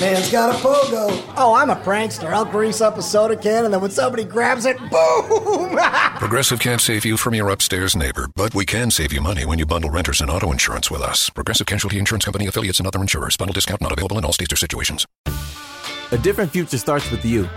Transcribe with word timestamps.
Man's 0.00 0.30
got 0.30 0.54
a 0.54 0.58
pogo. 0.58 1.08
Oh, 1.36 1.54
I'm 1.54 1.70
a 1.70 1.74
prankster. 1.74 2.32
I'll 2.32 2.44
grease 2.44 2.80
up 2.80 2.98
a 2.98 3.02
soda 3.02 3.34
can 3.34 3.64
and 3.64 3.74
then 3.74 3.80
when 3.80 3.90
somebody 3.90 4.22
grabs 4.22 4.64
it, 4.64 4.78
boom! 4.78 5.76
Progressive 6.18 6.60
can't 6.60 6.80
save 6.80 7.04
you 7.04 7.16
from 7.16 7.34
your 7.34 7.48
upstairs 7.48 7.96
neighbor, 7.96 8.28
but 8.36 8.54
we 8.54 8.64
can 8.64 8.92
save 8.92 9.12
you 9.12 9.20
money 9.20 9.44
when 9.44 9.58
you 9.58 9.66
bundle 9.66 9.90
renters 9.90 10.20
and 10.20 10.30
auto 10.30 10.52
insurance 10.52 10.88
with 10.88 11.02
us. 11.02 11.30
Progressive 11.30 11.66
Casualty 11.66 11.98
Insurance 11.98 12.24
Company 12.24 12.46
affiliates 12.46 12.78
and 12.78 12.86
other 12.86 13.00
insurers. 13.00 13.36
Bundle 13.36 13.54
discount 13.54 13.80
not 13.80 13.90
available 13.90 14.18
in 14.18 14.24
all 14.24 14.32
states 14.32 14.52
or 14.52 14.56
situations. 14.56 15.04
A 16.12 16.18
different 16.18 16.52
future 16.52 16.78
starts 16.78 17.10
with 17.10 17.24
you. 17.24 17.48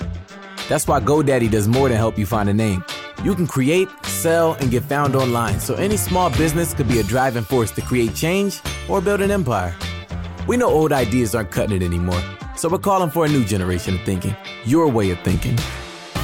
That's 0.68 0.88
why 0.88 1.00
GoDaddy 1.00 1.52
does 1.52 1.68
more 1.68 1.90
than 1.90 1.98
help 1.98 2.18
you 2.18 2.26
find 2.26 2.50
a 2.50 2.54
name. 2.56 2.84
You 3.24 3.36
can 3.36 3.46
create, 3.46 3.88
sell, 4.04 4.54
and 4.54 4.72
get 4.72 4.82
found 4.84 5.16
online, 5.16 5.60
so 5.60 5.76
any 5.76 5.96
small 5.96 6.32
business 6.32 6.74
could 6.74 6.88
be 6.88 7.02
a 7.02 7.04
driving 7.04 7.44
force 7.44 7.70
to 7.72 7.82
create 7.82 8.16
change 8.16 8.62
or 8.90 9.00
build 9.00 9.22
an 9.22 9.30
empire. 9.30 9.76
We 10.52 10.58
know 10.58 10.68
old 10.68 10.92
ideas 10.92 11.34
aren't 11.34 11.50
cutting 11.50 11.78
it 11.78 11.82
anymore, 11.82 12.22
so 12.58 12.68
we're 12.68 12.78
calling 12.78 13.10
for 13.10 13.26
a 13.26 13.30
new 13.30 13.46
generation 13.46 13.96
of 13.96 14.02
thinking, 14.02 14.36
your 14.66 14.90
way 14.90 15.10
of 15.12 15.20
thinking. 15.22 15.58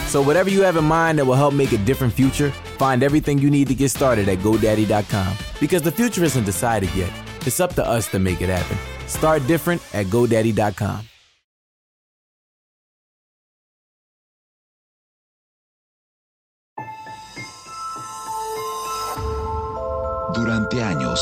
So, 0.08 0.22
whatever 0.22 0.50
you 0.50 0.64
have 0.64 0.76
in 0.76 0.84
mind 0.84 1.18
that 1.18 1.24
will 1.24 1.36
help 1.36 1.54
make 1.54 1.72
a 1.72 1.78
different 1.78 2.12
future, 2.12 2.52
find 2.78 3.04
everything 3.04 3.40
you 3.40 3.50
need 3.50 3.70
to 3.70 3.74
get 3.74 3.90
started 3.90 4.28
at 4.28 4.40
GoDaddy.com. 4.40 5.34
Because 5.62 5.82
the 5.82 5.94
future 5.94 6.26
isn't 6.26 6.44
decided 6.44 6.94
yet, 6.94 7.10
it's 7.46 7.62
up 7.62 7.74
to 7.76 7.86
us 7.86 8.10
to 8.10 8.20
make 8.20 8.42
it 8.42 8.50
happen. 8.50 8.78
Start 9.08 9.48
different 9.48 9.82
at 9.94 10.08
GoDaddy.com. 10.08 11.08
Durante 20.34 20.84
años, 20.84 21.22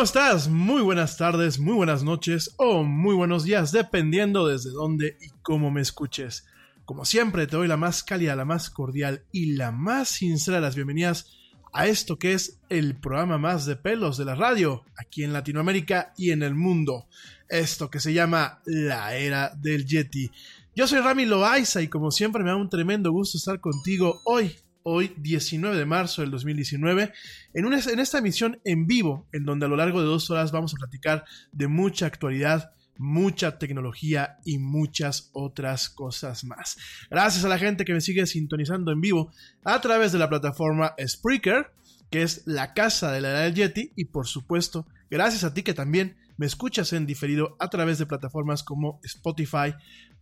¿Cómo 0.00 0.06
estás? 0.06 0.48
Muy 0.48 0.80
buenas 0.80 1.18
tardes, 1.18 1.58
muy 1.58 1.74
buenas 1.74 2.02
noches 2.02 2.54
o 2.56 2.84
muy 2.84 3.14
buenos 3.14 3.44
días, 3.44 3.70
dependiendo 3.70 4.48
desde 4.48 4.70
dónde 4.70 5.18
y 5.20 5.28
cómo 5.42 5.70
me 5.70 5.82
escuches. 5.82 6.46
Como 6.86 7.04
siempre, 7.04 7.46
te 7.46 7.56
doy 7.56 7.68
la 7.68 7.76
más 7.76 8.02
cálida, 8.02 8.34
la 8.34 8.46
más 8.46 8.70
cordial 8.70 9.24
y 9.30 9.56
la 9.56 9.72
más 9.72 10.08
sincera 10.08 10.56
de 10.56 10.62
las 10.62 10.74
bienvenidas 10.74 11.36
a 11.74 11.86
esto 11.86 12.18
que 12.18 12.32
es 12.32 12.60
el 12.70 12.98
programa 12.98 13.36
más 13.36 13.66
de 13.66 13.76
pelos 13.76 14.16
de 14.16 14.24
la 14.24 14.34
radio 14.34 14.86
aquí 14.96 15.22
en 15.22 15.34
Latinoamérica 15.34 16.14
y 16.16 16.30
en 16.30 16.42
el 16.44 16.54
mundo. 16.54 17.06
Esto 17.50 17.90
que 17.90 18.00
se 18.00 18.14
llama 18.14 18.62
La 18.64 19.14
Era 19.16 19.52
del 19.54 19.84
Yeti. 19.84 20.30
Yo 20.74 20.86
soy 20.86 21.00
Rami 21.00 21.26
Loaiza 21.26 21.82
y 21.82 21.88
como 21.88 22.10
siempre 22.10 22.42
me 22.42 22.48
da 22.48 22.56
un 22.56 22.70
tremendo 22.70 23.12
gusto 23.12 23.36
estar 23.36 23.60
contigo 23.60 24.22
hoy 24.24 24.56
hoy 24.82 25.12
19 25.18 25.76
de 25.76 25.84
marzo 25.84 26.22
del 26.22 26.30
2019, 26.30 27.12
en, 27.54 27.64
una, 27.64 27.78
en 27.78 27.98
esta 27.98 28.18
emisión 28.18 28.60
en 28.64 28.86
vivo, 28.86 29.28
en 29.32 29.44
donde 29.44 29.66
a 29.66 29.68
lo 29.68 29.76
largo 29.76 30.00
de 30.00 30.06
dos 30.06 30.30
horas 30.30 30.52
vamos 30.52 30.74
a 30.74 30.78
platicar 30.78 31.24
de 31.52 31.68
mucha 31.68 32.06
actualidad, 32.06 32.72
mucha 32.98 33.58
tecnología 33.58 34.38
y 34.44 34.58
muchas 34.58 35.30
otras 35.32 35.88
cosas 35.88 36.44
más. 36.44 36.76
Gracias 37.10 37.44
a 37.44 37.48
la 37.48 37.58
gente 37.58 37.84
que 37.84 37.94
me 37.94 38.00
sigue 38.00 38.26
sintonizando 38.26 38.92
en 38.92 39.00
vivo 39.00 39.32
a 39.64 39.80
través 39.80 40.12
de 40.12 40.18
la 40.18 40.28
plataforma 40.28 40.94
Spreaker, 41.04 41.72
que 42.10 42.22
es 42.22 42.42
la 42.46 42.74
casa 42.74 43.12
de 43.12 43.20
la 43.20 43.30
era 43.30 43.40
del 43.40 43.54
Yeti, 43.54 43.92
y 43.96 44.06
por 44.06 44.26
supuesto, 44.26 44.86
gracias 45.10 45.44
a 45.44 45.54
ti 45.54 45.62
que 45.62 45.74
también 45.74 46.16
me 46.36 46.46
escuchas 46.46 46.92
en 46.94 47.06
diferido 47.06 47.54
a 47.58 47.68
través 47.68 47.98
de 47.98 48.06
plataformas 48.06 48.62
como 48.62 48.98
Spotify, 49.02 49.74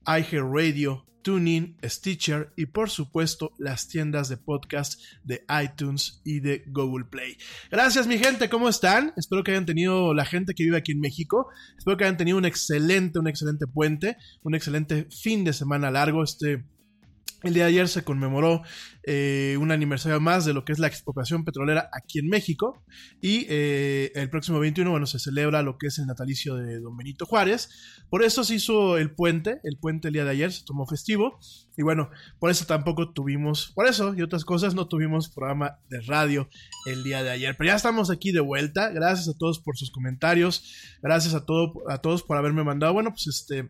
iHeartRadio, 0.08 1.04
TuneIn, 1.22 1.76
Stitcher 1.84 2.54
y 2.56 2.66
por 2.66 2.88
supuesto 2.88 3.52
las 3.58 3.88
tiendas 3.88 4.30
de 4.30 4.38
podcast 4.38 4.98
de 5.22 5.44
iTunes 5.62 6.22
y 6.24 6.40
de 6.40 6.64
Google 6.68 7.04
Play. 7.04 7.36
Gracias 7.70 8.06
mi 8.06 8.18
gente, 8.18 8.48
¿cómo 8.48 8.70
están? 8.70 9.12
Espero 9.18 9.44
que 9.44 9.50
hayan 9.50 9.66
tenido 9.66 10.14
la 10.14 10.24
gente 10.24 10.54
que 10.54 10.64
vive 10.64 10.78
aquí 10.78 10.92
en 10.92 11.00
México. 11.00 11.48
Espero 11.76 11.98
que 11.98 12.04
hayan 12.04 12.16
tenido 12.16 12.38
un 12.38 12.46
excelente, 12.46 13.18
un 13.18 13.28
excelente 13.28 13.66
puente, 13.66 14.16
un 14.42 14.54
excelente 14.54 15.06
fin 15.10 15.44
de 15.44 15.52
semana 15.52 15.90
largo. 15.90 16.24
Este 16.24 16.64
el 17.42 17.54
día 17.54 17.64
de 17.64 17.68
ayer 17.70 17.88
se 17.88 18.02
conmemoró 18.02 18.62
eh, 19.04 19.56
un 19.60 19.70
aniversario 19.70 20.20
más 20.20 20.44
de 20.44 20.52
lo 20.52 20.64
que 20.64 20.72
es 20.72 20.80
la 20.80 20.88
expropiación 20.88 21.44
petrolera 21.44 21.88
aquí 21.92 22.18
en 22.18 22.28
México. 22.28 22.82
Y 23.20 23.46
eh, 23.48 24.10
el 24.16 24.28
próximo 24.28 24.58
21, 24.58 24.90
bueno, 24.90 25.06
se 25.06 25.20
celebra 25.20 25.62
lo 25.62 25.78
que 25.78 25.86
es 25.86 25.98
el 25.98 26.06
natalicio 26.06 26.56
de 26.56 26.80
don 26.80 26.96
Benito 26.96 27.26
Juárez. 27.26 27.70
Por 28.10 28.24
eso 28.24 28.42
se 28.42 28.56
hizo 28.56 28.98
el 28.98 29.12
puente, 29.12 29.60
el 29.62 29.78
puente 29.78 30.08
el 30.08 30.14
día 30.14 30.24
de 30.24 30.30
ayer 30.30 30.52
se 30.52 30.64
tomó 30.64 30.84
festivo. 30.86 31.38
Y 31.76 31.82
bueno, 31.82 32.10
por 32.40 32.50
eso 32.50 32.66
tampoco 32.66 33.12
tuvimos, 33.12 33.70
por 33.72 33.86
eso 33.86 34.14
y 34.16 34.22
otras 34.22 34.44
cosas 34.44 34.74
no 34.74 34.88
tuvimos 34.88 35.28
programa 35.28 35.78
de 35.88 36.00
radio 36.00 36.48
el 36.86 37.04
día 37.04 37.22
de 37.22 37.30
ayer. 37.30 37.56
Pero 37.56 37.68
ya 37.68 37.76
estamos 37.76 38.10
aquí 38.10 38.32
de 38.32 38.40
vuelta, 38.40 38.90
gracias 38.90 39.28
a 39.28 39.38
todos 39.38 39.60
por 39.60 39.76
sus 39.76 39.92
comentarios, 39.92 40.98
gracias 41.02 41.34
a, 41.34 41.46
todo, 41.46 41.88
a 41.88 41.98
todos 41.98 42.24
por 42.24 42.36
haberme 42.36 42.64
mandado, 42.64 42.94
bueno, 42.94 43.10
pues 43.10 43.28
este 43.28 43.68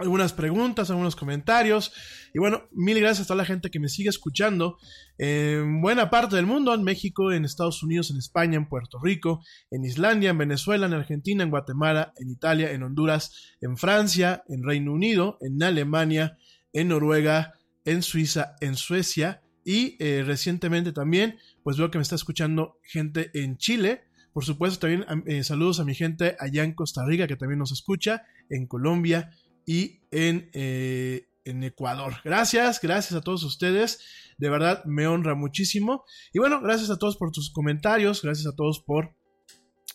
algunas 0.00 0.32
preguntas, 0.32 0.90
algunos 0.90 1.14
comentarios. 1.14 1.92
Y 2.34 2.38
bueno, 2.38 2.68
mil 2.72 2.98
gracias 2.98 3.26
a 3.26 3.28
toda 3.28 3.38
la 3.38 3.44
gente 3.44 3.70
que 3.70 3.80
me 3.80 3.88
sigue 3.88 4.08
escuchando 4.08 4.78
en 5.18 5.80
buena 5.80 6.10
parte 6.10 6.36
del 6.36 6.46
mundo, 6.46 6.74
en 6.74 6.82
México, 6.82 7.32
en 7.32 7.44
Estados 7.44 7.82
Unidos, 7.82 8.10
en 8.10 8.16
España, 8.16 8.56
en 8.56 8.68
Puerto 8.68 8.98
Rico, 9.02 9.42
en 9.70 9.84
Islandia, 9.84 10.30
en 10.30 10.38
Venezuela, 10.38 10.86
en 10.86 10.94
Argentina, 10.94 11.44
en 11.44 11.50
Guatemala, 11.50 12.12
en 12.16 12.30
Italia, 12.30 12.72
en 12.72 12.82
Honduras, 12.82 13.54
en 13.60 13.76
Francia, 13.76 14.42
en 14.48 14.64
Reino 14.64 14.92
Unido, 14.92 15.38
en 15.40 15.62
Alemania, 15.62 16.38
en 16.72 16.88
Noruega, 16.88 17.54
en 17.84 18.02
Suiza, 18.02 18.56
en 18.60 18.76
Suecia 18.76 19.42
y 19.64 19.96
eh, 19.98 20.22
recientemente 20.26 20.92
también, 20.92 21.38
pues 21.62 21.76
veo 21.76 21.90
que 21.90 21.98
me 21.98 22.02
está 22.02 22.14
escuchando 22.14 22.78
gente 22.82 23.30
en 23.34 23.56
Chile. 23.58 24.02
Por 24.32 24.44
supuesto, 24.44 24.80
también 24.80 25.04
eh, 25.26 25.44
saludos 25.44 25.80
a 25.80 25.84
mi 25.84 25.94
gente 25.94 26.36
allá 26.38 26.64
en 26.64 26.72
Costa 26.72 27.04
Rica 27.04 27.26
que 27.26 27.36
también 27.36 27.58
nos 27.58 27.72
escucha, 27.72 28.22
en 28.48 28.66
Colombia, 28.66 29.30
y 29.70 30.00
en, 30.10 30.50
eh, 30.52 31.28
en 31.44 31.62
Ecuador. 31.62 32.16
Gracias, 32.24 32.80
gracias 32.80 33.12
a 33.12 33.20
todos 33.20 33.44
ustedes. 33.44 34.00
De 34.36 34.50
verdad 34.50 34.84
me 34.84 35.06
honra 35.06 35.36
muchísimo. 35.36 36.04
Y 36.32 36.40
bueno, 36.40 36.60
gracias 36.60 36.90
a 36.90 36.98
todos 36.98 37.16
por 37.16 37.30
tus 37.30 37.52
comentarios. 37.52 38.20
Gracias 38.20 38.48
a 38.52 38.56
todos 38.56 38.80
por 38.80 39.14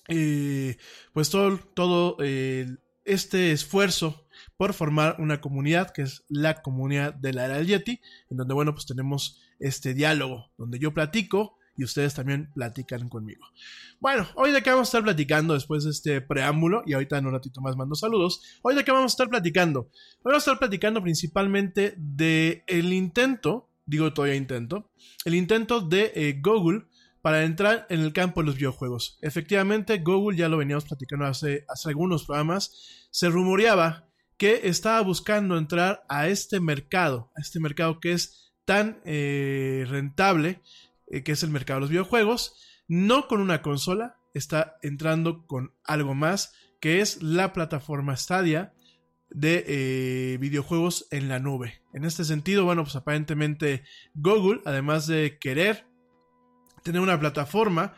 eh, 0.08 0.77
pues 1.12 1.29
todo, 1.29 1.60
todo 1.74 2.15
eh, 2.22 2.77
este 3.03 3.51
esfuerzo 3.51 4.25
por 4.55 4.74
formar 4.74 5.17
una 5.20 5.41
comunidad 5.41 5.91
que 5.91 6.03
es 6.03 6.24
la 6.29 6.62
comunidad 6.62 7.13
de 7.13 7.34
la 7.34 7.44
era 7.44 7.58
del 7.58 7.67
Yeti, 7.67 8.00
en 8.29 8.38
donde 8.38 8.53
bueno 8.53 8.74
pues 8.74 8.86
tenemos 8.86 9.41
este 9.60 9.94
diálogo, 9.94 10.53
donde 10.58 10.79
yo 10.79 10.94
platico 10.94 11.58
y 11.77 11.84
ustedes 11.84 12.13
también 12.13 12.51
platican 12.53 13.10
conmigo. 13.10 13.46
Bueno, 14.00 14.27
hoy 14.36 14.51
de 14.51 14.62
qué 14.62 14.70
vamos 14.70 14.88
a 14.88 14.89
estar 14.89 15.03
platicando 15.03 15.53
después 15.53 15.84
de 15.84 15.91
este 15.91 16.22
preámbulo 16.22 16.84
y 16.86 16.94
ahorita 16.94 17.17
en 17.17 17.25
un 17.25 17.34
ratito 17.34 17.62
más 17.62 17.75
mando 17.75 17.96
saludos. 17.96 18.41
Hoy 18.62 18.75
de 18.75 18.84
qué 18.84 18.91
vamos 18.91 19.12
a 19.12 19.13
estar 19.13 19.29
platicando. 19.29 19.82
Hoy 19.82 20.32
vamos 20.32 20.44
a 20.48 20.51
estar 20.51 20.60
platicando 20.60 21.01
principalmente 21.01 21.96
de 21.98 22.63
el 22.67 22.94
intento, 22.94 23.70
digo 23.86 24.13
todavía 24.13 24.36
intento, 24.36 24.91
el 25.25 25.36
intento 25.36 25.82
de 25.82 26.12
eh, 26.15 26.39
Google 26.41 26.86
para 27.22 27.44
entrar 27.44 27.88
en 27.89 28.01
el 28.01 28.13
campo 28.13 28.41
de 28.41 28.48
los 28.48 28.55
videojuegos. 28.55 29.17
Efectivamente, 29.22 29.98
Google 29.98 30.38
ya 30.38 30.48
lo 30.48 30.58
veníamos 30.58 30.86
platicando 30.86 31.25
hace, 31.25 31.65
hace 31.67 31.89
algunos 31.89 32.25
programas, 32.25 33.08
se 33.10 33.29
rumoreaba 33.29 34.08
que 34.38 34.62
estaba 34.65 35.01
buscando 35.01 35.58
entrar 35.58 36.03
a 36.08 36.27
este 36.27 36.60
mercado, 36.60 37.32
a 37.36 37.41
este 37.41 37.60
mercado 37.60 38.00
que 38.00 38.12
es 38.12 38.53
tan 38.65 39.01
eh, 39.05 39.86
rentable 39.88 40.62
eh, 41.07 41.24
que 41.24 41.33
es 41.33 41.43
el 41.43 41.50
mercado 41.50 41.77
de 41.77 41.81
los 41.81 41.89
videojuegos, 41.89 42.55
no 42.88 43.27
con 43.27 43.41
una 43.41 43.62
consola, 43.62 44.17
está 44.33 44.77
entrando 44.81 45.45
con 45.47 45.74
algo 45.83 46.13
más, 46.13 46.53
que 46.79 47.01
es 47.01 47.24
la 47.24 47.53
plataforma 47.53 48.15
Stadia 48.15 48.74
de 49.29 49.63
eh, 49.67 50.38
videojuegos 50.38 51.07
en 51.12 51.29
la 51.29 51.39
nube. 51.39 51.81
En 51.93 52.05
este 52.05 52.24
sentido, 52.24 52.65
bueno, 52.65 52.83
pues 52.83 52.95
aparentemente 52.95 53.83
Google, 54.13 54.62
además 54.65 55.07
de 55.07 55.38
querer 55.39 55.88
tener 56.83 57.01
una 57.01 57.19
plataforma 57.19 57.95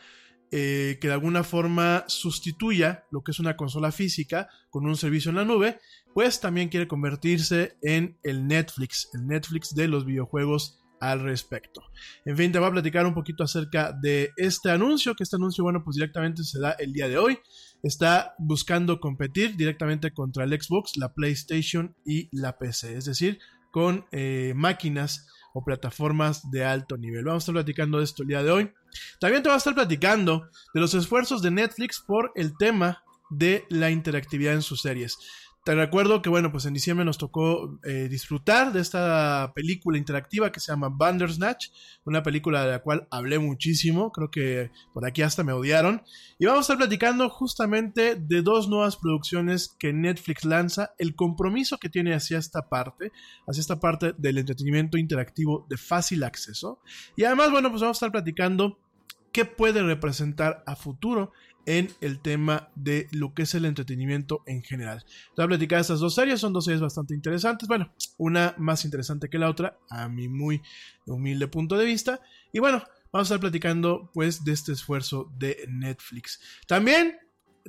eh, 0.50 0.98
que 1.02 1.08
de 1.10 1.14
alguna 1.14 1.44
forma 1.44 2.06
sustituya 2.08 3.04
lo 3.12 3.22
que 3.22 3.32
es 3.32 3.40
una 3.40 3.58
consola 3.58 3.92
física 3.92 4.48
con 4.70 4.86
un 4.86 4.96
servicio 4.96 5.30
en 5.30 5.36
la 5.36 5.44
nube, 5.44 5.80
pues 6.14 6.40
también 6.40 6.70
quiere 6.70 6.88
convertirse 6.88 7.78
en 7.82 8.18
el 8.24 8.48
Netflix, 8.48 9.10
el 9.14 9.28
Netflix 9.28 9.76
de 9.76 9.90
los 9.90 10.06
videojuegos 10.06 10.80
al 11.00 11.22
respecto. 11.22 11.82
En 12.26 12.38
fin, 12.38 12.52
te 12.52 12.60
voy 12.60 12.68
a 12.68 12.72
platicar 12.72 13.06
un 13.06 13.14
poquito 13.14 13.44
acerca 13.44 13.92
de 13.92 14.32
este 14.38 14.70
anuncio, 14.70 15.16
que 15.16 15.24
este 15.24 15.36
anuncio, 15.36 15.64
bueno, 15.64 15.84
pues 15.84 15.96
directamente 15.96 16.44
se 16.44 16.60
da 16.60 16.72
el 16.72 16.94
día 16.94 17.08
de 17.08 17.18
hoy. 17.18 17.40
Está 17.84 18.36
buscando 18.40 19.00
competir 19.00 19.56
directamente 19.56 20.12
contra 20.12 20.44
el 20.44 20.62
Xbox, 20.62 20.98
la 20.98 21.14
PlayStation 21.14 21.96
y 22.06 22.30
la 22.32 22.58
PC, 22.58 22.98
es 22.98 23.06
decir, 23.06 23.40
con 23.72 24.06
eh, 24.12 24.54
máquinas 24.56 25.28
o 25.54 25.64
plataformas 25.64 26.50
de 26.52 26.66
alto 26.66 26.98
nivel. 26.98 27.26
Vamos 27.26 27.42
a 27.42 27.46
estar 27.46 27.56
platicando 27.56 28.00
de 28.00 28.04
esto 28.04 28.24
el 28.24 28.30
día 28.30 28.44
de 28.44 28.52
hoy. 28.52 28.72
También 29.20 29.44
te 29.44 29.50
voy 29.50 29.56
a 29.56 29.58
estar 29.58 29.76
platicando 29.76 30.50
de 30.74 30.82
los 30.82 30.94
esfuerzos 30.94 31.42
de 31.42 31.52
Netflix 31.52 32.04
por 32.06 32.32
el 32.36 32.56
tema 32.58 33.04
de 33.30 33.66
la 33.70 33.92
interactividad 33.92 34.54
en 34.54 34.62
sus 34.62 34.82
series. 34.82 35.18
Te 35.68 35.76
recuerdo 35.76 36.22
que, 36.22 36.30
bueno, 36.30 36.50
pues 36.50 36.66
en 36.66 36.74
diciembre 36.74 37.04
nos 37.04 37.18
tocó 37.18 37.78
eh, 37.84 38.08
disfrutar 38.10 38.72
de 38.72 38.80
esta 38.80 39.52
película 39.54 39.98
interactiva 39.98 40.50
que 40.50 40.62
se 40.62 40.72
llama 40.72 40.88
Bandersnatch, 40.90 41.72
una 42.06 42.24
película 42.24 42.64
de 42.64 42.72
la 42.72 42.80
cual 42.80 43.06
hablé 43.12 43.38
muchísimo, 43.38 44.14
creo 44.14 44.32
que 44.32 44.72
por 44.94 45.06
aquí 45.06 45.24
hasta 45.24 45.44
me 45.44 45.52
odiaron. 45.52 46.04
Y 46.40 46.46
vamos 46.46 46.60
a 46.60 46.62
estar 46.62 46.78
platicando 46.78 47.30
justamente 47.30 48.16
de 48.16 48.42
dos 48.44 48.70
nuevas 48.70 48.96
producciones 48.96 49.76
que 49.78 49.92
Netflix 49.92 50.46
lanza, 50.46 50.92
el 51.00 51.16
compromiso 51.16 51.78
que 51.80 51.90
tiene 51.90 52.14
hacia 52.14 52.38
esta 52.38 52.70
parte, 52.70 53.12
hacia 53.46 53.60
esta 53.60 53.78
parte 53.78 54.14
del 54.18 54.38
entretenimiento 54.38 54.98
interactivo 54.98 55.66
de 55.70 55.76
fácil 55.76 56.24
acceso. 56.24 56.80
Y 57.18 57.26
además, 57.26 57.52
bueno, 57.52 57.70
pues 57.72 57.82
vamos 57.82 57.98
a 57.98 58.00
estar 58.00 58.12
platicando 58.14 58.80
qué 59.34 59.44
puede 59.44 59.84
representar 59.84 60.64
a 60.66 60.78
futuro 60.78 61.34
en 61.68 61.90
el 62.02 62.20
tema 62.20 62.70
de 62.76 63.08
lo 63.12 63.34
que 63.34 63.44
es 63.44 63.54
el 63.54 63.66
entretenimiento 63.66 64.42
en 64.48 64.64
general. 64.64 65.04
Te 65.04 65.34
voy 65.36 65.46
a 65.46 65.48
platicar 65.50 65.82
estas 65.82 66.00
dos 66.00 66.16
series, 66.16 66.40
son 66.40 66.54
dos 66.54 66.66
series 66.66 66.82
bastante 66.82 67.14
interesantes, 67.14 67.68
bueno, 67.68 67.94
una 68.18 68.56
más 68.58 68.86
interesante 68.86 69.30
que 69.30 69.38
la 69.38 69.50
otra, 69.50 69.78
a 69.90 70.08
mi 70.08 70.30
muy 70.30 70.62
humilde 71.06 71.48
punto 71.48 71.78
de 71.78 71.86
vista, 71.86 72.22
y 72.54 72.60
bueno, 72.60 72.82
vamos 73.12 73.30
a 73.30 73.36
estar 73.36 73.40
platicando 73.42 74.10
pues 74.14 74.44
de 74.46 74.54
este 74.54 74.72
esfuerzo 74.72 75.32
de 75.38 75.66
Netflix. 75.68 76.40
También 76.68 77.18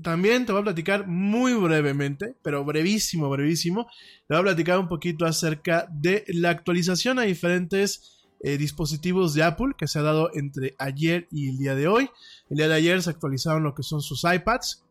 también 0.01 0.47
te 0.47 0.53
voy 0.53 0.61
a 0.61 0.65
platicar 0.65 1.09
muy 1.09 1.55
brevemente, 1.55 2.37
pero 2.43 2.65
brevísimo, 2.65 3.29
brevísimo. 3.29 3.89
Te 4.29 4.35
voy 4.35 4.39
a 4.39 4.43
platicar 4.43 4.79
un 4.79 4.87
poquito 4.87 5.27
acerca 5.27 5.89
de 5.91 6.25
la 6.29 6.51
actualización 6.51 7.19
a 7.19 7.23
diferentes 7.23 8.18
eh, 8.41 8.57
dispositivos 8.57 9.35
de 9.35 9.43
Apple 9.43 9.75
que 9.77 9.89
se 9.89 9.99
ha 9.99 10.03
dado 10.03 10.31
entre 10.35 10.77
ayer 10.79 11.27
y 11.31 11.49
el 11.49 11.59
día 11.59 11.75
de 11.75 11.89
hoy. 11.89 12.11
El 12.51 12.59
día 12.59 12.69
de 12.69 12.75
ayer 12.75 13.03
se 13.03 13.11
actualizaron 13.11 13.65
lo 13.65 13.75
que 13.75 13.83
son 13.83 14.01
sus 14.01 14.23
iPads. 14.25 14.85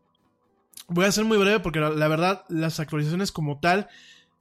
Voy 0.88 1.06
a 1.06 1.12
ser 1.12 1.24
muy 1.24 1.38
breve 1.38 1.60
porque 1.60 1.80
la, 1.80 2.08
verdad 2.08 2.44
las 2.48 2.78
actualizaciones 2.80 3.32
como 3.32 3.58
tal 3.58 3.88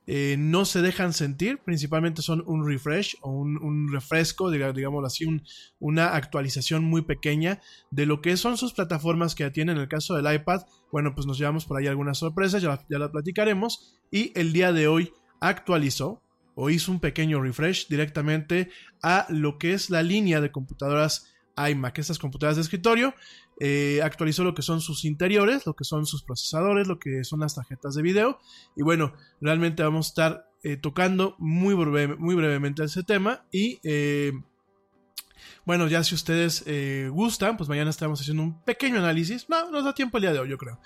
eh, 0.07 0.35
no 0.37 0.63
se 0.65 0.81
dejan 0.81 1.11
sentir, 1.11 1.59
principalmente 1.59 2.21
son 2.21 2.43
un 2.47 2.65
refresh 2.65 3.17
o 3.21 3.31
un, 3.31 3.91
refresco, 3.91 4.49
digamos 4.49 5.03
así, 5.05 5.25
un, 5.25 5.43
una 5.79 6.15
actualización 6.15 6.85
muy 6.85 7.01
pequeña 7.01 7.61
de 7.91 8.05
lo 8.05 8.21
que 8.21 8.37
son 8.37 8.57
sus 8.57 8.73
plataformas 8.73 9.35
que 9.35 9.43
ya 9.43 9.51
tienen. 9.51 9.77
En 9.77 9.83
el 9.83 9.89
caso 9.89 10.15
del 10.15 10.33
iPad, 10.33 10.61
bueno, 10.91 11.13
pues 11.15 11.27
nos 11.27 11.37
llevamos 11.37 11.65
por 11.65 11.77
ahí 11.77 11.87
algunas 11.87 12.17
sorpresas, 12.17 12.61
ya, 12.61 12.85
ya 12.89 12.99
las 12.99 13.11
platicaremos. 13.11 13.99
Y 14.11 14.31
el 14.39 14.53
día 14.53 14.71
de 14.71 14.87
hoy 14.87 15.13
actualizó 15.39 16.21
o 16.59 16.71
hizo 16.71 16.91
un 16.91 16.99
pequeño 16.99 17.39
refresh 17.39 17.87
directamente 17.87 18.71
a 19.03 19.27
lo 19.29 19.59
que 19.59 19.73
es 19.73 19.91
la 19.91 20.01
línea 20.01 20.41
de 20.41 20.51
computadoras 20.51 21.31
iMac, 21.55 21.99
estas 21.99 22.17
computadoras 22.17 22.55
de 22.55 22.63
escritorio. 22.63 23.13
Eh, 23.59 24.01
actualizó 24.03 24.43
lo 24.43 24.55
que 24.55 24.63
son 24.63 24.81
sus 24.81 25.05
interiores, 25.05 25.67
lo 25.67 25.75
que 25.75 25.83
son 25.83 26.07
sus 26.07 26.23
procesadores, 26.23 26.87
lo 26.87 26.97
que 26.97 27.23
son 27.23 27.41
las 27.41 27.53
tarjetas 27.53 27.93
de 27.93 28.01
video. 28.01 28.39
Y 28.75 28.81
bueno, 28.81 29.13
realmente 29.39 29.83
vamos 29.83 30.07
a 30.07 30.09
estar 30.09 30.49
eh, 30.63 30.77
tocando 30.77 31.35
muy, 31.37 31.75
muy 31.75 32.35
brevemente 32.35 32.83
ese 32.83 33.03
tema. 33.03 33.45
Y 33.51 33.79
eh, 33.83 34.33
bueno, 35.63 35.87
ya 35.87 36.03
si 36.03 36.15
ustedes 36.15 36.65
gustan, 37.11 37.55
pues 37.55 37.69
mañana 37.69 37.91
estamos 37.91 38.19
haciendo 38.19 38.41
un 38.41 38.63
pequeño 38.63 38.97
análisis. 38.97 39.47
No, 39.47 39.69
nos 39.69 39.83
da 39.83 39.93
tiempo 39.93 40.17
el 40.17 40.21
día 40.21 40.33
de 40.33 40.39
hoy, 40.39 40.49
yo 40.49 40.57
creo. 40.57 40.79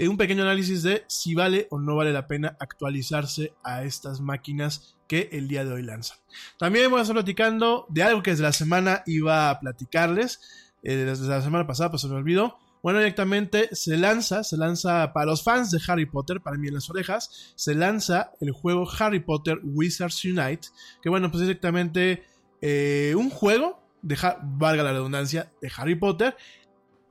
un 0.00 0.18
pequeño 0.18 0.42
análisis 0.42 0.82
de 0.82 1.04
si 1.08 1.34
vale 1.34 1.66
o 1.70 1.78
no 1.78 1.96
vale 1.96 2.12
la 2.12 2.26
pena 2.26 2.58
actualizarse 2.60 3.54
a 3.62 3.84
estas 3.84 4.20
máquinas 4.20 4.93
que 5.08 5.28
el 5.32 5.48
día 5.48 5.64
de 5.64 5.72
hoy 5.72 5.82
lanzan. 5.82 6.18
También 6.58 6.90
voy 6.90 6.98
a 6.98 7.02
estar 7.02 7.14
platicando 7.14 7.86
de 7.88 8.02
algo 8.02 8.22
que 8.22 8.30
desde 8.30 8.42
la 8.42 8.52
semana 8.52 9.02
iba 9.06 9.50
a 9.50 9.60
platicarles. 9.60 10.40
Eh, 10.82 10.96
desde 10.96 11.26
la 11.28 11.42
semana 11.42 11.66
pasada, 11.66 11.90
pues 11.90 12.02
se 12.02 12.08
me 12.08 12.14
olvidó. 12.14 12.58
Bueno, 12.84 12.98
directamente 12.98 13.70
se 13.72 13.96
lanza, 13.96 14.44
se 14.44 14.58
lanza 14.58 15.14
para 15.14 15.24
los 15.24 15.42
fans 15.42 15.70
de 15.70 15.80
Harry 15.88 16.04
Potter, 16.04 16.42
para 16.42 16.58
mí 16.58 16.68
en 16.68 16.74
las 16.74 16.90
orejas, 16.90 17.54
se 17.54 17.74
lanza 17.74 18.32
el 18.42 18.50
juego 18.50 18.86
Harry 18.98 19.20
Potter 19.20 19.58
Wizards 19.64 20.22
Unite, 20.26 20.68
que 21.00 21.08
bueno, 21.08 21.30
pues 21.30 21.40
directamente 21.40 22.24
eh, 22.60 23.14
un 23.16 23.30
juego, 23.30 23.82
de, 24.02 24.18
valga 24.42 24.82
la 24.82 24.92
redundancia, 24.92 25.50
de 25.62 25.72
Harry 25.74 25.94
Potter, 25.94 26.36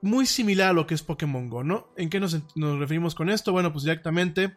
muy 0.03 0.27
similar 0.27 0.69
a 0.69 0.73
lo 0.73 0.85
que 0.85 0.93
es 0.93 1.01
Pokémon 1.01 1.49
Go, 1.49 1.63
¿no? 1.63 1.87
¿En 1.97 2.11
qué 2.11 2.19
nos, 2.19 2.37
nos 2.55 2.77
referimos 2.77 3.15
con 3.15 3.31
esto? 3.31 3.51
Bueno, 3.51 3.71
pues 3.73 3.83
directamente 3.83 4.55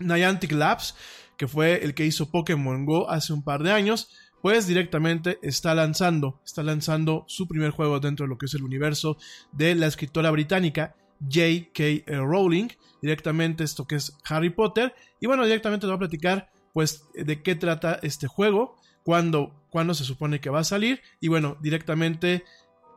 Niantic 0.00 0.50
Labs 0.50 0.96
que 1.36 1.48
fue 1.48 1.84
el 1.84 1.94
que 1.94 2.06
hizo 2.06 2.30
Pokémon 2.30 2.84
Go 2.84 3.10
hace 3.10 3.32
un 3.32 3.42
par 3.42 3.62
de 3.62 3.72
años, 3.72 4.10
pues 4.42 4.66
directamente 4.66 5.38
está 5.42 5.74
lanzando, 5.74 6.40
está 6.44 6.62
lanzando 6.62 7.24
su 7.26 7.48
primer 7.48 7.70
juego 7.70 8.00
dentro 8.00 8.24
de 8.24 8.28
lo 8.28 8.38
que 8.38 8.46
es 8.46 8.54
el 8.54 8.62
universo 8.62 9.16
de 9.52 9.74
la 9.74 9.86
escritora 9.86 10.30
británica 10.30 10.94
J.K. 11.20 12.04
Rowling, 12.06 12.68
directamente 13.00 13.64
esto 13.64 13.86
que 13.86 13.96
es 13.96 14.16
Harry 14.28 14.50
Potter, 14.50 14.94
y 15.20 15.26
bueno, 15.26 15.44
directamente 15.44 15.84
te 15.84 15.88
voy 15.88 15.96
a 15.96 15.98
platicar 15.98 16.50
pues 16.72 17.04
de 17.14 17.42
qué 17.42 17.54
trata 17.54 17.98
este 18.02 18.26
juego, 18.26 18.76
cuándo, 19.02 19.54
se 19.94 20.04
supone 20.04 20.40
que 20.40 20.50
va 20.50 20.60
a 20.60 20.64
salir, 20.64 21.00
y 21.20 21.28
bueno, 21.28 21.56
directamente 21.62 22.44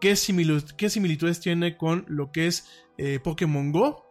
qué, 0.02 0.16
qué 0.78 0.90
similitudes 0.90 1.40
tiene 1.40 1.78
con 1.78 2.06
lo 2.10 2.32
que 2.32 2.48
es 2.48 2.68
eh, 2.98 3.20
Pokémon 3.24 3.72
Go, 3.72 4.06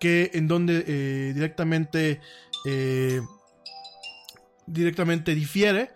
que 0.00 0.30
en 0.34 0.48
donde 0.48 0.84
eh, 0.86 1.32
directamente 1.34 2.20
eh, 2.64 3.20
directamente 4.66 5.34
difiere. 5.34 5.92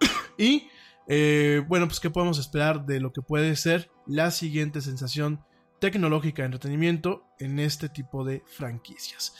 y 0.38 0.68
eh, 1.08 1.62
bueno, 1.66 1.86
pues 1.86 2.00
qué 2.00 2.10
podemos 2.10 2.38
esperar 2.38 2.84
de 2.84 3.00
lo 3.00 3.12
que 3.12 3.22
puede 3.22 3.56
ser 3.56 3.90
la 4.06 4.30
siguiente 4.30 4.80
sensación 4.80 5.44
tecnológica 5.80 6.42
de 6.42 6.46
entretenimiento 6.46 7.24
en 7.38 7.58
este 7.58 7.88
tipo 7.88 8.24
de 8.24 8.42
franquicias. 8.46 9.34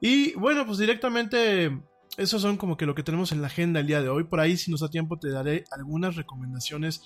Y 0.00 0.34
bueno, 0.34 0.66
pues 0.66 0.78
directamente 0.78 1.80
esos 2.16 2.42
son 2.42 2.56
como 2.56 2.76
que 2.76 2.86
lo 2.86 2.94
que 2.94 3.02
tenemos 3.02 3.32
en 3.32 3.40
la 3.40 3.46
agenda 3.46 3.80
el 3.80 3.86
día 3.86 4.02
de 4.02 4.08
hoy. 4.08 4.24
Por 4.24 4.40
ahí, 4.40 4.56
si 4.56 4.70
nos 4.70 4.80
da 4.80 4.90
tiempo, 4.90 5.18
te 5.18 5.30
daré 5.30 5.64
algunas 5.70 6.16
recomendaciones 6.16 7.02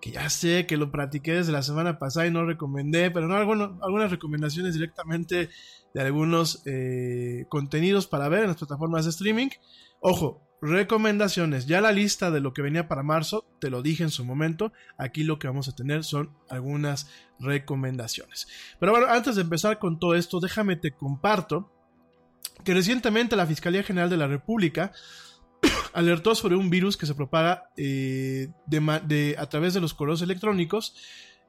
que 0.00 0.10
ya 0.12 0.28
sé 0.30 0.66
que 0.66 0.76
lo 0.76 0.90
practiqué 0.92 1.32
desde 1.32 1.52
la 1.52 1.62
semana 1.62 1.98
pasada 1.98 2.26
y 2.26 2.30
no 2.30 2.44
recomendé, 2.44 3.10
pero 3.10 3.26
no, 3.26 3.36
algunas 3.36 4.10
recomendaciones 4.10 4.74
directamente 4.74 5.48
de 5.94 6.00
algunos 6.00 6.62
eh, 6.66 7.46
contenidos 7.48 8.06
para 8.06 8.28
ver 8.28 8.42
en 8.42 8.48
las 8.48 8.58
plataformas 8.58 9.04
de 9.04 9.10
streaming. 9.10 9.48
Ojo, 10.00 10.45
recomendaciones. 10.62 11.66
Ya 11.66 11.80
la 11.80 11.92
lista 11.92 12.30
de 12.30 12.40
lo 12.40 12.52
que 12.52 12.62
venía 12.62 12.88
para 12.88 13.02
marzo, 13.02 13.46
te 13.60 13.70
lo 13.70 13.82
dije 13.82 14.02
en 14.02 14.10
su 14.10 14.24
momento. 14.24 14.72
Aquí 14.98 15.24
lo 15.24 15.38
que 15.38 15.48
vamos 15.48 15.68
a 15.68 15.74
tener 15.74 16.04
son 16.04 16.36
algunas 16.48 17.10
recomendaciones. 17.38 18.48
Pero 18.80 18.92
bueno, 18.92 19.06
antes 19.08 19.36
de 19.36 19.42
empezar 19.42 19.78
con 19.78 19.98
todo 19.98 20.14
esto, 20.14 20.40
déjame 20.40 20.76
te 20.76 20.92
comparto 20.92 21.72
que 22.64 22.74
recientemente 22.74 23.36
la 23.36 23.46
Fiscalía 23.46 23.82
General 23.82 24.08
de 24.08 24.16
la 24.16 24.26
República 24.26 24.92
alertó 25.92 26.34
sobre 26.34 26.56
un 26.56 26.70
virus 26.70 26.96
que 26.96 27.06
se 27.06 27.14
propaga 27.14 27.70
eh, 27.76 28.48
de, 28.66 29.36
a 29.38 29.46
través 29.46 29.74
de 29.74 29.80
los 29.80 29.94
correos 29.94 30.22
electrónicos 30.22 30.94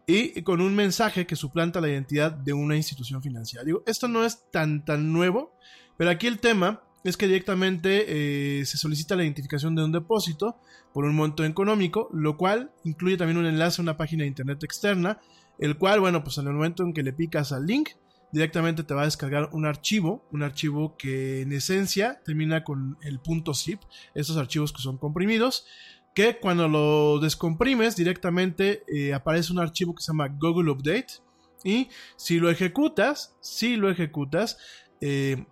y 0.06 0.42
con 0.44 0.62
un 0.62 0.74
mensaje 0.74 1.26
que 1.26 1.36
suplanta 1.36 1.82
la 1.82 1.90
identidad 1.90 2.32
de 2.32 2.54
una 2.54 2.78
institución 2.78 3.22
financiera. 3.22 3.66
Digo, 3.66 3.84
esto 3.86 4.08
no 4.08 4.24
es 4.24 4.50
tan 4.52 4.86
tan 4.86 5.12
nuevo, 5.12 5.54
pero 5.98 6.10
aquí 6.10 6.28
el 6.28 6.40
tema 6.40 6.87
es 7.04 7.18
que 7.18 7.27
directamente 7.27 8.60
eh, 8.60 8.66
se 8.66 8.77
solicita 8.77 9.16
la 9.16 9.24
identificación 9.24 9.75
de 9.75 9.84
un 9.84 9.92
depósito 9.92 10.58
por 10.94 11.06
un 11.06 11.16
monto 11.16 11.44
económico, 11.46 12.10
lo 12.12 12.38
cual 12.38 12.72
incluye 12.84 13.18
también 13.18 13.38
un 13.38 13.46
enlace 13.46 13.82
a 13.82 13.84
una 13.84 13.98
página 13.98 14.24
de 14.24 14.27
internet 14.27 14.63
externa, 14.63 15.20
el 15.60 15.77
cual, 15.77 16.00
bueno, 16.00 16.24
pues 16.24 16.38
en 16.38 16.48
el 16.48 16.54
momento 16.54 16.84
en 16.84 16.94
que 16.94 17.04
le 17.04 17.13
picas 17.13 17.51
al 17.51 17.66
link, 17.66 17.89
directamente 18.32 18.84
te 18.84 18.94
va 18.94 19.04
a 19.04 19.06
descargar 19.06 19.50
un 19.54 19.66
archivo, 19.66 20.25
un 20.32 20.44
archivo 20.44 20.98
que 20.98 21.42
en 21.42 21.54
esencia 21.54 22.22
termina 22.25 22.63
con 22.63 22.98
el 23.01 23.20
punto 23.20 23.54
zip, 23.54 23.82
estos 24.13 24.38
archivos 24.38 24.74
que 24.74 24.82
son 24.82 24.98
comprimidos, 24.98 25.66
que 26.13 26.39
cuando 26.39 26.68
lo 26.68 27.20
descomprimes 27.20 27.96
directamente 27.96 28.84
eh, 28.88 29.13
aparece 29.13 29.54
un 29.54 29.60
archivo 29.60 29.94
que 29.94 30.01
se 30.01 30.12
llama 30.12 30.27
Google 30.27 30.72
Update 30.72 31.22
y 31.63 31.89
si 32.16 32.39
lo 32.39 32.50
ejecutas, 32.50 33.36
si 33.39 33.75
lo 33.75 33.89
ejecutas, 33.89 34.58
eh, 35.00 35.46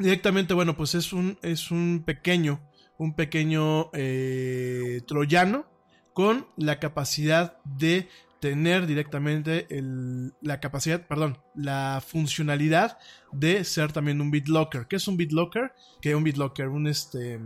directamente, 0.00 0.54
bueno, 0.54 0.76
pues 0.76 0.94
es 0.94 1.12
un, 1.12 1.38
es 1.42 1.70
un 1.70 2.02
pequeño, 2.04 2.60
un 2.98 3.14
pequeño 3.14 3.90
eh, 3.92 5.02
troyano 5.06 5.66
con 6.12 6.46
la 6.56 6.80
capacidad 6.80 7.62
de 7.64 8.08
tener 8.40 8.86
directamente 8.86 9.66
la 10.40 10.60
capacidad, 10.60 11.06
perdón, 11.06 11.38
la 11.54 12.02
funcionalidad 12.04 12.98
de 13.32 13.64
ser 13.64 13.92
también 13.92 14.20
un 14.20 14.30
BitLocker. 14.30 14.86
¿Qué 14.88 14.96
es 14.96 15.06
un 15.06 15.18
BitLocker? 15.18 15.72
Que 16.00 16.14
un 16.14 16.24
BitLocker, 16.24 16.68
un 16.68 16.86
este, 16.86 17.38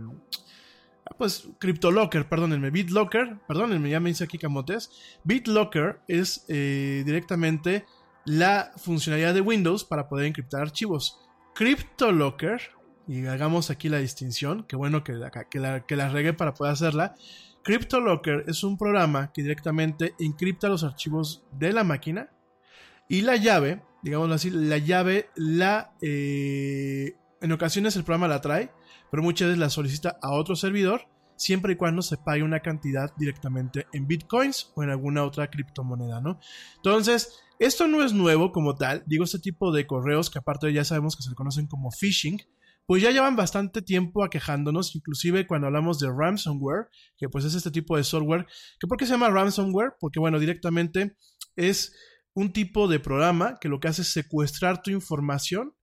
pues 1.17 1.49
CryptoLocker, 1.59 2.27
perdónenme, 2.29 2.71
BitLocker, 2.71 3.39
perdónenme, 3.47 3.89
ya 3.89 3.99
me 3.99 4.09
dice 4.09 4.23
aquí 4.23 4.37
Camotes. 4.37 4.89
BitLocker 5.25 5.99
es 6.07 6.45
eh, 6.47 7.03
directamente 7.05 7.85
la 8.23 8.71
funcionalidad 8.77 9.33
de 9.33 9.41
Windows 9.41 9.83
para 9.83 10.07
poder 10.07 10.27
encriptar 10.27 10.61
archivos. 10.61 11.24
CryptoLocker, 11.55 12.61
y 13.07 13.25
hagamos 13.27 13.69
aquí 13.69 13.87
la 13.87 13.99
distinción, 13.99 14.63
que 14.63 14.75
bueno 14.75 15.03
que 15.03 15.13
la, 15.13 15.31
que 15.31 15.95
la, 15.95 16.09
regué 16.09 16.33
para 16.33 16.53
poder 16.53 16.73
hacerla. 16.73 17.15
CryptoLocker 17.63 18.43
es 18.47 18.63
un 18.63 18.77
programa 18.77 19.31
que 19.31 19.41
directamente 19.41 20.13
encripta 20.19 20.67
los 20.67 20.83
archivos 20.83 21.45
de 21.53 21.71
la 21.71 21.83
máquina 21.83 22.29
y 23.07 23.21
la 23.21 23.37
llave, 23.37 23.81
digámoslo 24.03 24.35
así, 24.35 24.49
la 24.49 24.77
llave 24.77 25.29
la... 25.35 25.93
Eh, 26.01 27.15
en 27.41 27.51
ocasiones 27.51 27.95
el 27.95 28.03
programa 28.03 28.27
la 28.27 28.41
trae, 28.41 28.71
pero 29.09 29.23
muchas 29.23 29.47
veces 29.47 29.59
la 29.59 29.69
solicita 29.69 30.17
a 30.21 30.31
otro 30.31 30.55
servidor, 30.55 31.07
siempre 31.37 31.73
y 31.73 31.75
cuando 31.77 32.01
se 32.01 32.17
pague 32.17 32.43
una 32.43 32.59
cantidad 32.59 33.13
directamente 33.15 33.87
en 33.93 34.07
bitcoins 34.07 34.73
o 34.75 34.83
en 34.83 34.89
alguna 34.89 35.23
otra 35.23 35.49
criptomoneda, 35.49 36.19
¿no? 36.19 36.39
Entonces, 36.77 37.44
esto 37.59 37.87
no 37.87 38.03
es 38.03 38.13
nuevo 38.13 38.51
como 38.51 38.75
tal, 38.75 39.03
digo, 39.05 39.23
este 39.23 39.39
tipo 39.39 39.71
de 39.71 39.87
correos 39.87 40.29
que 40.29 40.39
aparte 40.39 40.71
ya 40.73 40.83
sabemos 40.83 41.15
que 41.15 41.23
se 41.23 41.33
conocen 41.33 41.67
como 41.67 41.91
phishing, 41.91 42.41
pues 42.85 43.01
ya 43.01 43.11
llevan 43.11 43.35
bastante 43.35 43.81
tiempo 43.81 44.23
aquejándonos, 44.23 44.95
inclusive 44.95 45.47
cuando 45.47 45.67
hablamos 45.67 45.99
de 45.99 46.09
ransomware, 46.11 46.87
que 47.17 47.29
pues 47.29 47.45
es 47.45 47.55
este 47.55 47.71
tipo 47.71 47.97
de 47.97 48.03
software, 48.03 48.45
que 48.79 48.87
¿por 48.87 48.97
qué 48.97 49.05
se 49.05 49.13
llama 49.13 49.29
ransomware? 49.29 49.93
Porque 49.99 50.19
bueno, 50.19 50.39
directamente 50.39 51.15
es 51.55 51.95
un 52.33 52.51
tipo 52.53 52.87
de 52.87 52.99
programa 52.99 53.57
que 53.59 53.69
lo 53.69 53.79
que 53.79 53.87
hace 53.87 54.03
es 54.03 54.11
secuestrar 54.11 54.83
tu 54.83 54.91
información 54.91 55.73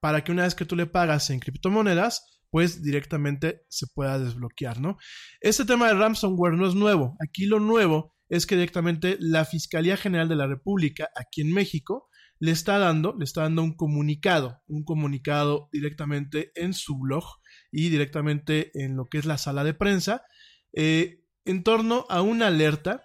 para 0.00 0.22
que 0.24 0.32
una 0.32 0.42
vez 0.42 0.54
que 0.54 0.64
tú 0.64 0.76
le 0.76 0.86
pagas 0.86 1.30
en 1.30 1.40
criptomonedas, 1.40 2.42
pues 2.50 2.82
directamente 2.82 3.64
se 3.68 3.86
pueda 3.94 4.18
desbloquear, 4.18 4.80
¿no? 4.80 4.98
Este 5.40 5.64
tema 5.64 5.86
de 5.86 5.94
ransomware 5.94 6.54
no 6.54 6.66
es 6.66 6.74
nuevo. 6.74 7.16
Aquí 7.20 7.46
lo 7.46 7.60
nuevo 7.60 8.14
es 8.30 8.46
que 8.46 8.54
directamente 8.54 9.16
la 9.20 9.44
Fiscalía 9.44 9.96
General 9.96 10.28
de 10.28 10.36
la 10.36 10.46
República 10.46 11.10
aquí 11.14 11.42
en 11.42 11.52
México 11.52 12.08
le 12.38 12.52
está 12.52 12.78
dando, 12.78 13.14
le 13.18 13.24
está 13.24 13.42
dando 13.42 13.62
un 13.62 13.74
comunicado, 13.74 14.62
un 14.66 14.84
comunicado 14.84 15.68
directamente 15.72 16.52
en 16.54 16.72
su 16.72 16.98
blog 16.98 17.24
y 17.70 17.90
directamente 17.90 18.70
en 18.82 18.96
lo 18.96 19.08
que 19.08 19.18
es 19.18 19.26
la 19.26 19.36
sala 19.36 19.62
de 19.62 19.74
prensa, 19.74 20.22
eh, 20.72 21.22
en 21.44 21.62
torno 21.62 22.06
a 22.08 22.22
una 22.22 22.46
alerta 22.46 23.02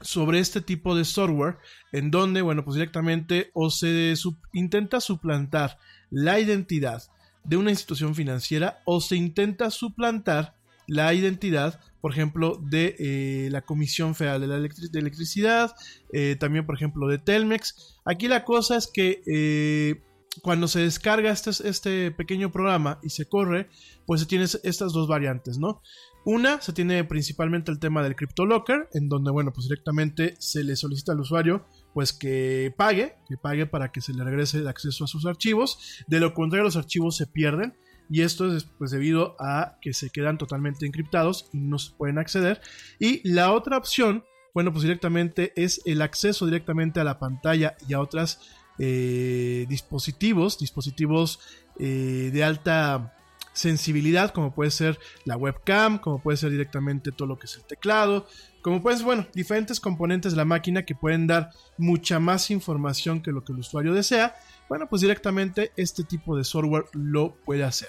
sobre 0.00 0.38
este 0.38 0.62
tipo 0.62 0.94
de 0.94 1.04
software, 1.04 1.58
en 1.92 2.10
donde, 2.10 2.40
bueno, 2.40 2.64
pues 2.64 2.76
directamente 2.76 3.50
o 3.52 3.68
se 3.68 4.14
intenta 4.54 5.00
suplantar 5.00 5.76
la 6.08 6.40
identidad 6.40 7.02
de 7.44 7.56
una 7.56 7.70
institución 7.70 8.14
financiera 8.14 8.80
o 8.86 9.00
se 9.00 9.16
intenta 9.16 9.70
suplantar 9.70 10.54
la 10.90 11.14
identidad, 11.14 11.80
por 12.00 12.10
ejemplo, 12.12 12.60
de 12.60 12.96
eh, 12.98 13.48
la 13.52 13.62
Comisión 13.62 14.16
Federal 14.16 14.40
de, 14.40 14.48
la 14.48 14.56
Electricidad, 14.56 15.72
eh, 16.12 16.36
también, 16.38 16.66
por 16.66 16.74
ejemplo, 16.74 17.06
de 17.06 17.18
Telmex. 17.18 18.00
Aquí 18.04 18.26
la 18.26 18.44
cosa 18.44 18.76
es 18.76 18.88
que 18.92 19.22
eh, 19.26 20.02
cuando 20.42 20.66
se 20.66 20.80
descarga 20.80 21.30
este, 21.30 21.50
este, 21.68 22.10
pequeño 22.10 22.50
programa 22.50 22.98
y 23.04 23.10
se 23.10 23.26
corre, 23.26 23.68
pues 24.04 24.20
se 24.20 24.26
tiene 24.26 24.44
estas 24.44 24.92
dos 24.92 25.06
variantes, 25.06 25.58
¿no? 25.58 25.80
Una, 26.24 26.60
se 26.60 26.72
tiene 26.72 27.04
principalmente 27.04 27.70
el 27.70 27.78
tema 27.78 28.02
del 28.02 28.16
CryptoLocker, 28.16 28.88
en 28.92 29.08
donde, 29.08 29.30
bueno, 29.30 29.52
pues 29.52 29.68
directamente 29.68 30.34
se 30.40 30.64
le 30.64 30.74
solicita 30.74 31.12
al 31.12 31.20
usuario 31.20 31.66
pues 31.94 32.12
que 32.12 32.74
pague, 32.76 33.14
que 33.28 33.36
pague 33.36 33.66
para 33.66 33.90
que 33.90 34.00
se 34.00 34.12
le 34.12 34.22
regrese 34.24 34.58
el 34.58 34.68
acceso 34.68 35.04
a 35.04 35.06
sus 35.06 35.24
archivos. 35.24 36.04
De 36.08 36.20
lo 36.20 36.34
contrario, 36.34 36.64
los 36.64 36.76
archivos 36.76 37.16
se 37.16 37.26
pierden. 37.26 37.74
Y 38.10 38.22
esto 38.22 38.54
es 38.54 38.64
pues 38.64 38.90
debido 38.90 39.36
a 39.38 39.78
que 39.80 39.92
se 39.92 40.10
quedan 40.10 40.36
totalmente 40.36 40.84
encriptados 40.84 41.48
y 41.52 41.58
no 41.58 41.78
se 41.78 41.92
pueden 41.92 42.18
acceder. 42.18 42.60
Y 42.98 43.26
la 43.28 43.52
otra 43.52 43.78
opción, 43.78 44.24
bueno, 44.52 44.72
pues 44.72 44.82
directamente 44.82 45.52
es 45.56 45.80
el 45.84 46.02
acceso 46.02 46.44
directamente 46.44 47.00
a 47.00 47.04
la 47.04 47.20
pantalla 47.20 47.76
y 47.88 47.94
a 47.94 48.00
otros 48.00 48.40
eh, 48.78 49.64
dispositivos, 49.68 50.58
dispositivos 50.58 51.38
eh, 51.78 52.30
de 52.32 52.44
alta 52.44 53.14
sensibilidad, 53.52 54.32
como 54.32 54.54
puede 54.54 54.70
ser 54.70 54.98
la 55.24 55.36
webcam, 55.36 55.98
como 55.98 56.22
puede 56.22 56.36
ser 56.36 56.50
directamente 56.50 57.12
todo 57.12 57.28
lo 57.28 57.38
que 57.38 57.46
es 57.46 57.56
el 57.56 57.64
teclado, 57.64 58.26
como 58.62 58.82
pues, 58.82 59.02
bueno, 59.02 59.26
diferentes 59.34 59.80
componentes 59.80 60.32
de 60.32 60.36
la 60.36 60.44
máquina 60.44 60.84
que 60.84 60.94
pueden 60.94 61.26
dar 61.26 61.50
mucha 61.78 62.20
más 62.20 62.50
información 62.50 63.22
que 63.22 63.32
lo 63.32 63.44
que 63.44 63.52
el 63.52 63.58
usuario 63.58 63.94
desea. 63.94 64.34
Bueno, 64.70 64.88
pues 64.88 65.02
directamente 65.02 65.72
este 65.76 66.04
tipo 66.04 66.36
de 66.36 66.44
software 66.44 66.84
lo 66.92 67.34
puede 67.44 67.64
hacer. 67.64 67.88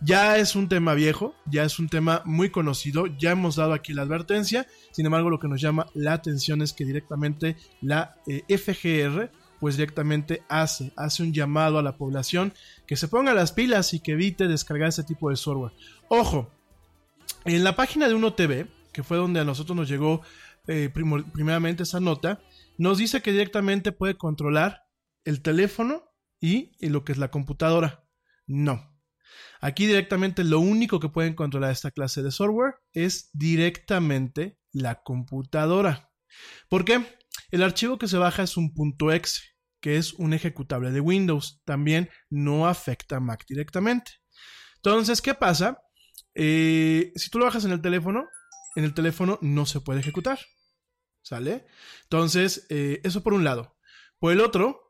Ya 0.00 0.38
es 0.38 0.56
un 0.56 0.68
tema 0.68 0.94
viejo, 0.94 1.36
ya 1.46 1.62
es 1.62 1.78
un 1.78 1.88
tema 1.88 2.22
muy 2.24 2.50
conocido, 2.50 3.06
ya 3.06 3.30
hemos 3.30 3.54
dado 3.54 3.72
aquí 3.72 3.92
la 3.92 4.02
advertencia. 4.02 4.66
Sin 4.90 5.06
embargo, 5.06 5.30
lo 5.30 5.38
que 5.38 5.46
nos 5.46 5.60
llama 5.60 5.86
la 5.94 6.14
atención 6.14 6.62
es 6.62 6.72
que 6.72 6.84
directamente 6.84 7.56
la 7.80 8.16
eh, 8.26 8.42
FGR 8.58 9.30
pues 9.60 9.76
directamente 9.76 10.42
hace, 10.48 10.92
hace 10.96 11.22
un 11.22 11.32
llamado 11.32 11.78
a 11.78 11.82
la 11.84 11.96
población 11.96 12.52
que 12.88 12.96
se 12.96 13.06
ponga 13.06 13.32
las 13.32 13.52
pilas 13.52 13.94
y 13.94 14.00
que 14.00 14.12
evite 14.12 14.48
descargar 14.48 14.88
ese 14.88 15.04
tipo 15.04 15.30
de 15.30 15.36
software. 15.36 15.74
Ojo, 16.08 16.50
en 17.44 17.62
la 17.62 17.76
página 17.76 18.08
de 18.08 18.14
Uno 18.14 18.34
TV, 18.34 18.66
que 18.92 19.04
fue 19.04 19.16
donde 19.16 19.38
a 19.38 19.44
nosotros 19.44 19.76
nos 19.76 19.88
llegó 19.88 20.22
eh, 20.66 20.90
primeramente 20.92 21.84
esa 21.84 22.00
nota, 22.00 22.40
nos 22.78 22.98
dice 22.98 23.22
que 23.22 23.30
directamente 23.30 23.92
puede 23.92 24.16
controlar 24.16 24.86
el 25.24 25.40
teléfono 25.40 26.05
y, 26.40 26.72
lo 26.88 27.04
que 27.04 27.12
es 27.12 27.18
la 27.18 27.30
computadora. 27.30 28.04
No. 28.46 28.94
Aquí 29.60 29.86
directamente 29.86 30.44
lo 30.44 30.60
único 30.60 31.00
que 31.00 31.08
pueden 31.08 31.34
controlar 31.34 31.70
esta 31.70 31.90
clase 31.90 32.22
de 32.22 32.30
software 32.30 32.74
es 32.92 33.30
directamente 33.32 34.58
la 34.72 35.02
computadora. 35.02 36.10
¿Por 36.68 36.84
qué? 36.84 37.04
El 37.50 37.62
archivo 37.62 37.98
que 37.98 38.08
se 38.08 38.18
baja 38.18 38.42
es 38.42 38.56
un 38.56 38.72
.exe, 39.12 39.42
que 39.80 39.96
es 39.96 40.14
un 40.14 40.32
ejecutable 40.32 40.90
de 40.90 41.00
Windows. 41.00 41.62
También 41.64 42.10
no 42.30 42.66
afecta 42.66 43.16
a 43.16 43.20
Mac 43.20 43.44
directamente. 43.48 44.12
Entonces, 44.76 45.20
¿qué 45.22 45.34
pasa? 45.34 45.82
Eh, 46.34 47.12
si 47.16 47.30
tú 47.30 47.38
lo 47.38 47.46
bajas 47.46 47.64
en 47.64 47.72
el 47.72 47.80
teléfono, 47.80 48.26
en 48.76 48.84
el 48.84 48.94
teléfono 48.94 49.38
no 49.42 49.66
se 49.66 49.80
puede 49.80 50.00
ejecutar. 50.00 50.38
¿Sale? 51.22 51.66
Entonces, 52.04 52.66
eh, 52.68 53.00
eso 53.02 53.22
por 53.22 53.34
un 53.34 53.42
lado. 53.42 53.76
Por 54.20 54.32
el 54.32 54.40
otro, 54.40 54.85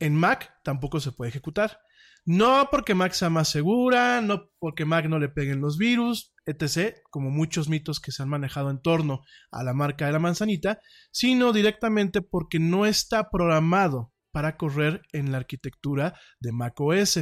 en 0.00 0.16
Mac 0.16 0.52
tampoco 0.64 0.98
se 0.98 1.12
puede 1.12 1.30
ejecutar. 1.30 1.78
No 2.26 2.68
porque 2.70 2.94
Mac 2.94 3.12
sea 3.12 3.30
más 3.30 3.48
segura, 3.48 4.20
no 4.20 4.50
porque 4.58 4.84
Mac 4.84 5.06
no 5.06 5.18
le 5.18 5.30
peguen 5.30 5.60
los 5.60 5.78
virus, 5.78 6.34
etc., 6.44 6.96
como 7.10 7.30
muchos 7.30 7.68
mitos 7.68 8.00
que 8.00 8.12
se 8.12 8.22
han 8.22 8.28
manejado 8.28 8.70
en 8.70 8.82
torno 8.82 9.22
a 9.50 9.62
la 9.62 9.72
marca 9.72 10.06
de 10.06 10.12
la 10.12 10.18
manzanita, 10.18 10.80
sino 11.10 11.52
directamente 11.52 12.20
porque 12.20 12.58
no 12.58 12.84
está 12.84 13.30
programado 13.30 14.12
para 14.32 14.56
correr 14.56 15.02
en 15.12 15.32
la 15.32 15.38
arquitectura 15.38 16.14
de 16.40 16.52
Mac 16.52 16.80
OS. 16.80 17.20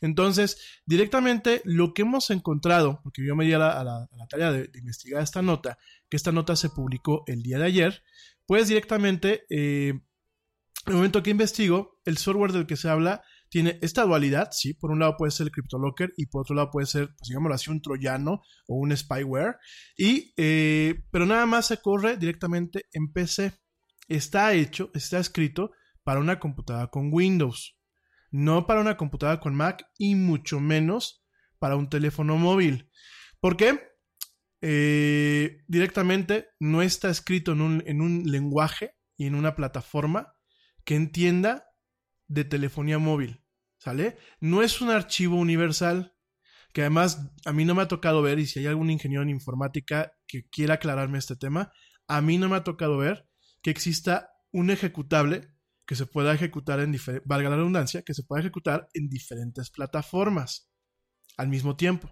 Entonces, 0.00 0.80
directamente 0.86 1.62
lo 1.64 1.94
que 1.94 2.02
hemos 2.02 2.30
encontrado, 2.30 3.00
porque 3.02 3.26
yo 3.26 3.34
me 3.34 3.44
di 3.44 3.52
a 3.54 3.58
la, 3.58 4.08
tarea 4.28 4.52
de, 4.52 4.70
investigar 4.74 5.22
esta 5.22 5.42
nota, 5.42 5.78
que 6.08 6.16
esta 6.16 6.32
nota 6.32 6.54
se 6.54 6.70
publicó 6.70 7.24
el 7.26 7.42
día 7.42 7.58
de 7.58 7.64
ayer, 7.64 8.02
pues 8.46 8.68
directamente, 8.68 9.44
eh, 9.48 10.00
en 10.86 10.92
el 10.92 10.96
momento 10.96 11.22
que 11.22 11.30
investigo, 11.30 11.98
el 12.04 12.18
software 12.18 12.52
del 12.52 12.66
que 12.66 12.76
se 12.76 12.88
habla 12.88 13.22
tiene 13.48 13.78
esta 13.82 14.04
dualidad, 14.04 14.48
sí, 14.50 14.74
por 14.74 14.90
un 14.90 14.98
lado 14.98 15.16
puede 15.16 15.30
ser 15.30 15.46
el 15.46 15.52
CryptoLocker 15.52 16.12
y 16.16 16.26
por 16.26 16.42
otro 16.42 16.56
lado 16.56 16.70
puede 16.70 16.86
ser, 16.86 17.14
pues 17.16 17.28
digámoslo 17.28 17.54
así, 17.54 17.70
un 17.70 17.80
troyano 17.80 18.42
o 18.66 18.74
un 18.76 18.94
spyware, 18.96 19.56
y, 19.96 20.34
eh, 20.36 21.04
pero 21.10 21.24
nada 21.24 21.46
más 21.46 21.66
se 21.68 21.78
corre 21.78 22.16
directamente 22.16 22.86
en 22.92 23.12
PC. 23.12 23.52
Está 24.08 24.52
hecho, 24.52 24.90
está 24.92 25.18
escrito 25.18 25.70
para 26.02 26.20
una 26.20 26.38
computadora 26.38 26.88
con 26.88 27.10
Windows, 27.12 27.78
no 28.30 28.66
para 28.66 28.80
una 28.80 28.96
computadora 28.96 29.40
con 29.40 29.54
Mac 29.54 29.86
y 29.96 30.16
mucho 30.16 30.60
menos 30.60 31.24
para 31.58 31.76
un 31.76 31.88
teléfono 31.88 32.36
móvil. 32.36 32.90
¿Por 33.40 33.56
qué? 33.56 33.78
Eh, 34.60 35.58
directamente 35.68 36.48
no 36.58 36.82
está 36.82 37.08
escrito 37.08 37.52
en 37.52 37.60
un, 37.60 37.82
en 37.86 38.00
un 38.00 38.24
lenguaje 38.24 38.96
y 39.16 39.26
en 39.26 39.34
una 39.34 39.54
plataforma 39.54 40.33
que 40.84 40.96
entienda 40.96 41.66
de 42.28 42.44
telefonía 42.44 42.98
móvil. 42.98 43.42
¿Sale? 43.78 44.16
No 44.40 44.62
es 44.62 44.80
un 44.80 44.90
archivo 44.90 45.36
universal, 45.36 46.16
que 46.72 46.80
además 46.80 47.30
a 47.44 47.52
mí 47.52 47.64
no 47.64 47.74
me 47.74 47.82
ha 47.82 47.88
tocado 47.88 48.22
ver, 48.22 48.38
y 48.38 48.46
si 48.46 48.58
hay 48.58 48.66
algún 48.66 48.90
ingeniero 48.90 49.22
en 49.22 49.30
informática 49.30 50.12
que 50.26 50.48
quiera 50.48 50.74
aclararme 50.74 51.18
este 51.18 51.36
tema, 51.36 51.70
a 52.08 52.20
mí 52.20 52.38
no 52.38 52.48
me 52.48 52.56
ha 52.56 52.64
tocado 52.64 52.96
ver 52.96 53.28
que 53.62 53.70
exista 53.70 54.30
un 54.52 54.70
ejecutable 54.70 55.48
que 55.86 55.96
se 55.96 56.06
pueda 56.06 56.32
ejecutar 56.32 56.80
en 56.80 56.96
valga 57.24 57.50
la 57.50 57.56
redundancia, 57.56 58.02
que 58.02 58.14
se 58.14 58.22
pueda 58.22 58.40
ejecutar 58.40 58.88
en 58.94 59.08
diferentes 59.08 59.70
plataformas 59.70 60.70
al 61.36 61.48
mismo 61.48 61.76
tiempo. 61.76 62.10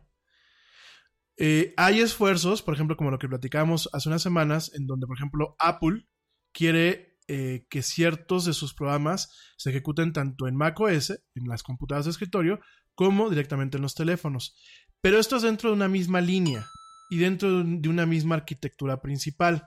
Eh, 1.36 1.72
hay 1.76 2.00
esfuerzos, 2.00 2.62
por 2.62 2.74
ejemplo, 2.74 2.96
como 2.96 3.10
lo 3.10 3.18
que 3.18 3.28
platicamos 3.28 3.88
hace 3.92 4.08
unas 4.08 4.22
semanas, 4.22 4.72
en 4.74 4.86
donde, 4.86 5.06
por 5.06 5.16
ejemplo, 5.16 5.56
Apple 5.58 6.06
quiere 6.52 7.11
eh, 7.34 7.64
que 7.70 7.82
ciertos 7.82 8.44
de 8.44 8.52
sus 8.52 8.74
programas 8.74 9.30
se 9.56 9.70
ejecuten 9.70 10.12
tanto 10.12 10.46
en 10.46 10.54
macOS, 10.54 11.12
en 11.34 11.48
las 11.48 11.62
computadoras 11.62 12.04
de 12.04 12.10
escritorio, 12.10 12.60
como 12.94 13.30
directamente 13.30 13.78
en 13.78 13.82
los 13.82 13.94
teléfonos. 13.94 14.54
Pero 15.00 15.18
esto 15.18 15.36
es 15.36 15.42
dentro 15.42 15.70
de 15.70 15.76
una 15.76 15.88
misma 15.88 16.20
línea 16.20 16.66
y 17.08 17.16
dentro 17.16 17.64
de 17.64 17.88
una 17.88 18.04
misma 18.04 18.34
arquitectura 18.34 19.00
principal. 19.00 19.66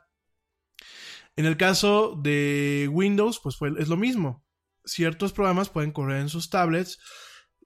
En 1.36 1.48
el 1.48 1.58
caso 1.58 2.16
de 2.22 2.88
Windows, 2.92 3.40
pues 3.42 3.58
es 3.80 3.88
lo 3.88 3.98
mismo. 3.98 4.46
Ciertos 4.84 5.34
programas 5.34 5.70
pueden 5.70 5.92
correr 5.92 6.22
en 6.22 6.30
sus 6.30 6.52
tablets, 6.52 7.00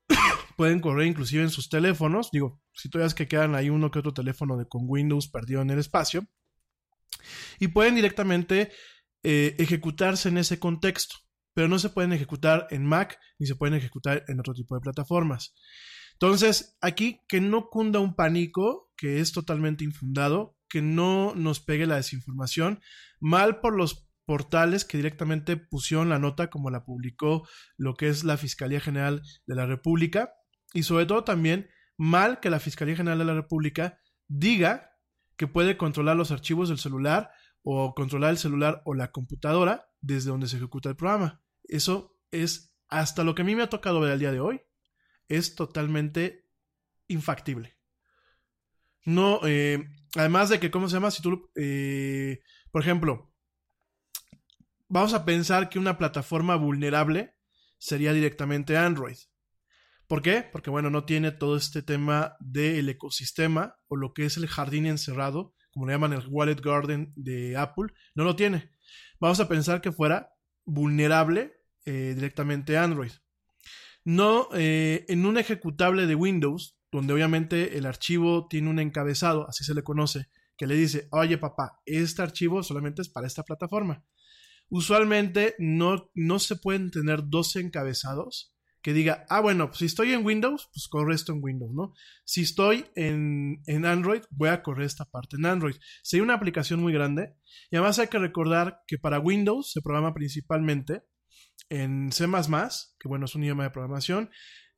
pueden 0.56 0.80
correr 0.80 1.08
inclusive 1.08 1.44
en 1.44 1.50
sus 1.50 1.68
teléfonos. 1.68 2.32
Digo, 2.32 2.62
si 2.72 2.90
todavía 2.90 3.08
es 3.08 3.16
que 3.16 3.28
quedan 3.28 3.54
ahí 3.54 3.70
uno 3.70 3.92
que 3.92 4.00
otro 4.00 4.14
teléfono 4.14 4.56
de, 4.56 4.66
con 4.66 4.84
Windows 4.86 5.28
perdido 5.28 5.62
en 5.62 5.72
el 5.72 5.80
espacio. 5.80 6.26
Y 7.60 7.68
pueden 7.68 7.96
directamente 7.96 8.72
eh, 9.24 9.56
ejecutarse 9.60 10.30
en 10.30 10.38
ese 10.38 10.60
contexto, 10.60 11.16
pero 11.54 11.68
no 11.68 11.80
se 11.80 11.90
pueden 11.90 12.14
ejecutar 12.14 12.68
en 12.72 12.86
Mac 12.86 13.20
ni 13.38 13.48
se 13.48 13.56
pueden 13.56 13.76
ejecutar 13.76 14.24
en 14.28 14.40
otro 14.40 14.54
tipo 14.54 14.76
de 14.76 14.82
plataformas. 14.82 15.54
Entonces, 16.14 16.78
aquí 16.82 17.22
que 17.28 17.40
no 17.40 17.70
cunda 17.70 18.00
un 18.00 18.16
pánico 18.16 18.92
que 18.98 19.20
es 19.22 19.32
totalmente 19.32 19.84
infundado, 19.84 20.58
que 20.68 20.82
no 20.82 21.34
nos 21.36 21.62
pegue 21.62 21.88
la 21.88 21.96
desinformación, 21.96 22.82
mal 23.20 23.62
por 23.62 23.76
los 23.76 24.10
portales 24.26 24.86
que 24.86 24.98
directamente 24.98 25.58
pusieron 25.58 26.10
la 26.10 26.20
nota 26.20 26.50
como 26.50 26.70
la 26.70 26.84
publicó 26.86 27.48
lo 27.78 27.96
que 27.96 28.10
es 28.10 28.24
la 28.24 28.38
Fiscalía 28.38 28.80
General 28.80 29.24
de 29.48 29.56
la 29.56 29.66
República 29.66 30.34
y 30.74 30.84
sobre 30.84 31.08
todo 31.08 31.24
también 31.24 31.68
mal 31.98 32.40
que 32.40 32.52
la 32.52 32.60
Fiscalía 32.60 32.96
General 32.96 33.18
de 33.18 33.26
la 33.26 33.34
República 33.34 33.98
diga 34.28 34.92
que 35.36 35.48
puede 35.48 35.78
controlar 35.78 36.16
los 36.16 36.32
archivos 36.32 36.70
del 36.70 36.78
celular 36.78 37.32
o 37.72 37.94
controlar 37.94 38.32
el 38.32 38.40
celular 38.40 38.82
o 38.86 38.96
la 38.96 39.12
computadora 39.12 39.92
desde 40.02 40.32
donde 40.32 40.48
se 40.48 40.58
ejecuta 40.58 40.90
el 40.90 40.96
programa. 40.96 41.44
Eso 41.66 42.18
es 42.32 42.76
hasta 42.88 43.24
lo 43.24 43.36
que 43.36 43.44
a 43.44 43.46
mí 43.46 43.56
me 43.56 43.62
ha 43.62 43.70
tocado 43.70 44.00
ver 44.00 44.12
al 44.12 44.20
día 44.20 44.32
de 44.32 44.40
hoy. 44.40 44.62
Es 45.28 45.54
totalmente 45.54 46.50
infactible. 47.08 47.78
No, 49.06 49.42
eh, 49.44 49.88
además 50.16 50.50
de 50.50 50.60
que, 50.60 50.72
¿cómo 50.72 50.90
se 50.90 50.96
llama? 50.96 51.12
Si 51.12 51.22
tú, 51.22 51.52
eh, 51.56 52.42
por 52.72 52.82
ejemplo, 52.82 53.32
vamos 54.88 55.14
a 55.14 55.24
pensar 55.24 55.70
que 55.70 55.78
una 55.78 56.00
plataforma 56.00 56.56
vulnerable 56.56 57.36
sería 57.78 58.14
directamente 58.14 58.78
Android. 58.78 59.18
¿Por 60.08 60.24
qué? 60.24 60.42
Porque, 60.52 60.72
bueno, 60.72 60.90
no 60.90 61.06
tiene 61.06 61.32
todo 61.32 61.56
este 61.56 61.84
tema 61.84 62.36
del 62.40 62.90
ecosistema 62.90 63.76
o 63.88 63.96
lo 63.96 64.14
que 64.14 64.26
es 64.26 64.38
el 64.38 64.48
jardín 64.48 64.88
encerrado 64.88 65.54
como 65.74 65.86
le 65.86 65.94
llaman 65.94 66.14
el 66.14 66.28
Wallet 66.28 66.62
Garden 66.62 67.14
de 67.16 67.58
Apple, 67.58 67.94
no 68.16 68.24
lo 68.24 68.36
tiene. 68.36 68.72
Vamos 69.20 69.40
a 69.40 69.48
pensar 69.48 69.82
que 69.82 69.92
fuera 69.92 70.34
vulnerable 70.66 71.54
eh, 71.86 72.14
directamente 72.16 72.78
Android. 72.78 73.12
no 74.04 74.50
eh, 74.54 75.06
en 75.08 75.26
un 75.26 75.38
ejecutable 75.38 76.08
de 76.08 76.16
Windows, 76.16 76.78
donde 76.92 77.14
obviamente 77.14 77.78
el 77.78 77.86
archivo 77.86 78.48
tiene 78.48 78.70
un 78.70 78.80
encabezado, 78.80 79.48
así 79.48 79.64
se 79.64 79.74
le 79.74 79.84
conoce, 79.84 80.30
que 80.58 80.68
le 80.68 80.76
dice, 80.76 81.08
oye 81.12 81.38
papá, 81.38 81.80
este 81.86 82.22
archivo 82.22 82.64
solamente 82.64 83.02
es 83.02 83.10
para 83.10 83.28
esta 83.28 83.44
plataforma. 83.44 84.04
Usualmente 84.70 85.56
no, 85.58 86.12
no 86.14 86.40
se 86.40 86.56
pueden 86.56 86.92
tener 86.92 87.22
dos 87.26 87.56
encabezados 87.56 88.54
que 88.82 88.94
diga, 88.94 89.26
ah, 89.30 89.42
bueno, 89.42 89.72
si 89.74 89.86
estoy 89.86 90.14
en 90.14 90.26
Windows, 90.26 90.70
pues 90.74 90.88
corre 90.88 91.16
esto 91.16 91.34
en 91.34 91.44
Windows, 91.44 91.72
¿no? 91.74 91.94
Si 92.24 92.42
estoy 92.42 92.86
en, 92.96 93.62
en 93.66 93.86
Android, 93.86 94.22
voy 94.30 94.50
a 94.50 94.64
correr 94.64 94.86
esta 94.86 95.06
parte 95.06 95.36
en 95.38 95.46
Android. 95.46 95.76
Sería 96.02 96.24
una 96.24 96.36
aplicación 96.36 96.80
muy 96.80 96.94
grande. 96.94 97.36
Y 97.72 97.76
además 97.76 98.00
hay 98.00 98.08
que 98.08 98.20
recordar 98.20 98.82
que 98.88 98.98
para 98.98 99.20
Windows 99.20 99.72
se 99.72 99.82
programa 99.82 100.14
principalmente 100.14 101.04
en 101.70 102.12
C, 102.12 102.26
que 103.00 103.08
bueno, 103.08 103.26
es 103.26 103.36
un 103.36 103.44
idioma 103.44 103.64
de 103.64 103.70
programación, 103.72 104.30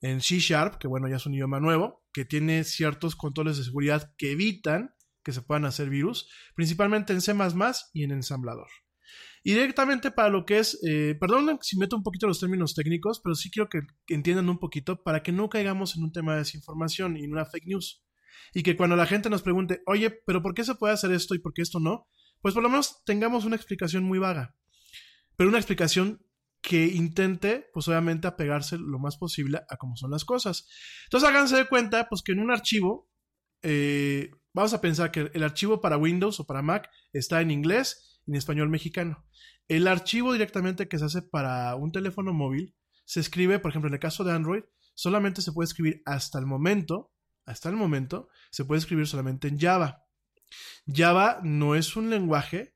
en 0.01 0.21
C 0.21 0.39
Sharp, 0.39 0.77
que 0.77 0.87
bueno, 0.87 1.07
ya 1.07 1.17
es 1.17 1.25
un 1.25 1.35
idioma 1.35 1.59
nuevo, 1.59 2.03
que 2.11 2.25
tiene 2.25 2.63
ciertos 2.63 3.15
controles 3.15 3.57
de 3.57 3.63
seguridad 3.63 4.13
que 4.17 4.31
evitan 4.31 4.95
que 5.23 5.31
se 5.33 5.41
puedan 5.41 5.65
hacer 5.65 5.89
virus, 5.89 6.29
principalmente 6.55 7.13
en 7.13 7.21
C 7.21 7.33
y 7.93 8.03
en 8.03 8.11
ensamblador. 8.11 8.67
Y 9.43 9.53
directamente 9.53 10.11
para 10.11 10.29
lo 10.29 10.45
que 10.45 10.59
es, 10.59 10.79
eh, 10.87 11.15
perdón 11.19 11.57
si 11.61 11.77
meto 11.77 11.95
un 11.95 12.03
poquito 12.03 12.27
los 12.27 12.39
términos 12.39 12.75
técnicos, 12.75 13.21
pero 13.23 13.33
sí 13.33 13.49
quiero 13.49 13.69
que, 13.69 13.81
entiendan 14.07 14.49
un 14.49 14.59
poquito 14.59 15.01
para 15.01 15.23
que 15.23 15.31
no 15.31 15.49
caigamos 15.49 15.95
en 15.95 16.03
un 16.03 16.11
tema 16.11 16.33
de 16.33 16.39
desinformación 16.39 17.17
y 17.17 17.23
en 17.23 17.31
una 17.31 17.45
fake 17.45 17.65
news. 17.65 18.03
Y 18.53 18.63
que 18.63 18.77
cuando 18.77 18.95
la 18.95 19.07
gente 19.07 19.29
nos 19.29 19.41
pregunte, 19.41 19.81
oye, 19.87 20.11
pero 20.25 20.43
¿por 20.43 20.53
qué 20.53 20.63
se 20.63 20.75
puede 20.75 20.93
hacer 20.93 21.11
esto 21.11 21.33
y 21.33 21.39
por 21.39 21.53
qué 21.53 21.63
esto 21.63 21.79
no? 21.79 22.07
Pues 22.41 22.53
por 22.53 22.61
lo 22.61 22.69
menos 22.69 23.03
tengamos 23.03 23.45
una 23.45 23.55
explicación 23.55 24.03
muy 24.03 24.19
vaga. 24.19 24.55
Pero 25.35 25.49
una 25.49 25.57
explicación 25.57 26.23
que 26.61 26.85
intente, 26.85 27.67
pues 27.73 27.87
obviamente, 27.87 28.27
apegarse 28.27 28.77
lo 28.77 28.99
más 28.99 29.17
posible 29.17 29.61
a 29.67 29.77
cómo 29.77 29.95
son 29.95 30.11
las 30.11 30.23
cosas. 30.23 30.67
Entonces 31.05 31.27
háganse 31.27 31.55
de 31.55 31.67
cuenta, 31.67 32.07
pues 32.07 32.21
que 32.21 32.33
en 32.33 32.39
un 32.39 32.51
archivo, 32.51 33.09
eh, 33.63 34.29
vamos 34.53 34.73
a 34.73 34.81
pensar 34.81 35.11
que 35.11 35.31
el 35.33 35.43
archivo 35.43 35.81
para 35.81 35.97
Windows 35.97 36.39
o 36.39 36.45
para 36.45 36.61
Mac 36.61 36.89
está 37.11 37.41
en 37.41 37.49
inglés 37.49 38.10
en 38.31 38.37
español 38.37 38.69
mexicano. 38.69 39.25
El 39.67 39.87
archivo 39.87 40.31
directamente 40.31 40.87
que 40.87 40.97
se 40.97 41.05
hace 41.05 41.21
para 41.21 41.75
un 41.75 41.91
teléfono 41.91 42.33
móvil 42.33 42.75
se 43.05 43.19
escribe, 43.19 43.59
por 43.59 43.71
ejemplo, 43.71 43.89
en 43.89 43.95
el 43.95 43.99
caso 43.99 44.23
de 44.23 44.31
Android, 44.31 44.63
solamente 44.95 45.41
se 45.41 45.51
puede 45.51 45.65
escribir 45.65 46.01
hasta 46.05 46.39
el 46.39 46.45
momento, 46.45 47.11
hasta 47.45 47.67
el 47.67 47.75
momento, 47.75 48.29
se 48.49 48.63
puede 48.63 48.79
escribir 48.79 49.05
solamente 49.05 49.49
en 49.49 49.59
Java. 49.59 50.05
Java 50.87 51.41
no 51.43 51.75
es 51.75 51.97
un 51.97 52.09
lenguaje 52.09 52.75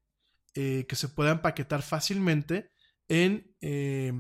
eh, 0.56 0.86
que 0.90 0.96
se 0.98 1.08
pueda 1.08 1.32
empaquetar 1.32 1.82
fácilmente 1.82 2.72
en, 3.08 3.56
eh, 3.62 4.12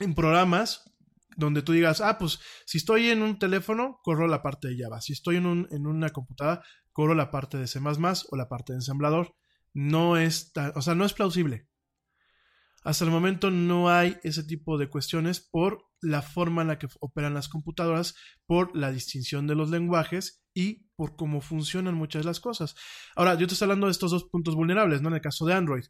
en 0.00 0.14
programas 0.14 0.90
donde 1.36 1.62
tú 1.62 1.72
digas, 1.72 2.02
ah, 2.02 2.18
pues 2.18 2.38
si 2.66 2.78
estoy 2.78 3.08
en 3.08 3.22
un 3.22 3.38
teléfono, 3.38 3.98
corro 4.02 4.28
la 4.28 4.42
parte 4.42 4.68
de 4.68 4.76
Java. 4.76 5.00
Si 5.00 5.14
estoy 5.14 5.36
en, 5.36 5.46
un, 5.46 5.68
en 5.70 5.86
una 5.86 6.10
computadora, 6.10 6.62
corro 6.92 7.14
la 7.14 7.30
parte 7.30 7.56
de 7.56 7.66
C 7.66 7.80
o 7.80 8.36
la 8.36 8.48
parte 8.48 8.74
de 8.74 8.78
ensamblador. 8.78 9.34
No 9.74 10.16
es, 10.16 10.52
o 10.74 10.80
sea, 10.80 10.94
no 10.94 11.04
es 11.04 11.12
plausible. 11.12 11.68
Hasta 12.84 13.04
el 13.04 13.10
momento 13.10 13.50
no 13.50 13.88
hay 13.88 14.18
ese 14.22 14.44
tipo 14.44 14.76
de 14.76 14.88
cuestiones 14.88 15.40
por 15.40 15.86
la 16.02 16.20
forma 16.20 16.62
en 16.62 16.68
la 16.68 16.78
que 16.78 16.86
operan 17.00 17.32
las 17.32 17.48
computadoras, 17.48 18.14
por 18.46 18.76
la 18.76 18.92
distinción 18.92 19.46
de 19.46 19.54
los 19.54 19.70
lenguajes 19.70 20.44
y 20.52 20.86
por 20.94 21.16
cómo 21.16 21.40
funcionan 21.40 21.94
muchas 21.94 22.22
de 22.22 22.26
las 22.26 22.40
cosas. 22.40 22.74
Ahora, 23.16 23.34
yo 23.34 23.46
te 23.46 23.54
estoy 23.54 23.66
hablando 23.66 23.86
de 23.86 23.92
estos 23.92 24.10
dos 24.10 24.24
puntos 24.24 24.54
vulnerables, 24.54 25.00
¿no? 25.00 25.08
En 25.08 25.14
el 25.14 25.20
caso 25.22 25.46
de 25.46 25.54
Android. 25.54 25.84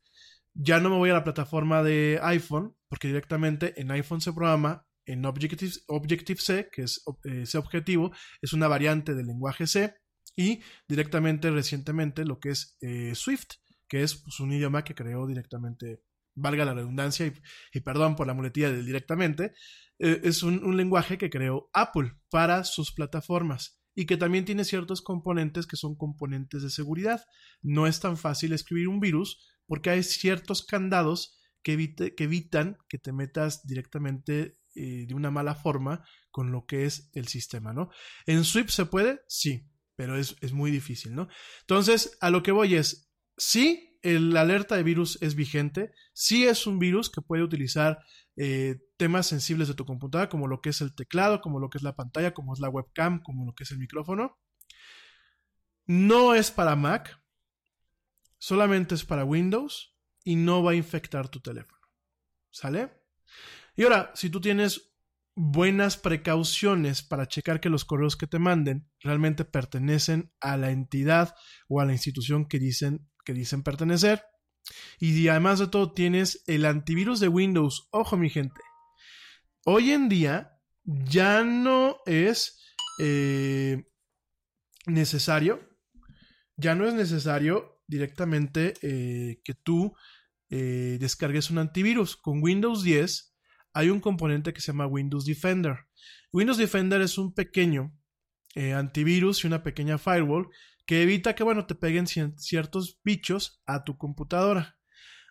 Ya 0.55 0.79
no 0.79 0.89
me 0.89 0.97
voy 0.97 1.11
a 1.11 1.15
la 1.15 1.25
plataforma 1.25 1.83
de 1.83 2.21
iPhone, 2.23 2.77
porque 2.89 3.09
directamente 3.09 3.81
en 3.81 3.91
iPhone 3.91 4.21
se 4.21 4.33
programa 4.33 4.87
en 5.05 5.25
Objective, 5.27 5.73
Objective 5.89 6.41
C, 6.41 6.69
que 6.73 6.83
es 6.83 7.03
eh, 7.25 7.45
C 7.45 7.59
objetivo, 7.59 8.13
es 8.41 8.53
una 8.53 8.69
variante 8.69 9.15
del 9.15 9.27
lenguaje 9.27 9.67
C, 9.67 9.95
y 10.37 10.63
directamente 10.89 11.51
recientemente 11.51 12.25
lo 12.25 12.39
que 12.39 12.51
es 12.51 12.77
eh, 12.81 13.15
Swift, 13.17 13.57
que 13.95 14.03
es 14.03 14.17
pues, 14.17 14.41
un 14.41 14.51
idioma 14.51 14.83
que 14.83 14.97
creó 14.97 15.25
directamente 15.25 16.03
valga 16.35 16.65
la 16.65 16.75
redundancia 16.75 17.33
y, 17.73 17.81
perdón 17.81 18.17
por 18.17 18.27
la 18.27 18.35
muletilla 18.35 18.69
del 18.69 18.85
directamente, 18.85 19.53
eh, 20.01 20.21
es 20.25 20.43
un, 20.43 20.77
lenguaje 20.77 21.17
que 21.17 21.31
creó 21.31 21.71
Apple 21.73 22.13
para 22.29 22.65
sus 22.65 22.93
plataformas 22.93 23.81
y 23.95 24.07
que 24.07 24.17
también 24.17 24.45
tiene 24.45 24.65
ciertos 24.65 25.01
componentes 25.01 25.69
que 25.69 25.77
son 25.77 25.95
componentes 25.95 26.65
de 26.65 26.71
seguridad. 26.71 27.25
No 27.63 27.87
es 27.87 28.01
tan 28.01 28.17
fácil 28.17 28.53
escribir 28.53 28.89
un 28.89 28.99
virus 28.99 29.47
porque 29.65 29.91
hay 29.91 30.03
ciertos 30.03 30.67
candados 30.67 31.39
que, 31.63 31.95
que 31.95 32.25
evitan 32.25 32.77
que 32.89 32.99
te 32.99 33.13
metas 33.13 33.65
directamente 33.65 34.59
eh, 34.75 35.07
de 35.07 35.15
una 35.15 35.31
mala 35.31 35.55
forma 35.55 36.05
con 36.33 36.51
lo 36.51 36.67
que 36.67 36.85
es 36.85 37.11
el 37.13 37.29
sistema, 37.29 37.73
¿no? 37.73 37.91
¿En 38.27 38.43
Swift 38.43 38.71
se 38.71 38.87
puede? 38.87 39.21
Sí, 39.29 39.71
pero 39.95 40.19
es, 40.19 40.35
es 40.41 40.53
muy 40.53 40.73
difícil, 40.73 41.15
¿no? 41.15 41.29
Entonces, 41.61 42.19
a 42.21 42.31
lo 42.31 42.43
que 42.43 42.51
voy 42.51 42.75
es, 42.75 43.14
sí, 43.37 43.99
el 44.03 44.37
alerta 44.37 44.77
de 44.77 44.83
virus 44.83 45.19
es 45.23 45.35
vigente. 45.35 45.93
Sí 46.13 46.47
es 46.47 46.67
un 46.67 46.79
virus 46.79 47.11
que 47.11 47.23
puede 47.23 47.43
utilizar 47.43 47.99
eh, 48.37 48.77
temas 48.97 49.27
sensibles 49.27 49.69
de 49.69 49.75
tu 49.75 49.87
computadora, 49.87 50.29
como 50.29 50.47
lo 50.47 50.61
que 50.61 50.71
es 50.71 50.81
el 50.81 50.95
teclado, 50.95 51.41
como 51.41 51.59
lo 51.59 51.71
que 51.71 51.79
es 51.79 51.83
la 51.83 51.97
pantalla, 51.97 52.35
como 52.35 52.53
es 52.53 52.61
la 52.61 52.69
webcam, 52.69 53.23
como 53.23 53.47
lo 53.47 53.55
que 53.55 53.65
es 53.65 53.71
el 53.71 53.79
micrófono. 53.79 54.39
No 55.87 56.35
es 56.35 56.51
para 56.51 56.77
Mac, 56.77 57.21
solamente 58.39 58.95
es 58.95 59.05
para 59.05 59.25
Windows 59.25 59.97
y 60.23 60.37
no 60.37 60.63
va 60.63 60.73
a 60.73 60.77
infectar 60.77 61.29
tu 61.29 61.41
teléfono. 61.41 61.81
¿Sale? 62.51 62.93
Y 63.77 63.85
ahora, 63.85 64.13
si 64.15 64.31
tú 64.31 64.41
tienes 64.41 64.95
buenas 65.35 65.97
precauciones 65.97 67.03
para 67.03 67.27
checar 67.27 67.61
que 67.61 67.69
los 67.69 67.85
correos 67.85 68.17
que 68.17 68.27
te 68.27 68.39
manden 68.39 68.89
realmente 69.01 69.45
pertenecen 69.45 70.33
a 70.41 70.57
la 70.57 70.71
entidad 70.71 71.35
o 71.69 71.81
a 71.81 71.85
la 71.85 71.93
institución 71.93 72.47
que 72.47 72.59
dicen 72.59 73.09
que 73.25 73.35
dicen 73.35 73.63
pertenecer. 73.63 74.23
Y 74.99 75.29
además 75.29 75.59
de 75.59 75.69
todo 75.69 75.93
tienes 75.93 76.43
el 76.47 76.65
antivirus 76.65 77.21
de 77.21 77.29
Windows. 77.29 77.89
Ojo 77.91 78.17
mi 78.17 78.31
gente. 78.31 78.61
Hoy 79.65 79.93
en 79.93 80.09
día 80.09 80.59
ya 80.85 81.43
no 81.45 81.99
es 82.07 82.61
eh, 82.99 83.85
necesario. 84.87 85.61
Ya 86.57 86.75
no 86.75 86.87
es 86.87 86.95
necesario 86.95 87.81
directamente 87.87 88.75
eh, 88.83 89.41
que 89.45 89.55
tú 89.55 89.95
eh, 90.51 90.99
descargues 91.01 91.51
un 91.51 91.59
antivirus. 91.59 92.17
Con 92.17 92.43
Windows 92.43 92.83
10 92.83 93.35
hay 93.73 93.91
un 93.91 94.01
componente 94.01 94.53
que 94.53 94.61
se 94.61 94.69
llama 94.69 94.87
Windows 94.87 95.25
Defender. 95.25 95.77
Windows 96.33 96.59
Defender 96.59 97.01
es 97.01 97.19
un 97.19 97.35
pequeño 97.35 97.93
antivirus 98.77 99.43
y 99.43 99.49
una 99.49 99.65
pequeña 99.65 99.99
firewall 99.99 100.49
que 100.87 101.03
evita 101.03 101.35
que, 101.35 101.45
bueno, 101.45 101.67
te 101.67 101.75
peguen 101.75 102.07
ciertos 102.07 103.01
bichos 103.03 103.63
a 103.67 103.85
tu 103.85 103.97
computadora. 103.97 104.79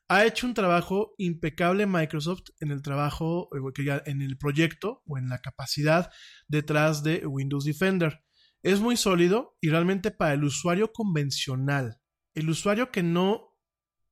Ha 0.08 0.26
hecho 0.26 0.48
un 0.48 0.54
trabajo 0.54 1.16
impecable 1.18 1.86
Microsoft 1.86 2.50
en 2.60 2.72
el 2.72 2.82
trabajo, 2.82 3.50
eh, 3.56 4.02
en 4.06 4.22
el 4.22 4.38
proyecto 4.38 5.02
o 5.06 5.18
en 5.18 5.30
la 5.30 5.40
capacidad 5.40 6.12
detrás 6.48 7.04
de 7.04 7.26
Windows 7.26 7.66
Defender. 7.66 8.24
Es 8.62 8.80
muy 8.80 8.98
sólido 8.98 9.58
y 9.62 9.70
realmente 9.70 10.12
para 10.12 10.34
el 10.34 10.44
usuario 10.44 10.92
convencional, 10.92 12.00
el 12.34 12.50
usuario 12.50 12.92
que 12.92 13.04
no, 13.04 13.58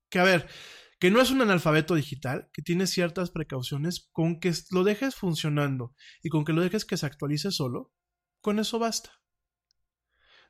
que 0.10 0.20
a 0.20 0.24
ver, 0.24 0.48
que 1.00 1.10
no 1.12 1.22
es 1.22 1.32
un 1.32 1.42
analfabeto 1.42 1.96
digital, 1.96 2.50
que 2.54 2.62
tiene 2.62 2.86
ciertas 2.86 3.32
precauciones, 3.32 4.10
con 4.12 4.40
que 4.40 4.54
lo 4.72 4.84
dejes 4.84 5.16
funcionando 5.16 5.96
y 6.22 6.30
con 6.30 6.46
que 6.46 6.54
lo 6.54 6.62
dejes 6.62 6.86
que 6.86 6.98
se 6.98 7.06
actualice 7.06 7.52
solo, 7.52 7.92
con 8.42 8.60
eso 8.60 8.78
basta. 8.78 9.21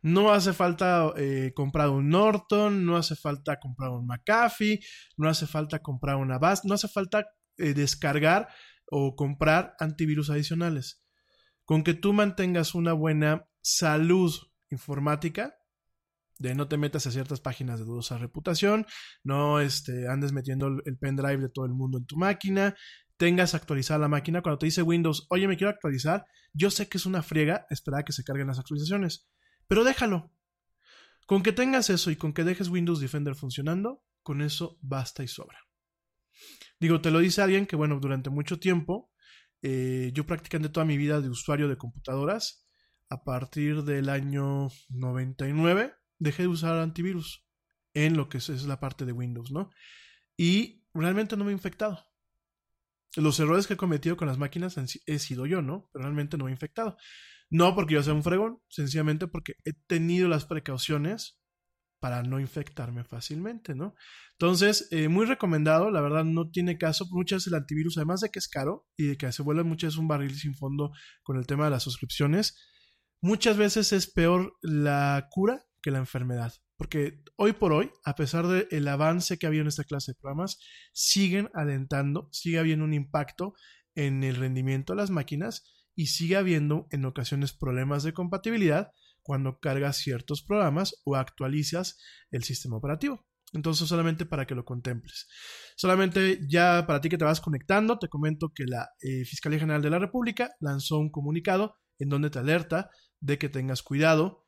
No 0.01 0.31
hace 0.31 0.53
falta 0.53 1.13
eh, 1.17 1.51
comprar 1.55 1.89
un 1.89 2.09
Norton, 2.09 2.85
no 2.85 2.97
hace 2.97 3.15
falta 3.15 3.59
comprar 3.59 3.91
un 3.91 4.07
McAfee, 4.07 4.79
no 5.17 5.29
hace 5.29 5.45
falta 5.47 5.79
comprar 5.79 6.15
una 6.15 6.35
Avast, 6.35 6.65
no 6.65 6.73
hace 6.73 6.87
falta 6.87 7.27
eh, 7.57 7.73
descargar 7.73 8.49
o 8.89 9.15
comprar 9.15 9.75
antivirus 9.79 10.29
adicionales. 10.29 11.03
Con 11.65 11.83
que 11.83 11.93
tú 11.93 12.13
mantengas 12.13 12.73
una 12.73 12.93
buena 12.93 13.47
salud 13.61 14.33
informática, 14.69 15.55
de 16.39 16.55
no 16.55 16.67
te 16.67 16.77
metas 16.77 17.05
a 17.05 17.11
ciertas 17.11 17.39
páginas 17.39 17.79
de 17.79 17.85
dudosa 17.85 18.17
reputación, 18.17 18.87
no 19.23 19.59
este, 19.59 20.07
andes 20.07 20.33
metiendo 20.33 20.67
el 20.67 20.97
pendrive 20.97 21.37
de 21.37 21.49
todo 21.49 21.65
el 21.65 21.73
mundo 21.73 21.99
en 21.99 22.05
tu 22.05 22.17
máquina, 22.17 22.75
tengas 23.17 23.53
actualizada 23.53 23.99
la 23.99 24.07
máquina. 24.07 24.41
Cuando 24.41 24.57
te 24.57 24.65
dice 24.65 24.81
Windows, 24.81 25.27
oye, 25.29 25.47
me 25.47 25.55
quiero 25.55 25.69
actualizar, 25.69 26.25
yo 26.53 26.71
sé 26.71 26.89
que 26.89 26.97
es 26.97 27.05
una 27.05 27.21
friega 27.21 27.67
esperar 27.69 27.99
a 28.01 28.03
que 28.03 28.13
se 28.13 28.23
carguen 28.23 28.47
las 28.47 28.57
actualizaciones. 28.57 29.29
Pero 29.71 29.85
déjalo. 29.85 30.29
Con 31.25 31.43
que 31.43 31.53
tengas 31.53 31.89
eso 31.89 32.11
y 32.11 32.17
con 32.17 32.33
que 32.33 32.43
dejes 32.43 32.67
Windows 32.67 32.99
Defender 32.99 33.35
funcionando, 33.35 34.03
con 34.21 34.41
eso 34.41 34.77
basta 34.81 35.23
y 35.23 35.29
sobra. 35.29 35.59
Digo, 36.77 36.99
te 36.99 37.09
lo 37.09 37.19
dice 37.19 37.41
alguien 37.41 37.65
que, 37.65 37.77
bueno, 37.77 37.97
durante 38.01 38.29
mucho 38.29 38.59
tiempo, 38.59 39.13
eh, 39.61 40.11
yo 40.13 40.25
practicando 40.25 40.73
toda 40.73 40.85
mi 40.85 40.97
vida 40.97 41.21
de 41.21 41.29
usuario 41.29 41.69
de 41.69 41.77
computadoras, 41.77 42.67
a 43.07 43.23
partir 43.23 43.85
del 43.85 44.09
año 44.09 44.67
99, 44.89 45.95
dejé 46.19 46.41
de 46.41 46.49
usar 46.49 46.77
antivirus 46.77 47.47
en 47.93 48.17
lo 48.17 48.27
que 48.27 48.39
es, 48.39 48.49
la 48.63 48.81
parte 48.81 49.05
de 49.05 49.13
Windows, 49.13 49.53
¿no? 49.53 49.69
Y 50.35 50.83
realmente 50.93 51.37
no 51.37 51.45
me 51.45 51.51
he 51.51 51.53
infectado. 51.53 51.97
los 53.15 53.39
errores 53.39 53.67
que 53.67 53.75
he 53.75 53.77
cometido 53.77 54.17
con 54.17 54.27
las 54.27 54.37
máquinas 54.37 54.75
he 55.05 55.19
sido 55.19 55.45
yo, 55.45 55.61
¿no? 55.61 55.89
Pero 55.93 56.03
realmente 56.03 56.37
no 56.37 56.43
me 56.43 56.51
he 56.51 56.55
infectado. 56.55 56.97
No 57.51 57.75
porque 57.75 57.95
yo 57.95 58.03
sea 58.03 58.13
un 58.13 58.23
fregón, 58.23 58.59
sencillamente 58.69 59.27
porque 59.27 59.55
he 59.65 59.73
tenido 59.73 60.29
las 60.29 60.45
precauciones 60.45 61.37
para 61.99 62.23
no 62.23 62.39
infectarme 62.39 63.03
fácilmente, 63.03 63.75
¿no? 63.75 63.93
Entonces, 64.31 64.87
eh, 64.89 65.07
muy 65.09 65.25
recomendado, 65.25 65.91
la 65.91 66.01
verdad 66.01 66.23
no 66.23 66.49
tiene 66.49 66.77
caso. 66.77 67.05
Muchas 67.11 67.45
el 67.45 67.53
antivirus, 67.53 67.97
además 67.97 68.21
de 68.21 68.29
que 68.29 68.39
es 68.39 68.47
caro 68.47 68.87
y 68.97 69.05
de 69.05 69.17
que 69.17 69.31
se 69.31 69.43
vuelve 69.43 69.63
muchas 69.63 69.97
un 69.97 70.07
barril 70.07 70.33
sin 70.35 70.55
fondo 70.55 70.91
con 71.21 71.37
el 71.37 71.45
tema 71.45 71.65
de 71.65 71.71
las 71.71 71.83
suscripciones, 71.83 72.57
muchas 73.21 73.57
veces 73.57 73.93
es 73.93 74.11
peor 74.11 74.57
la 74.61 75.27
cura 75.29 75.63
que 75.81 75.91
la 75.91 75.99
enfermedad. 75.99 76.53
Porque 76.77 77.21
hoy 77.35 77.53
por 77.53 77.73
hoy, 77.73 77.91
a 78.05 78.15
pesar 78.15 78.47
del 78.47 78.87
avance 78.87 79.37
que 79.37 79.45
ha 79.45 79.49
habido 79.49 79.61
en 79.61 79.67
esta 79.67 79.83
clase 79.83 80.13
de 80.13 80.19
programas, 80.19 80.57
siguen 80.93 81.49
alentando, 81.53 82.29
sigue 82.31 82.57
habiendo 82.57 82.85
un 82.85 82.93
impacto 82.93 83.53
en 83.93 84.23
el 84.23 84.37
rendimiento 84.37 84.93
de 84.93 84.97
las 84.97 85.11
máquinas 85.11 85.80
y 85.95 86.07
sigue 86.07 86.37
habiendo 86.37 86.87
en 86.91 87.05
ocasiones 87.05 87.53
problemas 87.53 88.03
de 88.03 88.13
compatibilidad 88.13 88.91
cuando 89.21 89.59
cargas 89.59 89.97
ciertos 89.97 90.43
programas 90.43 90.95
o 91.05 91.15
actualizas 91.15 91.97
el 92.31 92.43
sistema 92.43 92.77
operativo. 92.77 93.25
Entonces, 93.53 93.87
solamente 93.87 94.25
para 94.25 94.47
que 94.47 94.55
lo 94.55 94.63
contemples. 94.63 95.27
Solamente 95.75 96.39
ya 96.49 96.85
para 96.87 97.01
ti 97.01 97.09
que 97.09 97.17
te 97.17 97.25
vas 97.25 97.41
conectando, 97.41 97.99
te 97.99 98.07
comento 98.07 98.51
que 98.53 98.65
la 98.65 98.89
eh, 99.01 99.25
Fiscalía 99.25 99.59
General 99.59 99.81
de 99.81 99.89
la 99.89 99.99
República 99.99 100.51
lanzó 100.59 100.97
un 100.97 101.11
comunicado 101.11 101.75
en 101.99 102.09
donde 102.09 102.29
te 102.29 102.39
alerta 102.39 102.89
de 103.19 103.37
que 103.37 103.49
tengas 103.49 103.83
cuidado 103.83 104.47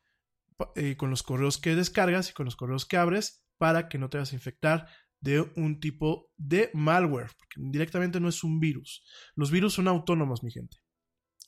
eh, 0.74 0.96
con 0.96 1.10
los 1.10 1.22
correos 1.22 1.58
que 1.58 1.74
descargas 1.74 2.30
y 2.30 2.32
con 2.32 2.46
los 2.46 2.56
correos 2.56 2.86
que 2.86 2.96
abres 2.96 3.44
para 3.58 3.88
que 3.88 3.98
no 3.98 4.08
te 4.08 4.18
vas 4.18 4.32
a 4.32 4.36
infectar 4.36 4.88
de 5.20 5.40
un 5.56 5.80
tipo 5.80 6.30
de 6.36 6.70
malware, 6.74 7.30
porque 7.38 7.56
directamente 7.70 8.20
no 8.20 8.28
es 8.28 8.44
un 8.44 8.60
virus. 8.60 9.04
Los 9.34 9.50
virus 9.50 9.74
son 9.74 9.88
autónomos, 9.88 10.42
mi 10.42 10.50
gente. 10.50 10.76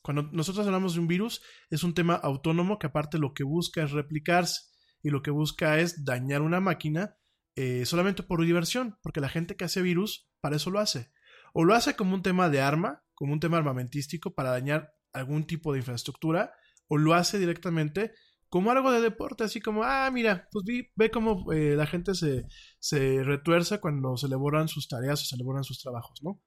Cuando 0.07 0.23
nosotros 0.31 0.65
hablamos 0.65 0.95
de 0.95 1.01
un 1.01 1.09
virus, 1.09 1.43
es 1.69 1.83
un 1.83 1.93
tema 1.93 2.15
autónomo 2.15 2.79
que 2.79 2.87
aparte 2.87 3.19
lo 3.19 3.35
que 3.35 3.43
busca 3.43 3.83
es 3.83 3.91
replicarse 3.91 4.71
y 5.03 5.11
lo 5.11 5.21
que 5.21 5.33
busca 5.33 5.81
es 5.81 6.05
dañar 6.05 6.43
una 6.43 6.61
máquina 6.61 7.17
eh, 7.57 7.85
solamente 7.87 8.23
por 8.23 8.41
diversión, 8.45 9.01
porque 9.03 9.21
la 9.21 9.29
gente 9.29 9.57
que 9.57 9.65
hace 9.65 9.83
virus 9.83 10.31
para 10.41 10.55
eso 10.55 10.71
lo 10.71 10.79
hace. 10.79 11.11
O 11.53 11.65
lo 11.65 11.75
hace 11.75 11.97
como 11.97 12.15
un 12.15 12.23
tema 12.23 12.49
de 12.49 12.61
arma, 12.61 13.03
como 13.15 13.33
un 13.33 13.41
tema 13.41 13.57
armamentístico 13.57 14.33
para 14.33 14.51
dañar 14.51 14.93
algún 15.13 15.45
tipo 15.45 15.73
de 15.73 15.81
infraestructura, 15.81 16.53
o 16.87 16.99
lo 16.99 17.13
hace 17.15 17.41
directamente 17.41 18.13
como 18.49 18.71
algo 18.71 18.93
de 18.93 19.01
deporte, 19.01 19.43
así 19.43 19.61
como, 19.61 19.83
ah, 19.83 20.09
mira, 20.13 20.47
pues 20.53 20.65
ve 20.95 21.11
cómo 21.11 21.51
eh, 21.53 21.75
la 21.75 21.89
gente 21.89 22.15
se, 22.15 22.45
se 22.79 23.25
retuerce 23.25 23.81
cuando 23.81 24.17
se 24.17 24.29
elaboran 24.29 24.69
sus 24.69 24.87
tareas 24.87 25.21
o 25.21 25.25
se 25.25 25.35
elaboran 25.35 25.65
sus 25.65 25.83
trabajos, 25.83 26.23
¿no? 26.23 26.41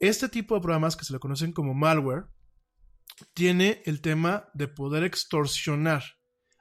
Este 0.00 0.28
tipo 0.28 0.56
de 0.56 0.60
programas 0.60 0.96
que 0.96 1.04
se 1.04 1.12
le 1.12 1.20
conocen 1.20 1.52
como 1.52 1.72
malware, 1.72 2.24
tiene 3.34 3.82
el 3.86 4.00
tema 4.00 4.48
de 4.54 4.68
poder 4.68 5.04
extorsionar 5.04 6.02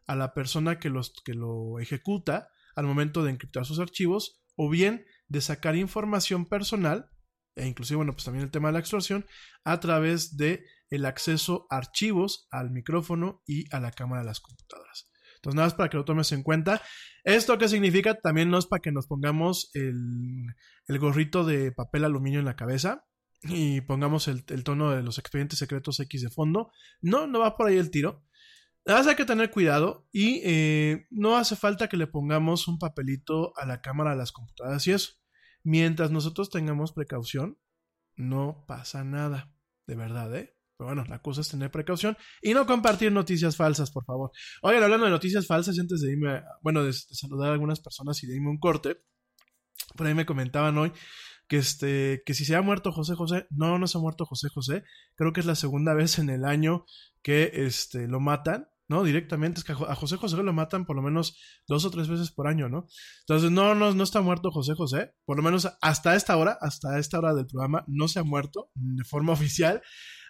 a 0.08 0.16
la 0.16 0.34
persona 0.34 0.80
que, 0.80 0.90
los, 0.90 1.14
que 1.24 1.34
lo 1.34 1.80
ejecuta 1.80 2.50
al 2.76 2.86
momento 2.86 3.24
de 3.24 3.32
encriptar 3.32 3.66
sus 3.66 3.80
archivos 3.80 4.42
o 4.56 4.70
bien 4.70 5.06
de 5.28 5.42
sacar 5.42 5.76
información 5.76 6.48
personal 6.48 7.10
e 7.56 7.68
inclusive, 7.68 7.98
bueno, 7.98 8.14
pues 8.14 8.24
también 8.24 8.46
el 8.46 8.52
tema 8.52 8.70
de 8.70 8.74
la 8.74 8.80
extorsión 8.80 9.26
a 9.64 9.80
través 9.80 10.38
de 10.38 10.64
el 10.90 11.06
acceso 11.06 11.68
a 11.70 11.78
archivos, 11.78 12.48
al 12.52 12.72
micrófono 12.72 13.44
y 13.46 13.66
a 13.76 13.80
la 13.80 13.92
cámara 13.92 14.22
de 14.22 14.28
las 14.28 14.40
computadoras. 14.40 15.12
Entonces, 15.36 15.56
nada 15.56 15.68
más 15.68 15.74
para 15.76 15.90
que 15.90 15.98
lo 15.98 16.06
tomes 16.06 16.32
en 16.32 16.44
cuenta. 16.44 16.82
¿Esto 17.24 17.58
qué 17.58 17.68
significa? 17.68 18.16
También 18.16 18.50
no 18.50 18.58
es 18.58 18.66
para 18.66 18.82
que 18.82 18.92
nos 18.92 19.08
pongamos 19.08 19.72
el, 19.74 20.48
el 20.88 21.00
gorrito 21.00 21.46
de 21.46 21.72
papel 21.72 22.06
aluminio 22.06 22.40
en 22.40 22.46
la 22.46 22.56
cabeza 22.56 23.06
y 23.44 23.82
pongamos 23.82 24.28
el, 24.28 24.44
tono 24.64 24.92
de 24.92 25.02
los 25.02 25.18
expedientes 25.18 25.60
secretos 25.60 26.00
X 26.00 26.22
de 26.22 26.30
fondo. 26.30 26.72
No, 27.02 27.28
no 27.28 27.40
va 27.40 27.56
por 27.56 27.68
ahí 27.68 27.78
el 27.78 27.92
tiro. 27.92 28.24
Nada 28.86 29.10
hay 29.10 29.16
que 29.16 29.26
tener 29.26 29.52
cuidado 29.52 30.08
y 30.12 30.42
eh, 30.44 31.08
no 31.12 31.38
hace 31.38 31.56
falta 31.56 31.90
que 31.90 31.98
le 31.98 32.08
pongamos 32.08 32.68
un 32.68 32.80
papelito 32.80 33.54
a 33.58 33.66
la 33.66 33.82
cámara 33.82 34.12
de 34.12 34.18
las 34.18 34.32
computadoras 34.32 34.86
y 34.88 34.92
eso. 34.92 35.14
Mientras 35.64 36.12
nosotros 36.12 36.50
tengamos 36.50 36.94
precaución, 36.94 37.60
no 38.16 38.66
pasa 38.68 39.04
nada. 39.04 39.54
De 39.86 39.96
verdad, 39.96 40.36
¿eh? 40.36 40.56
Pero 40.78 40.88
bueno, 40.88 41.04
la 41.10 41.22
cosa 41.22 41.42
es 41.42 41.50
tener 41.50 41.72
precaución 41.72 42.18
y 42.42 42.54
no 42.54 42.66
compartir 42.66 43.12
noticias 43.12 43.58
falsas, 43.58 43.92
por 43.92 44.06
favor. 44.06 44.32
Oigan, 44.62 44.84
hablando 44.84 45.06
de 45.06 45.12
noticias 45.12 45.46
falsas, 45.46 45.78
antes 45.78 46.02
de 46.02 46.14
irme, 46.14 46.42
bueno, 46.62 46.84
de, 46.84 46.94
saludar 46.94 47.50
a 47.50 47.54
algunas 47.54 47.82
personas 47.82 48.24
y 48.24 48.28
de 48.28 48.36
irme 48.36 48.50
un 48.50 48.60
corte, 48.60 48.98
por 49.98 50.08
ahí 50.08 50.14
me 50.14 50.26
comentaban 50.26 50.78
hoy 50.78 50.94
que 51.50 51.58
este 51.58 52.22
que 52.26 52.34
si 52.34 52.46
se 52.46 52.56
ha 52.56 52.62
muerto 52.62 52.94
José 52.94 53.16
José, 53.16 53.48
no, 53.50 53.78
no 53.80 53.88
se 53.88 53.98
ha 53.98 54.02
muerto 54.02 54.26
José 54.26 54.48
José, 54.50 54.84
creo 55.16 55.34
que 55.34 55.42
es 55.42 55.46
la 55.46 55.56
segunda 55.56 55.94
vez 55.94 56.20
en 56.20 56.30
el 56.30 56.46
año 56.46 56.86
que 57.24 57.52
este 57.54 58.08
lo 58.08 58.20
matan, 58.20 58.70
¿no? 58.88 59.04
Directamente, 59.04 59.60
es 59.60 59.66
que 59.66 59.74
a 59.74 59.96
José 59.96 60.18
José 60.18 60.38
lo 60.38 60.54
matan 60.54 60.86
por 60.86 60.96
lo 60.96 61.02
menos 61.02 61.38
dos 61.68 61.86
o 61.86 61.92
tres 61.92 62.08
veces 62.08 62.32
por 62.32 62.48
año, 62.48 62.70
¿no? 62.70 62.88
Entonces, 63.22 63.52
no, 63.52 63.76
no, 63.76 63.94
no 63.94 64.04
está 64.04 64.22
muerto 64.22 64.52
José 64.52 64.76
José, 64.76 65.12
por 65.26 65.38
lo 65.38 65.44
menos 65.44 65.68
hasta 65.82 66.16
esta 66.16 66.38
hora, 66.38 66.58
hasta 66.62 67.00
esta 67.00 67.18
hora 67.18 67.34
del 67.34 67.48
programa, 67.48 67.84
no 67.88 68.08
se 68.08 68.20
ha 68.20 68.24
muerto 68.24 68.72
de 68.76 69.04
forma 69.04 69.34
oficial. 69.34 69.82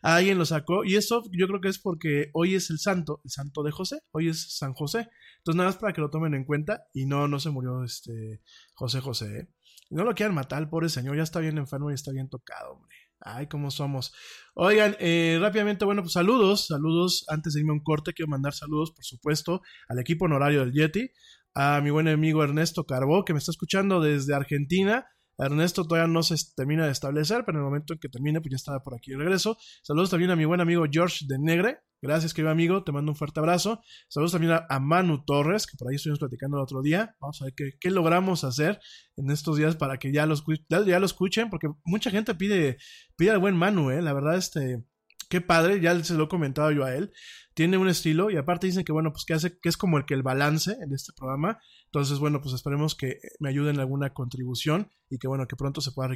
Alguien 0.01 0.37
lo 0.37 0.45
sacó 0.45 0.85
y 0.85 0.95
eso 0.95 1.23
yo 1.37 1.47
creo 1.47 1.59
que 1.59 1.67
es 1.67 1.79
porque 1.79 2.29
hoy 2.33 2.55
es 2.55 2.69
el 2.69 2.79
santo, 2.79 3.19
el 3.25 3.31
santo 3.31 3.63
de 3.63 3.71
José, 3.71 3.99
hoy 4.11 4.29
es 4.29 4.55
San 4.57 4.73
José. 4.73 5.09
Entonces, 5.39 5.57
nada 5.57 5.69
más 5.69 5.77
para 5.77 5.91
que 5.91 5.99
lo 5.99 6.09
tomen 6.09 6.33
en 6.33 6.45
cuenta 6.45 6.83
y 6.93 7.05
no, 7.05 7.27
no 7.27 7.39
se 7.39 7.49
murió 7.49 7.83
este 7.83 8.41
José 8.75 9.01
José. 9.01 9.39
¿eh? 9.39 9.49
No 9.89 10.03
lo 10.03 10.13
quieran 10.13 10.35
matar, 10.35 10.61
el 10.61 10.69
pobre 10.69 10.89
señor, 10.89 11.17
ya 11.17 11.23
está 11.23 11.39
bien 11.39 11.57
enfermo 11.57 11.89
y 11.89 11.95
está 11.95 12.11
bien 12.11 12.29
tocado, 12.29 12.73
hombre. 12.73 12.95
Ay, 13.21 13.47
cómo 13.47 13.69
somos. 13.71 14.13
Oigan, 14.53 14.95
eh, 14.99 15.37
rápidamente, 15.41 15.83
bueno, 15.83 16.03
pues 16.03 16.13
saludos, 16.13 16.67
saludos. 16.67 17.25
Antes 17.27 17.53
de 17.53 17.61
irme 17.61 17.71
a 17.71 17.73
un 17.73 17.83
corte, 17.83 18.13
quiero 18.13 18.29
mandar 18.29 18.53
saludos, 18.53 18.91
por 18.91 19.03
supuesto, 19.03 19.61
al 19.89 19.99
equipo 19.99 20.25
honorario 20.25 20.61
del 20.61 20.73
Yeti, 20.73 21.11
a 21.53 21.81
mi 21.81 21.89
buen 21.89 22.07
amigo 22.07 22.43
Ernesto 22.43 22.85
Carbó, 22.85 23.25
que 23.25 23.33
me 23.33 23.39
está 23.39 23.51
escuchando 23.51 23.99
desde 23.99 24.35
Argentina. 24.35 25.07
Ernesto 25.39 25.85
todavía 25.85 26.11
no 26.11 26.21
se 26.21 26.35
termina 26.55 26.85
de 26.85 26.91
establecer, 26.91 27.45
pero 27.45 27.57
en 27.57 27.63
el 27.63 27.69
momento 27.69 27.93
en 27.93 27.99
que 27.99 28.09
termine, 28.09 28.41
pues 28.41 28.51
ya 28.51 28.57
estará 28.57 28.83
por 28.83 28.95
aquí 28.95 29.11
de 29.11 29.17
regreso. 29.17 29.57
Saludos 29.81 30.09
también 30.09 30.31
a 30.31 30.35
mi 30.35 30.45
buen 30.45 30.61
amigo 30.61 30.85
George 30.91 31.25
de 31.27 31.39
Negre, 31.39 31.79
Gracias, 32.01 32.33
querido 32.33 32.51
amigo. 32.51 32.83
Te 32.83 32.93
mando 32.93 33.11
un 33.11 33.15
fuerte 33.17 33.41
abrazo. 33.41 33.81
Saludos 34.07 34.31
también 34.31 34.53
a, 34.53 34.79
Manu 34.79 35.25
Torres, 35.25 35.67
que 35.67 35.75
por 35.77 35.89
ahí 35.89 35.95
estuvimos 35.95 36.19
platicando 36.19 36.57
el 36.57 36.63
otro 36.63 36.81
día. 36.81 37.15
Vamos 37.19 37.41
a 37.41 37.45
ver 37.45 37.53
qué, 37.55 37.71
qué 37.77 37.91
logramos 37.91 38.45
hacer 38.45 38.79
en 39.17 39.29
estos 39.31 39.57
días 39.57 39.75
para 39.75 39.97
que 39.97 40.13
ya 40.13 40.25
lo, 40.25 40.35
ya 40.69 40.99
lo 40.99 41.05
escuchen, 41.05 41.49
porque 41.49 41.67
mucha 41.83 42.09
gente 42.09 42.35
pide, 42.35 42.77
pide 43.17 43.31
al 43.31 43.39
buen 43.39 43.55
Manu, 43.55 43.91
¿eh? 43.91 44.01
La 44.01 44.13
verdad, 44.13 44.37
este, 44.37 44.85
qué 45.29 45.41
padre, 45.41 45.79
ya 45.79 46.03
se 46.03 46.15
lo 46.15 46.25
he 46.25 46.27
comentado 46.27 46.71
yo 46.71 46.83
a 46.83 46.95
él. 46.95 47.13
Tiene 47.53 47.77
un 47.77 47.87
estilo 47.87 48.31
y 48.31 48.37
aparte 48.37 48.67
dicen 48.67 48.83
que, 48.83 48.91
bueno, 48.91 49.11
pues 49.11 49.25
que 49.25 49.33
hace, 49.33 49.59
que 49.59 49.69
es 49.69 49.77
como 49.77 49.97
el 49.97 50.05
que 50.05 50.13
el 50.13 50.23
balance 50.23 50.77
en 50.81 50.93
este 50.93 51.13
programa. 51.13 51.59
Entonces, 51.85 52.19
bueno, 52.19 52.41
pues 52.41 52.55
esperemos 52.55 52.95
que 52.95 53.19
me 53.39 53.49
ayuden 53.49 53.75
en 53.75 53.81
alguna 53.81 54.13
contribución 54.13 54.89
y 55.09 55.17
que, 55.19 55.27
bueno, 55.27 55.47
que 55.47 55.55
pronto 55.55 55.81
se 55.81 55.91
pueda 55.91 56.09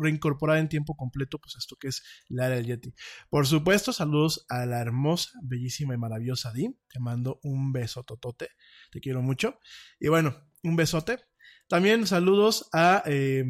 reincorporar 0.00 0.58
en 0.58 0.68
tiempo 0.68 0.96
completo, 0.96 1.38
pues 1.38 1.56
esto 1.56 1.76
que 1.76 1.88
es 1.88 2.02
la 2.28 2.46
era 2.46 2.56
del 2.56 2.66
Yeti. 2.66 2.94
Por 3.30 3.46
supuesto, 3.46 3.92
saludos 3.92 4.44
a 4.48 4.66
la 4.66 4.80
hermosa, 4.80 5.30
bellísima 5.42 5.94
y 5.94 5.98
maravillosa 5.98 6.52
Dim. 6.52 6.74
Te 6.88 7.00
mando 7.00 7.38
un 7.42 7.72
beso 7.72 8.02
totote. 8.02 8.48
Te 8.90 9.00
quiero 9.00 9.22
mucho. 9.22 9.58
Y 10.00 10.08
bueno, 10.08 10.36
un 10.62 10.76
besote. 10.76 11.20
También 11.68 12.06
saludos 12.06 12.68
a 12.72 13.02
eh, 13.06 13.44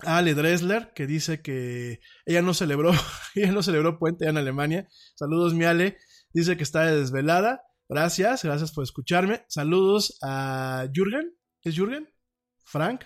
Ale 0.00 0.34
Dressler, 0.34 0.92
que 0.94 1.06
dice 1.06 1.40
que 1.40 2.00
ella 2.26 2.42
no 2.42 2.54
celebró, 2.54 2.92
ella 3.34 3.52
no 3.52 3.62
celebró 3.62 3.98
puente 3.98 4.28
en 4.28 4.36
Alemania. 4.36 4.88
Saludos, 5.14 5.54
mi 5.54 5.64
Ale. 5.64 5.98
Dice 6.32 6.56
que 6.56 6.62
está 6.62 6.84
desvelada. 6.86 7.62
Gracias, 7.88 8.44
gracias 8.44 8.72
por 8.72 8.84
escucharme. 8.84 9.44
Saludos 9.48 10.18
a 10.22 10.86
Jürgen. 10.92 11.34
¿Es 11.62 11.74
Jürgen? 11.76 12.08
¿Frank? 12.64 13.04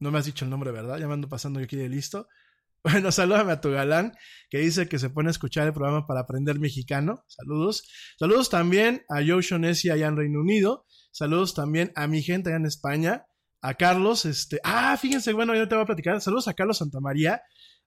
No 0.00 0.10
me 0.10 0.18
has 0.18 0.24
dicho 0.24 0.44
el 0.44 0.50
nombre, 0.50 0.72
¿verdad? 0.72 0.98
Ya 0.98 1.06
me 1.06 1.14
ando 1.14 1.28
pasando 1.28 1.60
yo 1.60 1.64
aquí 1.64 1.76
de 1.76 1.88
listo. 1.88 2.28
Bueno, 2.84 3.12
salúdame 3.12 3.52
a 3.52 3.60
tu 3.60 3.70
galán, 3.70 4.12
que 4.50 4.58
dice 4.58 4.88
que 4.88 4.98
se 4.98 5.08
pone 5.08 5.28
a 5.28 5.30
escuchar 5.30 5.68
el 5.68 5.72
programa 5.72 6.04
para 6.08 6.22
aprender 6.22 6.58
mexicano. 6.58 7.24
Saludos. 7.28 7.84
Saludos 8.18 8.50
también 8.50 9.04
a 9.08 9.20
Joe 9.24 9.40
Shonesi 9.40 9.88
allá 9.90 10.08
en 10.08 10.16
Reino 10.16 10.40
Unido. 10.40 10.84
Saludos 11.12 11.54
también 11.54 11.92
a 11.94 12.08
mi 12.08 12.22
gente 12.22 12.50
allá 12.50 12.56
en 12.56 12.66
España 12.66 13.24
a 13.62 13.74
Carlos, 13.74 14.24
este, 14.24 14.60
ah, 14.64 14.96
fíjense, 14.96 15.32
bueno, 15.32 15.54
yo 15.54 15.68
te 15.68 15.76
voy 15.76 15.84
a 15.84 15.86
platicar, 15.86 16.20
saludos 16.20 16.48
a 16.48 16.54
Carlos 16.54 16.78
Santamaría. 16.78 17.42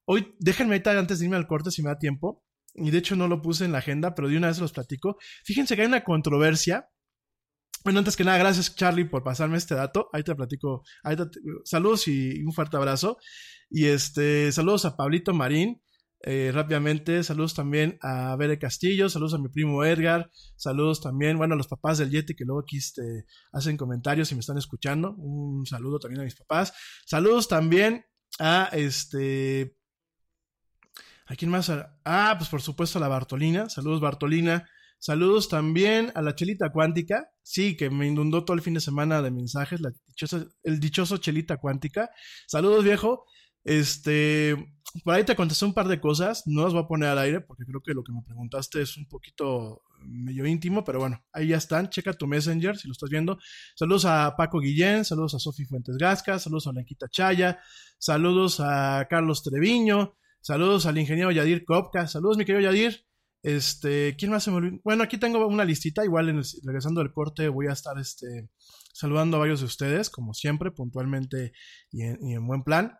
Hoy, 0.05 0.33
déjenme 0.39 0.75
ahorita 0.75 0.97
antes 0.97 1.19
de 1.19 1.25
irme 1.25 1.37
al 1.37 1.47
corte 1.47 1.69
si 1.69 1.83
me 1.83 1.89
da 1.89 1.99
tiempo, 1.99 2.43
y 2.73 2.91
de 2.91 2.97
hecho 2.97 3.15
no 3.15 3.27
lo 3.27 3.41
puse 3.41 3.65
en 3.65 3.73
la 3.73 3.79
agenda, 3.79 4.15
pero 4.15 4.29
de 4.29 4.37
una 4.37 4.47
vez 4.47 4.59
los 4.59 4.71
platico. 4.71 5.17
Fíjense 5.43 5.75
que 5.75 5.81
hay 5.81 5.87
una 5.87 6.03
controversia. 6.03 6.89
Bueno, 7.83 7.99
antes 7.99 8.15
que 8.15 8.23
nada, 8.23 8.37
gracias 8.37 8.75
Charlie 8.75 9.05
por 9.05 9.23
pasarme 9.23 9.57
este 9.57 9.75
dato. 9.75 10.09
Ahí 10.11 10.23
te 10.23 10.33
platico. 10.33 10.83
Ahí 11.03 11.15
saludos 11.63 12.07
y 12.07 12.41
un 12.43 12.51
fuerte 12.51 12.77
abrazo. 12.77 13.17
Y 13.69 13.85
este, 13.85 14.51
saludos 14.51 14.85
a 14.85 14.95
Pablito 14.95 15.33
Marín, 15.33 15.81
eh, 16.27 16.51
rápidamente, 16.51 17.23
saludos 17.23 17.53
también 17.53 17.99
a 18.01 18.35
Bere 18.35 18.57
Castillo, 18.57 19.09
saludos 19.09 19.35
a 19.35 19.37
mi 19.37 19.47
primo 19.47 19.85
Edgar, 19.85 20.31
saludos 20.55 20.99
también, 20.99 21.37
bueno, 21.37 21.53
a 21.53 21.57
los 21.57 21.67
papás 21.67 21.99
del 21.99 22.09
Yeti 22.09 22.33
que 22.33 22.45
luego 22.45 22.61
aquí 22.61 22.77
este, 22.77 23.27
hacen 23.51 23.77
comentarios 23.77 24.31
y 24.31 24.33
me 24.33 24.39
están 24.39 24.57
escuchando. 24.57 25.13
Un 25.17 25.67
saludo 25.67 25.99
también 25.99 26.21
a 26.21 26.23
mis 26.23 26.35
papás. 26.35 26.73
Saludos 27.05 27.47
también 27.47 28.05
a 28.39 28.69
este... 28.71 29.77
¿A 31.27 31.35
quién 31.35 31.51
más? 31.51 31.71
Ah, 32.03 32.33
pues 32.39 32.49
por 32.49 32.63
supuesto 32.63 32.97
a 32.97 33.01
la 33.01 33.07
Bartolina. 33.07 33.69
Saludos 33.69 34.01
Bartolina. 34.01 34.67
Saludos 34.97 35.47
también 35.47 36.11
a 36.15 36.23
la 36.23 36.33
Chelita 36.33 36.71
Cuántica. 36.71 37.29
Sí, 37.43 37.77
que 37.77 37.91
me 37.91 38.07
inundó 38.07 38.45
todo 38.45 38.55
el 38.55 38.63
fin 38.63 38.73
de 38.73 38.79
semana 38.79 39.21
de 39.21 39.29
mensajes. 39.29 39.79
El 40.63 40.79
dichoso 40.79 41.17
Chelita 41.17 41.57
Cuántica. 41.57 42.09
Saludos 42.47 42.83
viejo. 42.83 43.25
Este, 43.63 44.74
por 45.01 45.13
ahí 45.13 45.23
te 45.23 45.35
contesté 45.35 45.65
un 45.65 45.73
par 45.73 45.87
de 45.87 45.99
cosas. 45.99 46.43
No 46.45 46.63
las 46.63 46.73
voy 46.73 46.83
a 46.83 46.87
poner 46.87 47.09
al 47.09 47.19
aire 47.19 47.41
porque 47.41 47.65
creo 47.65 47.81
que 47.81 47.93
lo 47.93 48.03
que 48.03 48.11
me 48.11 48.21
preguntaste 48.21 48.81
es 48.81 48.97
un 48.97 49.07
poquito 49.07 49.81
medio 49.99 50.45
íntimo, 50.45 50.83
pero 50.83 50.99
bueno, 50.99 51.23
ahí 51.33 51.47
ya 51.47 51.57
están. 51.57 51.89
Checa 51.89 52.13
tu 52.13 52.27
Messenger 52.27 52.77
si 52.77 52.87
lo 52.87 52.93
estás 52.93 53.09
viendo. 53.09 53.37
Saludos 53.75 54.05
a 54.05 54.35
Paco 54.37 54.59
Guillén, 54.59 55.03
saludos 55.05 55.35
a 55.35 55.39
Sofi 55.39 55.65
Fuentes 55.65 55.97
Gasca, 55.97 56.39
saludos 56.39 56.67
a 56.67 56.71
Blanquita 56.71 57.07
Chaya, 57.09 57.59
saludos 57.97 58.59
a 58.59 59.07
Carlos 59.09 59.43
Treviño, 59.43 60.15
saludos 60.41 60.85
al 60.85 60.97
ingeniero 60.97 61.31
Yadir 61.31 61.65
Kopka, 61.65 62.07
saludos 62.07 62.37
mi 62.37 62.45
querido 62.45 62.61
Yadir. 62.61 63.05
Este, 63.45 64.15
¿quién 64.17 64.31
más 64.31 64.43
se 64.43 64.49
me 64.49 64.57
olvidó? 64.57 64.79
Bueno, 64.83 65.03
aquí 65.03 65.19
tengo 65.19 65.45
una 65.45 65.65
listita, 65.65 66.03
igual 66.03 66.29
en 66.29 66.41
regresando 66.63 67.01
del 67.01 67.13
corte 67.13 67.47
voy 67.47 67.67
a 67.67 67.73
estar 67.73 67.95
este, 67.99 68.49
saludando 68.91 69.37
a 69.37 69.41
varios 69.41 69.59
de 69.59 69.67
ustedes, 69.67 70.09
como 70.09 70.33
siempre, 70.33 70.71
puntualmente 70.71 71.51
y 71.91 72.01
en, 72.01 72.47
buen 72.47 72.63
plan. 72.63 72.97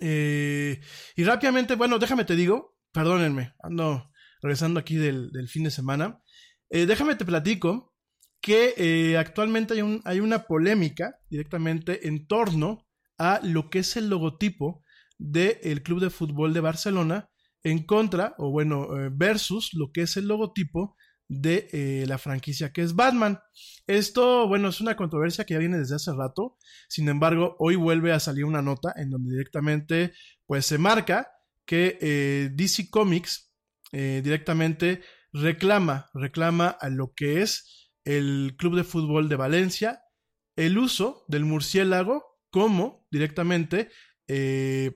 Eh, 0.00 0.80
y 1.16 1.24
rápidamente, 1.24 1.74
bueno, 1.74 1.98
déjame 1.98 2.24
te 2.24 2.36
digo, 2.36 2.76
perdónenme, 2.92 3.54
ando 3.62 4.10
regresando 4.42 4.80
aquí 4.80 4.96
del, 4.96 5.30
fin 5.48 5.64
de 5.64 5.70
semana. 5.70 6.22
Eh, 6.70 6.86
déjame 6.86 7.16
te 7.16 7.24
platico 7.24 7.94
que 8.40 8.74
eh, 8.76 9.16
actualmente 9.16 9.74
hay, 9.74 9.82
un, 9.82 10.00
hay, 10.04 10.20
una 10.20 10.44
polémica 10.44 11.18
directamente 11.28 12.06
en 12.06 12.26
torno 12.26 12.86
a 13.18 13.40
lo 13.42 13.68
que 13.68 13.80
es 13.80 13.96
el 13.96 14.08
logotipo 14.08 14.84
del 15.18 15.82
Club 15.82 16.00
de 16.00 16.10
Fútbol 16.10 16.54
de 16.54 16.60
Barcelona 16.60 17.30
en 17.64 17.82
contra, 17.84 18.36
o 18.38 18.52
bueno, 18.52 18.88
versus 19.10 19.70
lo 19.74 19.90
que 19.92 20.02
es 20.02 20.16
el 20.16 20.28
logotipo 20.28 20.96
de 21.28 22.04
la 22.08 22.18
franquicia 22.18 22.72
que 22.72 22.82
es 22.82 22.94
Batman. 22.94 23.38
Esto, 23.86 24.48
bueno, 24.48 24.68
es 24.68 24.80
una 24.80 24.96
controversia 24.96 25.44
que 25.44 25.54
ya 25.54 25.60
viene 25.60 25.78
desde 25.78 25.96
hace 25.96 26.12
rato. 26.12 26.56
Sin 26.88 27.08
embargo, 27.08 27.56
hoy 27.58 27.76
vuelve 27.76 28.12
a 28.12 28.20
salir 28.20 28.44
una 28.44 28.62
nota 28.62 28.94
en 28.96 29.10
donde 29.10 29.32
directamente, 29.32 30.12
pues, 30.46 30.66
se 30.66 30.78
marca 30.78 31.30
que 31.66 32.50
DC 32.54 32.88
Comics 32.90 33.48
eh, 33.92 34.20
directamente 34.22 35.02
reclama, 35.32 36.10
reclama 36.12 36.68
a 36.68 36.90
lo 36.90 37.12
que 37.14 37.42
es 37.42 37.90
el 38.04 38.54
Club 38.58 38.76
de 38.76 38.84
Fútbol 38.84 39.28
de 39.28 39.36
Valencia 39.36 40.02
el 40.56 40.76
uso 40.76 41.24
del 41.28 41.44
murciélago 41.44 42.24
como 42.50 43.06
directamente, 43.10 43.90
eh, 44.26 44.92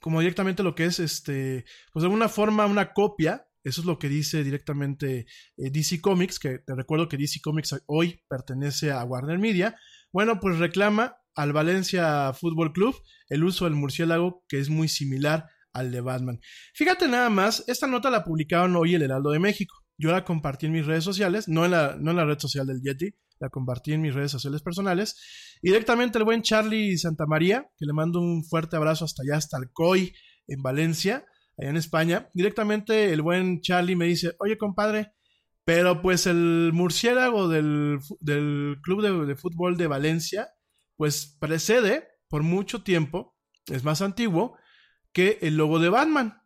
como 0.00 0.20
directamente 0.20 0.62
lo 0.62 0.74
que 0.74 0.86
es, 0.86 0.98
este, 0.98 1.64
pues 1.92 2.02
de 2.02 2.06
alguna 2.06 2.28
forma 2.28 2.66
una 2.66 2.92
copia, 2.92 3.46
eso 3.64 3.80
es 3.80 3.86
lo 3.86 3.98
que 3.98 4.08
dice 4.08 4.44
directamente 4.44 5.26
eh, 5.56 5.70
DC 5.70 6.00
Comics, 6.00 6.38
que 6.38 6.58
te 6.58 6.74
recuerdo 6.74 7.08
que 7.08 7.16
DC 7.16 7.40
Comics 7.42 7.82
hoy 7.86 8.22
pertenece 8.28 8.90
a 8.92 9.04
Warner 9.04 9.38
Media, 9.38 9.76
bueno, 10.12 10.40
pues 10.40 10.58
reclama 10.58 11.16
al 11.34 11.52
Valencia 11.52 12.32
Fútbol 12.34 12.72
Club 12.72 12.94
el 13.28 13.44
uso 13.44 13.64
del 13.64 13.74
murciélago 13.74 14.44
que 14.48 14.58
es 14.58 14.68
muy 14.68 14.88
similar 14.88 15.46
al 15.72 15.90
de 15.90 16.00
Batman. 16.00 16.40
Fíjate 16.74 17.08
nada 17.08 17.30
más, 17.30 17.64
esta 17.66 17.86
nota 17.86 18.10
la 18.10 18.24
publicaron 18.24 18.76
hoy 18.76 18.94
el 18.94 19.02
Heraldo 19.02 19.30
de 19.30 19.38
México. 19.38 19.74
Yo 19.96 20.10
la 20.10 20.24
compartí 20.24 20.66
en 20.66 20.72
mis 20.72 20.84
redes 20.84 21.04
sociales, 21.04 21.48
no 21.48 21.64
en 21.64 21.70
la, 21.70 21.96
no 21.98 22.10
en 22.10 22.16
la 22.16 22.24
red 22.24 22.38
social 22.38 22.66
del 22.66 22.82
Yeti, 22.82 23.14
la 23.40 23.48
compartí 23.48 23.92
en 23.92 24.02
mis 24.02 24.14
redes 24.14 24.30
sociales 24.30 24.62
personales. 24.62 25.16
Y 25.62 25.68
directamente 25.68 26.18
el 26.18 26.24
buen 26.24 26.42
Charlie 26.42 26.98
Santamaría, 26.98 27.66
que 27.78 27.86
le 27.86 27.92
mando 27.92 28.20
un 28.20 28.44
fuerte 28.44 28.76
abrazo 28.76 29.04
hasta 29.04 29.22
allá, 29.22 29.36
hasta 29.36 29.58
el 29.58 29.70
COI, 29.72 30.12
en 30.48 30.62
Valencia, 30.62 31.24
en 31.68 31.76
España. 31.76 32.28
Directamente 32.34 33.12
el 33.12 33.22
buen 33.22 33.60
Charlie 33.60 33.96
me 33.96 34.06
dice, 34.06 34.34
oye 34.38 34.58
compadre, 34.58 35.12
pero 35.64 36.02
pues 36.02 36.26
el 36.26 36.70
murciélago 36.72 37.48
del, 37.48 38.00
Club 38.82 39.26
de, 39.26 39.36
Fútbol 39.36 39.76
de 39.76 39.86
Valencia, 39.86 40.48
pues 40.96 41.36
precede 41.38 42.08
por 42.28 42.42
mucho 42.42 42.82
tiempo, 42.82 43.36
es 43.66 43.84
más 43.84 44.02
antiguo, 44.02 44.56
que 45.12 45.38
el 45.42 45.56
logo 45.56 45.78
de 45.78 45.88
Batman. 45.88 46.42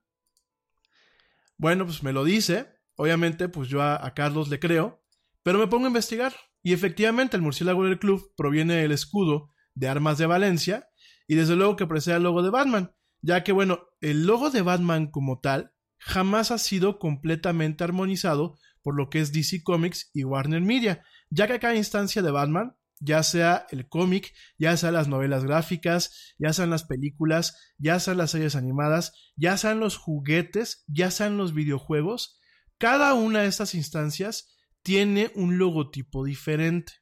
Bueno, 1.57 1.87
pues 1.87 2.03
me 2.03 2.13
lo 2.13 2.25
dice. 2.25 2.69
Obviamente, 2.97 3.49
pues 3.49 3.69
yo 3.69 3.83
a, 3.83 4.13
Carlos 4.15 4.49
le 4.49 4.59
creo. 4.59 5.03
Pero 5.43 5.59
me 5.59 5.69
pongo 5.69 5.85
a 5.85 5.89
investigar. 5.89 6.35
Y 6.63 6.73
efectivamente, 6.73 7.37
el 7.37 7.43
murciélago 7.43 7.85
del 7.85 7.99
club 7.99 8.33
proviene 8.37 8.75
del 8.75 8.93
escudo 8.93 9.55
de 9.75 9.89
armas 9.89 10.19
de 10.19 10.27
Valencia. 10.27 10.89
Y 11.29 11.37
desde 11.37 11.57
luego 11.57 11.77
que 11.77 11.87
precede 11.87 12.17
al 12.17 12.25
logo 12.25 12.43
de 12.43 12.51
Batman. 12.51 12.93
Ya 13.23 13.45
que, 13.45 13.53
bueno, 13.53 13.81
el 14.01 14.27
logo 14.27 14.51
de 14.51 14.63
Batman 14.63 15.09
como 15.11 15.41
tal 15.41 15.73
jamás 15.99 16.51
ha 16.51 16.59
sido 16.59 16.99
completamente 16.99 17.85
armonizado 17.85 18.59
por 18.83 18.97
lo 18.97 19.11
que 19.11 19.21
es 19.21 19.33
DC 19.33 19.63
Comics 19.65 20.11
y 20.15 20.25
Warner 20.25 20.61
Media, 20.61 21.03
ya 21.29 21.49
que 21.49 21.59
cada 21.59 21.75
instancia 21.75 22.23
de 22.23 22.31
Batman 22.31 22.77
ya 23.01 23.23
sea 23.23 23.67
el 23.71 23.89
cómic, 23.89 24.33
ya 24.59 24.77
sea 24.77 24.91
las 24.91 25.09
novelas 25.09 25.45
gráficas, 25.45 26.35
ya 26.39 26.53
sean 26.53 26.71
las 26.71 26.85
películas, 26.85 27.75
ya 27.79 28.01
sean 28.01 28.19
las 28.19 28.31
series 28.31 28.57
animadas, 28.57 29.13
ya 29.37 29.57
sean 29.57 29.81
los 29.81 29.97
juguetes, 29.97 30.85
ya 30.87 31.11
sean 31.11 31.37
los 31.37 31.53
videojuegos, 31.53 32.41
cada 32.79 33.15
una 33.15 33.41
de 33.41 33.49
estas 33.49 33.75
instancias 33.75 34.57
tiene 34.83 35.31
un 35.35 35.59
logotipo 35.59 36.25
diferente. 36.25 36.93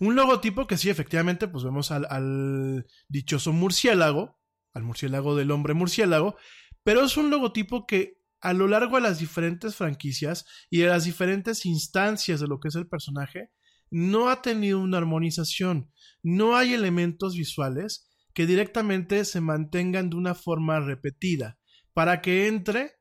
Un 0.00 0.16
logotipo 0.16 0.66
que 0.66 0.76
sí, 0.76 0.90
efectivamente, 0.90 1.46
pues 1.46 1.64
vemos 1.64 1.90
al 1.90 2.86
dichoso 3.08 3.52
murciélago, 3.52 4.40
al 4.74 4.82
murciélago 4.82 5.36
del 5.36 5.50
hombre 5.50 5.74
murciélago, 5.74 6.36
pero 6.82 7.04
es 7.04 7.16
un 7.16 7.30
logotipo 7.30 7.86
que 7.86 8.18
a 8.40 8.52
lo 8.52 8.66
largo 8.66 8.96
de 8.96 9.02
las 9.02 9.20
diferentes 9.20 9.76
franquicias 9.76 10.44
y 10.68 10.78
de 10.78 10.88
las 10.88 11.04
diferentes 11.04 11.64
instancias 11.64 12.40
de 12.40 12.48
lo 12.48 12.58
que 12.58 12.68
es 12.68 12.74
el 12.74 12.88
personaje, 12.88 13.50
no 13.90 14.30
ha 14.30 14.42
tenido 14.42 14.80
una 14.80 14.98
armonización. 14.98 15.92
No 16.22 16.56
hay 16.56 16.74
elementos 16.74 17.36
visuales 17.36 18.10
que 18.34 18.46
directamente 18.46 19.24
se 19.24 19.40
mantengan 19.40 20.10
de 20.10 20.16
una 20.16 20.34
forma 20.34 20.80
repetida 20.80 21.58
para 21.92 22.20
que 22.20 22.48
entre 22.48 22.92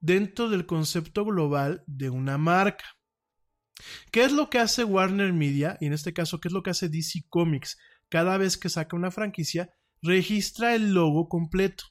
dentro 0.00 0.50
del 0.50 0.66
concepto 0.66 1.24
global 1.24 1.82
de 1.86 2.10
una 2.10 2.36
marca. 2.36 2.84
¿Qué 4.10 4.24
es 4.24 4.32
lo 4.32 4.50
que 4.50 4.58
hace 4.58 4.84
Warner 4.84 5.32
Media? 5.32 5.78
Y 5.80 5.86
en 5.86 5.92
este 5.92 6.12
caso, 6.12 6.40
¿qué 6.40 6.48
es 6.48 6.52
lo 6.52 6.62
que 6.62 6.70
hace 6.70 6.88
DC 6.88 7.20
Comics? 7.28 7.78
Cada 8.08 8.36
vez 8.36 8.58
que 8.58 8.68
saca 8.68 8.96
una 8.96 9.10
franquicia, 9.10 9.70
registra 10.02 10.74
el 10.74 10.92
logo 10.94 11.28
completo. 11.28 11.84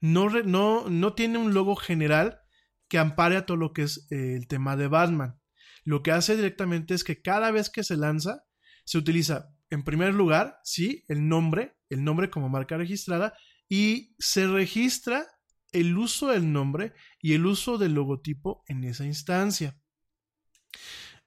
No, 0.00 0.28
no, 0.28 0.88
no 0.88 1.14
tiene 1.14 1.38
un 1.38 1.54
logo 1.54 1.76
general 1.76 2.40
que 2.88 2.98
ampare 2.98 3.36
a 3.36 3.46
todo 3.46 3.56
lo 3.56 3.72
que 3.72 3.82
es 3.82 4.06
eh, 4.10 4.36
el 4.36 4.46
tema 4.46 4.76
de 4.76 4.88
Batman 4.88 5.40
lo 5.86 6.02
que 6.02 6.10
hace 6.10 6.36
directamente 6.36 6.94
es 6.94 7.04
que 7.04 7.22
cada 7.22 7.52
vez 7.52 7.70
que 7.70 7.84
se 7.84 7.96
lanza, 7.96 8.44
se 8.84 8.98
utiliza 8.98 9.54
en 9.70 9.84
primer 9.84 10.14
lugar, 10.14 10.58
sí, 10.64 11.04
el 11.06 11.28
nombre, 11.28 11.76
el 11.88 12.02
nombre 12.02 12.28
como 12.28 12.48
marca 12.48 12.76
registrada, 12.76 13.34
y 13.68 14.16
se 14.18 14.48
registra 14.48 15.26
el 15.70 15.96
uso 15.96 16.28
del 16.28 16.52
nombre 16.52 16.92
y 17.20 17.34
el 17.34 17.46
uso 17.46 17.78
del 17.78 17.94
logotipo 17.94 18.64
en 18.66 18.82
esa 18.82 19.06
instancia. 19.06 19.78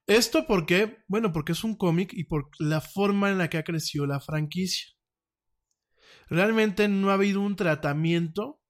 Esto 0.08 0.46
porque, 0.46 1.04
bueno, 1.08 1.32
porque 1.32 1.54
es 1.54 1.64
un 1.64 1.78
cómic 1.78 2.12
y 2.14 2.26
por 2.26 2.50
la 2.60 2.82
forma 2.82 3.30
en 3.30 3.38
la 3.38 3.50
que 3.50 3.60
ha 3.60 3.64
crecido 3.64 4.06
la 4.06 4.20
franquicia. 4.20 4.88
Realmente 6.30 6.88
no 6.88 7.10
ha 7.10 7.16
habido 7.16 7.42
un 7.42 7.56
tratamiento 7.56 8.62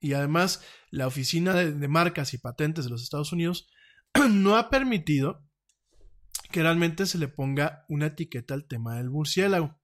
y 0.00 0.12
además 0.12 0.62
la 0.90 1.06
Oficina 1.06 1.54
de, 1.54 1.88
Marcas 1.88 2.34
y 2.34 2.38
Patentes 2.38 2.84
de 2.84 2.90
los 2.90 3.02
Estados 3.02 3.32
Unidos 3.32 3.68
no 4.30 4.56
ha 4.56 4.70
permitido 4.70 5.44
que 6.50 6.62
realmente 6.62 7.06
se 7.06 7.18
le 7.18 7.28
ponga 7.28 7.84
una 7.88 8.06
etiqueta 8.06 8.54
al 8.54 8.66
tema 8.66 8.96
del 8.96 9.10
murciélago. 9.10 9.78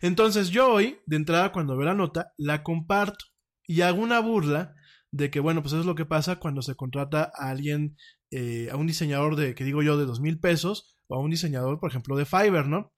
Entonces 0.00 0.50
yo 0.50 0.72
hoy, 0.72 0.98
de 1.06 1.16
entrada, 1.16 1.52
cuando 1.52 1.76
veo 1.76 1.86
la 1.86 1.94
nota, 1.94 2.32
la 2.36 2.62
comparto 2.62 3.26
y 3.66 3.82
hago 3.82 4.02
una 4.02 4.18
burla 4.20 4.74
de 5.12 5.30
que, 5.30 5.40
bueno, 5.40 5.62
pues 5.62 5.72
eso 5.72 5.80
es 5.80 5.86
lo 5.86 5.94
que 5.94 6.06
pasa 6.06 6.36
cuando 6.36 6.62
se 6.62 6.74
contrata 6.74 7.30
a 7.34 7.50
alguien, 7.50 7.96
eh, 8.30 8.68
a 8.72 8.76
un 8.76 8.86
diseñador 8.86 9.36
de, 9.36 9.54
que 9.54 9.62
digo 9.62 9.82
yo, 9.82 9.96
de 9.96 10.06
dos 10.06 10.20
mil 10.20 10.40
pesos, 10.40 10.98
o 11.06 11.14
a 11.14 11.20
un 11.20 11.30
diseñador, 11.30 11.78
por 11.78 11.90
ejemplo, 11.90 12.16
de 12.16 12.24
Fiverr, 12.24 12.66
¿no? 12.66 12.91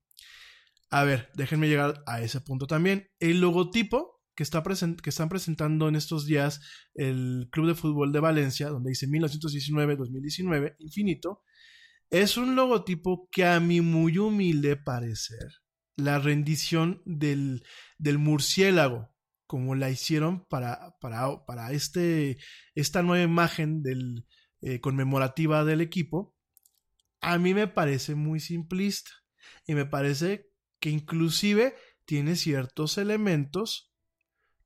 A 0.91 1.05
ver, 1.05 1.31
déjenme 1.35 1.69
llegar 1.69 2.03
a 2.07 2.21
ese 2.23 2.41
punto 2.41 2.67
también. 2.67 3.09
El 3.19 3.41
logotipo 3.41 4.23
que, 4.35 4.43
está 4.43 4.63
que 4.63 5.11
están 5.11 5.29
presentando 5.29 5.89
en 5.89 5.97
estos 5.97 6.27
días 6.27 6.61
el 6.95 7.49
Club 7.51 7.69
de 7.69 7.75
Fútbol 7.75 8.13
de 8.13 8.21
Valencia, 8.21 8.69
donde 8.69 8.91
dice 8.91 9.07
1919-2019, 9.09 10.77
infinito, 10.79 11.43
es 12.11 12.37
un 12.37 12.55
logotipo 12.55 13.29
que 13.31 13.45
a 13.45 13.61
mi 13.61 13.81
muy 13.81 14.19
humilde 14.19 14.77
parecer, 14.77 15.49
la 15.97 16.19
rendición 16.19 17.03
del, 17.05 17.65
del 17.99 18.19
murciélago, 18.19 19.11
como 19.47 19.75
la 19.75 19.91
hicieron 19.91 20.45
para, 20.47 20.97
para, 21.01 21.45
para 21.47 21.73
este, 21.73 22.39
esta 22.75 23.03
nueva 23.03 23.25
imagen 23.25 23.83
del, 23.83 24.27
eh, 24.67 24.81
conmemorativa 24.81 25.63
del 25.63 25.83
equipo, 25.83 26.35
a 27.21 27.37
mí 27.37 27.53
me 27.53 27.69
parece 27.69 28.15
muy 28.15 28.41
simplista 28.41 29.11
y 29.67 29.75
me 29.75 29.85
parece 29.85 30.54
que 30.85 30.91
inclusive 30.91 31.75
tiene 32.05 32.37
ciertos 32.37 32.99
elementos 32.99 33.91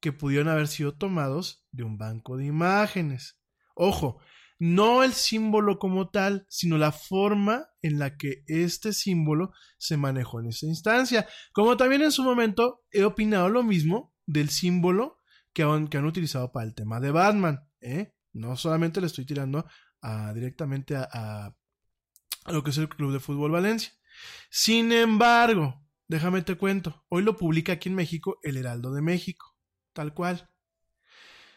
que 0.00 0.10
pudieron 0.10 0.48
haber 0.48 0.66
sido 0.66 0.96
tomados 0.96 1.64
de 1.70 1.84
un 1.84 1.96
banco 1.96 2.36
de 2.36 2.44
imágenes. 2.44 3.38
Ojo, 3.76 4.18
no 4.58 5.04
el 5.04 5.12
símbolo 5.12 5.78
como 5.78 6.10
tal, 6.10 6.44
sino 6.48 6.76
la 6.76 6.90
forma 6.90 7.68
en 7.82 8.00
la 8.00 8.16
que 8.16 8.42
este 8.48 8.92
símbolo 8.92 9.52
se 9.78 9.96
manejó 9.96 10.40
en 10.40 10.48
esta 10.48 10.66
instancia. 10.66 11.28
Como 11.52 11.76
también 11.76 12.02
en 12.02 12.10
su 12.10 12.24
momento 12.24 12.82
he 12.90 13.04
opinado 13.04 13.48
lo 13.48 13.62
mismo 13.62 14.12
del 14.26 14.48
símbolo 14.48 15.20
que 15.52 15.62
han, 15.62 15.86
que 15.86 15.98
han 15.98 16.04
utilizado 16.04 16.50
para 16.50 16.66
el 16.66 16.74
tema 16.74 16.98
de 16.98 17.12
Batman. 17.12 17.60
¿eh? 17.80 18.12
No 18.32 18.56
solamente 18.56 19.00
le 19.00 19.06
estoy 19.06 19.24
tirando 19.24 19.66
directamente 20.34 20.96
a, 20.96 21.06
a, 21.12 21.54
lo 22.52 22.64
que 22.64 22.70
es 22.70 22.78
el 22.78 22.88
Club 22.88 23.12
de 23.12 23.20
Fútbol 23.20 23.52
Valencia. 23.52 23.92
Sin 24.50 24.90
embargo, 24.90 25.87
déjame 26.08 26.42
te 26.42 26.56
cuento, 26.56 27.04
hoy 27.08 27.22
lo 27.22 27.36
publica 27.36 27.74
aquí 27.74 27.88
en 27.88 27.94
México 27.94 28.38
el 28.42 28.56
Heraldo 28.56 28.92
de 28.92 29.02
México, 29.02 29.54
tal 29.92 30.14
cual. 30.14 30.50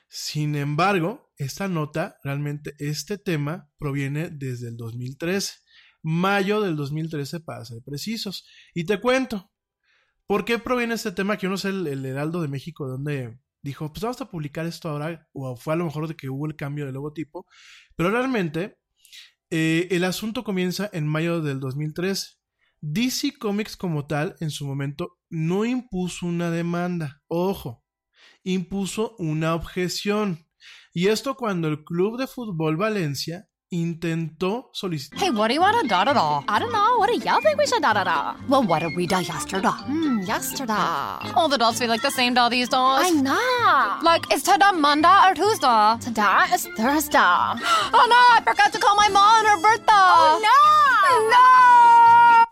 Sin 0.08 0.56
embargo, 0.56 1.32
esta 1.38 1.68
nota, 1.68 2.18
realmente 2.24 2.76
este 2.78 3.18
tema 3.18 3.72
proviene 3.78 4.30
desde 4.30 4.68
el 4.68 4.78
2013, 4.78 5.54
mayo 6.04 6.62
del 6.62 6.76
2013 6.76 7.40
para 7.40 7.64
ser 7.64 7.82
precisos. 7.84 8.46
Y 8.74 8.86
te 8.86 9.00
cuento, 9.00 9.52
¿por 10.28 10.44
qué 10.44 10.60
proviene 10.60 10.96
este 10.96 11.14
tema? 11.14 11.38
Que 11.38 11.44
yo 11.44 11.50
no 11.50 11.58
sé 11.58 11.70
el, 11.70 11.88
el 11.88 12.06
Heraldo 12.06 12.42
de 12.42 12.50
México, 12.50 12.88
donde 12.88 13.40
dijo, 13.62 13.92
pues 13.94 14.04
vamos 14.04 14.20
a 14.20 14.30
publicar 14.30 14.66
esto 14.66 14.90
ahora, 14.90 15.30
o 15.34 15.56
fue 15.56 15.74
a 15.74 15.78
lo 15.78 15.86
mejor 15.86 16.08
de 16.08 16.16
que 16.16 16.30
hubo 16.30 16.46
el 16.46 16.56
cambio 16.56 16.86
de 16.86 16.92
logotipo, 16.92 17.46
pero 17.96 18.12
realmente 18.12 18.78
eh, 19.50 19.88
el 19.92 20.04
asunto 20.04 20.44
comienza 20.44 20.90
en 20.94 21.08
mayo 21.08 21.42
del 21.42 21.60
2013. 21.60 22.41
DC 22.82 23.38
Comics 23.38 23.78
como 23.78 24.08
tal, 24.08 24.36
en 24.40 24.50
su 24.50 24.66
momento, 24.66 25.18
no 25.30 25.66
impuso 25.66 26.26
una 26.26 26.50
demanda. 26.50 27.22
Ojo, 27.28 27.84
impuso 28.44 29.16
una 29.20 29.56
objeción. 29.56 30.48
Y 30.94 31.08
esto 31.08 31.36
cuando 31.36 31.68
el 31.68 31.84
Club 31.84 32.18
de 32.18 32.28
Fútbol 32.28 32.78
Valencia 32.78 33.46
intentó 33.72 34.70
solicitar. 34.74 35.20
Hey, 35.20 35.30
what 35.30 35.48
do 35.48 35.54
you 35.54 35.62
want 35.62 35.80
to 35.82 35.88
da 35.88 36.04
da 36.04 36.14
da? 36.14 36.44
I 36.48 36.60
don't 36.60 36.72
know. 36.74 36.98
What 36.98 37.08
do 37.08 37.16
y'all 37.16 37.40
think 37.42 37.58
we 37.58 37.66
should 37.66 37.82
da 37.82 37.94
da 37.94 38.04
da? 38.04 38.36
Well, 38.50 38.64
what 38.64 38.82
did 38.82 38.96
we 38.98 39.08
da 39.08 39.20
yesterday? 39.20 39.70
Hmm, 39.70 40.20
yesterday. 40.22 40.74
All 41.36 41.48
the 41.48 41.58
dolls 41.58 41.80
feel 41.80 41.88
like 41.88 42.02
the 42.02 42.12
same 42.12 42.34
doll 42.34 42.50
these 42.50 42.68
days. 42.68 42.78
I 42.78 43.12
know. 43.12 44.00
Like, 44.04 44.32
is 44.34 44.44
today 44.44 44.72
Monday 44.76 45.08
or 45.26 45.34
Tuesday? 45.34 45.98
Today 46.02 46.54
is 46.54 46.68
Thursday. 46.76 47.18
oh 47.20 48.06
no, 48.10 48.22
I 48.36 48.42
forgot 48.44 48.74
to 48.74 48.80
call 48.80 48.96
my 48.96 49.08
mom 49.08 49.22
on 49.22 49.46
her 49.46 49.62
birthday. 49.62 49.86
Oh 49.88 50.40
no! 50.44 51.30
No! 51.30 51.91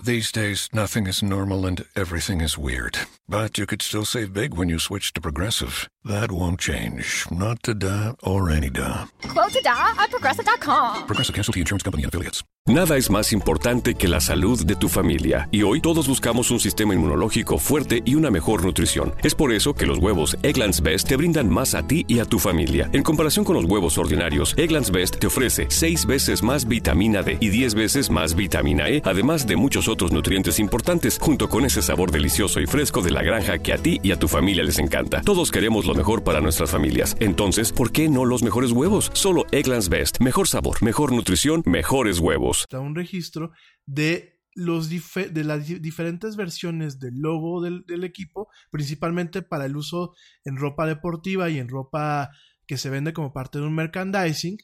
These 0.09 0.31
days, 0.31 0.69
nothing 0.73 1.05
is 1.05 1.21
normal 1.21 1.67
and 1.67 1.85
everything 1.95 2.41
is 2.41 2.57
weird. 2.57 2.97
But 3.29 3.59
you 3.59 3.67
could 3.67 3.83
still 3.83 4.05
save 4.05 4.33
big 4.33 4.55
when 4.55 4.69
you 4.69 4.79
switch 4.79 5.13
to 5.13 5.21
Progressive. 5.21 5.87
That 6.03 6.31
won't 6.31 6.59
change. 6.59 7.27
Not 7.29 7.61
today 7.61 8.13
or 8.23 8.49
any 8.49 8.71
day. 8.71 9.05
Quote 9.27 9.53
today 9.53 9.69
at 9.69 10.09
progressive.com. 10.09 11.05
Progressive 11.05 11.35
Casualty 11.35 11.59
Insurance 11.59 11.83
Company 11.83 12.05
and 12.05 12.09
affiliates. 12.09 12.43
Nada 12.65 12.97
es 12.97 13.09
más 13.09 13.33
importante 13.33 13.95
que 13.95 14.07
la 14.07 14.21
salud 14.21 14.63
de 14.63 14.75
tu 14.75 14.89
familia, 14.89 15.49
y 15.51 15.63
hoy 15.63 15.81
todos 15.81 16.07
buscamos 16.07 16.51
un 16.51 16.59
sistema 16.59 16.93
inmunológico 16.93 17.57
fuerte 17.57 18.03
y 18.05 18.13
una 18.13 18.29
mejor 18.29 18.63
nutrición. 18.63 19.15
Es 19.23 19.33
por 19.33 19.51
eso 19.51 19.73
que 19.73 19.87
los 19.87 19.97
huevos 19.97 20.37
Egglands 20.43 20.81
Best 20.81 21.07
te 21.07 21.15
brindan 21.15 21.49
más 21.49 21.73
a 21.73 21.87
ti 21.87 22.05
y 22.07 22.19
a 22.19 22.25
tu 22.25 22.37
familia. 22.37 22.87
En 22.93 23.01
comparación 23.01 23.43
con 23.43 23.55
los 23.55 23.65
huevos 23.65 23.97
ordinarios, 23.97 24.53
Egglands 24.55 24.91
Best 24.91 25.17
te 25.17 25.25
ofrece 25.25 25.65
6 25.67 26.05
veces 26.05 26.43
más 26.43 26.67
vitamina 26.67 27.23
D 27.23 27.37
y 27.39 27.49
10 27.49 27.73
veces 27.73 28.11
más 28.11 28.35
vitamina 28.35 28.87
E, 28.87 29.01
además 29.03 29.47
de 29.47 29.55
muchos 29.55 29.87
otros 29.87 30.11
nutrientes 30.11 30.59
importantes, 30.59 31.17
junto 31.19 31.49
con 31.49 31.65
ese 31.65 31.81
sabor 31.81 32.11
delicioso 32.11 32.59
y 32.59 32.67
fresco 32.67 33.01
de 33.01 33.09
la 33.09 33.18
granja 33.21 33.59
que 33.59 33.73
a 33.73 33.77
ti 33.77 33.99
y 34.01 34.11
a 34.11 34.19
tu 34.19 34.27
familia 34.27 34.63
les 34.63 34.79
encanta. 34.79 35.21
Todos 35.21 35.51
queremos 35.51 35.85
lo 35.85 35.93
mejor 35.93 36.23
para 36.23 36.41
nuestras 36.41 36.71
familias. 36.71 37.15
Entonces, 37.19 37.71
¿por 37.71 37.91
qué 37.91 38.09
no 38.09 38.25
los 38.25 38.41
mejores 38.41 38.71
huevos? 38.71 39.11
Solo 39.13 39.45
Egglands 39.51 39.89
Best. 39.89 40.19
Mejor 40.19 40.47
sabor, 40.47 40.81
mejor 40.81 41.11
nutrición, 41.11 41.61
mejores 41.65 42.19
huevos 42.19 42.65
un 42.89 42.95
registro 42.95 43.51
de 43.85 44.39
los 44.55 44.89
de 44.89 45.43
las 45.43 45.67
diferentes 45.67 46.35
versiones 46.35 46.99
del 46.99 47.19
logo 47.19 47.61
del, 47.61 48.03
equipo, 48.03 48.49
principalmente 48.71 49.41
para 49.41 49.65
el 49.65 49.77
uso 49.77 50.13
en 50.43 50.57
ropa 50.57 50.85
deportiva 50.85 51.49
y 51.49 51.59
en 51.59 51.69
ropa 51.69 52.31
que 52.65 52.77
se 52.77 52.89
vende 52.89 53.13
como 53.13 53.31
parte 53.31 53.59
de 53.59 53.65
un 53.65 53.75
merchandising. 53.75 54.57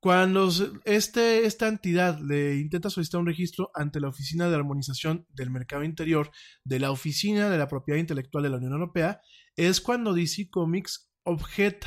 Cuando 0.00 0.48
este, 0.86 1.44
esta 1.44 1.68
entidad 1.68 2.18
le 2.20 2.56
intenta 2.56 2.88
solicitar 2.88 3.20
un 3.20 3.26
registro 3.26 3.70
ante 3.74 4.00
la 4.00 4.08
Oficina 4.08 4.48
de 4.48 4.56
Armonización 4.56 5.26
del 5.28 5.50
Mercado 5.50 5.84
Interior 5.84 6.30
de 6.64 6.78
la 6.78 6.90
Oficina 6.90 7.50
de 7.50 7.58
la 7.58 7.68
Propiedad 7.68 8.00
Intelectual 8.00 8.42
de 8.42 8.48
la 8.48 8.56
Unión 8.56 8.72
Europea, 8.72 9.20
es 9.56 9.82
cuando 9.82 10.14
DC 10.14 10.48
Comics 10.48 11.12
objeta. 11.22 11.86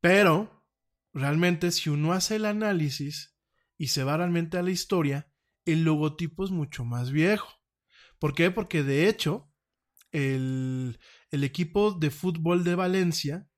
Pero 0.00 0.64
realmente 1.12 1.72
si 1.72 1.90
uno 1.90 2.12
hace 2.12 2.36
el 2.36 2.44
análisis 2.44 3.36
y 3.76 3.88
se 3.88 4.04
va 4.04 4.18
realmente 4.18 4.58
a 4.58 4.62
la 4.62 4.70
historia, 4.70 5.32
el 5.64 5.82
logotipo 5.82 6.44
es 6.44 6.52
mucho 6.52 6.84
más 6.84 7.10
viejo. 7.10 7.48
¿Por 8.20 8.34
qué? 8.34 8.52
Porque 8.52 8.84
de 8.84 9.08
hecho, 9.08 9.50
el, 10.12 11.00
el 11.32 11.42
equipo 11.42 11.90
de 11.90 12.10
fútbol 12.12 12.62
de 12.62 12.76
Valencia 12.76 13.48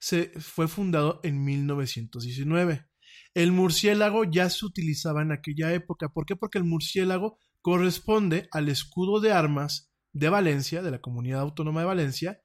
se, 0.00 0.32
fue 0.40 0.66
fundado 0.66 1.20
en 1.22 1.44
1919. 1.44 2.86
El 3.34 3.52
murciélago 3.52 4.24
ya 4.24 4.50
se 4.50 4.66
utilizaba 4.66 5.22
en 5.22 5.30
aquella 5.30 5.72
época. 5.72 6.08
¿Por 6.08 6.26
qué? 6.26 6.34
Porque 6.34 6.58
el 6.58 6.64
murciélago 6.64 7.38
corresponde 7.60 8.48
al 8.50 8.68
escudo 8.68 9.20
de 9.20 9.32
armas 9.32 9.92
de 10.12 10.28
Valencia, 10.28 10.82
de 10.82 10.90
la 10.90 11.00
Comunidad 11.00 11.40
Autónoma 11.40 11.80
de 11.80 11.86
Valencia, 11.86 12.40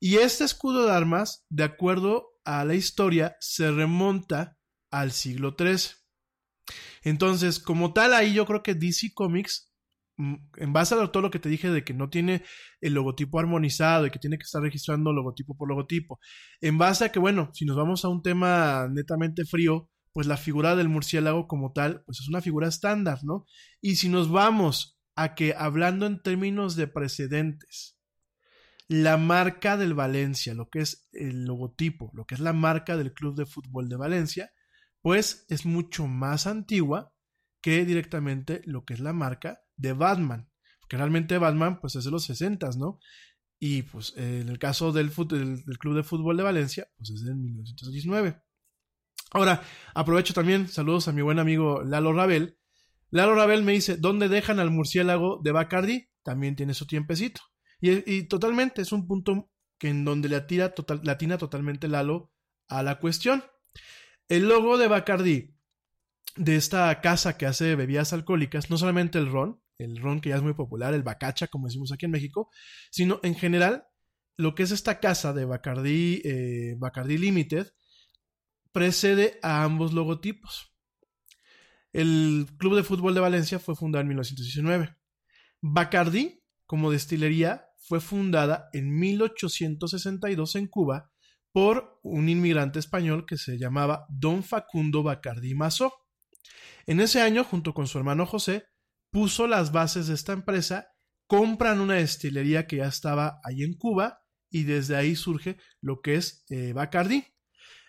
y 0.00 0.16
este 0.16 0.44
escudo 0.44 0.86
de 0.86 0.92
armas, 0.92 1.46
de 1.48 1.64
acuerdo 1.64 2.32
a 2.44 2.64
la 2.64 2.74
historia 2.74 3.36
se 3.40 3.70
remonta 3.70 4.58
al 4.90 5.12
siglo 5.12 5.54
XIII. 5.56 5.96
Entonces, 7.02 7.58
como 7.58 7.92
tal, 7.92 8.14
ahí 8.14 8.34
yo 8.34 8.46
creo 8.46 8.62
que 8.62 8.74
DC 8.74 9.12
Comics, 9.14 9.72
en 10.16 10.72
base 10.72 10.94
a 10.94 11.06
todo 11.08 11.22
lo 11.22 11.30
que 11.30 11.38
te 11.38 11.48
dije 11.48 11.70
de 11.70 11.84
que 11.84 11.94
no 11.94 12.08
tiene 12.08 12.42
el 12.80 12.94
logotipo 12.94 13.38
armonizado 13.38 14.06
y 14.06 14.10
que 14.10 14.18
tiene 14.18 14.38
que 14.38 14.44
estar 14.44 14.62
registrando 14.62 15.12
logotipo 15.12 15.56
por 15.56 15.68
logotipo, 15.68 16.20
en 16.60 16.78
base 16.78 17.04
a 17.04 17.12
que, 17.12 17.18
bueno, 17.18 17.50
si 17.52 17.64
nos 17.64 17.76
vamos 17.76 18.04
a 18.04 18.08
un 18.08 18.22
tema 18.22 18.88
netamente 18.90 19.44
frío, 19.44 19.90
pues 20.12 20.26
la 20.26 20.36
figura 20.36 20.76
del 20.76 20.88
murciélago 20.88 21.48
como 21.48 21.72
tal, 21.72 22.04
pues 22.06 22.20
es 22.20 22.28
una 22.28 22.40
figura 22.40 22.68
estándar, 22.68 23.18
¿no? 23.24 23.46
Y 23.80 23.96
si 23.96 24.08
nos 24.08 24.30
vamos 24.30 25.00
a 25.16 25.34
que 25.34 25.54
hablando 25.56 26.06
en 26.06 26.22
términos 26.22 26.76
de 26.76 26.86
precedentes, 26.86 27.98
la 28.86 29.16
marca 29.16 29.76
del 29.76 29.94
Valencia, 29.94 30.54
lo 30.54 30.68
que 30.68 30.80
es 30.80 31.08
el 31.12 31.46
logotipo, 31.46 32.10
lo 32.14 32.26
que 32.26 32.34
es 32.34 32.40
la 32.40 32.52
marca 32.52 32.96
del 32.96 33.12
Club 33.12 33.34
de 33.34 33.46
Fútbol 33.46 33.88
de 33.88 33.96
Valencia, 33.96 34.52
pues 35.00 35.46
es 35.48 35.66
mucho 35.66 36.06
más 36.06 36.46
antigua 36.46 37.12
que 37.60 37.84
directamente 37.84 38.62
lo 38.66 38.84
que 38.84 38.94
es 38.94 39.00
la 39.00 39.12
marca 39.12 39.63
de 39.76 39.92
Batman. 39.92 40.48
Porque 40.80 40.96
realmente 40.96 41.38
Batman 41.38 41.80
pues 41.80 41.96
es 41.96 42.04
de 42.04 42.10
los 42.10 42.24
60, 42.24 42.70
¿no? 42.76 42.98
Y 43.58 43.82
pues 43.82 44.12
en 44.16 44.48
el 44.48 44.58
caso 44.58 44.92
del, 44.92 45.08
del, 45.08 45.78
Club 45.78 45.96
de 45.96 46.02
Fútbol 46.02 46.36
de 46.36 46.42
Valencia, 46.42 46.88
pues 46.96 47.10
es 47.10 47.24
de 47.24 47.34
1919. 47.34 48.42
Ahora, 49.32 49.62
aprovecho 49.94 50.34
también, 50.34 50.68
saludos 50.68 51.08
a 51.08 51.12
mi 51.12 51.22
buen 51.22 51.38
amigo 51.38 51.82
Lalo 51.82 52.12
Rabel. 52.12 52.58
Lalo 53.10 53.34
Rabel 53.34 53.62
me 53.62 53.72
dice, 53.72 53.96
¿dónde 53.96 54.28
dejan 54.28 54.60
al 54.60 54.70
murciélago 54.70 55.40
de 55.42 55.52
Bacardi? 55.52 56.08
También 56.22 56.56
tiene 56.56 56.74
su 56.74 56.86
tiempecito. 56.86 57.40
Y, 57.80 58.24
totalmente 58.24 58.80
es 58.80 58.92
un 58.92 59.06
punto 59.06 59.50
que 59.78 59.88
en 59.88 60.04
donde 60.04 60.28
le 60.28 60.36
atira 60.36 60.74
total, 60.74 61.00
latina 61.02 61.36
totalmente 61.36 61.88
Lalo 61.88 62.32
a 62.68 62.82
la 62.82 62.98
cuestión. 62.98 63.44
El 64.28 64.48
logo 64.48 64.78
de 64.78 64.88
Bacardi, 64.88 65.54
de 66.36 66.56
esta 66.56 67.00
casa 67.00 67.36
que 67.36 67.46
hace 67.46 67.76
bebidas 67.76 68.12
alcohólicas, 68.12 68.70
no 68.70 68.78
solamente 68.78 69.18
el 69.18 69.30
ron, 69.30 69.60
el 69.78 69.96
ron 69.98 70.20
que 70.20 70.30
ya 70.30 70.36
es 70.36 70.42
muy 70.42 70.54
popular, 70.54 70.94
el 70.94 71.02
bacacha, 71.02 71.48
como 71.48 71.66
decimos 71.66 71.92
aquí 71.92 72.06
en 72.06 72.12
México, 72.12 72.50
sino 72.90 73.20
en 73.22 73.34
general 73.34 73.86
lo 74.36 74.54
que 74.54 74.64
es 74.64 74.70
esta 74.70 75.00
casa 75.00 75.32
de 75.32 75.44
Bacardi, 75.44 76.22
eh, 76.24 76.76
Limited, 77.06 77.68
precede 78.72 79.38
a 79.42 79.62
ambos 79.62 79.92
logotipos. 79.92 80.72
El 81.92 82.46
Club 82.58 82.74
de 82.74 82.82
Fútbol 82.82 83.14
de 83.14 83.20
Valencia 83.20 83.60
fue 83.60 83.76
fundado 83.76 84.00
en 84.02 84.08
1919. 84.08 84.96
Bacardi, 85.60 86.42
como 86.66 86.90
destilería, 86.90 87.68
fue 87.78 88.00
fundada 88.00 88.68
en 88.72 88.98
1862 88.98 90.56
en 90.56 90.66
Cuba 90.66 91.12
por 91.52 92.00
un 92.02 92.28
inmigrante 92.28 92.80
español 92.80 93.26
que 93.26 93.36
se 93.36 93.58
llamaba 93.58 94.06
Don 94.08 94.42
Facundo 94.42 95.04
Bacardi 95.04 95.54
Mazó. 95.54 95.92
En 96.86 97.00
ese 97.00 97.20
año, 97.22 97.44
junto 97.44 97.74
con 97.74 97.86
su 97.86 97.98
hermano 97.98 98.26
José, 98.26 98.64
puso 99.14 99.46
las 99.46 99.70
bases 99.70 100.08
de 100.08 100.14
esta 100.14 100.32
empresa, 100.32 100.88
compran 101.28 101.80
una 101.80 101.94
destilería 101.94 102.66
que 102.66 102.78
ya 102.78 102.88
estaba 102.88 103.38
ahí 103.44 103.62
en 103.62 103.74
Cuba 103.74 104.24
y 104.50 104.64
desde 104.64 104.96
ahí 104.96 105.14
surge 105.14 105.56
lo 105.80 106.00
que 106.00 106.16
es 106.16 106.44
eh, 106.50 106.72
Bacardi. 106.72 107.24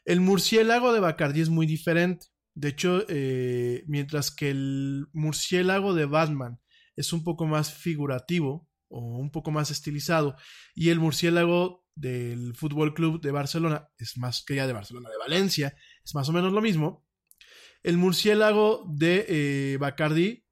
El 0.05 0.21
murciélago 0.21 0.93
de 0.93 0.99
Bacardi 0.99 1.41
es 1.41 1.49
muy 1.49 1.65
diferente. 1.65 2.27
De 2.53 2.67
hecho, 2.67 3.05
eh, 3.09 3.83
mientras 3.87 4.29
que 4.29 4.51
el 4.51 5.07
murciélago 5.13 5.95
de 5.95 6.05
Batman 6.05 6.59
es 6.95 7.11
un 7.11 7.23
poco 7.23 7.47
más 7.47 7.73
figurativo 7.73 8.69
o 8.87 9.17
un 9.17 9.31
poco 9.31 9.49
más 9.49 9.71
estilizado. 9.71 10.35
Y 10.75 10.89
el 10.89 10.99
murciélago 10.99 11.87
del 11.95 12.53
Fútbol 12.53 12.93
Club 12.93 13.19
de 13.19 13.31
Barcelona 13.31 13.89
es 13.97 14.15
más 14.17 14.43
que 14.45 14.57
ya 14.57 14.67
de 14.67 14.73
Barcelona, 14.73 15.09
de 15.09 15.17
Valencia, 15.17 15.75
es 16.03 16.13
más 16.13 16.29
o 16.29 16.33
menos 16.33 16.53
lo 16.53 16.61
mismo. 16.61 17.03
El 17.81 17.97
murciélago 17.97 18.85
de 18.93 19.25
eh, 19.27 19.77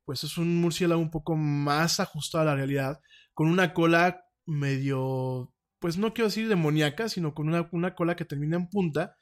pues 0.06 0.24
es 0.24 0.38
un 0.38 0.58
murciélago 0.58 1.02
un 1.02 1.12
poco 1.12 1.36
más 1.36 2.00
ajustado 2.00 2.44
a 2.44 2.48
la 2.48 2.56
realidad, 2.56 3.00
con 3.34 3.48
una 3.48 3.74
cola 3.74 4.26
medio, 4.46 5.54
pues 5.80 5.98
no 5.98 6.14
quiero 6.14 6.28
decir 6.28 6.48
demoníaca, 6.48 7.10
sino 7.10 7.34
con 7.34 7.48
una, 7.48 7.70
una 7.72 7.96
cola 7.96 8.16
que 8.16 8.26
termina 8.26 8.58
en 8.58 8.70
punta. 8.70 9.18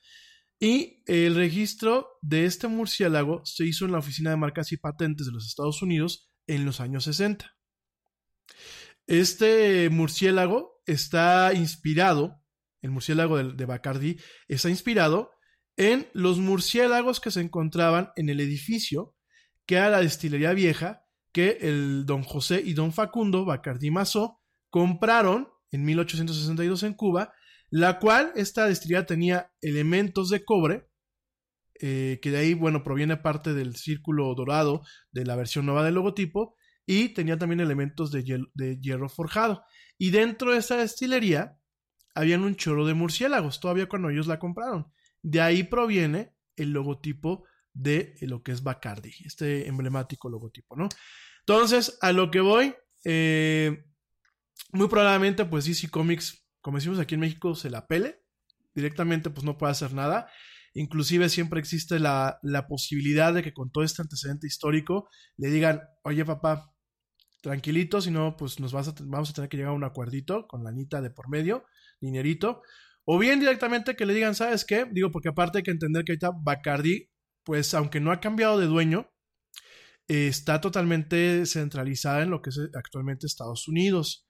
Y 0.59 1.01
el 1.07 1.35
registro 1.35 2.07
de 2.21 2.45
este 2.45 2.67
murciélago 2.67 3.41
se 3.45 3.65
hizo 3.65 3.85
en 3.85 3.93
la 3.93 3.99
Oficina 3.99 4.29
de 4.29 4.37
Marcas 4.37 4.71
y 4.71 4.77
Patentes 4.77 5.25
de 5.25 5.33
los 5.33 5.47
Estados 5.47 5.81
Unidos 5.81 6.31
en 6.47 6.65
los 6.65 6.79
años 6.79 7.05
60. 7.05 7.55
Este 9.07 9.89
murciélago 9.89 10.81
está 10.85 11.53
inspirado, 11.53 12.43
el 12.81 12.91
murciélago 12.91 13.37
de, 13.37 13.53
de 13.53 13.65
Bacardi 13.65 14.17
está 14.47 14.69
inspirado 14.69 15.31
en 15.77 16.07
los 16.13 16.37
murciélagos 16.37 17.19
que 17.19 17.31
se 17.31 17.41
encontraban 17.41 18.11
en 18.15 18.29
el 18.29 18.39
edificio 18.39 19.15
que 19.65 19.75
era 19.75 19.89
la 19.89 20.01
destilería 20.01 20.53
vieja 20.53 21.05
que 21.31 21.59
el 21.61 22.05
don 22.05 22.23
José 22.23 22.61
y 22.63 22.73
don 22.73 22.91
Facundo 22.91 23.45
Bacardi 23.45 23.89
Mazó 23.91 24.41
compraron 24.69 25.49
en 25.71 25.85
1862 25.85 26.83
en 26.83 26.93
Cuba, 26.93 27.33
la 27.69 27.99
cual 27.99 28.31
esta 28.35 28.65
destilería 28.65 29.05
tenía 29.05 29.51
elementos 29.61 30.29
de 30.29 30.43
cobre, 30.43 30.89
eh, 31.79 32.19
que 32.21 32.31
de 32.31 32.37
ahí, 32.39 32.53
bueno, 32.53 32.83
proviene 32.83 33.17
parte 33.17 33.53
del 33.53 33.75
círculo 33.75 34.33
dorado 34.35 34.81
de 35.11 35.25
la 35.25 35.35
versión 35.35 35.65
nueva 35.65 35.83
del 35.83 35.95
logotipo, 35.95 36.55
y 36.85 37.09
tenía 37.09 37.37
también 37.37 37.61
elementos 37.61 38.11
de 38.11 38.23
hierro, 38.23 38.47
de 38.53 38.77
hierro 38.79 39.07
forjado. 39.07 39.63
Y 39.97 40.09
dentro 40.09 40.51
de 40.51 40.57
esta 40.57 40.77
destilería 40.77 41.57
habían 42.13 42.43
un 42.43 42.55
chorro 42.55 42.85
de 42.85 42.93
murciélagos, 42.93 43.59
todavía 43.59 43.87
cuando 43.87 44.09
ellos 44.09 44.27
la 44.27 44.39
compraron. 44.39 44.91
De 45.21 45.39
ahí 45.39 45.63
proviene 45.63 46.35
el 46.55 46.71
logotipo 46.71 47.45
de 47.73 48.15
lo 48.21 48.43
que 48.43 48.51
es 48.51 48.63
Bacardi, 48.63 49.13
este 49.25 49.67
emblemático 49.67 50.29
logotipo, 50.29 50.75
¿no? 50.75 50.89
Entonces, 51.39 51.97
a 52.01 52.11
lo 52.11 52.29
que 52.31 52.39
voy, 52.39 52.75
eh, 53.05 53.85
muy 54.73 54.87
probablemente, 54.87 55.45
pues 55.45 55.65
DC 55.65 55.89
Comics, 55.89 56.45
como 56.61 56.77
decimos 56.77 56.99
aquí 56.99 57.15
en 57.15 57.21
México, 57.21 57.55
se 57.55 57.69
la 57.69 57.87
pele. 57.87 58.21
Directamente, 58.73 59.29
pues 59.29 59.43
no 59.43 59.57
puede 59.57 59.71
hacer 59.71 59.93
nada. 59.93 60.29
Inclusive 60.73 61.27
siempre 61.27 61.59
existe 61.59 61.99
la, 61.99 62.39
la 62.41 62.67
posibilidad 62.67 63.33
de 63.33 63.43
que 63.43 63.53
con 63.53 63.71
todo 63.71 63.83
este 63.83 64.01
antecedente 64.01 64.47
histórico 64.47 65.09
le 65.35 65.49
digan, 65.49 65.81
oye 66.03 66.23
papá, 66.23 66.73
tranquilito, 67.41 67.99
si 67.99 68.11
no, 68.11 68.37
pues 68.37 68.59
nos 68.59 68.71
vas 68.71 68.87
a, 68.87 68.93
vamos 69.01 69.31
a 69.31 69.33
tener 69.33 69.49
que 69.49 69.57
llegar 69.57 69.73
a 69.73 69.75
un 69.75 69.83
acuerdito 69.83 70.47
con 70.47 70.63
la 70.63 70.69
anita 70.69 71.01
de 71.01 71.09
por 71.09 71.29
medio, 71.29 71.65
dinerito. 71.99 72.61
O 73.03 73.17
bien 73.17 73.39
directamente 73.39 73.95
que 73.95 74.05
le 74.05 74.13
digan, 74.13 74.35
¿sabes 74.35 74.63
qué? 74.63 74.85
Digo, 74.89 75.11
porque 75.11 75.29
aparte 75.29 75.57
hay 75.57 75.63
que 75.63 75.71
entender 75.71 76.05
que 76.05 76.13
ahorita 76.13 76.31
Bacardi, 76.41 77.09
pues 77.43 77.73
aunque 77.73 77.99
no 77.99 78.11
ha 78.11 78.19
cambiado 78.19 78.59
de 78.59 78.67
dueño, 78.67 79.09
eh, 80.07 80.27
está 80.27 80.61
totalmente 80.61 81.45
centralizada 81.45 82.23
en 82.23 82.31
lo 82.31 82.41
que 82.41 82.49
es 82.51 82.59
actualmente 82.75 83.27
Estados 83.27 83.67
Unidos. 83.67 84.27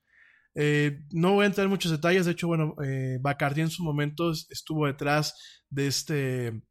Eh, 0.55 0.99
no 1.12 1.34
voy 1.34 1.43
a 1.43 1.47
entrar 1.47 1.66
en 1.66 1.72
muchos 1.72 1.91
detalles, 1.91 2.26
de 2.26 2.34
hecho, 2.34 2.47
bueno, 2.47 2.76
eh, 2.84 3.18
Bacardi 3.22 3.62
en 3.62 3.70
su 3.70 3.84
momento 3.84 4.32
estuvo 4.32 4.86
detrás 4.86 5.62
de 5.70 5.88
este, 5.88 6.62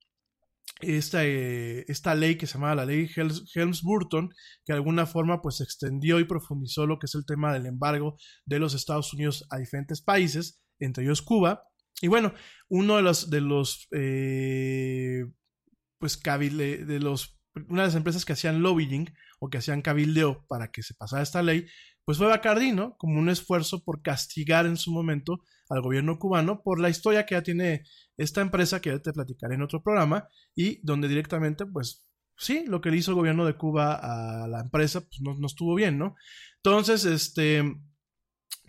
esta, 0.80 1.24
eh, 1.24 1.84
esta 1.88 2.14
ley 2.14 2.36
que 2.36 2.46
se 2.46 2.54
llamaba 2.54 2.74
la 2.76 2.86
ley 2.86 3.08
Helms-Burton, 3.14 4.30
que 4.64 4.72
de 4.72 4.74
alguna 4.74 5.06
forma 5.06 5.42
pues 5.42 5.60
extendió 5.60 6.20
y 6.20 6.24
profundizó 6.24 6.86
lo 6.86 6.98
que 6.98 7.06
es 7.06 7.14
el 7.14 7.26
tema 7.26 7.52
del 7.52 7.66
embargo 7.66 8.16
de 8.44 8.58
los 8.58 8.74
Estados 8.74 9.12
Unidos 9.12 9.46
a 9.50 9.58
diferentes 9.58 10.02
países, 10.02 10.62
entre 10.78 11.04
ellos 11.04 11.22
Cuba. 11.22 11.62
Y 12.00 12.08
bueno, 12.08 12.32
uno 12.68 12.96
de 12.96 13.02
los, 13.02 13.30
de 13.30 13.40
los, 13.40 13.88
eh, 13.92 15.24
pues, 16.00 16.20
de 16.20 16.98
los 16.98 17.40
una 17.68 17.82
de 17.82 17.88
las 17.88 17.96
empresas 17.96 18.24
que 18.24 18.32
hacían 18.32 18.62
lobbying 18.62 19.12
o 19.38 19.48
que 19.48 19.58
hacían 19.58 19.82
cabildeo 19.82 20.44
para 20.48 20.70
que 20.70 20.82
se 20.82 20.94
pasara 20.94 21.22
esta 21.22 21.42
ley, 21.42 21.66
pues 22.04 22.18
fue 22.18 22.26
Bacardi, 22.26 22.72
¿no? 22.72 22.96
Como 22.96 23.18
un 23.18 23.28
esfuerzo 23.28 23.84
por 23.84 24.02
castigar 24.02 24.66
en 24.66 24.76
su 24.76 24.92
momento 24.92 25.40
al 25.68 25.82
gobierno 25.82 26.18
cubano 26.18 26.62
por 26.62 26.80
la 26.80 26.90
historia 26.90 27.26
que 27.26 27.34
ya 27.34 27.42
tiene 27.42 27.84
esta 28.16 28.40
empresa 28.40 28.80
que 28.80 28.90
ya 28.90 28.98
te 28.98 29.12
platicaré 29.12 29.54
en 29.54 29.62
otro 29.62 29.82
programa 29.82 30.28
y 30.54 30.80
donde 30.82 31.08
directamente, 31.08 31.66
pues 31.66 32.04
sí, 32.36 32.64
lo 32.66 32.80
que 32.80 32.90
le 32.90 32.96
hizo 32.96 33.12
el 33.12 33.16
gobierno 33.16 33.44
de 33.46 33.56
Cuba 33.56 33.94
a 33.94 34.48
la 34.48 34.60
empresa, 34.60 35.00
pues 35.00 35.20
no, 35.20 35.34
no 35.34 35.46
estuvo 35.46 35.74
bien, 35.74 35.98
¿no? 35.98 36.16
Entonces, 36.56 37.04
este, 37.04 37.62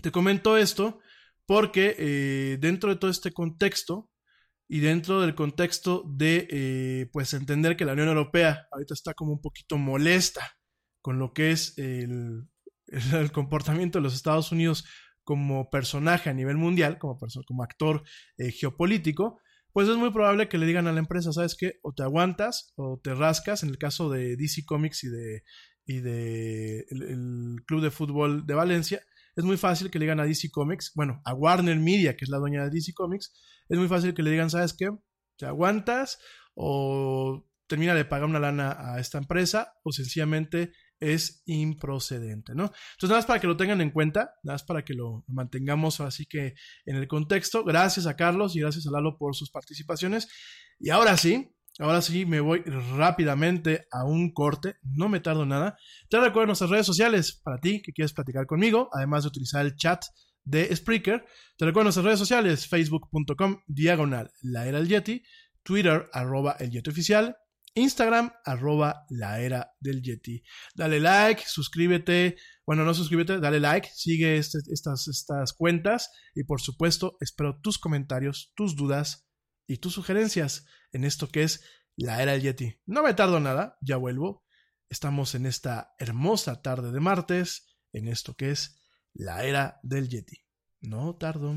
te 0.01 0.11
comento 0.11 0.57
esto 0.57 0.99
porque 1.45 1.95
eh, 1.97 2.57
dentro 2.59 2.91
de 2.91 2.97
todo 2.97 3.09
este 3.09 3.31
contexto, 3.31 4.10
y 4.73 4.79
dentro 4.79 5.19
del 5.19 5.35
contexto 5.35 6.01
de 6.07 6.47
eh, 6.49 7.09
pues 7.11 7.33
entender 7.33 7.75
que 7.75 7.83
la 7.83 7.91
Unión 7.91 8.07
Europea 8.07 8.69
ahorita 8.71 8.93
está 8.93 9.13
como 9.13 9.33
un 9.33 9.41
poquito 9.41 9.77
molesta 9.77 10.55
con 11.01 11.19
lo 11.19 11.33
que 11.33 11.51
es 11.51 11.77
el, 11.77 12.47
comportamiento 13.33 13.99
de 13.99 14.03
los 14.03 14.15
Estados 14.15 14.53
Unidos 14.53 14.85
como 15.25 15.69
personaje 15.69 16.29
a 16.29 16.33
nivel 16.33 16.55
mundial, 16.55 16.99
como, 16.99 17.19
como 17.45 17.63
actor 17.63 18.03
eh, 18.37 18.51
geopolítico, 18.51 19.41
pues 19.73 19.89
es 19.89 19.97
muy 19.97 20.11
probable 20.11 20.47
que 20.47 20.57
le 20.57 20.65
digan 20.65 20.87
a 20.87 20.93
la 20.93 20.99
empresa, 20.99 21.33
¿sabes 21.33 21.57
qué? 21.59 21.73
O 21.81 21.91
te 21.91 22.03
aguantas 22.03 22.71
o 22.77 22.97
te 23.03 23.13
rascas, 23.13 23.63
en 23.63 23.69
el 23.71 23.77
caso 23.77 24.09
de 24.09 24.37
DC 24.37 24.63
Comics 24.65 25.03
y 25.03 25.09
de, 25.09 25.43
y 25.85 25.99
de 25.99 26.85
el 26.91 27.57
Club 27.67 27.81
de 27.81 27.91
Fútbol 27.91 28.45
de 28.45 28.53
Valencia, 28.53 29.01
es 29.35 29.43
muy 29.43 29.57
fácil 29.57 29.89
que 29.89 29.99
le 29.99 30.05
digan 30.05 30.19
a 30.19 30.25
DC 30.25 30.49
Comics, 30.51 30.91
bueno, 30.95 31.21
a 31.25 31.33
Warner 31.33 31.77
Media, 31.77 32.15
que 32.15 32.25
es 32.25 32.29
la 32.29 32.37
dueña 32.37 32.63
de 32.63 32.69
DC 32.69 32.93
Comics, 32.93 33.33
es 33.69 33.77
muy 33.77 33.87
fácil 33.87 34.13
que 34.13 34.23
le 34.23 34.31
digan, 34.31 34.49
¿sabes 34.49 34.73
qué? 34.73 34.89
Te 35.37 35.45
aguantas 35.45 36.19
o 36.53 37.47
termina 37.67 37.95
de 37.95 38.05
pagar 38.05 38.27
una 38.27 38.39
lana 38.39 38.75
a 38.79 38.99
esta 38.99 39.17
empresa 39.17 39.73
o 39.83 39.91
sencillamente 39.91 40.73
es 40.99 41.41
improcedente, 41.45 42.53
¿no? 42.53 42.65
Entonces, 42.65 43.09
nada 43.09 43.17
más 43.17 43.25
para 43.25 43.39
que 43.39 43.47
lo 43.47 43.57
tengan 43.57 43.81
en 43.81 43.91
cuenta, 43.91 44.35
nada 44.43 44.55
más 44.55 44.63
para 44.63 44.83
que 44.85 44.93
lo 44.93 45.23
mantengamos 45.27 45.99
así 45.99 46.25
que 46.25 46.53
en 46.85 46.95
el 46.95 47.07
contexto. 47.07 47.63
Gracias 47.63 48.05
a 48.05 48.15
Carlos 48.15 48.55
y 48.55 48.59
gracias 48.59 48.85
a 48.87 48.91
Lalo 48.91 49.17
por 49.17 49.35
sus 49.35 49.49
participaciones. 49.49 50.27
Y 50.79 50.89
ahora 50.91 51.17
sí, 51.17 51.55
ahora 51.79 52.01
sí 52.01 52.25
me 52.25 52.39
voy 52.39 52.61
rápidamente 52.95 53.87
a 53.91 54.05
un 54.05 54.33
corte, 54.33 54.75
no 54.83 55.09
me 55.09 55.19
tardo 55.19 55.45
nada. 55.45 55.77
Te 56.09 56.19
recuerdo 56.19 56.47
nuestras 56.47 56.69
redes 56.69 56.85
sociales 56.85 57.39
para 57.43 57.59
ti 57.59 57.81
que 57.81 57.93
quieres 57.93 58.13
platicar 58.13 58.45
conmigo, 58.45 58.89
además 58.93 59.23
de 59.23 59.29
utilizar 59.29 59.65
el 59.65 59.75
chat 59.75 60.03
de 60.43 60.75
Spreaker. 60.75 61.25
Te 61.57 61.65
recuerdo 61.65 61.85
nuestras 61.85 62.05
redes 62.05 62.19
sociales, 62.19 62.67
facebook.com 62.67 63.61
diagonal 63.67 64.31
la 64.41 64.67
era 64.67 64.79
del 64.79 64.87
Yeti, 64.87 65.23
Twitter 65.63 66.09
arroba 66.13 66.55
el 66.59 66.71
Yeti 66.71 66.89
oficial, 66.89 67.37
Instagram, 67.73 68.31
arroba 68.43 69.05
la 69.09 69.39
era 69.39 69.71
del 69.79 70.01
Yeti. 70.01 70.43
Dale 70.75 70.99
like, 70.99 71.43
suscríbete. 71.47 72.35
Bueno, 72.65 72.83
no 72.83 72.93
suscríbete, 72.93 73.39
dale 73.39 73.59
like, 73.59 73.89
sigue 73.93 74.37
este, 74.37 74.59
estas, 74.71 75.07
estas 75.07 75.53
cuentas 75.53 76.11
y 76.35 76.43
por 76.43 76.61
supuesto 76.61 77.17
espero 77.21 77.59
tus 77.61 77.77
comentarios, 77.77 78.51
tus 78.55 78.75
dudas 78.75 79.30
y 79.71 79.77
tus 79.77 79.93
sugerencias 79.93 80.65
en 80.91 81.05
esto 81.05 81.29
que 81.29 81.43
es 81.43 81.63
la 81.95 82.21
era 82.21 82.33
del 82.33 82.41
Yeti. 82.41 82.81
No 82.85 83.03
me 83.03 83.13
tardo 83.13 83.39
nada, 83.39 83.77
ya 83.79 83.95
vuelvo. 83.95 84.43
Estamos 84.89 85.33
en 85.33 85.45
esta 85.45 85.95
hermosa 85.97 86.61
tarde 86.61 86.91
de 86.91 86.99
martes, 86.99 87.77
en 87.93 88.09
esto 88.09 88.35
que 88.35 88.51
es 88.51 88.81
la 89.13 89.45
era 89.45 89.79
del 89.81 90.09
Yeti. 90.09 90.43
No 90.81 91.15
tardo. 91.15 91.55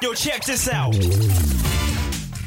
Yo, 0.00 0.12
check 0.14 0.44
this 0.44 0.68
out. 0.68 1.71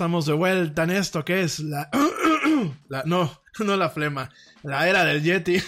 Estamos 0.00 0.24
de 0.24 0.32
vuelta 0.32 0.84
en 0.84 0.92
esto 0.92 1.22
que 1.26 1.42
es 1.42 1.60
la, 1.60 1.90
no, 3.04 3.30
no 3.58 3.76
la 3.76 3.90
flema, 3.90 4.30
la 4.62 4.88
era 4.88 5.04
del 5.04 5.22
Yeti. 5.22 5.58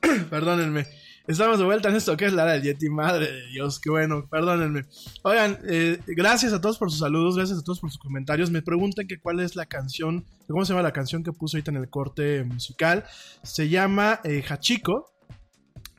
Perdónenme. 0.30 0.88
Estamos 1.28 1.60
de 1.60 1.64
vuelta 1.64 1.88
en 1.88 1.94
esto 1.94 2.16
que 2.16 2.24
es 2.24 2.32
la 2.32 2.42
era 2.42 2.52
del 2.54 2.62
Yeti, 2.64 2.90
madre 2.90 3.30
de 3.30 3.46
Dios, 3.46 3.78
qué 3.78 3.90
bueno, 3.90 4.26
perdónenme. 4.28 4.86
Oigan, 5.22 5.56
eh, 5.68 6.00
gracias 6.08 6.52
a 6.52 6.60
todos 6.60 6.78
por 6.78 6.90
sus 6.90 6.98
saludos, 6.98 7.36
gracias 7.36 7.60
a 7.60 7.62
todos 7.62 7.78
por 7.78 7.90
sus 7.92 8.00
comentarios. 8.00 8.50
Me 8.50 8.60
preguntan 8.60 9.06
que 9.06 9.20
cuál 9.20 9.38
es 9.38 9.54
la 9.54 9.66
canción, 9.66 10.24
cómo 10.48 10.64
se 10.64 10.72
llama 10.72 10.82
la 10.82 10.92
canción 10.92 11.22
que 11.22 11.32
puso 11.32 11.56
ahorita 11.56 11.70
en 11.70 11.76
el 11.76 11.88
corte 11.88 12.42
musical. 12.42 13.04
Se 13.44 13.68
llama 13.68 14.20
eh. 14.24 14.42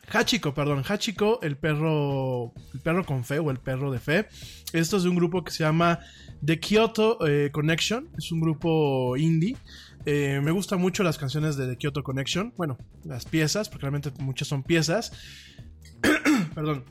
Hachiko, 0.10 0.53
perdón, 0.53 0.84
Hachiko, 0.88 1.39
el 1.41 1.58
perro, 1.58 2.53
el 2.74 2.80
perro 2.80 3.05
con 3.05 3.26
fe 3.26 3.39
o 3.39 3.51
el 3.51 3.58
perro 3.58 3.91
de 3.91 3.99
fe. 3.99 4.28
Esto 4.72 4.97
es 4.97 5.03
de 5.03 5.10
un 5.10 5.16
grupo 5.16 5.43
que 5.43 5.51
se 5.51 5.64
llama 5.64 5.99
The 6.45 6.60
Kyoto 6.60 7.28
eh, 7.28 7.51
Connection, 7.51 8.10
es 8.18 8.32
un 8.32 8.39
grupo 8.39 9.18
indie. 9.18 9.58
Eh, 10.05 10.39
me 10.41 10.51
gustan 10.51 10.80
mucho 10.80 11.03
las 11.03 11.18
canciones 11.18 11.58
de 11.58 11.68
The 11.68 11.76
Kyoto 11.76 12.03
Connection, 12.03 12.53
bueno, 12.55 12.78
las 13.03 13.26
piezas, 13.26 13.68
porque 13.68 13.82
realmente 13.82 14.12
muchas 14.20 14.47
son 14.47 14.64
piezas. 14.64 15.12
perdón. 16.55 16.86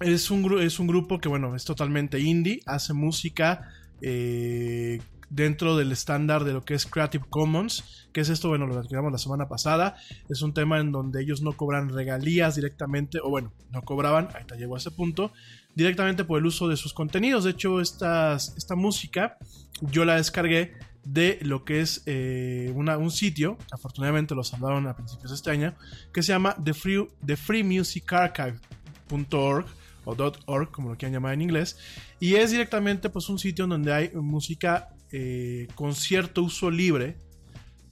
Es 0.00 0.30
un, 0.30 0.60
es 0.60 0.78
un 0.78 0.86
grupo 0.86 1.18
que, 1.18 1.28
bueno, 1.28 1.54
es 1.54 1.64
totalmente 1.64 2.18
indie, 2.20 2.62
hace 2.64 2.94
música 2.94 3.68
eh, 4.00 5.00
dentro 5.30 5.76
del 5.76 5.92
estándar 5.92 6.44
de 6.44 6.52
lo 6.52 6.64
que 6.64 6.74
es 6.74 6.86
Creative 6.86 7.24
Commons, 7.30 8.08
que 8.12 8.20
es 8.20 8.28
esto, 8.28 8.48
bueno, 8.48 8.66
lo 8.66 8.76
adquirimos 8.78 9.12
la 9.12 9.18
semana 9.18 9.48
pasada, 9.48 9.96
es 10.28 10.42
un 10.42 10.52
tema 10.52 10.80
en 10.80 10.92
donde 10.92 11.22
ellos 11.22 11.40
no 11.40 11.56
cobran 11.56 11.88
regalías 11.88 12.56
directamente, 12.56 13.20
o 13.22 13.30
bueno, 13.30 13.54
no 13.70 13.80
cobraban, 13.82 14.28
ahorita 14.32 14.56
llegó 14.56 14.74
a 14.74 14.78
ese 14.78 14.90
punto, 14.90 15.32
directamente 15.74 16.24
por 16.24 16.40
el 16.40 16.46
uso 16.46 16.66
de 16.68 16.76
sus 16.76 16.92
contenidos. 16.92 17.44
De 17.44 17.52
hecho, 17.52 17.80
estas, 17.80 18.56
esta 18.56 18.74
música 18.74 19.38
yo 19.80 20.04
la 20.04 20.16
descargué 20.16 20.74
de 21.04 21.38
lo 21.42 21.64
que 21.64 21.80
es 21.80 22.02
eh, 22.06 22.72
una, 22.74 22.98
un 22.98 23.12
sitio, 23.12 23.56
afortunadamente 23.70 24.34
lo 24.34 24.44
salvaron 24.44 24.86
a 24.88 24.96
principios 24.96 25.30
de 25.30 25.36
este 25.36 25.50
año, 25.50 25.74
que 26.12 26.22
se 26.22 26.32
llama 26.32 26.54
The 26.62 26.74
Free, 26.74 27.08
TheFreeMusicArchive.org 27.24 29.66
o 30.04 30.16
.org, 30.46 30.70
como 30.70 30.90
lo 30.90 30.96
quieran 30.96 31.12
llamar 31.12 31.34
en 31.34 31.42
inglés, 31.42 31.76
y 32.18 32.34
es 32.34 32.50
directamente 32.50 33.10
pues 33.10 33.28
un 33.28 33.38
sitio 33.38 33.66
donde 33.66 33.92
hay 33.92 34.10
música 34.14 34.88
eh, 35.12 35.68
con 35.74 35.94
cierto 35.94 36.42
uso 36.42 36.70
libre 36.70 37.18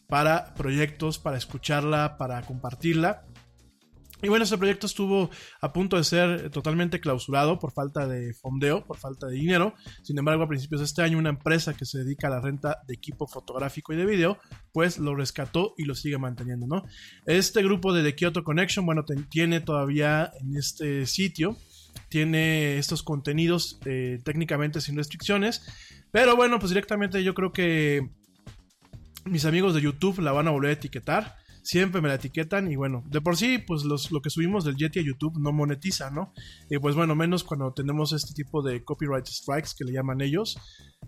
para 0.08 0.54
proyectos, 0.54 1.18
para 1.18 1.36
escucharla, 1.36 2.16
para 2.16 2.42
compartirla. 2.42 3.24
Y 4.20 4.28
bueno, 4.28 4.42
este 4.42 4.58
proyecto 4.58 4.86
estuvo 4.86 5.30
a 5.60 5.72
punto 5.72 5.96
de 5.96 6.02
ser 6.02 6.50
totalmente 6.50 6.98
clausurado 6.98 7.60
por 7.60 7.72
falta 7.72 8.08
de 8.08 8.34
fondeo, 8.34 8.84
por 8.84 8.96
falta 8.96 9.28
de 9.28 9.36
dinero. 9.36 9.74
Sin 10.02 10.18
embargo, 10.18 10.42
a 10.42 10.48
principios 10.48 10.80
de 10.80 10.86
este 10.86 11.02
año, 11.02 11.18
una 11.18 11.28
empresa 11.28 11.74
que 11.74 11.84
se 11.84 11.98
dedica 11.98 12.26
a 12.26 12.30
la 12.30 12.40
renta 12.40 12.78
de 12.88 12.94
equipo 12.94 13.28
fotográfico 13.28 13.92
y 13.92 13.96
de 13.96 14.06
video, 14.06 14.38
pues 14.72 14.98
lo 14.98 15.14
rescató 15.14 15.74
y 15.78 15.84
lo 15.84 15.94
sigue 15.94 16.18
manteniendo, 16.18 16.66
¿no? 16.66 16.82
Este 17.26 17.62
grupo 17.62 17.92
de 17.92 18.02
The 18.02 18.16
Kyoto 18.16 18.42
Connection, 18.42 18.84
bueno, 18.84 19.04
tiene 19.30 19.60
todavía 19.60 20.32
en 20.40 20.56
este 20.56 21.06
sitio, 21.06 21.56
tiene 22.08 22.78
estos 22.78 23.04
contenidos 23.04 23.78
eh, 23.84 24.18
técnicamente 24.24 24.80
sin 24.80 24.96
restricciones. 24.96 25.62
Pero 26.11 26.36
bueno, 26.36 26.59
pues 26.59 26.70
directamente 26.70 27.22
yo 27.22 27.34
creo 27.34 27.52
que 27.52 28.09
mis 29.24 29.44
amigos 29.44 29.74
de 29.74 29.82
YouTube 29.82 30.20
la 30.20 30.32
van 30.32 30.48
a 30.48 30.50
volver 30.50 30.70
a 30.70 30.74
etiquetar 30.74 31.36
siempre 31.68 32.00
me 32.00 32.09
la 32.09 32.14
etiquetan 32.14 32.72
y 32.72 32.76
bueno, 32.76 33.04
de 33.11 33.20
por 33.20 33.36
sí, 33.36 33.59
pues 33.59 33.84
los, 33.84 34.11
lo 34.11 34.22
que 34.22 34.30
subimos 34.30 34.64
del 34.64 34.76
Yeti 34.76 35.00
a 35.00 35.02
YouTube 35.02 35.38
no 35.38 35.52
monetiza, 35.52 36.11
¿no? 36.11 36.32
Y 36.70 36.78
pues 36.78 36.94
bueno, 36.94 37.14
menos 37.14 37.44
cuando 37.44 37.74
tenemos 37.74 38.14
este 38.14 38.32
tipo 38.32 38.62
de 38.62 38.82
copyright 38.82 39.26
strikes 39.26 39.72
que 39.76 39.84
le 39.84 39.92
llaman 39.92 40.22
ellos, 40.22 40.59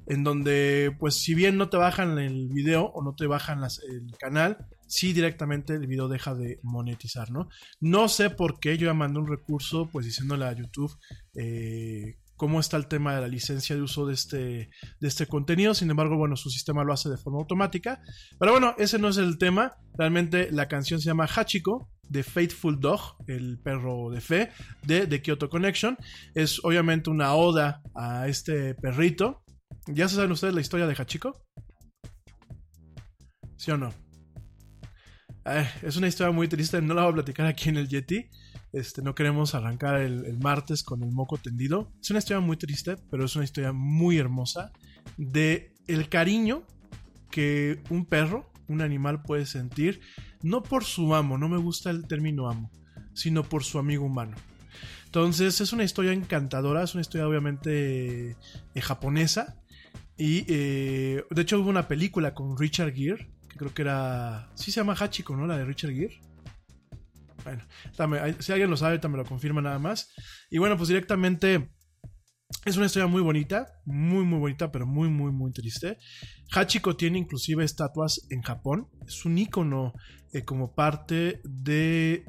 en 0.07 0.23
donde 0.23 0.95
pues 0.99 1.15
si 1.23 1.35
bien 1.35 1.57
no 1.57 1.71
te 1.71 1.79
bajan 1.79 2.19
el 2.19 2.49
video 2.49 2.93
o 2.93 3.03
no 3.03 3.15
te 3.15 3.27
bajan 3.27 3.63
el 3.65 4.15
canal, 4.19 4.67
sí 4.87 5.15
directamente 5.15 5.73
el 5.73 5.87
video 5.87 6.09
deja 6.09 6.35
de 6.35 6.61
monetizar, 6.63 7.31
¿no? 7.31 7.49
No 7.81 8.09
sé 8.09 8.29
por 8.29 8.61
qué 8.61 8.77
yo 8.77 8.89
ya 8.89 8.95
mandé 8.95 9.19
un 9.19 9.29
recurso 9.29 9.89
pues 9.91 10.05
diciéndole 10.05 10.45
a 10.45 10.53
YouTube 10.53 10.95
eh, 11.37 12.19
cómo 12.41 12.59
está 12.59 12.79
el 12.79 12.87
tema 12.87 13.15
de 13.15 13.21
la 13.21 13.29
licencia 13.29 13.77
de 13.77 13.83
uso 13.83 14.07
de 14.07 14.15
este, 14.15 14.71
de 14.99 15.09
este 15.09 15.27
contenido. 15.27 15.75
Sin 15.75 15.91
embargo, 15.91 16.17
bueno, 16.17 16.37
su 16.37 16.49
sistema 16.49 16.85
lo 16.85 16.95
hace 16.95 17.11
de 17.11 17.19
forma 17.19 17.39
automática. 17.39 18.01
Pero 18.39 18.53
bueno, 18.53 18.75
ese 18.79 18.99
no 18.99 19.09
es 19.09 19.19
el 19.19 19.37
tema. 19.37 19.77
Realmente 19.99 20.51
la 20.51 20.67
canción 20.67 21.01
se 21.01 21.11
llama 21.11 21.27
Hachiko, 21.27 21.91
de 22.09 22.23
Faithful 22.23 22.81
Dog, 22.81 23.19
el 23.27 23.61
perro 23.63 24.09
de 24.09 24.23
fe, 24.23 24.51
de 24.87 25.07
The 25.07 25.21
Kyoto 25.21 25.51
Connection. 25.51 25.99
Es 26.35 26.65
obviamente 26.65 27.11
una 27.11 27.35
oda 27.35 27.83
a 27.95 28.27
este 28.27 28.75
perrito. 28.75 29.43
¿Ya 29.89 30.09
saben 30.09 30.33
ustedes 30.33 30.55
la 30.55 30.63
historia 30.63 30.87
de 30.87 30.95
Hachiko? 30.95 31.45
¿Sí 33.59 33.71
o 33.71 33.77
no? 33.77 33.93
Eh, 35.45 35.69
es 35.83 35.95
una 35.99 36.09
historia 36.09 36.33
muy 36.33 36.49
triste, 36.49 36.81
no 36.81 36.95
la 36.95 37.03
voy 37.03 37.11
a 37.11 37.15
platicar 37.17 37.47
aquí 37.47 37.69
en 37.69 37.77
el 37.77 37.87
Yeti. 37.87 38.31
Este, 38.73 39.03
no 39.03 39.15
queremos 39.15 39.55
arrancar 39.55 40.01
el, 40.01 40.39
martes 40.39 40.83
con 40.83 41.03
el 41.03 41.11
moco 41.11 41.37
tendido. 41.37 41.93
Es 42.01 42.11
una 42.11 42.21
historia 42.21 42.41
muy 42.41 42.57
triste, 42.57 42.97
pero 43.11 43.25
es 43.25 43.35
una 43.35 43.45
historia 43.45 43.73
muy 43.73 44.19
hermosa 44.19 44.73
de 45.17 45.75
el 45.87 46.09
cariño 46.09 46.65
que 47.31 47.83
un 47.91 48.07
perro, 48.07 48.53
un 48.69 48.81
animal 48.81 49.23
puede 49.23 49.47
sentir, 49.47 50.01
no 50.43 50.63
por 50.63 50.85
su 50.85 51.15
amo, 51.15 51.37
no 51.39 51.49
me 51.49 51.59
gusta 51.59 51.91
el 51.91 52.07
término 52.07 52.49
amo, 52.49 52.71
sino 53.13 53.43
por 53.43 53.65
su 53.65 53.79
amigo 53.79 54.05
humano. 54.05 54.37
Entonces 55.07 55.61
es 55.61 55.73
una 55.73 55.83
historia 55.83 56.13
encantadora, 56.13 56.85
es 56.85 56.95
una 56.95 57.01
historia 57.01 57.27
obviamente 57.27 58.37
eh, 58.75 58.81
japonesa. 58.81 59.57
Y 60.17 60.45
eh, 60.47 61.25
de 61.29 61.43
hecho 61.43 61.59
hubo 61.59 61.69
una 61.69 61.89
película 61.89 62.33
con 62.33 62.57
Richard 62.57 62.95
Gere, 62.95 63.29
que 63.49 63.57
creo 63.57 63.75
que 63.75 63.83
era... 63.83 64.51
Sí 64.55 64.71
se 64.71 64.81
llama 64.81 64.95
Hachiko, 64.95 65.35
¿no? 65.35 65.49
La 65.49 65.59
de 65.59 65.65
Richard 65.65 65.93
Gere. 65.93 66.21
Bueno, 67.45 67.63
si 68.39 68.53
alguien 68.53 68.71
lo 68.71 68.77
sabe, 68.77 68.99
también 68.99 69.23
lo 69.23 69.29
confirma 69.29 69.61
nada 69.61 69.79
más. 69.79 70.13
Y 70.51 70.59
bueno, 70.59 70.77
pues 70.77 70.89
directamente 70.89 71.71
es 72.65 72.77
una 72.77 72.87
historia 72.87 73.07
muy 73.07 73.23
bonita, 73.23 73.69
muy 73.85 74.25
muy 74.25 74.39
bonita, 74.39 74.73
pero 74.73 74.87
muy 74.87 75.09
muy 75.09 75.33
muy 75.33 75.53
triste. 75.53 75.99
Hachiko 76.53 76.97
tiene 76.97 77.19
inclusive 77.19 77.65
estatuas 77.65 78.27
en 78.31 78.43
Japón. 78.43 78.89
Es 79.07 79.25
un 79.25 79.39
icono 79.39 79.95
eh, 80.33 80.45
como 80.45 80.75
parte 80.75 81.41
de 81.45 82.25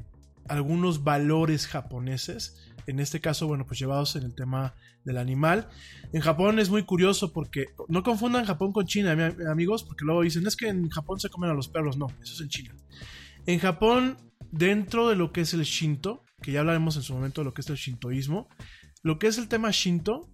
algunos 0.48 1.04
valores 1.04 1.66
japoneses. 1.66 2.56
En 2.86 2.98
este 2.98 3.20
caso, 3.20 3.46
bueno, 3.46 3.66
pues 3.66 3.78
llevados 3.78 4.16
en 4.16 4.24
el 4.24 4.34
tema 4.34 4.74
del 5.04 5.18
animal. 5.18 5.68
En 6.12 6.20
Japón 6.20 6.58
es 6.58 6.70
muy 6.70 6.84
curioso 6.84 7.32
porque 7.32 7.66
no 7.88 8.02
confundan 8.02 8.44
Japón 8.44 8.72
con 8.72 8.86
China, 8.86 9.12
amigos, 9.48 9.84
porque 9.84 10.04
luego 10.04 10.22
dicen, 10.22 10.46
es 10.46 10.56
que 10.56 10.68
en 10.68 10.88
Japón 10.88 11.20
se 11.20 11.28
comen 11.28 11.50
a 11.50 11.54
los 11.54 11.68
perros. 11.68 11.96
No, 11.96 12.06
eso 12.22 12.34
es 12.34 12.40
en 12.40 12.48
China. 12.48 12.74
En 13.46 13.58
Japón 13.58 14.16
dentro 14.52 15.08
de 15.08 15.16
lo 15.16 15.32
que 15.32 15.40
es 15.40 15.54
el 15.54 15.64
Shinto, 15.64 16.22
que 16.40 16.52
ya 16.52 16.60
hablaremos 16.60 16.96
en 16.96 17.02
su 17.02 17.14
momento 17.14 17.40
de 17.40 17.46
lo 17.46 17.54
que 17.54 17.62
es 17.62 17.70
el 17.70 17.76
Shintoísmo, 17.76 18.48
lo 19.02 19.18
que 19.18 19.26
es 19.26 19.38
el 19.38 19.48
tema 19.48 19.70
Shinto, 19.72 20.30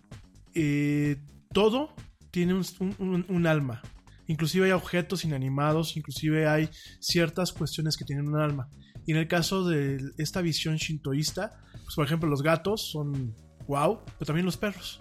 eh, 0.55 1.17
todo 1.53 1.95
tiene 2.31 2.61
un, 2.99 3.47
alma. 3.47 3.81
Inclusive 4.27 4.67
hay 4.67 4.73
objetos 4.73 5.25
inanimados, 5.25 5.97
inclusive 5.97 6.47
hay 6.47 6.69
ciertas 7.01 7.53
cuestiones 7.53 7.97
que 7.97 8.05
tienen 8.05 8.29
un 8.29 8.39
alma. 8.39 8.69
Y 9.07 9.13
en 9.13 9.19
el 9.19 9.29
caso 9.29 9.67
de 9.67 9.99
esta 10.19 10.43
visión 10.43 10.77
shintoísta, 10.77 11.65
pues 11.85 11.95
por 11.95 12.05
ejemplo 12.05 12.29
los 12.29 12.43
gatos 12.43 12.91
son 12.91 13.35
wow, 13.67 14.01
pero 14.05 14.27
también 14.27 14.45
los 14.45 14.59
perros. 14.59 14.99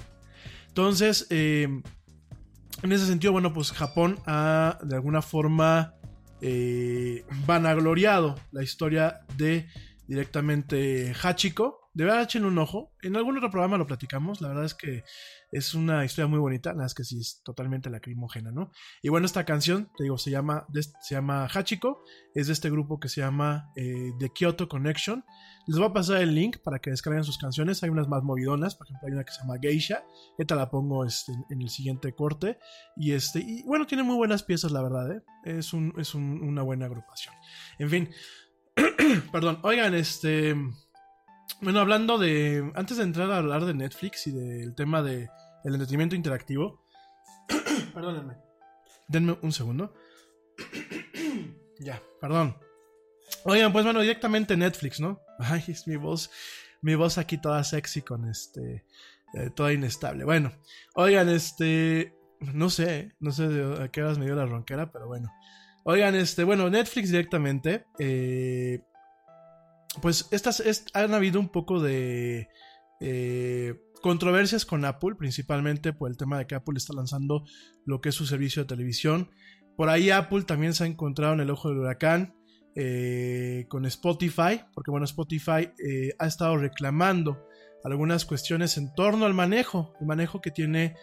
Entonces, 0.70 1.28
eh, 1.30 1.68
en 2.84 2.92
ese 2.92 3.06
sentido, 3.06 3.34
bueno, 3.34 3.54
pues 3.54 3.72
Japón 3.72 4.20
ha 4.26 4.78
de 4.84 4.96
alguna 4.96 5.22
forma 5.22 5.97
eh, 6.42 7.26
vanagloriado 7.46 8.36
la 8.52 8.64
historia 8.64 9.22
de 9.38 9.68
directamente 10.08 11.14
Hachiko. 11.22 11.87
De 11.98 12.06
verdad, 12.06 12.22
echen 12.22 12.46
un 12.46 12.60
ojo. 12.60 12.94
En 13.02 13.16
algún 13.16 13.38
otro 13.38 13.50
programa 13.50 13.76
lo 13.76 13.88
platicamos. 13.88 14.40
La 14.40 14.50
verdad 14.50 14.66
es 14.66 14.76
que 14.76 15.04
es 15.52 15.74
una 15.74 16.06
historia 16.06 16.28
muy 16.28 16.38
bonita. 16.38 16.70
Nada 16.70 16.84
más 16.84 16.94
que 16.94 17.04
sí 17.04 17.20
es 17.20 17.42
totalmente 17.44 17.90
lacrimógena, 17.90 18.52
¿no? 18.52 18.70
Y 19.02 19.10
bueno, 19.10 19.26
esta 19.26 19.46
canción, 19.46 19.90
te 19.98 20.04
digo, 20.04 20.20
se 20.20 20.30
llama, 20.30 20.68
se 21.02 21.16
llama 21.16 21.48
Hachiko. 21.48 22.04
Es 22.36 22.46
de 22.46 22.54
este 22.54 22.70
grupo 22.70 23.00
que 23.00 23.10
se 23.10 23.22
llama 23.22 23.72
eh, 23.76 24.12
The 24.20 24.30
Kyoto 24.30 24.70
Connection. 24.70 25.26
Les 25.66 25.80
voy 25.80 25.88
a 25.88 25.94
pasar 25.94 26.22
el 26.22 26.36
link 26.36 26.58
para 26.64 26.78
que 26.78 26.92
descarguen 26.92 27.24
sus 27.24 27.40
canciones. 27.40 27.82
Hay 27.82 27.90
unas 27.90 28.08
más 28.08 28.22
movidonas. 28.22 28.76
Por 28.76 28.86
ejemplo, 28.86 29.08
hay 29.08 29.14
una 29.14 29.24
que 29.24 29.32
se 29.32 29.40
llama 29.40 29.56
Geisha. 29.60 30.04
Esta 30.38 30.54
la 30.54 30.70
pongo 30.70 31.04
este, 31.04 31.32
en 31.50 31.64
el 31.64 31.70
siguiente 31.70 32.14
corte. 32.14 32.60
Y, 32.96 33.14
este, 33.14 33.40
y 33.40 33.64
bueno, 33.64 33.88
tiene 33.88 34.04
muy 34.04 34.18
buenas 34.18 34.44
piezas, 34.44 34.72
la 34.72 34.84
verdad. 34.84 35.14
¿eh? 35.14 35.24
Es, 35.46 35.74
un, 35.74 35.96
es 35.98 36.14
un, 36.14 36.44
una 36.44 36.62
buena 36.62 36.86
agrupación. 36.86 37.34
En 37.80 37.90
fin. 37.90 38.10
Perdón. 39.32 39.62
Oigan, 39.64 39.96
este. 39.96 40.56
Bueno, 41.62 41.80
hablando 41.80 42.18
de. 42.18 42.72
Antes 42.76 42.98
de 42.98 43.04
entrar 43.04 43.32
a 43.32 43.38
hablar 43.38 43.66
de 43.66 43.74
Netflix 43.74 44.28
y 44.28 44.32
del 44.32 44.76
tema 44.76 45.02
del 45.02 45.30
el 45.64 45.74
entretenimiento 45.74 46.16
interactivo. 46.16 46.84
Perdónenme. 47.94 48.36
Denme 49.08 49.38
un 49.42 49.52
segundo. 49.52 49.94
ya, 51.80 52.02
perdón. 52.22 52.58
Oigan, 53.44 53.72
pues 53.72 53.86
bueno, 53.86 54.02
directamente 54.02 54.58
Netflix, 54.58 55.00
¿no? 55.00 55.22
Ay, 55.40 55.64
es 55.68 55.88
mi 55.88 55.96
voz. 55.96 56.30
Mi 56.82 56.96
voz 56.96 57.18
aquí 57.18 57.38
toda 57.38 57.64
sexy 57.64 58.02
con 58.02 58.30
este. 58.30 58.86
Eh, 59.34 59.50
toda 59.56 59.74
inestable. 59.74 60.26
Bueno, 60.26 60.52
oigan, 60.96 61.30
este. 61.30 62.14
No 62.40 62.70
sé, 62.70 63.16
no 63.20 63.32
sé 63.32 63.46
a 63.82 63.88
qué 63.88 64.04
horas 64.04 64.20
me 64.20 64.26
dio 64.26 64.36
la 64.36 64.46
ronquera, 64.46 64.92
pero 64.92 65.08
bueno. 65.08 65.32
Oigan, 65.90 66.16
este, 66.16 66.44
bueno, 66.44 66.70
Netflix 66.70 67.10
directamente. 67.10 67.86
Eh, 67.98 68.82
pues 70.02 70.28
estas 70.32 70.64
han 70.94 71.14
habido 71.14 71.40
un 71.40 71.50
poco 71.50 71.82
de 71.82 72.50
eh, 73.00 73.76
controversias 74.02 74.66
con 74.66 74.86
Apple, 74.86 75.16
principalmente 75.18 75.94
por 75.94 76.10
el 76.10 76.18
tema 76.18 76.38
de 76.38 76.48
que 76.48 76.56
Apple 76.56 76.78
está 76.78 76.94
lanzando 76.94 77.46
lo 77.86 78.02
que 78.02 78.10
es 78.10 78.16
su 78.16 78.26
servicio 78.26 78.64
de 78.64 78.68
televisión. 78.68 79.30
Por 79.76 79.90
ahí 79.90 80.10
Apple 80.10 80.44
también 80.44 80.74
se 80.74 80.84
ha 80.84 80.88
encontrado 80.88 81.34
en 81.34 81.40
el 81.40 81.50
ojo 81.50 81.70
del 81.70 81.80
huracán 81.80 82.36
eh, 82.76 83.66
con 83.70 83.86
Spotify, 83.86 84.62
porque 84.74 84.92
bueno, 84.92 85.06
Spotify 85.06 85.72
eh, 85.84 86.14
ha 86.20 86.28
estado 86.28 86.58
reclamando 86.58 87.48
algunas 87.84 88.26
cuestiones 88.26 88.78
en 88.78 88.94
torno 88.94 89.26
al 89.26 89.34
manejo, 89.34 89.94
el 90.00 90.08
manejo 90.08 90.42
que 90.42 90.52
tiene 90.52 90.96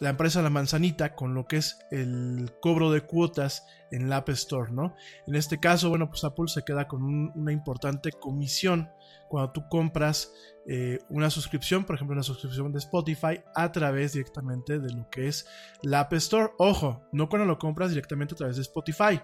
la 0.00 0.10
empresa 0.10 0.42
La 0.42 0.50
Manzanita 0.50 1.14
con 1.14 1.34
lo 1.34 1.46
que 1.46 1.58
es 1.58 1.78
el 1.90 2.52
cobro 2.60 2.90
de 2.90 3.02
cuotas 3.02 3.66
en 3.90 4.08
la 4.08 4.18
App 4.18 4.30
Store, 4.30 4.72
¿no? 4.72 4.94
En 5.26 5.34
este 5.34 5.60
caso, 5.60 5.90
bueno, 5.90 6.08
pues 6.08 6.24
Apple 6.24 6.48
se 6.48 6.64
queda 6.64 6.88
con 6.88 7.02
una 7.02 7.52
importante 7.52 8.10
comisión 8.10 8.90
cuando 9.28 9.52
tú 9.52 9.68
compras 9.68 10.32
eh, 10.66 10.98
una 11.08 11.30
suscripción, 11.30 11.84
por 11.84 11.96
ejemplo, 11.96 12.14
una 12.14 12.22
suscripción 12.22 12.72
de 12.72 12.78
Spotify 12.78 13.40
a 13.54 13.72
través 13.72 14.12
directamente 14.12 14.78
de 14.78 14.92
lo 14.92 15.08
que 15.10 15.28
es 15.28 15.46
la 15.82 16.00
App 16.00 16.12
Store. 16.14 16.52
Ojo, 16.58 17.02
no 17.12 17.28
cuando 17.28 17.46
lo 17.46 17.58
compras 17.58 17.90
directamente 17.90 18.34
a 18.34 18.38
través 18.38 18.56
de 18.56 18.62
Spotify, 18.62 19.20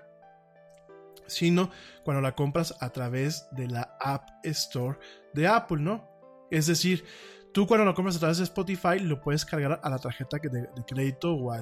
sino 1.27 1.71
cuando 2.05 2.21
la 2.21 2.35
compras 2.35 2.75
a 2.81 2.91
través 2.91 3.49
de 3.53 3.69
la 3.69 3.97
App 4.01 4.29
Store 4.45 4.99
de 5.35 5.47
Apple, 5.47 5.81
¿no? 5.81 6.09
Es 6.51 6.67
decir, 6.67 7.05
Tú 7.53 7.67
cuando 7.67 7.85
lo 7.85 7.95
compras 7.95 8.17
a 8.17 8.21
través 8.21 8.39
de 8.39 8.45
Spotify 8.45 8.99
lo 9.01 9.21
puedes 9.21 9.45
cargar 9.45 9.81
a 9.83 9.91
la 9.91 9.99
tarjeta 9.99 10.39
de, 10.39 10.69
crédito 10.87 11.35
o, 11.35 11.53
a 11.53 11.61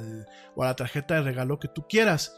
la 0.57 0.76
tarjeta 0.76 1.14
de 1.14 1.22
regalo 1.22 1.59
que 1.59 1.68
tú 1.68 1.87
quieras. 1.89 2.37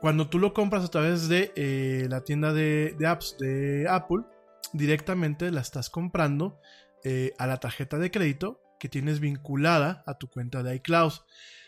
Cuando 0.00 0.28
tú 0.28 0.38
lo 0.38 0.52
compras 0.54 0.84
a 0.84 0.88
través 0.88 1.28
de 1.28 1.52
eh, 1.56 2.06
la 2.08 2.22
tienda 2.22 2.52
de, 2.52 2.96
apps 3.06 3.36
de 3.38 3.86
Apple, 3.88 4.24
directamente 4.72 5.50
la 5.50 5.60
estás 5.60 5.90
comprando 5.90 6.58
eh, 7.04 7.32
a 7.38 7.46
la 7.46 7.58
tarjeta 7.58 7.98
de 7.98 8.10
crédito 8.10 8.60
que 8.78 8.88
tienes 8.88 9.20
vinculada 9.20 10.02
a 10.06 10.18
tu 10.18 10.28
cuenta 10.28 10.62
de 10.62 10.76
iCloud. 10.76 11.12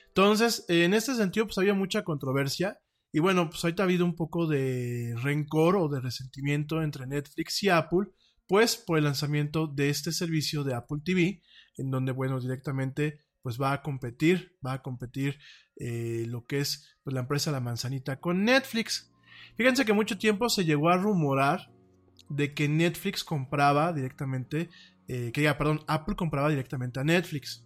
Entonces, 0.08 0.64
en 0.68 0.94
este 0.94 1.14
sentido, 1.14 1.46
pues 1.46 1.58
había 1.58 1.74
mucha 1.74 2.02
controversia. 2.02 2.80
Y 3.12 3.20
bueno, 3.20 3.50
pues 3.50 3.62
ahorita 3.62 3.82
ha 3.82 3.84
habido 3.84 4.06
un 4.06 4.16
poco 4.16 4.46
de 4.46 5.14
rencor 5.22 5.76
o 5.76 5.88
de 5.88 6.00
resentimiento 6.00 6.82
entre 6.82 7.06
Netflix 7.06 7.62
y 7.62 7.68
Apple 7.68 8.08
pues 8.46 8.76
por 8.76 8.98
el 8.98 9.04
lanzamiento 9.04 9.66
de 9.66 9.90
este 9.90 10.12
servicio 10.12 10.64
de 10.64 10.74
Apple 10.74 11.00
TV, 11.04 11.42
en 11.76 11.90
donde, 11.90 12.12
bueno, 12.12 12.40
directamente 12.40 13.20
pues 13.42 13.60
va 13.60 13.72
a 13.72 13.82
competir, 13.82 14.56
va 14.64 14.74
a 14.74 14.82
competir 14.82 15.38
eh, 15.76 16.26
lo 16.28 16.44
que 16.46 16.60
es 16.60 16.96
pues, 17.02 17.12
la 17.12 17.20
empresa 17.20 17.50
La 17.50 17.60
Manzanita 17.60 18.20
con 18.20 18.44
Netflix. 18.44 19.12
Fíjense 19.56 19.84
que 19.84 19.92
mucho 19.92 20.16
tiempo 20.16 20.48
se 20.48 20.64
llegó 20.64 20.90
a 20.90 20.96
rumorar 20.96 21.72
de 22.28 22.54
que 22.54 22.68
Netflix 22.68 23.24
compraba 23.24 23.92
directamente, 23.92 24.70
eh, 25.08 25.32
que 25.32 25.42
ya, 25.42 25.58
perdón, 25.58 25.80
Apple 25.88 26.16
compraba 26.16 26.48
directamente 26.48 27.00
a 27.00 27.04
Netflix. 27.04 27.64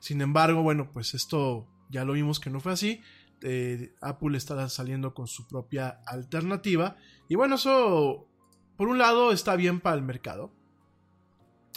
Sin 0.00 0.20
embargo, 0.20 0.62
bueno, 0.62 0.90
pues 0.92 1.14
esto 1.14 1.68
ya 1.90 2.04
lo 2.04 2.12
vimos 2.12 2.40
que 2.40 2.50
no 2.50 2.60
fue 2.60 2.72
así. 2.72 3.00
Eh, 3.42 3.94
Apple 4.00 4.36
está 4.36 4.68
saliendo 4.68 5.14
con 5.14 5.26
su 5.26 5.46
propia 5.46 6.00
alternativa. 6.06 6.96
Y 7.28 7.36
bueno, 7.36 7.54
eso 7.54 8.28
por 8.76 8.88
un 8.88 8.98
lado 8.98 9.32
está 9.32 9.56
bien 9.56 9.80
para 9.80 9.96
el 9.96 10.02
mercado. 10.02 10.50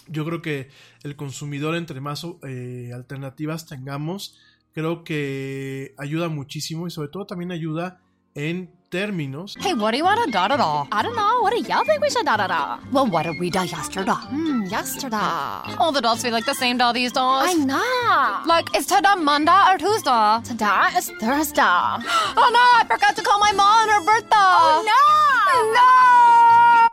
Yo 0.08 0.26
creo 0.26 0.41
que 0.41 0.70
el 1.04 1.16
consumidor, 1.16 1.76
entre 1.76 2.00
más 2.00 2.26
eh, 2.43 2.91
alternativas 2.93 3.66
tengamos, 3.66 4.38
creo 4.74 5.04
que 5.04 5.93
ayuda 5.98 6.30
muchísimo 6.30 6.88
y 6.88 6.91
sobre 6.91 7.10
todo 7.10 7.26
también 7.26 7.52
ayuda 7.52 8.00
en 8.36 8.72
términos. 8.89 9.56
Hey, 9.60 9.74
what 9.74 9.91
do 9.91 9.98
you 9.98 10.06
want 10.06 10.24
to 10.24 10.32
da 10.32 10.48
da 10.48 10.56
da? 10.56 10.88
I 10.91 11.02
don't 11.02 11.16
know. 11.16 11.41
What 11.41 11.52
do 11.52 11.58
y'all 11.58 11.84
think 11.84 12.02
we 12.02 12.10
should 12.10 12.26
da 12.26 12.38
da 12.38 12.48
da? 12.48 12.80
Well, 12.91 13.08
what 13.08 13.24
did 13.24 13.39
we 13.39 13.50
da 13.50 13.64
yesterday? 13.64 14.12
Hmm, 14.12 14.64
yesterday. 14.66 15.76
All 15.80 15.91
the 15.91 16.02
dolls 16.02 16.22
feel 16.22 16.32
like 16.32 16.45
the 16.45 16.54
same 16.54 16.78
doll 16.78 16.93
these 16.93 17.12
days. 17.12 17.20
I 17.20 17.54
know. 17.54 18.43
Like, 18.45 18.76
is 18.78 18.86
today 18.86 19.16
Monday 19.18 19.60
or 19.68 19.78
Tuesday? 19.78 20.39
Today 20.43 20.89
is 20.95 21.12
Thursday. 21.20 21.62
oh 21.64 22.50
no, 22.54 22.64
I 22.80 22.86
forgot 22.88 23.16
to 23.16 23.24
call 23.24 23.39
my 23.39 23.52
mom 23.52 23.68
on 23.68 23.89
her 23.89 24.06
birthday. 24.06 24.36
Oh 24.36 24.84
no! 24.86 25.74
No! 25.74 26.26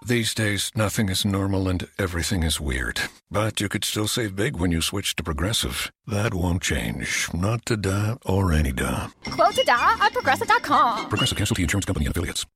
These 0.07 0.35
days, 0.35 0.71
nothing 0.77 1.09
is 1.09 1.25
normal 1.25 1.67
and 1.67 1.89
everything 1.99 2.43
is 2.43 2.61
weird. 2.61 3.01
But 3.31 3.59
you 3.59 3.71
could 3.71 3.85
still 3.85 4.07
save 4.07 4.37
big 4.37 4.57
when 4.57 4.71
you 4.71 4.83
switch 4.83 5.17
to 5.17 5.23
Progressive. 5.23 5.91
That 6.07 6.35
won't 6.35 6.61
change. 6.63 7.29
Not 7.33 7.65
today 7.65 8.15
or 8.27 8.53
any 8.53 8.73
day. 8.73 9.07
Quote 9.31 9.55
today 9.55 9.73
at 9.73 10.13
progressive.com. 10.13 11.09
Progressive 11.09 11.39
Casualty 11.39 11.63
Insurance 11.63 11.87
Company 11.87 12.05
and 12.05 12.15
affiliates. 12.15 12.45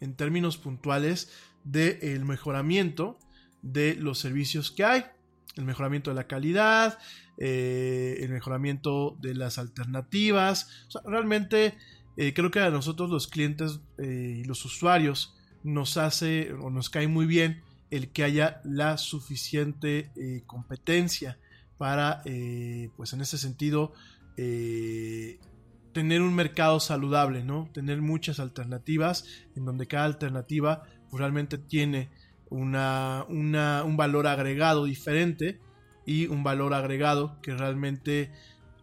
en 0.00 0.14
términos 0.14 0.56
puntuales 0.58 1.30
del 1.64 2.24
mejoramiento 2.24 3.18
de 3.62 3.94
los 3.94 4.18
servicios 4.18 4.70
que 4.70 4.84
hay, 4.84 5.04
el 5.56 5.64
mejoramiento 5.64 6.10
de 6.10 6.16
la 6.16 6.26
calidad, 6.26 6.98
eh, 7.38 8.18
el 8.20 8.30
mejoramiento 8.30 9.16
de 9.20 9.34
las 9.34 9.58
alternativas. 9.58 10.86
realmente 11.04 11.76
eh, 12.16 12.32
creo 12.34 12.50
que 12.50 12.60
a 12.60 12.70
nosotros 12.70 13.10
los 13.10 13.26
clientes 13.26 13.80
eh, 13.98 14.40
y 14.40 14.44
los 14.44 14.64
usuarios 14.64 15.34
nos 15.62 15.96
hace 15.96 16.52
o 16.52 16.70
nos 16.70 16.90
cae 16.90 17.08
muy 17.08 17.26
bien 17.26 17.62
el 17.90 18.10
que 18.10 18.24
haya 18.24 18.60
la 18.64 18.98
suficiente 18.98 20.10
competencia 20.46 21.38
para, 21.78 22.22
pues 22.96 23.12
en 23.12 23.20
ese 23.20 23.38
sentido, 23.38 23.92
tener 25.94 26.20
un 26.20 26.34
mercado 26.34 26.80
saludable, 26.80 27.42
¿no? 27.44 27.70
Tener 27.72 28.02
muchas 28.02 28.40
alternativas 28.40 29.24
en 29.56 29.64
donde 29.64 29.86
cada 29.86 30.04
alternativa 30.04 30.82
pues, 31.08 31.20
realmente 31.20 31.56
tiene 31.56 32.10
una, 32.50 33.24
un 33.28 33.96
valor 33.96 34.26
agregado 34.26 34.84
diferente 34.84 35.60
y 36.04 36.26
un 36.26 36.42
valor 36.44 36.74
agregado 36.74 37.40
que 37.40 37.54
realmente 37.54 38.30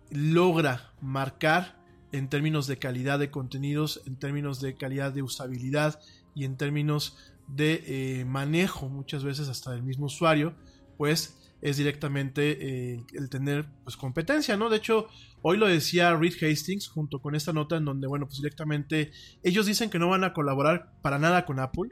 logra 0.09 0.93
marcar 1.01 1.79
en 2.11 2.29
términos 2.29 2.67
de 2.67 2.77
calidad 2.77 3.19
de 3.19 3.29
contenidos, 3.29 4.01
en 4.05 4.17
términos 4.17 4.59
de 4.59 4.75
calidad 4.75 5.13
de 5.13 5.21
usabilidad 5.21 5.99
y 6.33 6.45
en 6.45 6.57
términos 6.57 7.17
de 7.47 7.83
eh, 7.85 8.25
manejo 8.25 8.89
muchas 8.89 9.23
veces 9.23 9.49
hasta 9.49 9.71
del 9.71 9.83
mismo 9.83 10.07
usuario, 10.07 10.55
pues 10.97 11.40
es 11.61 11.77
directamente 11.77 12.93
eh, 12.93 13.03
el 13.13 13.29
tener 13.29 13.67
pues 13.83 13.95
competencia, 13.97 14.57
¿no? 14.57 14.69
De 14.69 14.77
hecho, 14.77 15.07
hoy 15.41 15.57
lo 15.57 15.67
decía 15.67 16.15
Reed 16.15 16.33
Hastings 16.41 16.87
junto 16.87 17.21
con 17.21 17.35
esta 17.35 17.53
nota 17.53 17.77
en 17.77 17.85
donde, 17.85 18.07
bueno, 18.07 18.25
pues 18.25 18.37
directamente 18.37 19.11
ellos 19.43 19.65
dicen 19.65 19.89
que 19.89 19.99
no 19.99 20.09
van 20.09 20.23
a 20.23 20.33
colaborar 20.33 20.91
para 21.01 21.19
nada 21.19 21.45
con 21.45 21.59
Apple, 21.59 21.91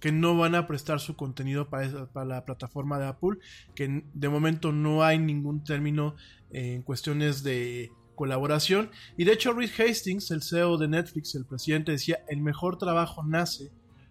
que 0.00 0.12
no 0.12 0.36
van 0.36 0.54
a 0.54 0.66
prestar 0.66 0.98
su 0.98 1.14
contenido 1.14 1.68
para, 1.68 2.06
para 2.06 2.26
la 2.26 2.44
plataforma 2.44 2.98
de 2.98 3.06
Apple, 3.06 3.38
que 3.74 4.04
de 4.12 4.28
momento 4.28 4.72
no 4.72 5.04
hay 5.04 5.18
ningún 5.18 5.62
término 5.62 6.16
en 6.50 6.82
cuestiones 6.82 7.42
de 7.42 7.92
colaboración. 8.14 8.90
Y 9.16 9.24
de 9.24 9.32
hecho, 9.32 9.52
Reed 9.52 9.70
Hastings, 9.78 10.30
el 10.30 10.42
CEO 10.42 10.78
de 10.78 10.88
Netflix, 10.88 11.34
el 11.34 11.44
presidente, 11.44 11.92
decía, 11.92 12.24
el 12.28 12.40
mejor 12.40 12.78
trabajo 12.78 13.22
nace 13.24 13.70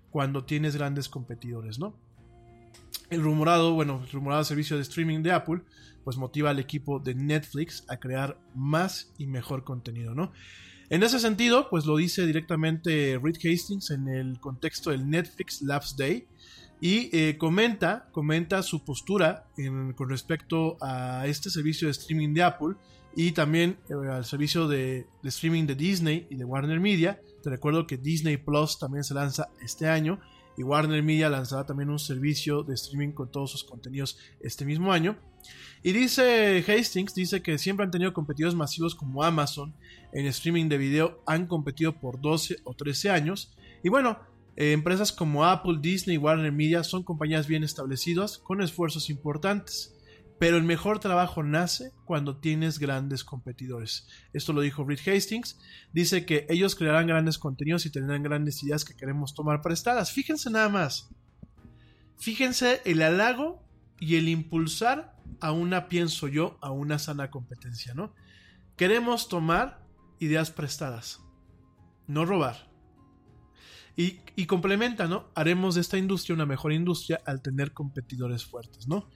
cuando 0.10 0.46
tienes 0.46 0.76
grandes 0.76 1.10
competidores, 1.10 1.80
¿no? 1.80 1.98
El 3.10 3.22
rumorado, 3.22 3.74
bueno, 3.74 4.02
el 4.04 4.12
rumorado 4.12 4.44
servicio 4.44 4.78
de 4.78 4.84
streaming 4.84 5.22
de 5.22 5.32
Apple, 5.32 5.62
pues 6.04 6.18
motiva 6.18 6.50
al 6.50 6.60
equipo 6.60 7.00
de 7.00 7.14
Netflix 7.14 7.84
a 7.88 7.98
crear 7.98 8.40
más 8.56 9.12
y 9.18 9.28
mejor 9.28 9.64
contenido, 9.64 10.16
¿no? 10.16 10.32
En 10.90 11.04
ese 11.04 11.20
sentido, 11.20 11.70
pues 11.70 11.86
lo 11.86 11.96
dice 11.96 12.26
directamente 12.26 13.18
Reed 13.22 13.38
Hastings 13.38 13.92
en 13.92 14.10
el 14.10 14.40
contexto 14.42 14.92
del 14.92 15.10
Netflix 15.10 15.62
Labs 15.62 15.96
Day 15.96 16.28
y 16.82 17.10
eh, 17.16 17.38
comenta, 17.38 18.10
comenta 18.12 18.62
su 18.62 18.84
postura 18.84 19.46
con 19.96 20.10
respecto 20.10 20.78
a 20.82 21.26
este 21.28 21.50
servicio 21.50 21.88
de 21.88 21.92
streaming 21.92 22.34
de 22.34 22.44
Apple 22.44 22.76
y 23.16 23.32
también 23.32 23.78
eh, 23.90 23.94
al 24.10 24.26
servicio 24.26 24.68
de, 24.68 25.08
de, 25.22 25.30
streaming 25.30 25.66
de 25.66 25.76
Disney 25.76 26.28
y 26.30 26.36
de 26.36 26.44
Warner 26.44 26.82
Media. 26.82 27.22
Te 27.42 27.50
recuerdo 27.50 27.88
que 27.88 27.98
Disney 27.98 28.36
Plus 28.36 28.78
también 28.78 29.06
se 29.06 29.14
lanza 29.14 29.48
este 29.62 29.88
año 29.88 30.20
y 30.58 30.64
Warner 30.64 31.02
Media 31.04 31.30
lanzará 31.30 31.66
también 31.66 31.90
un 31.90 32.00
servicio 32.00 32.64
de 32.64 32.74
streaming 32.74 33.12
con 33.12 33.32
todos 33.32 33.52
sus 33.52 33.64
contenidos 33.64 34.18
este 34.40 34.66
mismo 34.66 34.92
año. 34.92 35.18
Y 35.84 35.94
dice 35.94 36.64
Hastings, 36.68 37.16
dice 37.16 37.42
que 37.42 37.58
siempre 37.58 37.84
han 37.84 37.92
tenido 37.92 38.14
competidores 38.14 38.54
masivos 38.54 38.94
como 38.94 39.24
Amazon 39.24 39.74
en 40.14 40.28
streaming 40.28 40.70
de 40.70 40.78
video, 40.78 41.24
han 41.26 41.48
competido 41.48 41.94
por 42.00 42.22
12 42.22 42.58
o 42.64 42.74
13 42.76 43.10
años. 43.10 43.56
Y 43.84 43.90
bueno, 43.90 44.20
eh, 44.56 44.74
empresas 44.74 45.12
como 45.12 45.46
Apple, 45.46 45.80
Disney 45.82 46.18
Warner 46.18 46.52
Media 46.52 46.84
son 46.84 47.04
compañías 47.04 47.48
bien 47.48 47.64
establecidas 47.64 48.38
con 48.38 48.62
esfuerzos 48.62 49.10
importantes. 49.10 49.96
Pero 50.42 50.58
el 50.58 50.64
mejor 50.64 50.98
trabajo 50.98 51.44
nace 51.44 51.94
cuando 52.04 52.38
tienes 52.38 52.80
grandes 52.80 53.24
competidores. 53.24 54.08
Esto 54.34 54.54
lo 54.54 54.62
dijo 54.62 54.84
Reed 54.84 55.08
Hastings. 55.08 55.60
Dice 55.94 56.26
que 56.26 56.48
ellos 56.50 56.74
crearán 56.74 57.06
grandes 57.06 57.38
contenidos 57.38 57.86
y 57.86 57.92
tendrán 57.92 58.24
grandes 58.24 58.64
ideas 58.64 58.84
que 58.84 58.96
queremos 58.96 59.36
tomar 59.36 59.62
prestadas. 59.62 60.12
Fíjense 60.12 60.50
nada 60.50 60.68
más. 60.68 61.12
Fíjense 62.18 62.82
el 62.86 63.04
halago 63.04 63.64
y 64.00 64.16
el 64.16 64.30
impulsar 64.30 65.16
a 65.42 65.52
una, 65.52 65.88
pienso 65.88 66.28
yo, 66.28 66.58
a 66.60 66.72
una 66.72 66.98
sana 66.98 67.30
competencia, 67.30 67.94
¿no? 67.94 68.16
Queremos 68.78 69.30
tomar 69.30 69.86
ideas 70.18 70.50
prestadas, 70.50 71.20
no 72.08 72.26
robar. 72.26 72.68
Y, 73.96 74.22
y, 74.36 74.48
complementa, 74.48 75.08
¿no? 75.08 75.30
Haremos 75.36 75.76
de 75.76 75.82
esta 75.82 76.00
industria 76.00 76.34
una 76.34 76.48
mejor 76.48 76.74
industria 76.74 77.22
al 77.28 77.44
tener 77.44 77.74
competidores 77.74 78.44
fuertes, 78.44 78.88
¿no? 78.88 79.08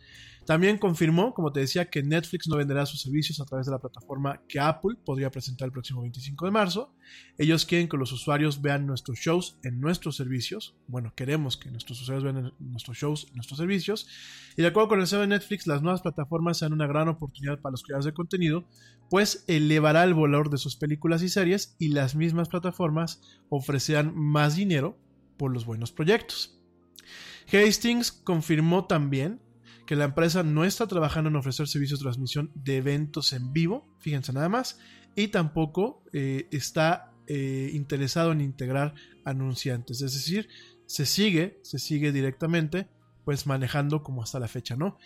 También 0.46 0.78
confirmó, 0.78 1.34
como 1.34 1.52
te 1.52 1.62
decía, 1.62 1.90
que 1.90 2.04
Netflix 2.04 2.48
no 2.48 2.58
venderá 2.58 2.86
sus 2.86 3.02
servicios 3.02 3.42
a 3.42 3.46
través 3.46 3.66
de 3.66 3.72
la 3.72 3.80
plataforma 3.80 4.42
que 4.48 4.60
Apple 4.60 4.96
podría 5.04 5.32
presentar 5.32 5.66
el 5.66 5.72
próximo 5.72 6.02
25 6.02 6.46
de 6.46 6.52
marzo. 6.52 6.94
Ellos 7.40 7.66
quieren 7.66 7.90
que 7.90 7.98
los 7.98 8.12
usuarios 8.12 8.62
vean 8.62 8.86
nuestros 8.86 9.18
shows 9.18 9.58
en 9.64 9.80
nuestros 9.80 10.16
servicios. 10.16 10.76
Bueno, 10.88 11.14
queremos 11.16 11.58
que 11.58 11.72
nuestros 11.72 12.00
usuarios 12.00 12.24
vean 12.24 12.54
nuestros 12.60 12.96
shows 12.96 13.26
en 13.30 13.36
nuestros 13.36 13.58
servicios. 13.58 14.08
Y 14.56 14.62
de 14.62 14.68
acuerdo 14.68 14.90
con 14.90 15.00
el 15.00 15.08
CEO 15.08 15.22
de 15.22 15.28
Netflix, 15.28 15.66
las 15.66 15.82
nuevas 15.82 16.02
plataformas 16.02 16.60
sean 16.60 16.74
una 16.74 16.86
gran 16.86 17.08
oportunidad 17.08 17.60
para 17.60 17.72
los 17.72 17.82
creadores 17.82 18.06
de 18.06 18.14
contenido, 18.14 18.66
pues 19.10 19.46
elevará 19.48 20.04
el 20.04 20.14
valor 20.14 20.52
de 20.52 20.60
sus 20.60 20.76
películas 20.76 21.24
y 21.24 21.30
series 21.30 21.76
y 21.80 21.90
las 21.90 22.16
mismas 22.16 22.50
plataformas 22.50 23.20
ofrecerán 23.50 24.16
más 24.16 24.56
dinero 24.56 25.00
por 25.38 25.52
los 25.52 25.66
buenos 25.66 25.92
proyectos. 25.92 26.60
Hastings 27.52 28.12
confirmó 28.12 28.86
también 28.86 29.40
que 29.86 29.96
la 29.96 30.06
empresa 30.06 30.44
no 30.44 30.66
está 30.66 30.88
trabajando 30.88 31.30
en 31.30 31.36
ofrecer 31.36 31.68
servicios 31.68 32.00
de 32.00 32.06
transmisión 32.06 32.52
de 32.56 32.78
eventos 32.78 33.34
en 33.34 33.54
vivo, 33.54 33.88
fíjense 34.00 34.34
nada 34.34 34.50
más, 34.50 34.80
y 35.16 35.30
tampoco 35.30 36.04
eh, 36.14 36.48
está 36.52 37.14
eh, 37.28 37.72
interesado 37.74 38.32
en 38.32 38.42
integrar 38.42 38.96
anunciantes, 39.24 40.02
es 40.02 40.14
decir, 40.14 40.50
se 40.86 41.06
sigue, 41.06 41.60
se 41.64 41.80
sigue 41.80 42.12
directamente, 42.12 42.88
pues 43.24 43.48
manejando 43.48 44.04
como 44.04 44.22
hasta 44.22 44.40
la 44.40 44.48
fecha, 44.48 44.76
¿no? 44.76 44.98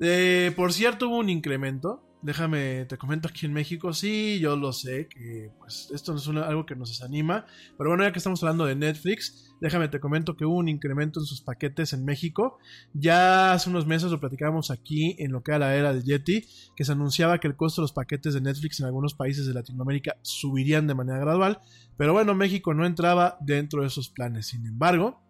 Eh, 0.00 0.52
por 0.56 0.72
cierto, 0.72 1.08
hubo 1.08 1.18
un 1.18 1.30
incremento 1.30 2.02
Déjame, 2.22 2.84
te 2.84 2.96
comento 2.98 3.26
aquí 3.26 3.46
en 3.46 3.52
México, 3.52 3.92
sí, 3.92 4.38
yo 4.38 4.56
lo 4.56 4.72
sé, 4.72 5.08
que 5.08 5.50
pues 5.58 5.90
esto 5.92 6.12
no 6.12 6.18
es 6.18 6.28
algo 6.28 6.64
que 6.64 6.76
nos 6.76 6.90
desanima, 6.90 7.46
pero 7.76 7.90
bueno, 7.90 8.04
ya 8.04 8.12
que 8.12 8.18
estamos 8.18 8.40
hablando 8.44 8.64
de 8.64 8.76
Netflix, 8.76 9.52
déjame, 9.60 9.88
te 9.88 9.98
comento 9.98 10.36
que 10.36 10.44
hubo 10.44 10.56
un 10.56 10.68
incremento 10.68 11.18
en 11.18 11.26
sus 11.26 11.40
paquetes 11.40 11.92
en 11.92 12.04
México. 12.04 12.58
Ya 12.94 13.52
hace 13.52 13.70
unos 13.70 13.88
meses 13.88 14.12
lo 14.12 14.20
platicábamos 14.20 14.70
aquí 14.70 15.16
en 15.18 15.32
lo 15.32 15.42
que 15.42 15.50
era 15.50 15.58
la 15.58 15.74
era 15.74 15.92
del 15.92 16.04
Yeti, 16.04 16.44
que 16.76 16.84
se 16.84 16.92
anunciaba 16.92 17.38
que 17.38 17.48
el 17.48 17.56
costo 17.56 17.80
de 17.80 17.84
los 17.84 17.92
paquetes 17.92 18.34
de 18.34 18.40
Netflix 18.40 18.78
en 18.78 18.86
algunos 18.86 19.14
países 19.14 19.44
de 19.46 19.54
Latinoamérica 19.54 20.16
subirían 20.22 20.86
de 20.86 20.94
manera 20.94 21.18
gradual, 21.18 21.60
pero 21.96 22.12
bueno, 22.12 22.36
México 22.36 22.72
no 22.72 22.86
entraba 22.86 23.36
dentro 23.40 23.80
de 23.80 23.88
esos 23.88 24.08
planes. 24.10 24.46
Sin 24.46 24.64
embargo, 24.64 25.20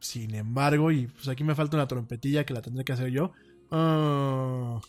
sin 0.00 0.34
embargo, 0.34 0.90
y 0.90 1.06
pues 1.06 1.28
aquí 1.28 1.44
me 1.44 1.54
falta 1.54 1.76
una 1.76 1.86
trompetilla 1.86 2.44
que 2.44 2.54
la 2.54 2.60
tendré 2.60 2.84
que 2.84 2.92
hacer 2.92 3.10
yo. 3.10 3.32
Ah, 3.70 4.80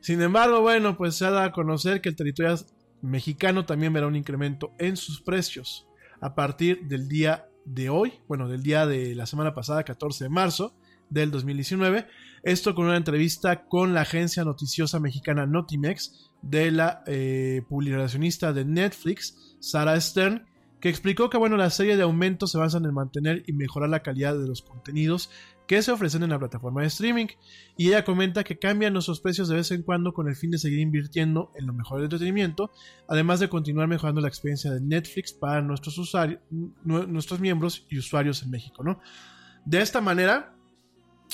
sin 0.00 0.22
embargo, 0.22 0.60
bueno, 0.60 0.96
pues 0.96 1.16
se 1.16 1.26
ha 1.26 1.30
dado 1.30 1.46
a 1.46 1.52
conocer 1.52 2.00
que 2.00 2.08
el 2.08 2.16
territorio 2.16 2.56
mexicano 3.02 3.64
también 3.66 3.92
verá 3.92 4.06
un 4.06 4.16
incremento 4.16 4.72
en 4.78 4.96
sus 4.96 5.20
precios 5.20 5.86
a 6.20 6.34
partir 6.34 6.86
del 6.86 7.08
día 7.08 7.48
de 7.64 7.90
hoy, 7.90 8.14
bueno, 8.28 8.48
del 8.48 8.62
día 8.62 8.86
de 8.86 9.14
la 9.14 9.26
semana 9.26 9.54
pasada, 9.54 9.84
14 9.84 10.24
de 10.24 10.30
marzo 10.30 10.74
del 11.08 11.30
2019. 11.30 12.06
Esto 12.42 12.74
con 12.74 12.86
una 12.86 12.96
entrevista 12.96 13.66
con 13.66 13.94
la 13.94 14.02
agencia 14.02 14.44
noticiosa 14.44 15.00
mexicana 15.00 15.46
Notimex 15.46 16.30
de 16.42 16.70
la 16.70 17.02
eh, 17.06 17.62
publicacionista 17.68 18.52
de 18.52 18.64
Netflix, 18.64 19.56
Sarah 19.60 20.00
Stern, 20.00 20.46
que 20.80 20.88
explicó 20.88 21.28
que 21.28 21.36
bueno, 21.36 21.58
la 21.58 21.68
serie 21.68 21.96
de 21.96 22.02
aumentos 22.02 22.52
se 22.52 22.58
basan 22.58 22.86
en 22.86 22.94
mantener 22.94 23.42
y 23.46 23.52
mejorar 23.52 23.90
la 23.90 24.02
calidad 24.02 24.38
de 24.38 24.48
los 24.48 24.62
contenidos 24.62 25.30
que 25.70 25.82
se 25.82 25.92
ofrecen 25.92 26.24
en 26.24 26.30
la 26.30 26.38
plataforma 26.40 26.80
de 26.80 26.88
streaming. 26.88 27.28
Y 27.76 27.86
ella 27.86 28.04
comenta 28.04 28.42
que 28.42 28.58
cambian 28.58 28.92
nuestros 28.92 29.20
precios 29.20 29.46
de 29.48 29.54
vez 29.54 29.70
en 29.70 29.84
cuando 29.84 30.12
con 30.12 30.26
el 30.26 30.34
fin 30.34 30.50
de 30.50 30.58
seguir 30.58 30.80
invirtiendo 30.80 31.52
en 31.54 31.64
lo 31.64 31.72
mejor 31.72 31.98
del 31.98 32.06
entretenimiento, 32.06 32.72
además 33.06 33.38
de 33.38 33.48
continuar 33.48 33.86
mejorando 33.86 34.20
la 34.20 34.26
experiencia 34.26 34.72
de 34.72 34.80
Netflix 34.80 35.32
para 35.32 35.62
nuestros 35.62 35.96
usuarios, 35.96 36.40
nuestros 36.82 37.38
miembros 37.38 37.86
y 37.88 37.98
usuarios 37.98 38.42
en 38.42 38.50
México, 38.50 38.82
¿no? 38.82 38.98
De 39.64 39.80
esta 39.80 40.00
manera, 40.00 40.56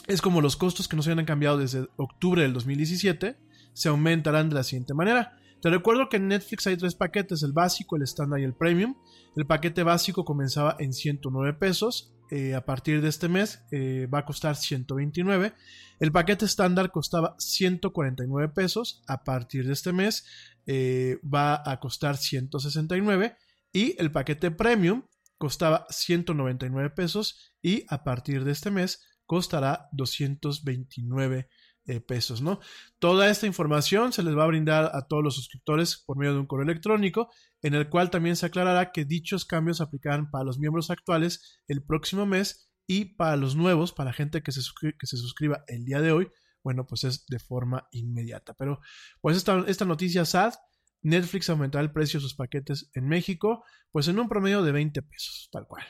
es 0.06 0.20
como 0.20 0.42
los 0.42 0.58
costos 0.58 0.86
que 0.86 0.96
no 0.96 1.02
se 1.02 1.12
habían 1.12 1.24
cambiado 1.24 1.56
desde 1.56 1.88
octubre 1.96 2.42
del 2.42 2.52
2017 2.52 3.38
se 3.72 3.88
aumentarán 3.88 4.50
de 4.50 4.56
la 4.56 4.64
siguiente 4.64 4.92
manera. 4.92 5.38
Te 5.62 5.70
recuerdo 5.70 6.10
que 6.10 6.18
en 6.18 6.28
Netflix 6.28 6.66
hay 6.66 6.76
tres 6.76 6.94
paquetes, 6.94 7.42
el 7.42 7.52
básico, 7.52 7.96
el 7.96 8.02
estándar 8.02 8.38
y 8.40 8.44
el 8.44 8.52
premium. 8.52 8.96
El 9.34 9.46
paquete 9.46 9.82
básico 9.82 10.26
comenzaba 10.26 10.76
en 10.78 10.92
109 10.92 11.54
pesos, 11.54 12.12
eh, 12.30 12.54
a 12.54 12.64
partir 12.64 13.00
de 13.00 13.08
este 13.08 13.28
mes 13.28 13.62
eh, 13.70 14.08
va 14.12 14.20
a 14.20 14.24
costar 14.24 14.56
129. 14.56 15.54
El 16.00 16.12
paquete 16.12 16.44
estándar 16.44 16.90
costaba 16.90 17.34
149 17.38 18.52
pesos. 18.52 19.02
A 19.06 19.24
partir 19.24 19.66
de 19.66 19.72
este 19.72 19.92
mes 19.92 20.24
eh, 20.66 21.18
va 21.22 21.62
a 21.64 21.78
costar 21.80 22.16
169. 22.16 23.36
Y 23.72 24.00
el 24.00 24.10
paquete 24.10 24.50
premium 24.50 25.04
costaba 25.38 25.86
199 25.90 26.90
pesos. 26.90 27.54
Y 27.62 27.84
a 27.88 28.04
partir 28.04 28.44
de 28.44 28.52
este 28.52 28.70
mes 28.70 29.02
costará 29.26 29.88
229 29.92 31.48
eh, 31.88 32.00
pesos, 32.00 32.42
¿no? 32.42 32.58
Toda 32.98 33.30
esta 33.30 33.46
información 33.46 34.12
se 34.12 34.24
les 34.24 34.36
va 34.36 34.42
a 34.42 34.48
brindar 34.48 34.90
a 34.92 35.06
todos 35.06 35.22
los 35.22 35.36
suscriptores 35.36 36.02
por 36.04 36.16
medio 36.16 36.34
de 36.34 36.40
un 36.40 36.46
correo 36.46 36.64
electrónico, 36.64 37.30
en 37.66 37.74
el 37.74 37.88
cual 37.88 38.10
también 38.10 38.36
se 38.36 38.46
aclarará 38.46 38.92
que 38.92 39.04
dichos 39.04 39.44
cambios 39.44 39.80
aplicarán 39.80 40.30
para 40.30 40.44
los 40.44 40.58
miembros 40.58 40.90
actuales 40.90 41.60
el 41.66 41.82
próximo 41.82 42.24
mes 42.24 42.70
y 42.86 43.16
para 43.16 43.36
los 43.36 43.56
nuevos, 43.56 43.92
para 43.92 44.10
la 44.10 44.14
gente 44.14 44.42
que 44.42 44.52
se, 44.52 44.60
que 44.80 45.06
se 45.06 45.16
suscriba 45.16 45.64
el 45.66 45.84
día 45.84 46.00
de 46.00 46.12
hoy, 46.12 46.30
bueno, 46.62 46.86
pues 46.86 47.02
es 47.02 47.26
de 47.26 47.40
forma 47.40 47.88
inmediata. 47.90 48.54
Pero, 48.54 48.80
pues 49.20 49.36
esta, 49.36 49.64
esta 49.66 49.84
noticia 49.84 50.24
sad, 50.24 50.54
Netflix 51.02 51.50
aumentará 51.50 51.82
el 51.82 51.92
precio 51.92 52.20
de 52.20 52.22
sus 52.22 52.36
paquetes 52.36 52.88
en 52.94 53.08
México, 53.08 53.64
pues 53.90 54.06
en 54.06 54.20
un 54.20 54.28
promedio 54.28 54.62
de 54.62 54.70
20 54.70 55.02
pesos, 55.02 55.48
tal 55.50 55.66
cual. 55.66 55.84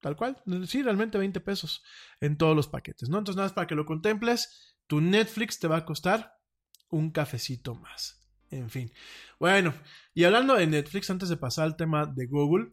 Tal 0.00 0.16
cual. 0.16 0.42
Sí, 0.66 0.82
realmente 0.82 1.18
20 1.18 1.40
pesos 1.40 1.84
en 2.20 2.36
todos 2.36 2.56
los 2.56 2.66
paquetes, 2.66 3.08
¿no? 3.08 3.18
Entonces, 3.18 3.36
nada 3.36 3.46
más 3.46 3.54
para 3.54 3.68
que 3.68 3.76
lo 3.76 3.86
contemples, 3.86 4.76
tu 4.88 5.00
Netflix 5.00 5.60
te 5.60 5.68
va 5.68 5.76
a 5.76 5.84
costar 5.84 6.34
un 6.90 7.12
cafecito 7.12 7.76
más. 7.76 8.21
En 8.52 8.68
fin. 8.68 8.92
Bueno, 9.40 9.72
y 10.14 10.24
hablando 10.24 10.54
de 10.54 10.66
Netflix, 10.66 11.08
antes 11.08 11.30
de 11.30 11.38
pasar 11.38 11.64
al 11.64 11.76
tema 11.76 12.04
de 12.04 12.26
Google, 12.26 12.72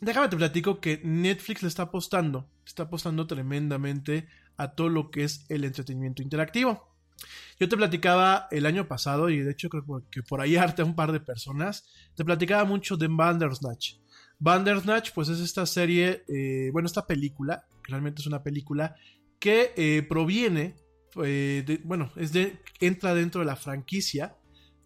déjame 0.00 0.28
te 0.28 0.36
platico 0.36 0.80
que 0.80 1.00
Netflix 1.02 1.62
le 1.62 1.68
está 1.68 1.82
apostando, 1.82 2.48
está 2.64 2.84
apostando 2.84 3.26
tremendamente 3.26 4.28
a 4.56 4.74
todo 4.76 4.88
lo 4.88 5.10
que 5.10 5.24
es 5.24 5.44
el 5.48 5.64
entretenimiento 5.64 6.22
interactivo. 6.22 6.96
Yo 7.58 7.68
te 7.68 7.76
platicaba 7.76 8.46
el 8.52 8.66
año 8.66 8.86
pasado, 8.86 9.30
y 9.30 9.40
de 9.40 9.50
hecho 9.50 9.68
creo 9.68 10.04
que 10.12 10.22
por 10.22 10.40
ahí 10.40 10.54
arte 10.56 10.82
a 10.82 10.84
un 10.84 10.94
par 10.94 11.10
de 11.10 11.18
personas, 11.18 11.84
te 12.14 12.24
platicaba 12.24 12.64
mucho 12.64 12.96
de 12.96 13.08
Bandersnatch. 13.08 13.96
Bandersnatch, 14.38 15.10
pues 15.12 15.28
es 15.28 15.40
esta 15.40 15.66
serie, 15.66 16.22
eh, 16.28 16.70
bueno, 16.72 16.86
esta 16.86 17.04
película, 17.04 17.66
realmente 17.82 18.20
es 18.20 18.28
una 18.28 18.44
película 18.44 18.94
que 19.40 19.72
eh, 19.76 20.06
proviene, 20.08 20.76
eh, 21.24 21.80
bueno, 21.82 22.12
es 22.14 22.32
de, 22.32 22.60
entra 22.78 23.14
dentro 23.14 23.40
de 23.40 23.46
la 23.46 23.56
franquicia 23.56 24.37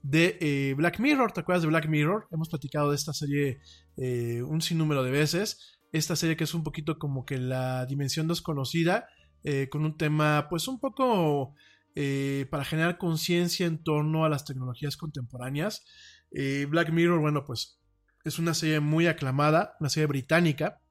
de 0.02 0.74
Black 0.76 0.98
Mirror. 0.98 1.32
¿Te 1.32 1.40
acuerdas 1.40 1.62
de 1.62 1.68
Black 1.68 1.88
Mirror? 1.88 2.28
Hemos 2.30 2.48
platicado 2.48 2.90
de 2.90 2.96
esta 2.96 3.12
serie 3.12 3.60
un 3.96 4.60
sinnúmero 4.60 5.02
de 5.02 5.10
veces. 5.10 5.78
Esta 5.92 6.16
serie 6.16 6.36
que 6.36 6.44
es 6.44 6.54
un 6.54 6.64
poquito 6.64 6.98
como 6.98 7.24
que 7.24 7.38
la 7.38 7.86
dimensión 7.86 8.28
desconocida, 8.28 9.06
con 9.70 9.84
un 9.84 9.96
tema 9.96 10.48
pues 10.50 10.68
un 10.68 10.80
poco 10.80 11.54
para 12.50 12.64
generar 12.64 12.98
conciencia 12.98 13.66
en 13.66 13.82
torno 13.82 14.24
a 14.24 14.28
las 14.28 14.44
tecnologías 14.44 14.96
contemporáneas. 14.96 15.84
Black 16.68 16.90
Mirror, 16.90 17.20
bueno, 17.20 17.44
pues 17.46 17.78
es 18.24 18.38
una 18.38 18.54
serie 18.54 18.80
muy 18.80 19.06
aclamada, 19.06 19.76
una 19.80 19.88
serie 19.88 20.06
británica. 20.06 20.81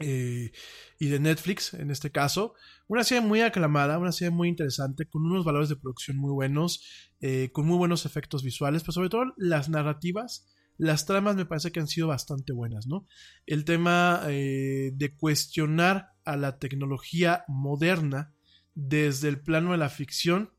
Eh, 0.00 0.52
y 0.98 1.08
de 1.08 1.20
Netflix 1.20 1.74
en 1.74 1.90
este 1.90 2.10
caso. 2.10 2.54
Una 2.86 3.04
serie 3.04 3.26
muy 3.26 3.40
aclamada, 3.40 3.98
una 3.98 4.12
serie 4.12 4.30
muy 4.30 4.48
interesante, 4.48 5.06
con 5.06 5.24
unos 5.24 5.44
valores 5.44 5.68
de 5.68 5.76
producción 5.76 6.16
muy 6.16 6.32
buenos, 6.32 6.82
eh, 7.20 7.50
con 7.52 7.66
muy 7.66 7.76
buenos 7.76 8.06
efectos 8.06 8.42
visuales, 8.42 8.82
pero 8.82 8.92
sobre 8.92 9.08
todo 9.08 9.24
las 9.36 9.68
narrativas, 9.68 10.48
las 10.76 11.06
tramas 11.06 11.36
me 11.36 11.46
parece 11.46 11.72
que 11.72 11.80
han 11.80 11.88
sido 11.88 12.08
bastante 12.08 12.52
buenas, 12.52 12.86
¿no? 12.86 13.06
El 13.46 13.64
tema 13.64 14.22
eh, 14.28 14.92
de 14.94 15.16
cuestionar 15.16 16.12
a 16.24 16.36
la 16.36 16.58
tecnología 16.58 17.44
moderna 17.48 18.32
desde 18.74 19.28
el 19.28 19.40
plano 19.40 19.72
de 19.72 19.78
la 19.78 19.88
ficción, 19.88 20.52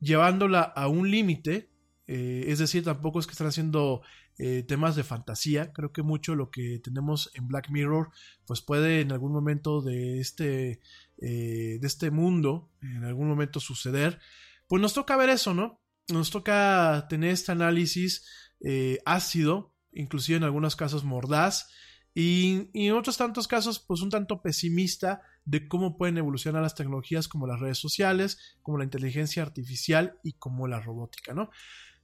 llevándola 0.00 0.62
a 0.62 0.88
un 0.88 1.10
límite, 1.10 1.70
es 2.06 2.58
decir, 2.58 2.82
tampoco 2.84 3.20
es 3.20 3.26
que 3.26 3.32
están 3.32 3.48
haciendo 3.48 4.00
eh, 4.38 4.62
temas 4.62 4.94
de 4.94 5.02
fantasía. 5.02 5.72
Creo 5.72 5.92
que 5.92 6.02
mucho 6.02 6.36
lo 6.36 6.50
que 6.50 6.78
tenemos 6.78 7.30
en 7.34 7.48
Black 7.48 7.70
Mirror, 7.70 8.10
pues 8.46 8.60
puede 8.60 9.00
en 9.00 9.10
algún 9.10 9.32
momento 9.32 9.82
de 9.82 10.20
este, 10.20 10.80
eh, 11.18 11.78
de 11.80 11.86
este 11.86 12.12
mundo, 12.12 12.70
en 12.80 13.04
algún 13.04 13.28
momento 13.28 13.58
suceder. 13.58 14.20
Pues 14.68 14.80
nos 14.80 14.94
toca 14.94 15.16
ver 15.16 15.30
eso, 15.30 15.54
¿no? 15.54 15.80
Nos 16.08 16.30
toca 16.30 17.06
tener 17.08 17.30
este 17.30 17.50
análisis 17.50 18.26
eh, 18.60 18.98
ácido, 19.04 19.74
inclusive 19.92 20.38
en 20.38 20.44
algunos 20.44 20.76
casos 20.76 21.02
mordaz, 21.02 21.68
y, 22.14 22.70
y, 22.72 22.86
en 22.88 22.94
otros 22.94 23.16
tantos 23.16 23.46
casos, 23.46 23.78
pues 23.78 24.02
un 24.02 24.10
tanto 24.10 24.42
pesimista 24.42 25.22
de 25.44 25.68
cómo 25.68 25.96
pueden 25.96 26.18
evolucionar 26.18 26.62
las 26.62 26.74
tecnologías 26.74 27.28
como 27.28 27.46
las 27.46 27.60
redes 27.60 27.78
sociales, 27.78 28.56
como 28.62 28.78
la 28.78 28.84
inteligencia 28.84 29.42
artificial 29.42 30.18
y 30.22 30.32
como 30.34 30.66
la 30.68 30.80
robótica, 30.80 31.32
¿no? 31.32 31.50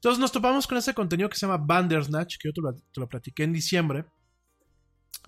Entonces 0.04 0.20
nos 0.20 0.32
topamos 0.32 0.66
con 0.66 0.76
este 0.76 0.92
contenido 0.92 1.30
que 1.30 1.36
se 1.38 1.46
llama 1.46 1.64
Bandersnatch, 1.64 2.36
que 2.36 2.50
yo 2.50 2.52
te 2.52 3.00
lo, 3.00 3.08
platiqué 3.08 3.44
en 3.44 3.54
diciembre. 3.54 4.04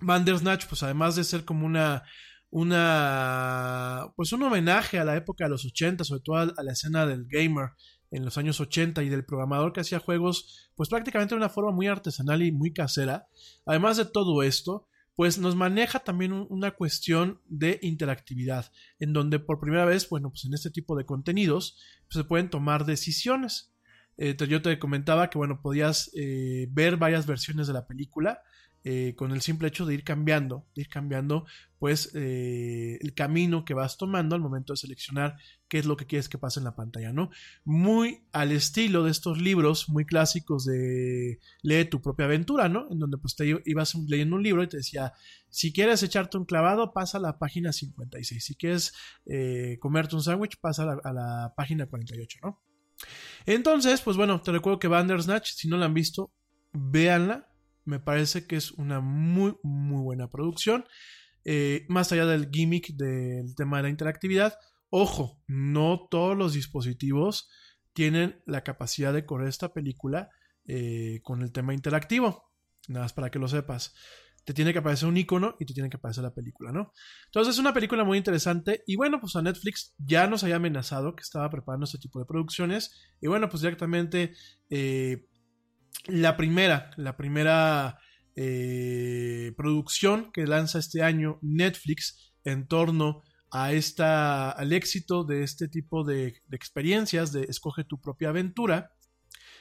Bandersnatch, 0.01 0.67
pues 0.67 0.83
además 0.83 1.15
de 1.15 1.23
ser 1.23 1.45
como 1.45 1.65
una, 1.65 2.03
una, 2.51 4.13
pues 4.15 4.33
un 4.33 4.43
homenaje 4.43 4.99
a 4.99 5.03
la 5.03 5.15
época 5.15 5.45
de 5.45 5.49
los 5.49 5.65
80, 5.65 6.03
sobre 6.03 6.21
todo 6.21 6.35
a, 6.35 6.63
la 6.63 6.71
escena 6.73 7.07
del 7.07 7.25
gamer 7.25 7.71
en 8.11 8.23
los 8.23 8.37
años 8.37 8.59
80 8.61 9.01
y 9.01 9.09
del 9.09 9.25
programador 9.25 9.73
que 9.73 9.79
hacía 9.79 9.97
juegos, 9.97 10.69
pues 10.75 10.89
prácticamente 10.89 11.33
de 11.33 11.39
una 11.39 11.49
forma 11.49 11.71
muy 11.71 11.87
artesanal 11.87 12.43
y 12.43 12.51
muy 12.51 12.71
casera. 12.71 13.25
Además 13.65 13.97
de 13.97 14.05
todo 14.05 14.43
esto, 14.43 14.87
pues 15.15 15.39
nos 15.39 15.55
maneja 15.55 16.01
también 16.01 16.33
una 16.33 16.69
cuestión 16.69 17.41
de 17.47 17.79
interactividad, 17.81 18.71
en 18.99 19.11
donde 19.11 19.39
por 19.39 19.59
primera 19.59 19.85
vez, 19.85 20.07
bueno, 20.07 20.29
pues 20.29 20.45
en 20.45 20.53
este 20.53 20.69
tipo 20.69 20.95
de 20.95 21.07
contenidos 21.07 21.79
pues, 22.07 22.21
se 22.21 22.29
pueden 22.29 22.51
tomar 22.51 22.85
decisiones. 22.85 23.73
Eh, 24.17 24.35
yo 24.47 24.61
te 24.61 24.79
comentaba 24.79 25.29
que, 25.29 25.37
bueno, 25.37 25.61
podías 25.61 26.11
eh, 26.15 26.67
ver 26.71 26.97
varias 26.97 27.27
versiones 27.27 27.67
de 27.67 27.73
la 27.73 27.85
película 27.85 28.41
eh, 28.83 29.15
con 29.15 29.31
el 29.31 29.41
simple 29.41 29.67
hecho 29.67 29.85
de 29.85 29.93
ir 29.93 30.03
cambiando, 30.03 30.65
de 30.73 30.83
ir 30.83 30.89
cambiando, 30.89 31.45
pues, 31.77 32.15
el 32.15 33.13
camino 33.15 33.65
que 33.65 33.73
vas 33.73 33.97
tomando 33.97 34.33
al 34.35 34.41
momento 34.41 34.73
de 34.73 34.77
seleccionar 34.77 35.35
qué 35.67 35.77
es 35.77 35.85
lo 35.85 35.97
que 35.97 36.05
quieres 36.05 36.29
que 36.29 36.37
pase 36.37 36.59
en 36.59 36.63
la 36.63 36.75
pantalla, 36.75 37.11
¿no? 37.11 37.29
Muy 37.65 38.23
al 38.31 38.51
estilo 38.51 39.03
de 39.03 39.11
estos 39.11 39.39
libros 39.41 39.89
muy 39.89 40.05
clásicos 40.05 40.65
de 40.65 41.39
lee 41.61 41.85
tu 41.85 42.01
propia 42.01 42.25
aventura, 42.25 42.69
¿no? 42.69 42.87
En 42.89 42.99
donde 42.99 43.17
pues 43.17 43.35
te 43.35 43.61
ibas 43.65 43.93
leyendo 44.07 44.37
un 44.37 44.43
libro 44.43 44.63
y 44.63 44.67
te 44.67 44.77
decía, 44.77 45.13
si 45.49 45.73
quieres 45.73 46.01
echarte 46.01 46.37
un 46.37 46.45
clavado, 46.45 46.93
pasa 46.93 47.17
a 47.17 47.21
la 47.21 47.37
página 47.37 47.73
56, 47.73 48.43
si 48.43 48.55
quieres 48.55 48.93
comerte 49.79 50.15
un 50.15 50.23
sándwich, 50.23 50.57
pasa 50.61 50.83
a 50.83 50.85
la, 50.85 50.99
a 51.03 51.13
la 51.13 51.53
página 51.55 51.87
48, 51.87 52.39
¿no? 52.41 52.61
Entonces, 53.45 54.01
pues 54.01 54.17
bueno, 54.17 54.41
te 54.41 54.51
recuerdo 54.51 54.79
que 54.79 54.87
Bandersnatch, 54.87 55.53
si 55.53 55.67
no 55.67 55.77
la 55.77 55.85
han 55.85 55.93
visto, 55.93 56.31
véanla. 56.73 57.49
Me 57.85 57.99
parece 57.99 58.45
que 58.45 58.57
es 58.57 58.71
una 58.71 58.99
muy, 58.99 59.55
muy 59.63 60.01
buena 60.03 60.29
producción. 60.29 60.85
Eh, 61.45 61.85
más 61.87 62.11
allá 62.11 62.25
del 62.25 62.49
gimmick 62.51 62.89
del 62.95 63.55
tema 63.55 63.77
de 63.77 63.83
la 63.83 63.89
interactividad, 63.89 64.57
ojo, 64.89 65.41
no 65.47 66.07
todos 66.11 66.37
los 66.37 66.53
dispositivos 66.53 67.49
tienen 67.93 68.41
la 68.45 68.63
capacidad 68.63 69.13
de 69.13 69.25
correr 69.25 69.47
esta 69.47 69.73
película 69.73 70.29
eh, 70.65 71.21
con 71.23 71.41
el 71.41 71.53
tema 71.53 71.73
interactivo. 71.73 72.51
Nada 72.89 73.05
más 73.05 73.13
para 73.13 73.31
que 73.31 73.39
lo 73.39 73.47
sepas 73.47 73.95
te 74.47 74.53
tiene 74.53 74.71
que 74.71 74.79
aparecer 74.79 75.09
un 75.09 75.17
icono 75.17 75.57
y 75.59 75.65
te 75.65 75.73
tiene 75.73 75.89
que 75.89 75.97
aparecer 75.97 76.23
la 76.23 76.33
película, 76.33 76.71
¿no? 76.71 76.93
Entonces 77.25 77.55
es 77.55 77.59
una 77.59 77.73
película 77.73 78.05
muy 78.05 78.17
interesante 78.17 78.81
y 78.87 78.95
bueno, 78.95 79.19
pues 79.19 79.35
a 79.35 79.41
Netflix 79.41 79.93
ya 79.97 80.25
nos 80.27 80.41
había 80.41 80.55
amenazado 80.55 81.17
que 81.17 81.21
estaba 81.23 81.49
preparando 81.49 81.83
este 81.83 81.97
tipo 81.97 82.17
de 82.19 82.25
producciones 82.25 82.95
y 83.19 83.27
bueno, 83.27 83.49
pues 83.49 83.61
directamente 83.61 84.31
eh, 84.69 85.27
la 86.05 86.37
primera, 86.37 86.91
la 86.95 87.17
primera 87.17 87.99
eh, 88.37 89.51
producción 89.57 90.31
que 90.31 90.47
lanza 90.47 90.79
este 90.79 91.03
año 91.03 91.39
Netflix 91.41 92.33
en 92.45 92.69
torno 92.69 93.23
a 93.51 93.73
esta, 93.73 94.49
al 94.51 94.71
éxito 94.71 95.25
de 95.25 95.43
este 95.43 95.67
tipo 95.67 96.05
de, 96.05 96.41
de 96.45 96.55
experiencias 96.55 97.33
de 97.33 97.43
escoge 97.49 97.83
tu 97.83 97.99
propia 97.99 98.29
aventura 98.29 98.93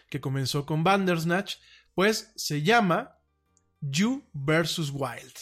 que 0.09 0.21
comenzó 0.21 0.65
con 0.65 0.85
Bandersnatch, 0.85 1.57
pues 1.93 2.33
se 2.37 2.63
llama 2.63 3.16
You 3.81 4.25
versus 4.33 4.91
Wild. 4.93 5.35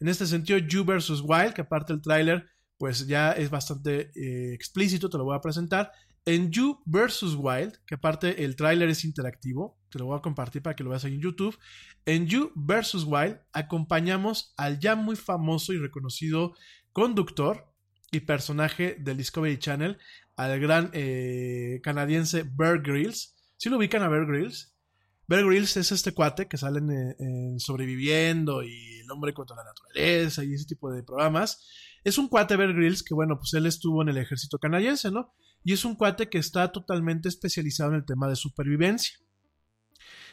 En 0.00 0.08
este 0.08 0.26
sentido, 0.26 0.58
You 0.58 0.84
versus 0.84 1.22
Wild, 1.24 1.54
que 1.54 1.62
aparte 1.62 1.92
el 1.92 2.02
tráiler 2.02 2.46
pues 2.82 3.06
ya 3.06 3.30
es 3.30 3.48
bastante 3.48 4.10
eh, 4.16 4.52
explícito, 4.54 5.08
te 5.08 5.16
lo 5.16 5.22
voy 5.22 5.36
a 5.36 5.40
presentar. 5.40 5.92
En 6.24 6.50
You 6.50 6.80
versus 6.84 7.36
Wild, 7.38 7.78
que 7.86 7.94
aparte 7.94 8.42
el 8.42 8.56
tráiler 8.56 8.88
es 8.88 9.04
interactivo, 9.04 9.78
te 9.88 10.00
lo 10.00 10.06
voy 10.06 10.18
a 10.18 10.20
compartir 10.20 10.62
para 10.62 10.74
que 10.74 10.82
lo 10.82 10.90
veas 10.90 11.04
ahí 11.04 11.14
en 11.14 11.20
YouTube. 11.20 11.56
En 12.06 12.26
You 12.26 12.50
versus 12.56 13.04
Wild 13.04 13.38
acompañamos 13.52 14.52
al 14.56 14.80
ya 14.80 14.96
muy 14.96 15.14
famoso 15.14 15.72
y 15.72 15.78
reconocido 15.78 16.54
conductor 16.92 17.72
y 18.10 18.18
personaje 18.18 18.96
del 18.98 19.16
Discovery 19.16 19.58
Channel, 19.58 19.98
al 20.34 20.58
gran 20.58 20.90
eh, 20.92 21.80
canadiense 21.84 22.42
Bear 22.42 22.82
Grylls. 22.82 23.36
¿Sí 23.56 23.68
lo 23.68 23.76
ubican 23.76 24.02
a 24.02 24.08
Bear 24.08 24.26
Grylls? 24.26 24.71
Bear 25.28 25.44
Grylls 25.44 25.76
es 25.76 25.92
este 25.92 26.12
cuate 26.12 26.48
que 26.48 26.56
salen 26.56 26.90
en, 26.90 27.60
Sobreviviendo 27.60 28.62
y 28.62 29.00
El 29.00 29.10
hombre 29.10 29.32
contra 29.32 29.56
la 29.56 29.64
naturaleza 29.64 30.44
y 30.44 30.54
ese 30.54 30.66
tipo 30.66 30.90
de 30.92 31.02
programas. 31.02 31.66
Es 32.04 32.18
un 32.18 32.28
cuate 32.28 32.56
Bear 32.56 32.74
Grylls 32.74 33.02
que, 33.02 33.14
bueno, 33.14 33.38
pues 33.38 33.54
él 33.54 33.66
estuvo 33.66 34.02
en 34.02 34.08
el 34.08 34.18
ejército 34.18 34.58
canadiense, 34.58 35.10
¿no? 35.10 35.32
Y 35.64 35.72
es 35.72 35.84
un 35.84 35.94
cuate 35.94 36.28
que 36.28 36.38
está 36.38 36.72
totalmente 36.72 37.28
especializado 37.28 37.90
en 37.90 37.96
el 37.96 38.04
tema 38.04 38.28
de 38.28 38.36
supervivencia. 38.36 39.16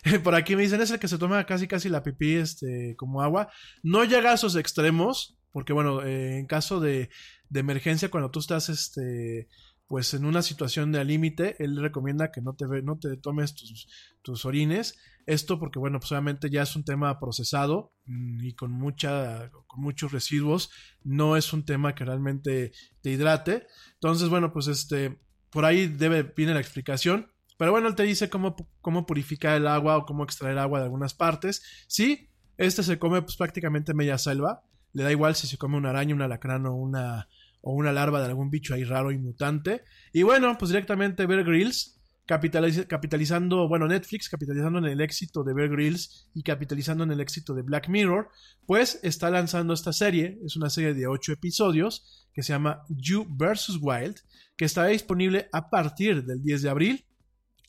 Por 0.23 0.35
aquí 0.35 0.55
me 0.55 0.63
dicen, 0.63 0.81
es 0.81 0.91
el 0.91 0.99
que 0.99 1.07
se 1.07 1.17
toma 1.17 1.45
casi 1.45 1.67
casi 1.67 1.89
la 1.89 2.03
pipí 2.03 2.35
este, 2.35 2.95
como 2.97 3.21
agua. 3.21 3.49
No 3.83 4.03
llega 4.03 4.31
a 4.31 4.35
esos 4.35 4.55
extremos, 4.55 5.37
porque 5.51 5.73
bueno, 5.73 6.03
eh, 6.03 6.39
en 6.39 6.47
caso 6.47 6.79
de, 6.79 7.09
de, 7.49 7.59
emergencia, 7.59 8.09
cuando 8.09 8.31
tú 8.31 8.39
estás 8.39 8.69
este, 8.69 9.49
pues 9.89 10.13
en 10.13 10.23
una 10.23 10.43
situación 10.43 10.91
de 10.91 10.99
al 10.99 11.07
límite, 11.07 11.55
él 11.57 11.75
recomienda 11.75 12.31
que 12.31 12.41
no 12.41 12.53
te, 12.53 12.67
no 12.83 12.99
te 12.99 13.17
tomes 13.17 13.55
tus, 13.55 13.87
tus, 14.21 14.45
orines. 14.45 14.99
Esto 15.25 15.57
porque, 15.57 15.79
bueno, 15.79 15.99
pues 15.99 16.11
obviamente 16.11 16.51
ya 16.51 16.61
es 16.61 16.75
un 16.75 16.85
tema 16.85 17.19
procesado 17.19 17.91
mm, 18.05 18.45
y 18.45 18.53
con, 18.53 18.71
mucha, 18.71 19.49
con 19.65 19.81
muchos 19.81 20.11
residuos. 20.11 20.69
No 21.03 21.35
es 21.35 21.53
un 21.53 21.65
tema 21.65 21.95
que 21.95 22.05
realmente 22.05 22.71
te 23.01 23.09
hidrate. 23.09 23.65
Entonces, 23.95 24.29
bueno, 24.29 24.53
pues 24.53 24.67
este, 24.67 25.19
por 25.49 25.65
ahí 25.65 25.87
debe, 25.87 26.21
viene 26.21 26.53
la 26.53 26.61
explicación. 26.61 27.31
Pero 27.57 27.71
bueno, 27.71 27.87
él 27.87 27.95
te 27.95 28.03
dice 28.03 28.29
cómo, 28.29 28.55
cómo 28.81 29.07
purificar 29.07 29.57
el 29.57 29.65
agua 29.65 29.97
o 29.97 30.05
cómo 30.05 30.23
extraer 30.23 30.59
agua 30.59 30.77
de 30.77 30.85
algunas 30.85 31.15
partes. 31.15 31.63
Sí, 31.87 32.29
este 32.57 32.83
se 32.83 32.99
come 32.99 33.23
pues 33.23 33.37
prácticamente 33.37 33.95
media 33.95 34.19
selva. 34.19 34.61
Le 34.93 35.01
da 35.01 35.11
igual 35.11 35.33
si 35.33 35.47
se 35.47 35.57
come 35.57 35.77
una 35.77 35.89
araña, 35.89 36.13
un 36.13 36.21
alacrán 36.21 36.67
o 36.67 36.75
una 36.75 37.27
o 37.61 37.73
una 37.73 37.91
larva 37.91 38.19
de 38.19 38.27
algún 38.27 38.49
bicho 38.49 38.73
ahí 38.73 38.83
raro 38.83 39.11
y 39.11 39.17
mutante. 39.17 39.83
Y 40.13 40.23
bueno, 40.23 40.57
pues 40.57 40.69
directamente 40.69 41.25
Bear 41.25 41.43
Grylls, 41.43 41.99
capitalizando, 42.25 43.67
bueno, 43.67 43.87
Netflix, 43.87 44.29
capitalizando 44.29 44.79
en 44.79 44.85
el 44.85 45.01
éxito 45.01 45.43
de 45.43 45.53
Bear 45.53 45.69
Grylls 45.69 46.29
y 46.33 46.43
capitalizando 46.43 47.03
en 47.03 47.11
el 47.11 47.21
éxito 47.21 47.55
de 47.55 47.63
Black 47.63 47.89
Mirror, 47.89 48.29
pues 48.67 48.99
está 49.01 49.31
lanzando 49.31 49.73
esta 49.73 49.93
serie, 49.93 50.37
es 50.45 50.55
una 50.55 50.69
serie 50.69 50.93
de 50.93 51.07
ocho 51.07 51.31
episodios 51.31 52.27
que 52.33 52.43
se 52.43 52.53
llama 52.53 52.83
You 52.89 53.25
vs. 53.27 53.79
Wild, 53.81 54.17
que 54.55 54.65
estará 54.65 54.89
disponible 54.89 55.49
a 55.51 55.69
partir 55.69 56.23
del 56.23 56.43
10 56.43 56.61
de 56.61 56.69
abril, 56.69 57.05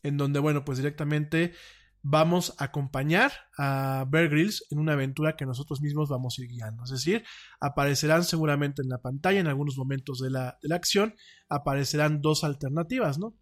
en 0.02 0.16
donde, 0.16 0.40
bueno, 0.40 0.64
pues 0.64 0.78
directamente 0.78 1.52
vamos 2.02 2.54
a 2.58 2.64
acompañar 2.64 3.32
a 3.58 4.06
Bear 4.08 4.28
Grylls 4.28 4.66
en 4.70 4.78
una 4.78 4.94
aventura 4.94 5.36
que 5.36 5.46
nosotros 5.46 5.80
mismos 5.80 6.08
vamos 6.08 6.38
a 6.38 6.42
ir 6.42 6.48
guiando. 6.48 6.84
Es 6.84 6.90
decir, 6.90 7.24
aparecerán 7.60 8.24
seguramente 8.24 8.82
en 8.82 8.88
la 8.88 8.98
pantalla 8.98 9.40
en 9.40 9.46
algunos 9.46 9.76
momentos 9.76 10.20
de 10.20 10.30
la, 10.30 10.58
de 10.62 10.68
la 10.68 10.76
acción, 10.76 11.14
aparecerán 11.48 12.20
dos 12.22 12.44
alternativas, 12.44 13.18
¿no? 13.18 13.36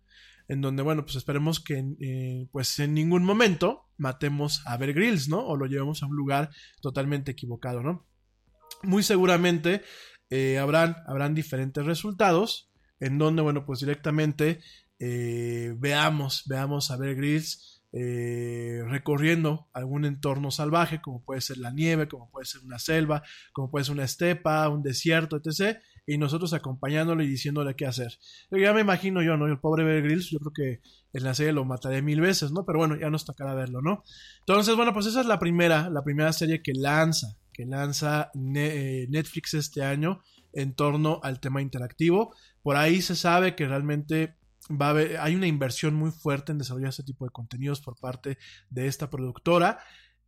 En 0.48 0.60
donde, 0.60 0.82
bueno, 0.82 1.04
pues 1.04 1.16
esperemos 1.16 1.60
que 1.60 1.84
eh, 2.00 2.48
pues 2.50 2.78
en 2.78 2.94
ningún 2.94 3.22
momento 3.22 3.86
matemos 3.98 4.62
a 4.66 4.76
Bear 4.76 4.94
Grylls, 4.94 5.28
¿no? 5.28 5.46
O 5.46 5.56
lo 5.56 5.66
llevemos 5.66 6.02
a 6.02 6.06
un 6.06 6.16
lugar 6.16 6.50
totalmente 6.80 7.32
equivocado, 7.32 7.82
¿no? 7.82 8.06
Muy 8.82 9.02
seguramente 9.02 9.82
eh, 10.30 10.58
habrán, 10.58 10.96
habrán 11.06 11.34
diferentes 11.34 11.84
resultados 11.84 12.70
en 13.00 13.18
donde, 13.18 13.42
bueno, 13.42 13.64
pues 13.64 13.80
directamente 13.80 14.60
eh, 14.98 15.74
veamos, 15.78 16.42
veamos 16.46 16.90
a 16.90 16.96
Bear 16.96 17.14
Grylls 17.14 17.77
eh, 17.90 18.82
recorriendo 18.86 19.68
algún 19.72 20.04
entorno 20.04 20.50
salvaje, 20.50 21.00
como 21.00 21.24
puede 21.24 21.40
ser 21.40 21.56
la 21.56 21.70
nieve, 21.70 22.06
como 22.06 22.30
puede 22.30 22.44
ser 22.44 22.60
una 22.62 22.78
selva, 22.78 23.22
como 23.52 23.70
puede 23.70 23.86
ser 23.86 23.94
una 23.94 24.04
estepa, 24.04 24.68
un 24.68 24.82
desierto, 24.82 25.36
etc. 25.42 25.78
Y 26.06 26.18
nosotros 26.18 26.52
acompañándole 26.52 27.24
y 27.24 27.28
diciéndole 27.28 27.76
qué 27.76 27.86
hacer. 27.86 28.18
Yo 28.50 28.58
ya 28.58 28.74
me 28.74 28.82
imagino 28.82 29.22
yo, 29.22 29.36
¿no? 29.36 29.46
El 29.46 29.58
pobre 29.58 29.84
Bear 29.84 30.02
Grylls, 30.02 30.30
yo 30.30 30.38
creo 30.38 30.52
que 30.52 30.80
en 31.12 31.24
la 31.24 31.34
serie 31.34 31.52
lo 31.52 31.64
mataré 31.64 32.02
mil 32.02 32.20
veces, 32.20 32.52
¿no? 32.52 32.66
Pero 32.66 32.78
bueno, 32.78 32.96
ya 32.96 33.08
nos 33.08 33.24
tocará 33.24 33.54
verlo, 33.54 33.80
¿no? 33.80 34.02
Entonces, 34.40 34.76
bueno, 34.76 34.92
pues 34.92 35.06
esa 35.06 35.20
es 35.22 35.26
la 35.26 35.38
primera, 35.38 35.88
la 35.88 36.02
primera 36.02 36.32
serie 36.32 36.62
que 36.62 36.72
lanza, 36.74 37.38
que 37.52 37.64
lanza 37.64 38.30
eh, 38.54 39.06
Netflix 39.08 39.54
este 39.54 39.82
año 39.82 40.20
en 40.52 40.74
torno 40.74 41.20
al 41.22 41.40
tema 41.40 41.62
interactivo. 41.62 42.34
Por 42.62 42.76
ahí 42.76 43.00
se 43.00 43.16
sabe 43.16 43.54
que 43.56 43.66
realmente 43.66 44.36
va 44.70 44.86
a 44.86 44.90
haber, 44.90 45.18
hay 45.18 45.34
una 45.34 45.46
inversión 45.46 45.94
muy 45.94 46.10
fuerte 46.10 46.52
en 46.52 46.58
desarrollar 46.58 46.90
este 46.90 47.02
tipo 47.02 47.24
de 47.24 47.30
contenidos 47.30 47.80
por 47.80 47.98
parte 47.98 48.38
de 48.70 48.86
esta 48.86 49.10
productora, 49.10 49.78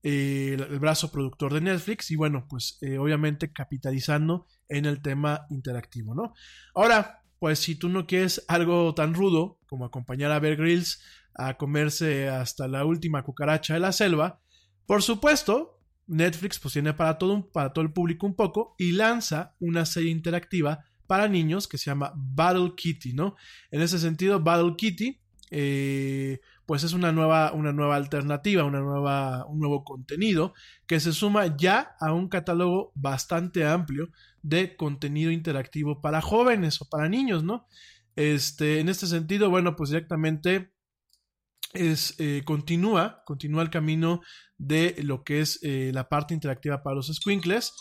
eh, 0.03 0.57
el, 0.59 0.79
brazo 0.79 1.12
productor 1.12 1.53
de 1.53 1.61
Netflix, 1.61 2.11
y 2.11 2.17
bueno, 2.17 2.47
pues 2.49 2.79
eh, 2.81 2.99
obviamente 2.99 3.53
capitalizando 3.53 4.47
en 4.69 4.87
el 4.87 5.03
tema 5.03 5.47
interactivo, 5.51 6.15
¿no? 6.15 6.35
Ahora, 6.75 7.23
pues 7.39 7.59
si 7.59 7.75
tú 7.75 7.89
no 7.89 8.07
quieres 8.07 8.45
algo 8.49 8.95
tan 8.95 9.15
rudo 9.15 9.59
como 9.67 9.85
acompañar 9.85 10.31
a 10.33 10.39
Bear 10.39 10.57
Grylls 10.57 11.03
a 11.35 11.57
comerse 11.57 12.29
hasta 12.29 12.69
la 12.69 12.85
última 12.85 13.23
cucaracha 13.23 13.75
de 13.75 13.81
la 13.81 13.93
selva, 13.93 14.41
por 14.87 15.03
supuesto, 15.03 15.81
Netflix 16.07 16.59
pues 16.59 16.73
tiene 16.75 16.93
para 16.93 17.17
todo, 17.17 17.51
para 17.51 17.73
todo 17.73 17.85
el 17.85 17.93
público 17.93 18.27
un 18.27 18.35
poco 18.35 18.75
y 18.79 18.93
lanza 18.93 19.55
una 19.61 19.87
serie 19.87 20.11
interactiva 20.11 20.85
para 21.11 21.27
niños 21.27 21.66
que 21.66 21.77
se 21.77 21.87
llama 21.87 22.12
Battle 22.15 22.74
Kitty, 22.77 23.15
¿no? 23.15 23.35
En 23.73 23.82
ese 23.82 23.99
sentido, 23.99 24.39
Battle 24.39 24.77
Kitty, 24.77 25.19
eh, 25.51 26.39
pues 26.65 26.85
es 26.85 26.93
una 26.93 27.11
nueva, 27.11 27.51
una 27.53 27.73
nueva 27.73 27.97
alternativa, 27.97 28.62
una 28.62 28.78
nueva, 28.78 29.45
un 29.47 29.59
nuevo 29.59 29.82
contenido 29.82 30.55
que 30.87 31.01
se 31.01 31.12
suma 31.12 31.57
ya 31.57 31.97
a 31.99 32.12
un 32.12 32.28
catálogo 32.28 32.93
bastante 32.95 33.66
amplio 33.66 34.11
de 34.43 34.77
contenido 34.77 35.32
interactivo 35.32 36.01
para 36.01 36.20
jóvenes 36.20 36.81
o 36.81 36.89
para 36.89 37.09
niños, 37.09 37.43
¿no? 37.43 37.66
Este, 38.15 38.78
en 38.78 38.89
este 38.89 39.09
sentido, 39.09 39.51
bueno, 39.51 39.74
pues 39.74 39.91
directamente 39.91 40.70
es, 41.73 42.15
eh, 42.20 42.43
continúa, 42.45 43.24
continúa 43.27 43.62
el 43.65 43.70
camino 43.70 44.20
de 44.59 44.95
lo 45.03 45.24
que 45.24 45.41
es 45.41 45.59
eh, 45.65 45.91
la 45.93 46.09
parte 46.09 46.35
interactiva 46.35 46.85
para 46.85 46.95
los 46.95 47.09
squinkles. 47.09 47.73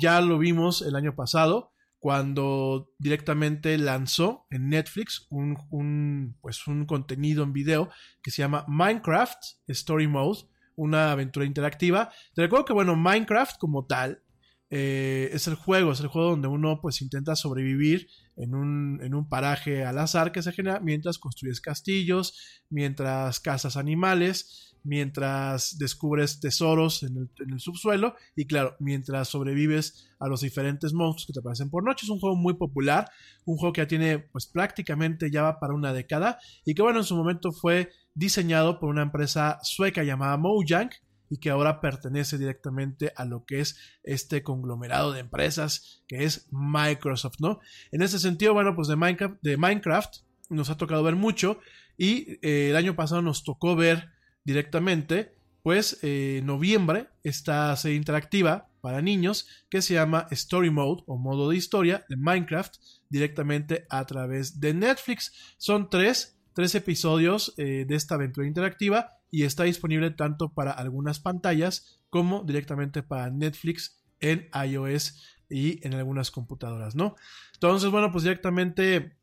ya 0.00 0.20
lo 0.20 0.38
vimos 0.38 0.80
el 0.82 0.94
año 0.94 1.16
pasado 1.16 1.69
cuando 2.00 2.90
directamente 2.98 3.76
lanzó 3.76 4.46
en 4.50 4.70
Netflix 4.70 5.26
un, 5.28 6.34
pues 6.40 6.66
un 6.66 6.86
contenido 6.86 7.44
en 7.44 7.52
video 7.52 7.90
que 8.22 8.30
se 8.30 8.40
llama 8.40 8.64
Minecraft 8.68 9.38
Story 9.66 10.08
Mode, 10.08 10.40
una 10.76 11.12
aventura 11.12 11.44
interactiva. 11.44 12.10
Te 12.34 12.40
recuerdo 12.40 12.64
que, 12.64 12.72
bueno, 12.72 12.96
Minecraft 12.96 13.58
como 13.58 13.84
tal 13.84 14.22
eh, 14.70 15.28
es 15.34 15.46
el 15.46 15.56
juego, 15.56 15.92
es 15.92 16.00
el 16.00 16.06
juego 16.06 16.30
donde 16.30 16.48
uno 16.48 16.80
pues 16.80 17.02
intenta 17.02 17.36
sobrevivir 17.36 18.08
en 18.36 18.54
un, 18.54 19.00
en 19.02 19.14
un 19.14 19.28
paraje 19.28 19.84
al 19.84 19.98
azar 19.98 20.32
que 20.32 20.42
se 20.42 20.52
genera 20.52 20.80
mientras 20.80 21.18
construyes 21.18 21.60
castillos, 21.60 22.62
mientras 22.70 23.40
cazas 23.40 23.76
animales 23.76 24.69
mientras 24.84 25.78
descubres 25.78 26.40
tesoros 26.40 27.02
en 27.02 27.30
el, 27.38 27.60
subsuelo 27.60 28.14
y 28.36 28.46
claro, 28.46 28.76
mientras 28.80 29.28
sobrevives 29.28 30.08
a 30.18 30.28
los 30.28 30.40
diferentes 30.40 30.92
monstruos 30.92 31.26
que 31.26 31.32
te 31.32 31.40
aparecen 31.40 31.70
por 31.70 31.84
noche. 31.84 32.06
Es 32.06 32.10
un 32.10 32.20
juego 32.20 32.36
muy 32.36 32.54
popular, 32.54 33.10
un 33.44 33.56
juego 33.56 33.72
que 33.72 33.82
ya 33.82 33.88
tiene 33.88 34.18
pues 34.18 34.46
prácticamente 34.46 35.30
ya 35.30 35.42
va 35.42 35.60
para 35.60 35.74
una 35.74 35.92
década 35.92 36.38
y 36.64 36.74
que 36.74 36.82
bueno, 36.82 36.98
en 36.98 37.04
su 37.04 37.16
momento 37.16 37.52
fue 37.52 37.90
diseñado 38.14 38.78
por 38.78 38.88
una 38.90 39.02
empresa 39.02 39.58
sueca 39.62 40.02
llamada 40.02 40.36
Mojang 40.36 40.90
y 41.30 41.38
que 41.38 41.50
ahora 41.50 41.80
pertenece 41.80 42.36
directamente 42.38 43.12
a 43.16 43.24
lo 43.24 43.44
que 43.44 43.60
es 43.60 43.78
este 44.02 44.42
conglomerado 44.42 45.12
de 45.12 45.20
empresas 45.20 46.02
que 46.08 46.24
es 46.24 46.48
Microsoft, 46.50 47.36
¿no? 47.38 47.60
En 47.92 48.02
ese 48.02 48.18
sentido, 48.18 48.52
bueno, 48.52 48.74
pues 48.74 48.88
de 48.88 48.96
Minecraft, 48.96 49.36
de 49.40 49.56
Minecraft 49.56 50.16
nos 50.50 50.68
ha 50.68 50.76
tocado 50.76 51.02
ver 51.04 51.14
mucho 51.14 51.60
y 51.96 52.38
eh, 52.42 52.70
el 52.70 52.76
año 52.76 52.96
pasado 52.96 53.22
nos 53.22 53.44
tocó 53.44 53.76
ver 53.76 54.10
directamente, 54.50 55.32
pues 55.62 55.98
eh, 56.02 56.42
noviembre, 56.44 57.06
esta 57.22 57.76
serie 57.76 57.96
interactiva 57.96 58.68
para 58.80 59.00
niños 59.00 59.46
que 59.68 59.80
se 59.80 59.94
llama 59.94 60.26
Story 60.32 60.70
Mode 60.70 61.04
o 61.06 61.16
modo 61.16 61.50
de 61.50 61.56
historia 61.56 62.04
de 62.08 62.16
Minecraft 62.16 62.74
directamente 63.08 63.86
a 63.90 64.04
través 64.06 64.58
de 64.58 64.74
Netflix. 64.74 65.54
Son 65.56 65.88
tres, 65.88 66.40
tres 66.52 66.74
episodios 66.74 67.54
eh, 67.58 67.84
de 67.86 67.94
esta 67.94 68.16
aventura 68.16 68.46
interactiva 68.46 69.18
y 69.30 69.44
está 69.44 69.62
disponible 69.64 70.10
tanto 70.10 70.52
para 70.52 70.72
algunas 70.72 71.20
pantallas 71.20 72.00
como 72.08 72.42
directamente 72.42 73.04
para 73.04 73.30
Netflix 73.30 74.02
en 74.18 74.48
iOS 74.66 75.22
y 75.48 75.86
en 75.86 75.94
algunas 75.94 76.32
computadoras, 76.32 76.96
¿no? 76.96 77.14
Entonces, 77.54 77.90
bueno, 77.90 78.10
pues 78.10 78.24
directamente 78.24 79.16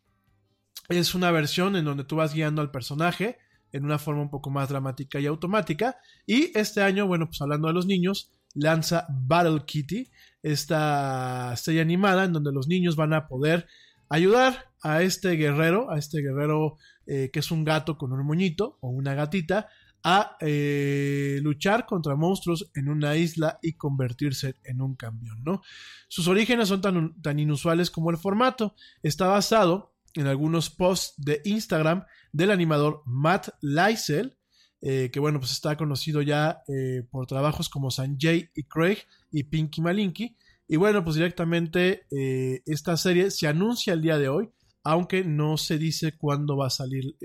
es 0.87 1.15
una 1.15 1.31
versión 1.31 1.75
en 1.75 1.83
donde 1.83 2.05
tú 2.05 2.15
vas 2.15 2.33
guiando 2.33 2.61
al 2.61 2.71
personaje 2.71 3.37
en 3.71 3.85
una 3.85 3.97
forma 3.97 4.21
un 4.21 4.29
poco 4.29 4.49
más 4.49 4.69
dramática 4.69 5.19
y 5.19 5.25
automática. 5.25 5.97
Y 6.25 6.57
este 6.57 6.81
año, 6.81 7.07
bueno, 7.07 7.27
pues 7.27 7.41
hablando 7.41 7.67
de 7.67 7.73
los 7.73 7.85
niños, 7.85 8.31
lanza 8.53 9.05
Battle 9.09 9.63
Kitty, 9.65 10.09
esta 10.41 11.53
serie 11.57 11.81
animada 11.81 12.25
en 12.25 12.33
donde 12.33 12.51
los 12.51 12.67
niños 12.67 12.95
van 12.95 13.13
a 13.13 13.27
poder 13.27 13.67
ayudar 14.09 14.71
a 14.81 15.01
este 15.01 15.31
guerrero, 15.31 15.91
a 15.91 15.97
este 15.97 16.21
guerrero 16.21 16.77
eh, 17.05 17.29
que 17.31 17.39
es 17.39 17.51
un 17.51 17.63
gato 17.63 17.97
con 17.97 18.13
un 18.13 18.25
moñito 18.25 18.77
o 18.81 18.89
una 18.89 19.13
gatita, 19.13 19.67
a 20.03 20.37
eh, 20.39 21.39
luchar 21.41 21.85
contra 21.85 22.15
monstruos 22.15 22.69
en 22.75 22.87
una 22.87 23.15
isla 23.15 23.59
y 23.61 23.73
convertirse 23.73 24.55
en 24.63 24.81
un 24.81 24.95
camión, 24.95 25.43
¿no? 25.43 25.61
Sus 26.07 26.27
orígenes 26.27 26.69
son 26.69 26.81
tan, 26.81 27.21
tan 27.21 27.39
inusuales 27.39 27.91
como 27.91 28.09
el 28.09 28.17
formato. 28.17 28.75
Está 29.03 29.27
basado 29.27 29.96
en 30.17 30.27
algunos 30.27 30.69
posts 30.69 31.13
de 31.17 31.41
Instagram 31.45 32.05
del 32.31 32.51
animador 32.51 33.03
Matt 33.05 33.49
Lysel, 33.61 34.35
eh, 34.81 35.09
que 35.11 35.19
bueno, 35.19 35.39
pues 35.39 35.51
está 35.51 35.75
conocido 35.77 36.21
ya 36.21 36.63
eh, 36.67 37.03
por 37.09 37.27
trabajos 37.27 37.69
como 37.69 37.91
Sanjay 37.91 38.49
y 38.55 38.63
Craig 38.63 38.97
y 39.31 39.43
Pinky 39.43 39.81
Malinky. 39.81 40.35
Y 40.67 40.75
bueno, 40.75 41.03
pues 41.03 41.15
directamente 41.15 42.05
eh, 42.11 42.61
esta 42.65 42.97
serie 42.97 43.31
se 43.31 43.47
anuncia 43.47 43.93
el 43.93 44.01
día 44.01 44.17
de 44.17 44.27
hoy, 44.27 44.49
aunque 44.83 45.23
no 45.23 45.57
se 45.57 45.77
dice 45.77 46.17
cuándo 46.17 46.57
va 46.57 46.67
a 46.67 46.71
salir 46.71 47.15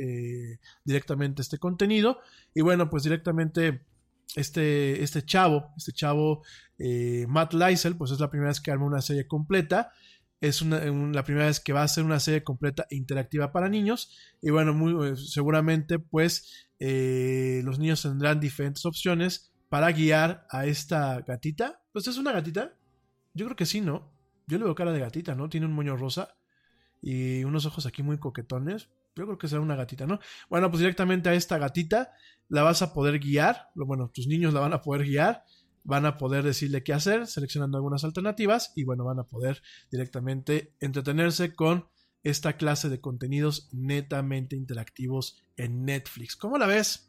directamente 0.84 1.42
este 1.42 1.58
contenido. 1.58 2.18
Y 2.54 2.60
bueno, 2.60 2.90
pues 2.90 3.04
directamente 3.04 3.82
este, 4.34 5.02
este 5.02 5.24
chavo, 5.24 5.72
este 5.76 5.92
chavo 5.92 6.42
Matt 7.28 7.54
Lysel, 7.54 7.96
pues 7.96 8.10
es 8.10 8.18
la 8.18 8.30
primera 8.30 8.50
vez 8.50 8.60
que 8.60 8.72
arma 8.72 8.86
una 8.86 9.00
serie 9.00 9.28
completa 9.28 9.92
es 10.42 10.60
la 10.60 11.22
primera 11.22 11.46
vez 11.46 11.60
que 11.60 11.72
va 11.72 11.84
a 11.84 11.88
ser 11.88 12.02
una 12.02 12.18
serie 12.18 12.42
completa 12.42 12.84
e 12.90 12.96
interactiva 12.96 13.52
para 13.52 13.68
niños. 13.68 14.10
Y 14.42 14.50
bueno, 14.50 14.74
muy, 14.74 15.06
eh, 15.06 15.16
seguramente 15.16 16.00
pues 16.00 16.68
eh, 16.80 17.62
los 17.64 17.78
niños 17.78 18.02
tendrán 18.02 18.40
diferentes 18.40 18.84
opciones 18.84 19.52
para 19.68 19.92
guiar 19.92 20.44
a 20.50 20.66
esta 20.66 21.20
gatita. 21.20 21.80
Pues 21.92 22.08
es 22.08 22.18
una 22.18 22.32
gatita. 22.32 22.74
Yo 23.34 23.46
creo 23.46 23.56
que 23.56 23.66
sí, 23.66 23.80
¿no? 23.80 24.10
Yo 24.48 24.58
le 24.58 24.64
veo 24.64 24.74
cara 24.74 24.92
de 24.92 24.98
gatita, 24.98 25.36
¿no? 25.36 25.48
Tiene 25.48 25.66
un 25.66 25.74
moño 25.74 25.96
rosa 25.96 26.34
y 27.00 27.44
unos 27.44 27.64
ojos 27.64 27.86
aquí 27.86 28.02
muy 28.02 28.18
coquetones. 28.18 28.88
Yo 29.14 29.26
creo 29.26 29.38
que 29.38 29.46
será 29.46 29.60
una 29.60 29.76
gatita, 29.76 30.08
¿no? 30.08 30.18
Bueno, 30.50 30.70
pues 30.72 30.80
directamente 30.80 31.28
a 31.28 31.34
esta 31.34 31.56
gatita 31.56 32.14
la 32.48 32.64
vas 32.64 32.82
a 32.82 32.92
poder 32.92 33.20
guiar. 33.20 33.70
Bueno, 33.76 34.10
tus 34.12 34.26
niños 34.26 34.52
la 34.52 34.58
van 34.58 34.72
a 34.72 34.82
poder 34.82 35.06
guiar 35.06 35.44
van 35.84 36.06
a 36.06 36.16
poder 36.16 36.44
decirle 36.44 36.82
qué 36.82 36.92
hacer, 36.92 37.26
seleccionando 37.26 37.76
algunas 37.76 38.04
alternativas 38.04 38.72
y 38.76 38.84
bueno, 38.84 39.04
van 39.04 39.18
a 39.18 39.24
poder 39.24 39.62
directamente 39.90 40.74
entretenerse 40.80 41.54
con 41.54 41.86
esta 42.22 42.56
clase 42.56 42.88
de 42.88 43.00
contenidos 43.00 43.68
netamente 43.72 44.56
interactivos 44.56 45.42
en 45.56 45.84
Netflix. 45.84 46.36
¿Cómo 46.36 46.58
la 46.58 46.66
ves? 46.66 47.08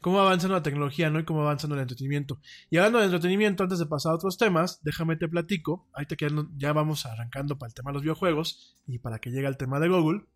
¿Cómo 0.00 0.18
va 0.18 0.24
avanzando 0.24 0.54
la 0.54 0.62
tecnología, 0.62 1.10
no? 1.10 1.18
Y 1.18 1.24
cómo 1.24 1.40
va 1.40 1.46
avanzando 1.46 1.74
el 1.74 1.82
entretenimiento. 1.82 2.40
Y 2.70 2.76
hablando 2.76 2.98
de 2.98 3.06
entretenimiento, 3.06 3.62
antes 3.62 3.78
de 3.78 3.86
pasar 3.86 4.12
a 4.12 4.16
otros 4.16 4.36
temas, 4.36 4.80
déjame 4.82 5.16
te 5.16 5.28
platico. 5.28 5.88
Ahí 5.94 6.06
te 6.06 6.16
ya 6.56 6.72
vamos 6.72 7.06
arrancando 7.06 7.58
para 7.58 7.68
el 7.68 7.74
tema 7.74 7.90
de 7.90 7.94
los 7.94 8.02
videojuegos 8.02 8.76
y 8.86 8.98
para 8.98 9.18
que 9.18 9.30
llegue 9.30 9.48
el 9.48 9.56
tema 9.56 9.80
de 9.80 9.88
Google. 9.88 10.26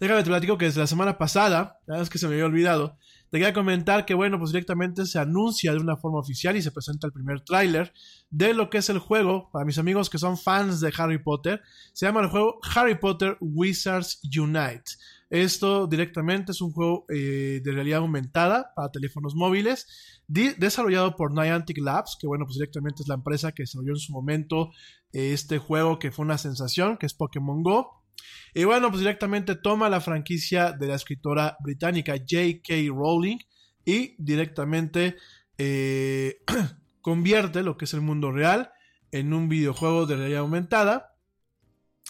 Déjame 0.00 0.22
te 0.22 0.30
platico 0.30 0.58
que 0.58 0.66
desde 0.66 0.80
la 0.80 0.86
semana 0.86 1.18
pasada, 1.18 1.80
la 1.86 2.00
es 2.00 2.08
que 2.08 2.18
se 2.18 2.28
me 2.28 2.34
había 2.34 2.46
olvidado, 2.46 2.96
te 3.30 3.38
quería 3.38 3.52
comentar 3.52 4.06
que, 4.06 4.14
bueno, 4.14 4.38
pues 4.38 4.52
directamente 4.52 5.04
se 5.04 5.18
anuncia 5.18 5.72
de 5.72 5.78
una 5.78 5.96
forma 5.96 6.18
oficial 6.18 6.56
y 6.56 6.62
se 6.62 6.70
presenta 6.70 7.06
el 7.06 7.12
primer 7.12 7.42
tráiler 7.42 7.92
de 8.30 8.54
lo 8.54 8.70
que 8.70 8.78
es 8.78 8.88
el 8.88 9.00
juego. 9.00 9.50
Para 9.52 9.66
mis 9.66 9.76
amigos 9.76 10.08
que 10.08 10.18
son 10.18 10.38
fans 10.38 10.80
de 10.80 10.92
Harry 10.96 11.18
Potter, 11.18 11.60
se 11.92 12.06
llama 12.06 12.20
el 12.20 12.28
juego 12.28 12.58
Harry 12.74 12.94
Potter 12.94 13.36
Wizards 13.40 14.20
Unite. 14.24 14.84
Esto 15.28 15.86
directamente 15.86 16.52
es 16.52 16.62
un 16.62 16.72
juego 16.72 17.04
eh, 17.10 17.60
de 17.62 17.72
realidad 17.72 17.98
aumentada 17.98 18.72
para 18.74 18.90
teléfonos 18.90 19.34
móviles, 19.34 19.86
desarrollado 20.26 21.16
por 21.16 21.34
Niantic 21.34 21.78
Labs, 21.78 22.16
que 22.18 22.26
bueno, 22.26 22.46
pues 22.46 22.54
directamente 22.56 23.02
es 23.02 23.08
la 23.08 23.16
empresa 23.16 23.52
que 23.52 23.64
desarrolló 23.64 23.92
en 23.92 23.98
su 23.98 24.12
momento 24.12 24.70
eh, 25.12 25.32
este 25.34 25.58
juego 25.58 25.98
que 25.98 26.12
fue 26.12 26.24
una 26.24 26.38
sensación, 26.38 26.96
que 26.96 27.04
es 27.04 27.12
Pokémon 27.12 27.62
Go. 27.62 27.97
Y 28.54 28.64
bueno, 28.64 28.88
pues 28.88 29.00
directamente 29.00 29.56
toma 29.56 29.88
la 29.88 30.00
franquicia 30.00 30.72
de 30.72 30.88
la 30.88 30.94
escritora 30.94 31.56
británica 31.60 32.14
J.K. 32.14 32.74
Rowling 32.88 33.38
y 33.84 34.14
directamente 34.18 35.16
eh, 35.58 36.42
convierte 37.00 37.62
lo 37.62 37.76
que 37.76 37.84
es 37.84 37.94
el 37.94 38.00
mundo 38.00 38.32
real 38.32 38.70
en 39.12 39.32
un 39.32 39.48
videojuego 39.48 40.06
de 40.06 40.16
realidad 40.16 40.40
aumentada, 40.40 41.14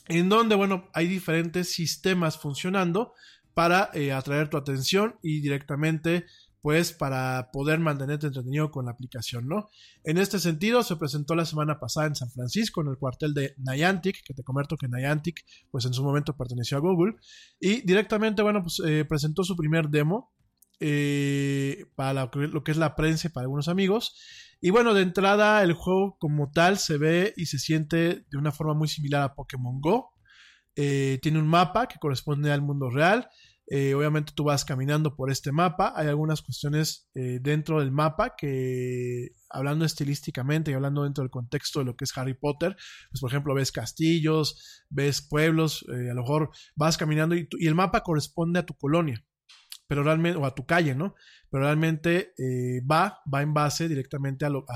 en 0.09 0.28
donde, 0.28 0.55
bueno, 0.55 0.89
hay 0.95 1.07
diferentes 1.07 1.70
sistemas 1.70 2.39
funcionando 2.39 3.15
para 3.55 3.90
eh, 3.93 4.12
atraer 4.12 4.49
tu 4.49 4.57
atención 4.57 5.16
y 5.23 5.40
directamente 5.40 6.27
pues 6.60 6.93
para 6.93 7.51
poder 7.52 7.78
mantenerte 7.78 8.26
entretenido 8.26 8.70
con 8.70 8.86
la 8.86 8.93
aplicación, 8.93 9.47
¿no? 9.47 9.68
En 10.05 10.18
este 10.18 10.39
sentido, 10.39 10.82
se 10.82 10.97
presentó 10.97 11.35
la 11.35 11.44
semana 11.44 11.78
pasada 11.78 12.06
en 12.09 12.16
San 12.16 12.30
Francisco, 12.30 12.80
en 12.80 12.89
el 12.89 12.98
cuartel 12.98 13.35
de 13.35 13.55
Niantic, 13.59 14.22
que 14.24 14.35
te 14.35 14.43
comento 14.43 14.76
que 14.76 14.89
Niantic, 14.89 15.44
pues 15.70 15.85
en 15.85 15.94
su 15.94 16.02
momento 16.02 16.36
perteneció 16.36 16.78
a 16.78 16.80
Google, 16.80 17.14
y 17.60 17.82
directamente, 17.82 18.43
bueno, 18.43 18.62
pues 18.62 18.80
eh, 18.85 19.05
presentó 19.05 19.44
su 19.44 19.56
primer 19.56 19.89
demo 19.89 20.32
eh, 20.80 21.86
para 21.94 22.30
lo 22.32 22.64
que, 22.64 22.72
es 22.72 22.76
la 22.76 22.97
prensa 22.97 23.28
para 23.30 23.44
algunos 23.44 23.68
amigos, 23.68 24.16
y 24.60 24.70
bueno, 24.70 24.94
de 24.94 25.02
entrada 25.02 25.62
el 25.62 25.72
juego 25.72 26.16
como 26.18 26.51
tal 26.51 26.78
se 26.78 26.98
ve 26.98 27.32
y 27.36 27.47
se 27.47 27.60
siente 27.60 28.26
de 28.28 28.39
una 28.39 28.51
forma 28.51 28.74
muy 28.74 28.89
similar 28.89 29.22
a 29.22 29.35
Pokémon 29.35 29.80
Go, 29.80 30.10
eh, 30.74 31.18
tiene 31.22 31.39
un 31.39 31.47
mapa 31.47 31.86
que 31.86 31.98
corresponde 31.98 32.52
al 32.52 32.62
mundo 32.62 32.90
real, 32.90 33.28
eh, 33.70 33.93
obviamente 33.95 34.32
tú 34.35 34.45
vas 34.45 34.65
caminando 34.65 35.15
por 35.15 35.31
este 35.31 35.53
mapa. 35.53 35.93
Hay 35.95 36.09
algunas 36.09 36.40
cuestiones 36.40 37.09
eh, 37.15 37.39
dentro 37.40 37.81
del 37.81 37.93
mapa 37.93 38.35
que, 38.35 39.28
hablando 39.51 39.85
estilísticamente 39.85 40.70
y 40.70 40.74
hablando 40.74 41.05
dentro 41.05 41.23
del 41.23 41.31
contexto 41.31 41.81
de 41.81 41.85
lo 41.85 41.95
que 41.95 42.05
es 42.05 42.16
Harry 42.16 42.35
Potter, 42.35 42.77
pues 43.11 43.20
por 43.20 43.31
ejemplo 43.31 43.55
ves 43.55 43.70
castillos, 43.70 44.85
ves 44.89 45.20
pueblos, 45.20 45.85
eh, 45.89 46.11
a 46.11 46.15
lo 46.15 46.23
mejor 46.23 46.51
vas 46.77 46.97
caminando 46.97 47.35
y, 47.35 47.47
y, 47.59 47.66
el 47.66 47.74
mapa 47.74 48.03
corresponde 48.03 48.61
a 48.61 48.66
tu 48.66 48.74
colonia, 48.74 49.23
pero 49.89 50.05
realmente, 50.05 50.39
o 50.39 50.47
a 50.47 50.55
tu 50.55 50.65
calle, 50.65 50.94
¿no? 50.94 51.15
pero 51.51 51.65
realmente 51.65 52.35
eh, 52.39 52.81
va, 52.81 53.20
va 53.32 53.43
en 53.43 53.55
base 53.55 53.89
directamente 53.89 54.44
a, 54.44 54.51
lo, 54.51 54.66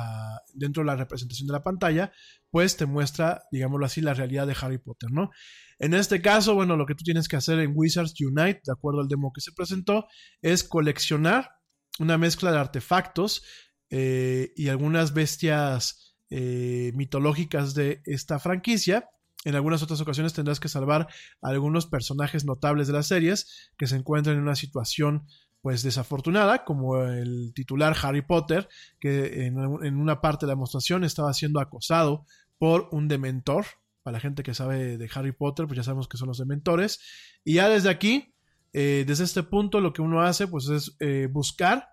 dentro 0.54 0.82
de 0.82 0.86
la 0.86 0.96
representación 0.96 1.46
de 1.46 1.52
la 1.52 1.62
pantalla, 1.62 2.12
pues 2.50 2.76
te 2.76 2.86
muestra, 2.86 3.42
digámoslo 3.50 3.86
así, 3.86 4.00
la 4.00 4.14
realidad 4.14 4.46
de 4.46 4.56
Harry 4.60 4.78
Potter, 4.78 5.10
¿no? 5.10 5.30
En 5.78 5.94
este 5.94 6.22
caso, 6.22 6.54
bueno, 6.54 6.76
lo 6.76 6.86
que 6.86 6.94
tú 6.94 7.04
tienes 7.04 7.28
que 7.28 7.36
hacer 7.36 7.58
en 7.58 7.72
Wizards 7.74 8.14
Unite, 8.20 8.62
de 8.64 8.72
acuerdo 8.72 9.00
al 9.00 9.08
demo 9.08 9.32
que 9.32 9.40
se 9.40 9.52
presentó, 9.52 10.06
es 10.40 10.64
coleccionar 10.64 11.50
una 11.98 12.18
mezcla 12.18 12.52
de 12.52 12.58
artefactos 12.58 13.44
eh, 13.90 14.52
y 14.56 14.68
algunas 14.68 15.12
bestias 15.12 16.16
eh, 16.30 16.92
mitológicas 16.94 17.74
de 17.74 18.00
esta 18.04 18.38
franquicia. 18.38 19.08
En 19.44 19.56
algunas 19.56 19.82
otras 19.82 20.00
ocasiones 20.00 20.32
tendrás 20.32 20.60
que 20.60 20.68
salvar 20.68 21.08
a 21.40 21.48
algunos 21.48 21.86
personajes 21.86 22.44
notables 22.44 22.86
de 22.86 22.92
las 22.92 23.08
series 23.08 23.70
que 23.76 23.86
se 23.86 23.96
encuentran 23.96 24.36
en 24.36 24.42
una 24.42 24.54
situación 24.54 25.26
pues 25.62 25.82
desafortunada, 25.82 26.64
como 26.64 27.04
el 27.04 27.52
titular 27.54 27.96
Harry 28.02 28.22
Potter, 28.22 28.68
que 28.98 29.46
en, 29.46 29.56
una 29.56 30.20
parte 30.20 30.44
de 30.44 30.48
la 30.48 30.54
demostración 30.54 31.04
estaba 31.04 31.32
siendo 31.32 31.60
acosado 31.60 32.26
por 32.58 32.88
un 32.90 33.08
dementor. 33.08 33.64
Para 34.02 34.14
la 34.14 34.20
gente 34.20 34.42
que 34.42 34.54
sabe 34.54 34.98
de 34.98 35.10
Harry 35.14 35.30
Potter, 35.30 35.66
pues 35.66 35.76
ya 35.76 35.84
sabemos 35.84 36.08
que 36.08 36.16
son 36.16 36.26
los 36.26 36.38
dementores. 36.38 37.00
Y 37.44 37.54
ya 37.54 37.68
desde 37.68 37.90
aquí, 37.90 38.34
eh, 38.72 39.04
desde 39.06 39.22
este 39.22 39.44
punto, 39.44 39.80
lo 39.80 39.92
que 39.92 40.02
uno 40.02 40.22
hace, 40.22 40.48
pues 40.48 40.68
es 40.68 40.96
eh, 40.98 41.28
buscar, 41.30 41.91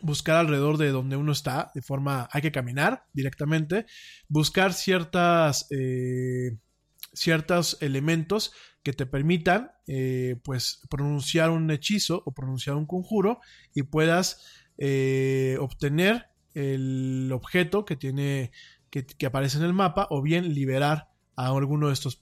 buscar 0.00 0.36
alrededor 0.36 0.78
de 0.78 0.90
donde 0.90 1.16
uno 1.16 1.32
está, 1.32 1.70
de 1.74 1.82
forma, 1.82 2.28
hay 2.32 2.42
que 2.42 2.52
caminar 2.52 3.04
directamente, 3.12 3.86
buscar 4.28 4.72
ciertas, 4.72 5.66
eh, 5.70 6.56
ciertos 7.12 7.78
elementos 7.80 8.52
que 8.82 8.92
te 8.92 9.06
permitan 9.06 9.72
eh, 9.86 10.36
pues 10.44 10.82
pronunciar 10.88 11.50
un 11.50 11.70
hechizo 11.70 12.22
o 12.24 12.32
pronunciar 12.32 12.76
un 12.76 12.86
conjuro 12.86 13.40
y 13.74 13.82
puedas 13.82 14.44
eh, 14.78 15.56
obtener 15.60 16.26
el 16.54 17.30
objeto 17.32 17.84
que 17.84 17.96
tiene 17.96 18.52
que, 18.90 19.04
que, 19.04 19.26
aparece 19.26 19.58
en 19.58 19.64
el 19.64 19.72
mapa 19.72 20.06
o 20.10 20.22
bien 20.22 20.54
liberar 20.54 21.08
a 21.36 21.48
alguno 21.48 21.88
de 21.88 21.92
estos, 21.92 22.18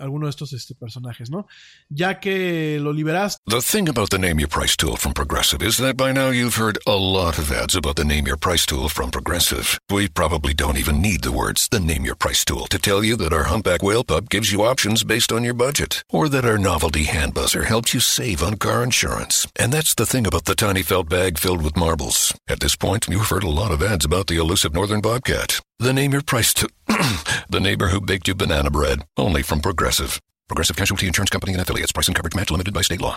alguno 0.00 0.26
de 0.26 0.30
estos 0.30 0.52
este, 0.52 0.74
personajes, 0.74 1.30
¿no? 1.30 1.46
Ya 1.88 2.18
que 2.20 2.78
lo 2.80 2.92
liberaste. 2.92 3.38
The 3.46 3.60
thing 3.60 3.88
about 3.88 4.10
the 4.10 4.18
Name 4.18 4.40
Your 4.40 4.48
Price 4.48 4.76
tool 4.76 4.96
from 4.96 5.12
Progressive 5.12 5.62
is 5.62 5.76
that 5.78 5.96
by 5.96 6.12
now 6.12 6.30
you've 6.30 6.56
heard 6.56 6.78
a 6.86 6.96
lot 6.96 7.38
of 7.38 7.52
ads 7.52 7.76
about 7.76 7.96
the 7.96 8.04
Name 8.04 8.26
Your 8.26 8.36
Price 8.36 8.66
tool 8.66 8.88
from 8.88 9.10
Progressive. 9.10 9.78
We 9.90 10.08
probably 10.08 10.52
don't 10.54 10.76
even 10.76 11.00
need 11.00 11.22
the 11.22 11.32
words 11.32 11.68
the 11.68 11.80
Name 11.80 12.04
Your 12.04 12.16
Price 12.16 12.44
tool 12.44 12.66
to 12.66 12.78
tell 12.78 13.04
you 13.04 13.16
that 13.16 13.32
our 13.32 13.44
Humpback 13.44 13.82
Whale 13.82 14.04
Pup 14.04 14.28
gives 14.28 14.52
you 14.52 14.62
options 14.62 15.04
based 15.04 15.32
on 15.32 15.44
your 15.44 15.54
budget, 15.54 16.02
or 16.10 16.28
that 16.28 16.44
our 16.44 16.58
novelty 16.58 17.04
hand 17.04 17.34
buzzer 17.34 17.64
helps 17.64 17.94
you 17.94 18.00
save 18.00 18.42
on 18.42 18.56
car 18.56 18.82
insurance. 18.82 19.46
And 19.56 19.72
that's 19.72 19.94
the 19.94 20.06
thing 20.06 20.26
about 20.26 20.44
the 20.44 20.54
tiny 20.54 20.82
felt 20.82 21.08
bag 21.08 21.38
filled 21.38 21.62
with 21.62 21.76
marbles. 21.76 22.34
At 22.48 22.60
this 22.60 22.76
point, 22.76 23.06
you've 23.08 23.28
heard 23.28 23.44
a 23.44 23.48
lot 23.48 23.70
of 23.70 23.82
ads 23.82 24.04
about 24.04 24.26
the 24.26 24.36
elusive 24.36 24.74
northern 24.74 25.00
bobcat. 25.00 25.60
The 25.80 25.94
name 25.94 26.12
your 26.12 26.20
price 26.20 26.52
to 26.60 26.68
the 27.48 27.58
neighbor 27.58 27.88
who 27.88 28.02
baked 28.02 28.28
you 28.28 28.34
banana 28.34 28.70
bread, 28.70 29.06
only 29.16 29.42
from 29.42 29.62
Progressive. 29.62 30.20
Progressive 30.46 30.76
Casualty 30.76 31.06
Insurance 31.06 31.30
Company 31.30 31.54
and 31.54 31.62
affiliates. 31.62 31.90
Price 31.90 32.06
and 32.06 32.14
coverage 32.14 32.34
match 32.34 32.50
limited 32.50 32.74
by 32.74 32.82
state 32.82 33.00
law. 33.00 33.16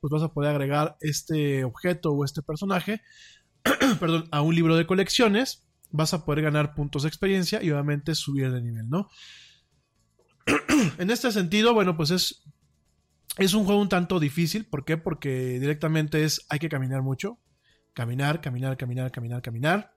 pues 0.00 0.10
vas 0.10 0.22
a 0.22 0.32
poder 0.32 0.50
agregar 0.50 0.96
este 1.00 1.64
objeto 1.64 2.12
o 2.12 2.24
este 2.24 2.42
personaje 2.42 3.02
perdón, 4.00 4.28
a 4.30 4.42
un 4.42 4.54
libro 4.54 4.76
de 4.76 4.86
colecciones. 4.86 5.66
Vas 5.90 6.14
a 6.14 6.24
poder 6.24 6.42
ganar 6.42 6.74
puntos 6.74 7.02
de 7.02 7.08
experiencia 7.08 7.62
y 7.62 7.70
obviamente 7.70 8.14
subir 8.14 8.50
de 8.50 8.60
nivel, 8.60 8.88
¿no? 8.88 9.08
en 10.98 11.10
este 11.10 11.30
sentido, 11.32 11.74
bueno, 11.74 11.96
pues 11.96 12.10
es, 12.10 12.42
es 13.38 13.54
un 13.54 13.64
juego 13.64 13.80
un 13.80 13.88
tanto 13.88 14.20
difícil. 14.20 14.66
¿Por 14.66 14.84
qué? 14.84 14.96
Porque 14.96 15.58
directamente 15.60 16.24
es, 16.24 16.44
hay 16.48 16.58
que 16.58 16.68
caminar 16.68 17.02
mucho. 17.02 17.38
Caminar, 17.92 18.40
caminar, 18.40 18.76
caminar, 18.76 19.10
caminar, 19.10 19.42
caminar. 19.42 19.95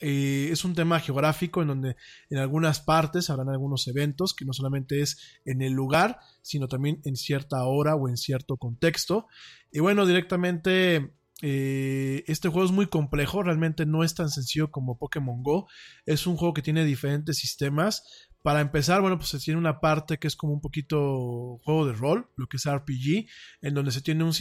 Eh, 0.00 0.50
es 0.52 0.64
un 0.64 0.74
tema 0.74 1.00
geográfico 1.00 1.60
en 1.60 1.68
donde 1.68 1.96
en 2.30 2.38
algunas 2.38 2.80
partes 2.80 3.30
habrán 3.30 3.48
algunos 3.48 3.88
eventos 3.88 4.32
que 4.32 4.44
no 4.44 4.52
solamente 4.52 5.00
es 5.00 5.18
en 5.44 5.60
el 5.60 5.72
lugar, 5.72 6.20
sino 6.42 6.68
también 6.68 7.00
en 7.04 7.16
cierta 7.16 7.64
hora 7.64 7.96
o 7.96 8.08
en 8.08 8.16
cierto 8.16 8.56
contexto. 8.56 9.26
Y 9.72 9.80
bueno, 9.80 10.06
directamente 10.06 11.12
eh, 11.40 12.24
este 12.26 12.48
juego 12.48 12.66
es 12.66 12.72
muy 12.72 12.86
complejo, 12.86 13.42
realmente 13.42 13.86
no 13.86 14.02
es 14.02 14.14
tan 14.14 14.30
sencillo 14.30 14.70
como 14.70 14.98
Pokémon 14.98 15.42
Go. 15.42 15.68
Es 16.06 16.26
un 16.26 16.36
juego 16.36 16.54
que 16.54 16.62
tiene 16.62 16.84
diferentes 16.84 17.36
sistemas. 17.38 18.28
Para 18.42 18.60
empezar, 18.60 19.00
bueno, 19.00 19.18
pues 19.18 19.30
se 19.30 19.38
tiene 19.40 19.58
una 19.58 19.80
parte 19.80 20.18
que 20.18 20.28
es 20.28 20.36
como 20.36 20.52
un 20.52 20.60
poquito 20.60 21.58
juego 21.64 21.86
de 21.86 21.92
rol, 21.92 22.30
lo 22.36 22.46
que 22.46 22.56
es 22.56 22.70
RPG, 22.70 23.26
en 23.62 23.74
donde 23.74 23.90
se 23.90 24.00
tiene 24.00 24.24
un... 24.24 24.32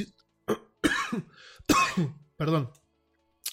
Perdón. 2.38 2.72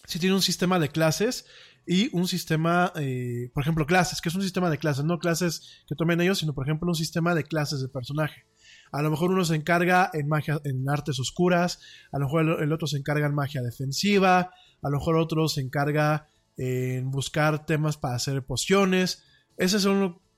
Se 0.07 0.19
tiene 0.19 0.35
un 0.35 0.43
sistema 0.43 0.79
de 0.79 0.91
clases 0.91 1.47
y 1.87 2.15
un 2.17 2.27
sistema, 2.27 2.93
eh, 2.97 3.51
por 3.53 3.63
ejemplo, 3.63 3.87
clases, 3.87 4.21
que 4.21 4.29
es 4.29 4.35
un 4.35 4.43
sistema 4.43 4.71
de 4.71 4.79
clases, 4.79 5.05
no 5.05 5.19
clases 5.19 5.83
que 5.87 5.95
tomen 5.95 6.21
ellos, 6.21 6.39
sino 6.39 6.55
por 6.55 6.67
ejemplo 6.67 6.89
un 6.89 6.95
sistema 6.95 7.35
de 7.35 7.45
clases 7.45 7.81
de 7.81 7.89
personaje. 7.89 8.47
A 8.91 9.03
lo 9.03 9.11
mejor 9.11 9.31
uno 9.31 9.45
se 9.45 9.55
encarga 9.55 10.11
en 10.13 10.29
magia, 10.29 10.61
en 10.65 10.89
artes 10.89 11.19
oscuras, 11.21 11.81
a 12.13 12.19
lo 12.19 12.27
mejor 12.27 12.63
el, 12.63 12.73
otro 12.73 12.87
se 12.87 12.97
encarga 12.97 13.27
en 13.27 13.35
magia 13.35 13.61
defensiva, 13.61 14.51
a 14.83 14.91
lo 14.91 14.99
mejor 14.99 15.17
otro 15.17 15.49
se 15.49 15.61
encarga 15.61 16.29
en 16.57 17.11
buscar 17.11 17.67
temas 17.67 17.97
para 17.97 18.15
hacer 18.15 18.45
pociones. 18.45 19.25
Esa 19.57 19.77
es 19.77 19.87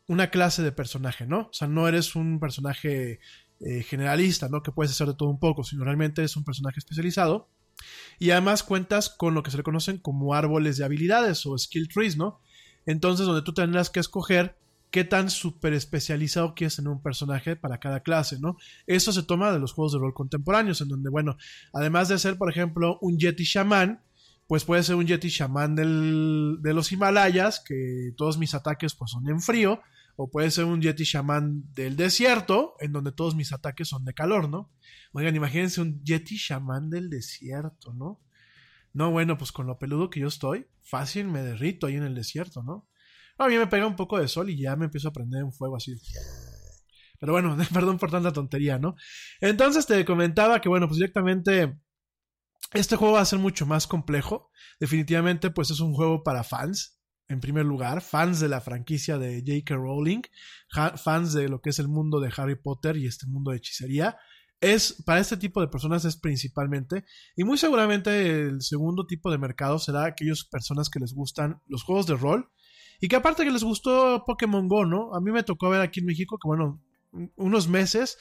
una 0.08 0.30
clase 0.30 0.62
de 0.62 0.72
personaje, 0.72 1.26
¿no? 1.26 1.48
O 1.50 1.52
sea, 1.52 1.68
no 1.68 1.86
eres 1.86 2.16
un 2.16 2.40
personaje 2.40 3.20
eh, 3.60 3.82
generalista, 3.82 4.48
¿no? 4.48 4.62
Que 4.62 4.72
puedes 4.72 4.92
hacer 4.92 5.06
de 5.06 5.14
todo 5.14 5.28
un 5.28 5.38
poco, 5.38 5.62
sino 5.62 5.84
realmente 5.84 6.24
es 6.24 6.36
un 6.36 6.44
personaje 6.44 6.78
especializado. 6.78 7.48
Y 8.18 8.30
además 8.30 8.62
cuentas 8.62 9.08
con 9.08 9.34
lo 9.34 9.42
que 9.42 9.50
se 9.50 9.56
le 9.56 9.62
conocen 9.62 9.98
como 9.98 10.34
árboles 10.34 10.76
de 10.76 10.84
habilidades 10.84 11.44
o 11.46 11.56
skill 11.58 11.88
trees, 11.88 12.16
¿no? 12.16 12.40
Entonces, 12.86 13.26
donde 13.26 13.42
tú 13.42 13.52
tendrás 13.52 13.90
que 13.90 14.00
escoger 14.00 14.56
qué 14.90 15.04
tan 15.04 15.28
súper 15.28 15.72
especializado 15.72 16.54
quieres 16.54 16.78
en 16.78 16.88
un 16.88 17.02
personaje 17.02 17.56
para 17.56 17.78
cada 17.78 18.00
clase, 18.00 18.38
¿no? 18.38 18.56
Eso 18.86 19.12
se 19.12 19.24
toma 19.24 19.52
de 19.52 19.58
los 19.58 19.72
juegos 19.72 19.92
de 19.92 19.98
rol 19.98 20.14
contemporáneos, 20.14 20.80
en 20.80 20.88
donde, 20.88 21.10
bueno, 21.10 21.36
además 21.72 22.08
de 22.08 22.18
ser, 22.18 22.38
por 22.38 22.50
ejemplo, 22.50 22.98
un 23.02 23.18
Yeti 23.18 23.44
Shaman, 23.44 24.02
pues 24.46 24.64
puede 24.64 24.84
ser 24.84 24.94
un 24.94 25.06
Yeti 25.06 25.28
Shaman 25.28 25.74
de 25.74 26.72
los 26.72 26.92
Himalayas, 26.92 27.60
que 27.60 28.12
todos 28.16 28.38
mis 28.38 28.54
ataques 28.54 28.94
pues 28.94 29.10
son 29.10 29.28
en 29.28 29.40
frío, 29.40 29.80
o 30.14 30.30
puede 30.30 30.50
ser 30.50 30.64
un 30.64 30.80
Yeti 30.80 31.04
Shaman 31.04 31.74
del 31.74 31.96
desierto, 31.96 32.74
en 32.80 32.92
donde 32.92 33.12
todos 33.12 33.34
mis 33.34 33.52
ataques 33.52 33.88
son 33.88 34.04
de 34.04 34.14
calor, 34.14 34.48
¿no? 34.48 34.70
Oigan, 35.16 35.34
imagínense 35.34 35.80
un 35.80 36.04
Yeti 36.04 36.36
Shaman 36.36 36.90
del 36.90 37.08
desierto, 37.08 37.94
¿no? 37.94 38.20
No, 38.92 39.10
bueno, 39.10 39.38
pues 39.38 39.50
con 39.50 39.66
lo 39.66 39.78
peludo 39.78 40.10
que 40.10 40.20
yo 40.20 40.28
estoy, 40.28 40.66
fácil 40.82 41.26
me 41.28 41.40
derrito 41.40 41.86
ahí 41.86 41.94
en 41.94 42.02
el 42.02 42.14
desierto, 42.14 42.62
¿no? 42.62 42.86
A 43.38 43.48
mí 43.48 43.56
me 43.56 43.66
pega 43.66 43.86
un 43.86 43.96
poco 43.96 44.18
de 44.18 44.28
sol 44.28 44.50
y 44.50 44.60
ya 44.60 44.76
me 44.76 44.84
empiezo 44.84 45.08
a 45.08 45.14
prender 45.14 45.42
un 45.42 45.54
fuego 45.54 45.76
así. 45.76 45.98
Pero 47.18 47.32
bueno, 47.32 47.56
perdón 47.72 47.96
por 47.96 48.10
tanta 48.10 48.30
tontería, 48.30 48.78
¿no? 48.78 48.94
Entonces 49.40 49.86
te 49.86 50.04
comentaba 50.04 50.60
que, 50.60 50.68
bueno, 50.68 50.86
pues 50.86 50.98
directamente 50.98 51.80
este 52.74 52.96
juego 52.96 53.14
va 53.14 53.22
a 53.22 53.24
ser 53.24 53.38
mucho 53.38 53.64
más 53.64 53.86
complejo. 53.86 54.50
Definitivamente, 54.78 55.50
pues 55.50 55.70
es 55.70 55.80
un 55.80 55.94
juego 55.94 56.24
para 56.24 56.44
fans 56.44 57.00
en 57.28 57.40
primer 57.40 57.64
lugar, 57.64 58.02
fans 58.02 58.38
de 58.38 58.48
la 58.48 58.60
franquicia 58.60 59.16
de 59.16 59.40
J.K. 59.40 59.76
Rowling, 59.76 60.20
fans 61.02 61.32
de 61.32 61.48
lo 61.48 61.62
que 61.62 61.70
es 61.70 61.78
el 61.78 61.88
mundo 61.88 62.20
de 62.20 62.30
Harry 62.36 62.56
Potter 62.56 62.98
y 62.98 63.06
este 63.06 63.26
mundo 63.26 63.50
de 63.50 63.56
hechicería. 63.56 64.18
Es, 64.60 65.02
para 65.04 65.20
este 65.20 65.36
tipo 65.36 65.60
de 65.60 65.68
personas 65.68 66.04
es 66.04 66.16
principalmente, 66.16 67.04
y 67.36 67.44
muy 67.44 67.58
seguramente 67.58 68.40
el 68.40 68.62
segundo 68.62 69.06
tipo 69.06 69.30
de 69.30 69.38
mercado 69.38 69.78
será 69.78 70.04
aquellas 70.04 70.44
personas 70.44 70.88
que 70.88 70.98
les 70.98 71.12
gustan 71.12 71.60
los 71.66 71.82
juegos 71.82 72.06
de 72.06 72.16
rol 72.16 72.50
y 73.00 73.08
que 73.08 73.16
aparte 73.16 73.44
que 73.44 73.50
les 73.50 73.64
gustó 73.64 74.24
Pokémon 74.26 74.66
Go, 74.66 74.86
¿no? 74.86 75.14
A 75.14 75.20
mí 75.20 75.30
me 75.30 75.42
tocó 75.42 75.68
ver 75.68 75.82
aquí 75.82 76.00
en 76.00 76.06
México 76.06 76.38
que, 76.38 76.48
bueno, 76.48 76.80
unos 77.36 77.68
meses, 77.68 78.18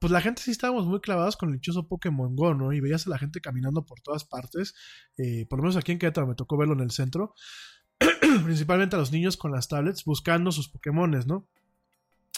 pues 0.00 0.10
la 0.10 0.20
gente 0.20 0.42
sí 0.42 0.50
estábamos 0.50 0.86
muy 0.86 1.00
clavados 1.00 1.36
con 1.36 1.50
el 1.50 1.56
dichoso 1.56 1.86
Pokémon 1.86 2.34
Go, 2.34 2.54
¿no? 2.54 2.72
Y 2.72 2.80
veías 2.80 3.06
a 3.06 3.10
la 3.10 3.18
gente 3.18 3.40
caminando 3.40 3.86
por 3.86 4.00
todas 4.00 4.24
partes, 4.24 4.74
eh, 5.16 5.46
por 5.48 5.60
lo 5.60 5.62
menos 5.62 5.76
aquí 5.76 5.92
en 5.92 5.98
Querétaro 5.98 6.26
me 6.26 6.34
tocó 6.34 6.56
verlo 6.56 6.74
en 6.74 6.80
el 6.80 6.90
centro. 6.90 7.34
principalmente 8.44 8.96
a 8.96 8.98
los 8.98 9.12
niños 9.12 9.36
con 9.36 9.52
las 9.52 9.68
tablets 9.68 10.04
buscando 10.04 10.52
sus 10.52 10.68
Pokémones, 10.68 11.26
¿no? 11.26 11.48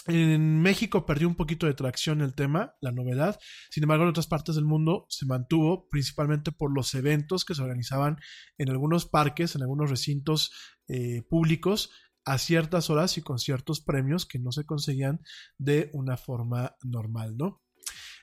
En 0.09 0.59
México 0.63 1.05
perdió 1.05 1.27
un 1.27 1.35
poquito 1.35 1.67
de 1.67 1.75
tracción 1.75 2.21
el 2.21 2.33
tema, 2.33 2.73
la 2.81 2.91
novedad. 2.91 3.39
Sin 3.69 3.83
embargo, 3.83 4.03
en 4.03 4.09
otras 4.09 4.25
partes 4.25 4.55
del 4.55 4.65
mundo 4.65 5.05
se 5.07 5.27
mantuvo 5.27 5.87
principalmente 5.87 6.51
por 6.51 6.73
los 6.73 6.95
eventos 6.95 7.45
que 7.45 7.53
se 7.53 7.61
organizaban 7.61 8.17
en 8.57 8.69
algunos 8.69 9.05
parques, 9.05 9.55
en 9.55 9.61
algunos 9.61 9.91
recintos 9.91 10.51
eh, 10.87 11.21
públicos 11.29 11.91
a 12.25 12.39
ciertas 12.39 12.89
horas 12.89 13.19
y 13.19 13.21
con 13.21 13.37
ciertos 13.37 13.81
premios 13.81 14.25
que 14.25 14.39
no 14.39 14.51
se 14.51 14.65
conseguían 14.65 15.21
de 15.59 15.91
una 15.93 16.17
forma 16.17 16.75
normal, 16.81 17.37
¿no? 17.37 17.61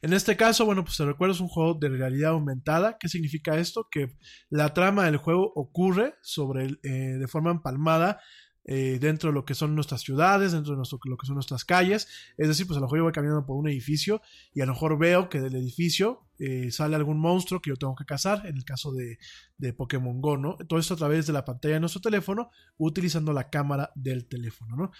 En 0.02 0.12
este 0.12 0.36
caso, 0.36 0.66
bueno, 0.66 0.84
pues 0.84 0.96
te 0.96 1.04
recuerdo, 1.04 1.34
es 1.34 1.40
un 1.40 1.48
juego 1.48 1.74
de 1.74 1.88
realidad 1.88 2.32
aumentada. 2.32 2.98
¿Qué 2.98 3.08
significa 3.08 3.58
esto? 3.58 3.88
Que 3.90 4.16
la 4.50 4.74
trama 4.74 5.04
del 5.04 5.16
juego 5.16 5.52
ocurre 5.54 6.14
sobre, 6.20 6.78
eh, 6.82 7.16
de 7.18 7.28
forma 7.28 7.52
empalmada 7.52 8.20
eh, 8.68 8.98
dentro 9.00 9.30
de 9.30 9.34
lo 9.34 9.44
que 9.44 9.54
son 9.54 9.76
nuestras 9.76 10.00
ciudades, 10.00 10.50
dentro 10.50 10.74
de 10.74 10.82
lo 11.04 11.16
que 11.16 11.26
son 11.26 11.36
nuestras 11.36 11.64
calles. 11.64 12.08
Es 12.36 12.48
decir, 12.48 12.66
pues 12.66 12.76
a 12.76 12.80
lo 12.80 12.86
mejor 12.86 12.98
yo 12.98 13.04
voy 13.04 13.12
caminando 13.12 13.46
por 13.46 13.56
un 13.56 13.68
edificio 13.68 14.20
y 14.52 14.60
a 14.60 14.66
lo 14.66 14.72
mejor 14.72 14.98
veo 14.98 15.28
que 15.28 15.40
del 15.40 15.54
edificio 15.54 16.26
eh, 16.40 16.72
sale 16.72 16.96
algún 16.96 17.20
monstruo 17.20 17.62
que 17.62 17.70
yo 17.70 17.76
tengo 17.76 17.94
que 17.94 18.04
cazar, 18.04 18.44
en 18.44 18.56
el 18.56 18.64
caso 18.64 18.92
de, 18.92 19.18
de, 19.56 19.72
Pokémon 19.72 20.20
Go, 20.20 20.36
¿no? 20.36 20.56
Todo 20.68 20.80
esto 20.80 20.94
a 20.94 20.96
través 20.96 21.28
de 21.28 21.32
la 21.32 21.44
pantalla 21.44 21.74
de 21.74 21.80
nuestro 21.80 22.00
teléfono, 22.00 22.50
utilizando 22.76 23.32
la 23.32 23.50
cámara 23.50 23.92
del 23.94 24.26
teléfono, 24.26 24.74
¿no? 24.74 24.90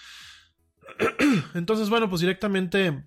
Entonces, 1.55 1.91
bueno, 1.91 2.09
pues 2.09 2.21
directamente 2.21 3.05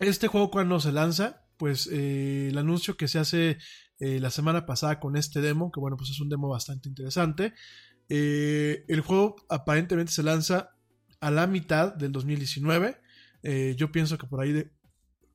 este 0.00 0.26
juego 0.26 0.50
cuando 0.50 0.80
se 0.80 0.90
lanza, 0.90 1.44
pues 1.58 1.88
eh, 1.92 2.48
el 2.48 2.58
anuncio 2.58 2.96
que 2.96 3.06
se 3.06 3.20
hace 3.20 3.58
la 4.00 4.28
semana 4.28 4.66
pasada 4.66 5.00
con 5.00 5.16
este 5.16 5.40
demo, 5.40 5.70
que 5.72 5.80
bueno, 5.80 5.96
pues 5.96 6.10
es 6.10 6.20
un 6.20 6.28
demo 6.28 6.48
bastante 6.48 6.90
interesante. 6.90 7.54
Eh, 8.08 8.84
el 8.88 9.00
juego 9.00 9.36
aparentemente 9.48 10.12
se 10.12 10.22
lanza 10.22 10.70
a 11.20 11.30
la 11.30 11.46
mitad 11.46 11.94
del 11.94 12.12
2019. 12.12 13.00
yo 13.76 13.92
pienso 13.92 14.18
que 14.18 14.26
por 14.26 14.40
ahí 14.40 14.52
de... 14.52 14.70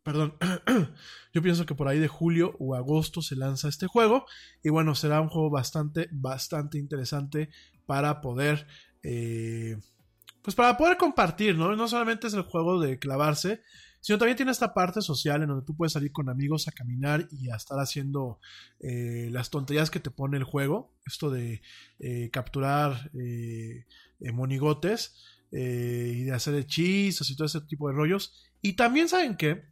Perdón, 0.03 0.35
yo 1.33 1.41
pienso 1.41 1.65
que 1.65 1.75
por 1.75 1.87
ahí 1.87 1.99
de 1.99 2.07
julio 2.07 2.55
o 2.59 2.75
agosto 2.75 3.21
se 3.21 3.35
lanza 3.35 3.67
este 3.69 3.87
juego. 3.87 4.25
Y 4.63 4.69
bueno, 4.69 4.95
será 4.95 5.21
un 5.21 5.29
juego 5.29 5.49
bastante, 5.49 6.09
bastante 6.11 6.77
interesante 6.77 7.49
para 7.85 8.21
poder... 8.21 8.67
pues 9.01 10.55
para 10.55 10.77
poder 10.77 10.97
compartir, 10.97 11.57
¿no? 11.57 11.75
No 11.75 11.87
solamente 11.87 12.27
es 12.27 12.33
el 12.33 12.43
juego 12.43 12.79
de 12.79 12.99
clavarse, 12.99 13.61
sino 14.01 14.17
también 14.17 14.37
tiene 14.37 14.51
esta 14.51 14.73
parte 14.73 15.01
social 15.01 15.41
en 15.41 15.49
donde 15.49 15.65
tú 15.65 15.75
puedes 15.75 15.93
salir 15.93 16.11
con 16.11 16.29
amigos 16.29 16.67
a 16.67 16.71
caminar 16.71 17.27
y 17.31 17.49
a 17.49 17.55
estar 17.55 17.77
haciendo 17.79 18.39
eh, 18.79 19.29
las 19.31 19.49
tonterías 19.49 19.91
que 19.91 19.99
te 19.99 20.11
pone 20.11 20.37
el 20.37 20.43
juego, 20.43 20.93
esto 21.05 21.29
de 21.29 21.61
eh, 21.99 22.29
capturar 22.31 23.11
eh, 23.19 23.85
monigotes 24.33 25.15
y 25.51 26.25
de 26.25 26.31
hacer 26.31 26.53
hechizos 26.53 27.29
y 27.29 27.35
todo 27.35 27.47
ese 27.47 27.61
tipo 27.61 27.89
de 27.89 27.95
rollos. 27.95 28.45
Y 28.61 28.73
también 28.73 29.09
saben 29.09 29.35
que 29.35 29.63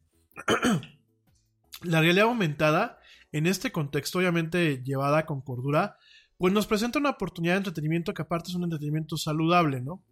la 1.83 2.01
realidad 2.01 2.25
aumentada, 2.25 2.99
en 3.31 3.45
este 3.45 3.71
contexto 3.71 4.19
obviamente 4.19 4.81
llevada 4.83 5.25
con 5.25 5.41
cordura, 5.41 5.97
pues 6.37 6.53
nos 6.53 6.67
presenta 6.67 6.99
una 6.99 7.11
oportunidad 7.11 7.53
de 7.53 7.59
entretenimiento 7.59 8.13
que 8.13 8.21
aparte 8.21 8.49
es 8.49 8.55
un 8.55 8.63
entretenimiento 8.63 9.17
saludable, 9.17 9.81
¿no? 9.81 10.03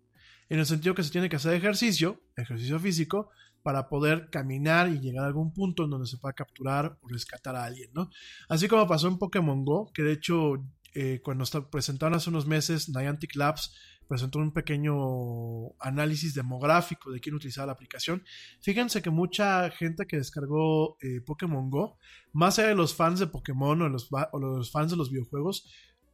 En 0.49 0.59
el 0.59 0.65
sentido 0.65 0.93
que 0.93 1.03
se 1.03 1.11
tiene 1.11 1.29
que 1.29 1.37
hacer 1.37 1.53
ejercicio, 1.53 2.21
ejercicio 2.35 2.79
físico, 2.79 3.31
para 3.65 3.89
poder 3.89 4.29
caminar 4.29 4.89
y 4.89 4.99
llegar 4.99 5.23
a 5.23 5.27
algún 5.27 5.51
punto 5.51 5.85
en 5.85 5.89
donde 5.89 6.05
se 6.05 6.19
pueda 6.19 6.33
capturar 6.33 6.99
o 7.01 7.07
rescatar 7.07 7.55
a 7.55 7.63
alguien, 7.63 7.89
¿no? 7.95 8.11
Así 8.47 8.67
como 8.67 8.87
pasó 8.87 9.07
en 9.07 9.17
Pokémon 9.17 9.65
Go, 9.65 9.91
que 9.91 10.03
de 10.03 10.11
hecho 10.11 10.63
eh, 10.93 11.19
cuando 11.23 11.45
presentaron 11.71 12.13
hace 12.13 12.29
unos 12.29 12.45
meses 12.45 12.89
Niantic 12.89 13.35
Labs 13.35 13.73
presentó 14.07 14.37
un 14.37 14.53
pequeño 14.53 15.73
análisis 15.79 16.35
demográfico 16.35 17.09
de 17.09 17.19
quién 17.19 17.33
utilizaba 17.33 17.65
la 17.65 17.73
aplicación. 17.73 18.23
Fíjense 18.61 19.01
que 19.01 19.09
mucha 19.09 19.71
gente 19.71 20.05
que 20.05 20.17
descargó 20.17 20.97
eh, 21.01 21.21
Pokémon 21.25 21.71
Go, 21.71 21.97
más 22.33 22.59
allá 22.59 22.67
de 22.67 22.75
los 22.75 22.93
fans 22.93 23.19
de 23.19 23.25
Pokémon 23.25 23.81
o 23.81 23.89
los, 23.89 24.11
los 24.39 24.71
fans 24.71 24.91
de 24.91 24.97
los 24.97 25.09
videojuegos, 25.09 25.67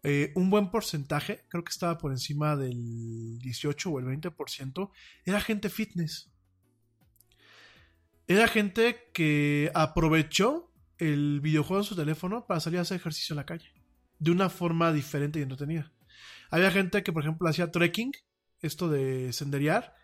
eh, 0.03 0.31
un 0.35 0.49
buen 0.49 0.71
porcentaje, 0.71 1.43
creo 1.49 1.65
que 1.65 1.71
estaba 1.71 1.97
por 1.97 2.11
encima 2.11 2.55
del 2.55 3.39
18 3.39 3.89
o 3.89 3.99
el 3.99 4.05
20%, 4.05 4.89
era 5.25 5.41
gente 5.41 5.69
fitness. 5.69 6.30
Era 8.31 8.47
gente 8.47 9.09
que 9.13 9.69
aprovechó 9.73 10.71
el 10.97 11.41
videojuego 11.41 11.81
en 11.81 11.85
su 11.85 11.97
teléfono 11.97 12.47
para 12.47 12.61
salir 12.61 12.79
a 12.79 12.83
hacer 12.83 12.95
ejercicio 12.95 13.33
en 13.33 13.37
la 13.37 13.45
calle. 13.45 13.73
De 14.19 14.31
una 14.31 14.47
forma 14.47 14.93
diferente 14.93 15.39
y 15.39 15.41
entretenida. 15.41 15.91
Había 16.49 16.71
gente 16.71 17.03
que, 17.03 17.11
por 17.11 17.23
ejemplo, 17.23 17.49
hacía 17.49 17.71
trekking, 17.71 18.13
esto 18.61 18.87
de 18.87 19.33
senderear. 19.33 19.95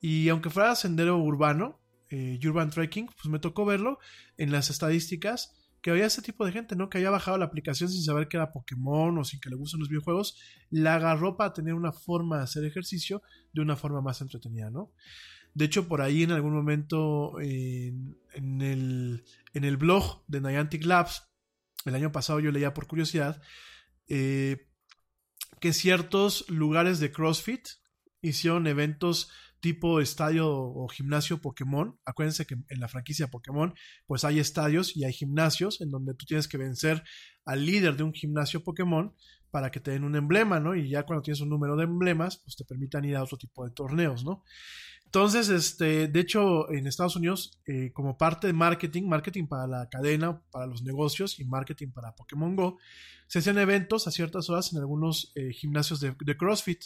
Y 0.00 0.28
aunque 0.30 0.50
fuera 0.50 0.74
sendero 0.74 1.16
urbano, 1.18 1.80
eh, 2.10 2.40
urban 2.44 2.70
trekking, 2.70 3.06
pues 3.06 3.26
me 3.26 3.38
tocó 3.38 3.64
verlo 3.64 4.00
en 4.36 4.50
las 4.50 4.68
estadísticas 4.68 5.54
que 5.80 5.92
había 5.92 6.06
ese 6.06 6.22
tipo 6.22 6.44
de 6.44 6.50
gente, 6.50 6.74
¿no? 6.74 6.90
Que 6.90 6.98
había 6.98 7.10
bajado 7.10 7.38
la 7.38 7.44
aplicación 7.44 7.88
sin 7.88 8.02
saber 8.02 8.26
que 8.26 8.36
era 8.36 8.50
Pokémon 8.50 9.16
o 9.16 9.22
sin 9.22 9.38
que 9.38 9.48
le 9.48 9.54
gusten 9.54 9.78
los 9.78 9.88
videojuegos, 9.88 10.36
la 10.70 10.96
agarró 10.96 11.36
para 11.36 11.52
tener 11.52 11.74
una 11.74 11.92
forma 11.92 12.38
de 12.38 12.42
hacer 12.42 12.64
ejercicio 12.64 13.22
de 13.52 13.60
una 13.60 13.76
forma 13.76 14.00
más 14.00 14.20
entretenida, 14.20 14.70
¿no? 14.70 14.90
De 15.56 15.64
hecho, 15.64 15.88
por 15.88 16.02
ahí 16.02 16.22
en 16.22 16.32
algún 16.32 16.52
momento 16.52 17.40
en, 17.40 18.14
el, 18.60 19.76
blog 19.78 20.22
de 20.26 20.42
Niantic 20.42 20.84
Labs, 20.84 21.30
el 21.86 21.94
año 21.94 22.12
pasado 22.12 22.40
yo 22.40 22.52
leía 22.52 22.74
por 22.74 22.86
curiosidad, 22.86 23.40
eh, 24.06 24.68
que 25.58 25.72
ciertos 25.72 26.44
lugares 26.50 27.00
de 27.00 27.10
CrossFit 27.10 27.66
hicieron 28.20 28.66
eventos 28.66 29.30
tipo 29.60 30.02
estadio 30.02 30.46
o 30.46 30.88
gimnasio 30.88 31.40
Pokémon. 31.40 31.98
Acuérdense 32.04 32.44
que 32.44 32.56
en 32.68 32.78
la 32.78 32.88
franquicia 32.88 33.28
Pokémon 33.28 33.72
pues 34.04 34.24
hay 34.24 34.40
estadios 34.40 34.94
y 34.94 35.04
hay 35.04 35.14
gimnasios 35.14 35.80
en 35.80 35.88
donde 35.88 36.12
tú 36.12 36.26
tienes 36.26 36.48
que 36.48 36.58
vencer 36.58 37.02
al 37.46 37.64
líder 37.64 37.96
de 37.96 38.02
un 38.02 38.12
gimnasio 38.12 38.62
Pokémon 38.62 39.14
para 39.50 39.70
que 39.70 39.80
te 39.80 39.92
den 39.92 40.04
un 40.04 40.16
emblema, 40.16 40.60
¿no? 40.60 40.74
Y 40.74 40.90
ya 40.90 41.04
cuando 41.04 41.22
tienes 41.22 41.40
un 41.40 41.48
número 41.48 41.76
de 41.76 41.84
emblemas, 41.84 42.42
pues 42.44 42.56
te 42.56 42.66
permitan 42.66 43.06
ir 43.06 43.16
a 43.16 43.22
otro 43.22 43.38
tipo 43.38 43.64
de 43.64 43.70
torneos, 43.70 44.22
¿no? 44.22 44.44
Entonces, 45.06 45.48
este, 45.48 46.08
de 46.08 46.20
hecho, 46.20 46.70
en 46.70 46.86
Estados 46.86 47.16
Unidos, 47.16 47.60
eh, 47.66 47.92
como 47.92 48.18
parte 48.18 48.48
de 48.48 48.52
marketing, 48.52 49.04
marketing 49.04 49.46
para 49.46 49.66
la 49.66 49.88
cadena, 49.88 50.42
para 50.50 50.66
los 50.66 50.82
negocios 50.82 51.38
y 51.38 51.44
marketing 51.44 51.90
para 51.92 52.14
Pokémon 52.14 52.54
Go, 52.56 52.78
se 53.28 53.38
hacían 53.38 53.58
eventos 53.58 54.06
a 54.06 54.10
ciertas 54.10 54.50
horas 54.50 54.72
en 54.72 54.80
algunos 54.80 55.32
eh, 55.36 55.52
gimnasios 55.52 56.00
de, 56.00 56.36
CrossFit. 56.36 56.84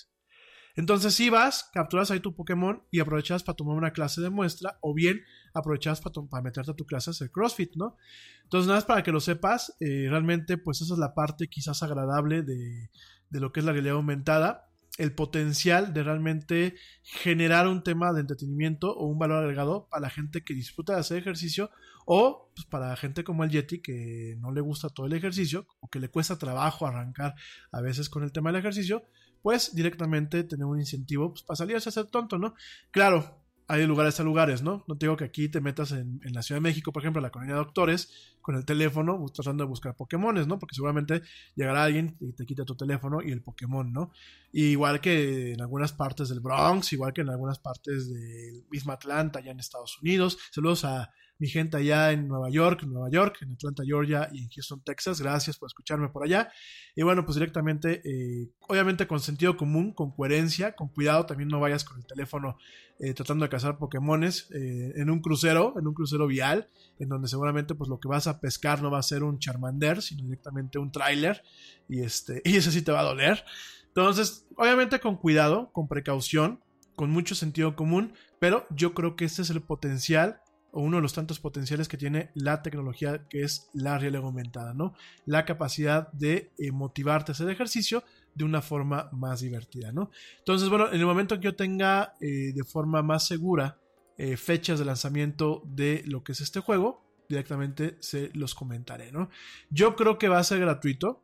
Entonces 0.77 1.19
ibas, 1.19 1.69
capturas 1.73 2.11
ahí 2.11 2.21
tu 2.21 2.35
Pokémon 2.37 2.83
y 2.91 3.01
aprovechabas 3.01 3.43
para 3.43 3.57
tomar 3.57 3.77
una 3.77 3.93
clase 3.93 4.21
de 4.21 4.31
muestra 4.31 4.79
o 4.81 4.95
bien 4.95 5.23
aprovechabas 5.53 6.01
para, 6.01 6.43
meterte 6.43 6.71
a 6.71 6.75
tu 6.75 6.87
clase 6.87 7.11
de 7.19 7.31
CrossFit, 7.31 7.75
¿no? 7.75 7.97
Entonces 8.45 8.69
nada 8.69 8.79
más 8.79 8.85
para 8.85 9.03
que 9.03 9.11
lo 9.11 9.21
sepas, 9.21 9.77
eh, 9.81 10.07
realmente 10.09 10.59
pues 10.59 10.81
esa 10.83 10.95
es 10.95 11.01
la 11.01 11.15
parte 11.15 11.49
quizás 11.49 11.83
agradable 11.83 12.43
de, 12.43 12.91
de 13.31 13.41
lo 13.41 13.51
que 13.51 13.61
es 13.61 13.67
la 13.67 13.73
realidad 13.73 13.97
aumentada 13.97 14.70
el 15.01 15.13
potencial 15.15 15.95
de 15.95 16.03
realmente 16.03 16.75
generar 17.03 17.67
un 17.67 17.83
tema 17.83 18.13
de 18.13 18.21
entretenimiento 18.21 18.93
o 18.95 19.07
un 19.07 19.19
valor 19.19 19.43
agregado 19.43 19.89
para 19.89 20.03
la 20.03 20.11
gente 20.11 20.45
que 20.45 20.53
disfruta 20.53 20.93
de 20.93 21.01
hacer 21.01 21.17
ejercicio 21.17 21.71
o 22.05 22.51
pues, 22.55 22.67
para 22.67 22.95
gente 22.97 23.25
como 23.25 23.43
el 23.43 23.51
Yeti 23.51 23.81
que 23.81 24.37
no 24.41 24.53
le 24.53 24.61
gusta 24.61 24.91
todo 24.91 25.07
el 25.07 25.15
ejercicio 25.15 25.67
o 25.81 25.89
que 25.89 26.01
le 26.01 26.11
cuesta 26.11 26.37
trabajo 26.37 26.87
arrancar 26.87 27.35
a 27.73 27.81
veces 27.81 28.11
con 28.11 28.25
el 28.25 28.33
tema 28.33 28.53
del 28.53 28.61
ejercicio, 28.61 29.05
pues 29.41 29.75
directamente 29.75 30.45
tener 30.45 30.67
un 30.67 30.79
incentivo 30.79 31.31
pues, 31.31 31.45
para 31.45 31.57
salirse 31.57 31.89
a 31.89 31.93
ser 31.93 32.07
tonto, 32.07 32.37
¿no? 32.37 32.55
Claro, 32.91 33.40
hay 33.71 33.87
lugares 33.87 34.19
a 34.19 34.25
lugares, 34.25 34.63
¿no? 34.63 34.85
No 34.89 34.99
te 34.99 35.07
digo 35.07 35.17
que 35.17 35.23
aquí 35.23 35.49
te 35.49 35.61
metas 35.61 35.93
en, 35.93 36.21
la 36.25 36.43
Ciudad 36.43 36.57
de 36.57 36.63
México, 36.63 36.93
por 36.93 37.03
ejemplo, 37.03 37.21
en 37.21 37.23
la 37.23 37.31
colonia 37.31 37.55
de 37.55 37.61
doctores, 37.61 38.35
con 38.41 38.57
el 38.57 38.65
teléfono, 38.65 39.25
tratando 39.33 39.63
de 39.63 39.69
buscar 39.69 39.95
Pokémones, 39.95 40.49
¿no? 40.49 40.59
Porque 40.59 40.75
seguramente 40.75 41.23
llegará 41.55 41.85
alguien 41.85 42.17
y 42.19 42.33
te 42.33 42.45
quita 42.47 42.65
tu 42.65 42.75
teléfono 42.75 43.23
y 43.23 43.31
el 43.31 43.43
Pokémon, 43.43 43.93
¿no? 43.93 44.11
igual 44.53 45.01
que 45.01 45.53
en 45.53 45.61
algunas 45.61 45.93
partes 45.93 46.29
del 46.29 46.41
Bronx, 46.41 46.93
igual 46.93 47.13
que 47.13 47.21
en 47.21 47.29
algunas 47.29 47.61
partes 47.61 48.13
del 48.13 48.65
mismo 48.69 48.91
Atlanta, 48.91 49.39
allá 49.39 49.53
en 49.53 49.61
Estados 49.61 50.01
Unidos. 50.03 50.37
Saludos 50.51 50.85
a 50.85 51.13
mi 51.41 51.49
gente 51.49 51.79
allá 51.79 52.13
en 52.13 52.29
Nueva 52.29 52.51
York, 52.51 52.83
Nueva 52.85 53.11
York, 53.11 53.39
en 53.41 53.53
Atlanta, 53.53 53.83
Georgia 53.85 54.29
y 54.31 54.43
en 54.43 54.51
Houston, 54.51 54.83
Texas. 54.85 55.23
Gracias 55.23 55.57
por 55.57 55.69
escucharme 55.69 56.11
por 56.11 56.23
allá. 56.23 56.53
Y 56.95 57.03
bueno, 57.03 57.25
pues 57.25 57.37
directamente, 57.37 58.03
eh, 58.05 58.51
obviamente 58.69 59.07
con 59.07 59.21
sentido 59.21 59.57
común, 59.57 59.95
con 59.95 60.11
coherencia, 60.11 60.77
con 60.77 60.89
cuidado, 60.89 61.25
también 61.25 61.49
no 61.49 61.59
vayas 61.59 61.83
con 61.83 61.97
el 61.97 62.07
teléfono 62.07 62.59
eh, 62.99 63.15
tratando 63.15 63.47
de 63.47 63.49
cazar 63.49 63.79
Pokémones 63.79 64.51
eh, 64.51 64.93
en 64.97 65.09
un 65.09 65.23
crucero, 65.23 65.75
en 65.79 65.87
un 65.87 65.95
crucero 65.95 66.27
vial, 66.27 66.69
en 66.99 67.09
donde 67.09 67.27
seguramente 67.27 67.75
pues 67.75 67.89
lo 67.89 67.99
que 67.99 68.09
vas 68.09 68.27
a 68.27 68.39
pescar 68.39 68.83
no 68.83 68.91
va 68.91 68.99
a 68.99 69.03
ser 69.03 69.23
un 69.23 69.39
Charmander, 69.39 70.03
sino 70.03 70.25
directamente 70.25 70.79
un 70.79 70.93
trailer. 70.93 71.43
Y, 71.89 72.03
este, 72.03 72.43
y 72.45 72.57
eso 72.57 72.71
sí 72.71 72.83
te 72.83 72.93
va 72.93 73.01
a 73.01 73.05
doler. 73.05 73.43
Entonces, 73.87 74.47
obviamente 74.57 75.01
con 75.01 75.17
cuidado, 75.17 75.73
con 75.73 75.89
precaución, 75.89 76.61
con 76.97 77.11
mucho 77.11 77.35
sentido 77.35 77.77
común, 77.77 78.13
pero 78.39 78.67
yo 78.69 78.93
creo 78.93 79.17
que 79.17 79.25
este 79.25 79.41
es 79.41 79.49
el 79.49 79.63
potencial 79.63 80.43
o 80.73 80.81
uno 80.81 80.97
de 80.97 81.03
los 81.03 81.13
tantos 81.13 81.41
potenciales 81.41 81.89
que 81.89 81.97
tiene 81.97 82.31
la 82.35 82.63
tecnología 82.63 83.27
que 83.29 83.43
es 83.43 83.69
la 83.73 83.99
realidad 83.99 84.25
aumentada, 84.25 84.75
¿no? 84.75 84.95
La 85.27 85.45
capacidad 85.45 86.11
de 86.13 86.51
eh, 86.59 86.73
motivarte 86.73 87.33
a 87.33 87.35
hacer 87.35 87.49
ejercicio 87.51 88.05
de 88.35 88.45
una 88.45 88.63
forma 88.63 89.09
más 89.13 89.41
divertida, 89.41 89.93
¿no? 89.93 90.11
Entonces, 90.39 90.69
bueno, 90.69 90.89
en 90.89 91.01
el 91.01 91.07
momento 91.07 91.39
que 91.39 91.45
yo 91.45 91.57
tenga 91.57 92.15
eh, 92.21 92.53
de 92.55 92.65
forma 92.65 93.03
más 93.03 93.27
segura 93.27 93.79
eh, 94.19 94.37
fechas 94.37 94.79
de 94.79 94.85
lanzamiento 94.85 95.63
de 95.67 96.03
lo 96.07 96.23
que 96.23 96.33
es 96.33 96.41
este 96.41 96.61
juego, 96.61 97.05
directamente 97.29 97.97
se 98.01 98.31
los 98.35 98.55
comentaré, 98.55 99.13
¿no? 99.13 99.31
Yo 99.71 99.97
creo 99.97 100.19
que 100.19 100.29
va 100.29 100.39
a 100.39 100.45
ser 100.45 100.61
gratuito 100.61 101.23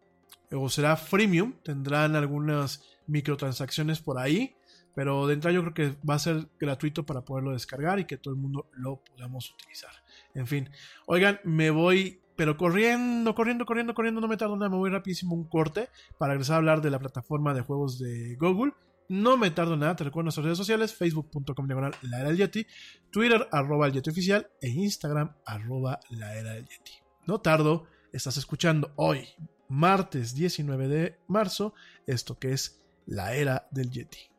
o 0.53 0.69
será 0.69 0.97
freemium, 0.97 1.55
tendrán 1.63 2.15
algunas 2.15 2.83
microtransacciones 3.07 4.01
por 4.01 4.19
ahí, 4.19 4.55
pero 4.97 5.27
de 5.27 5.35
entrada 5.35 5.55
yo 5.55 5.61
creo 5.61 5.75
que 5.75 5.97
va 6.09 6.15
a 6.15 6.19
ser 6.19 6.49
gratuito 6.59 7.05
para 7.05 7.21
poderlo 7.21 7.53
descargar 7.53 8.01
y 8.01 8.07
que 8.07 8.17
todo 8.17 8.33
el 8.33 8.41
mundo 8.41 8.71
lo 8.73 9.05
podamos 9.05 9.51
utilizar. 9.51 9.91
En 10.35 10.47
fin, 10.47 10.71
oigan, 11.05 11.39
me 11.45 11.71
voy, 11.71 12.23
pero 12.35 12.57
corriendo, 12.57 13.35
corriendo, 13.35 13.67
corriendo, 13.67 13.93
corriendo, 13.93 14.23
no 14.23 14.27
me 14.27 14.39
tardo 14.39 14.57
nada, 14.57 14.71
me 14.71 14.79
voy 14.79 14.89
rapidísimo 14.89 15.35
un 15.35 15.45
corte 15.45 15.91
para 16.17 16.33
regresar 16.33 16.55
a 16.55 16.57
hablar 16.57 16.81
de 16.81 16.91
la 16.91 16.99
plataforma 16.99 17.53
de 17.53 17.61
juegos 17.61 17.99
de 17.99 18.37
Google. 18.37 18.73
No 19.11 19.37
me 19.37 19.51
tardo 19.51 19.77
nada, 19.77 19.97
te 19.97 20.05
recuerdo 20.05 20.25
nuestras 20.25 20.47
redes 20.47 20.57
sociales, 20.57 20.95
facebook.com 20.95 21.67
diagonal 21.67 21.95
la 22.01 22.21
era 22.21 22.29
del 22.29 22.39
Yeti, 22.39 22.67
Twitter 23.11 23.47
arroba 23.53 23.89
el 23.89 23.93
Yeti 23.93 24.09
oficial 24.09 24.49
e 24.63 24.71
Instagram 24.71 25.31
arroba 25.45 26.01
la 26.09 26.35
era 26.37 26.55
del 26.55 26.65
Yeti. 26.65 26.93
No 27.27 27.43
tardo, 27.43 27.85
estás 28.15 28.39
escuchando 28.39 28.95
hoy, 28.97 29.29
martes 29.69 30.35
19 30.35 30.89
de 30.89 31.19
marzo, 31.29 31.75
esto 32.07 32.39
que 32.39 32.55
es 32.55 32.83
la 33.05 33.35
era 33.35 33.69
del 33.71 33.91
Yeti. 33.91 34.36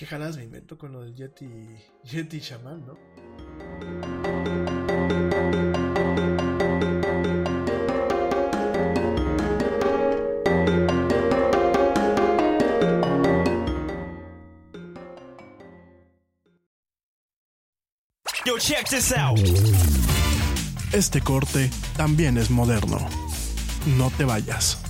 ¿Qué 0.00 0.06
jalas 0.06 0.38
me 0.38 0.44
invento 0.44 0.78
con 0.78 0.92
lo 0.92 1.02
del 1.02 1.14
Yeti, 1.14 1.46
Yeti 2.04 2.40
Shaman, 2.40 2.86
no? 2.86 2.94
Yo, 18.46 18.58
check 18.58 18.88
this 18.88 19.12
out. 19.12 19.38
Este 20.94 21.20
corte 21.20 21.70
también 21.98 22.38
es 22.38 22.50
moderno. 22.50 23.06
No 23.98 24.10
te 24.16 24.24
vayas. 24.24 24.89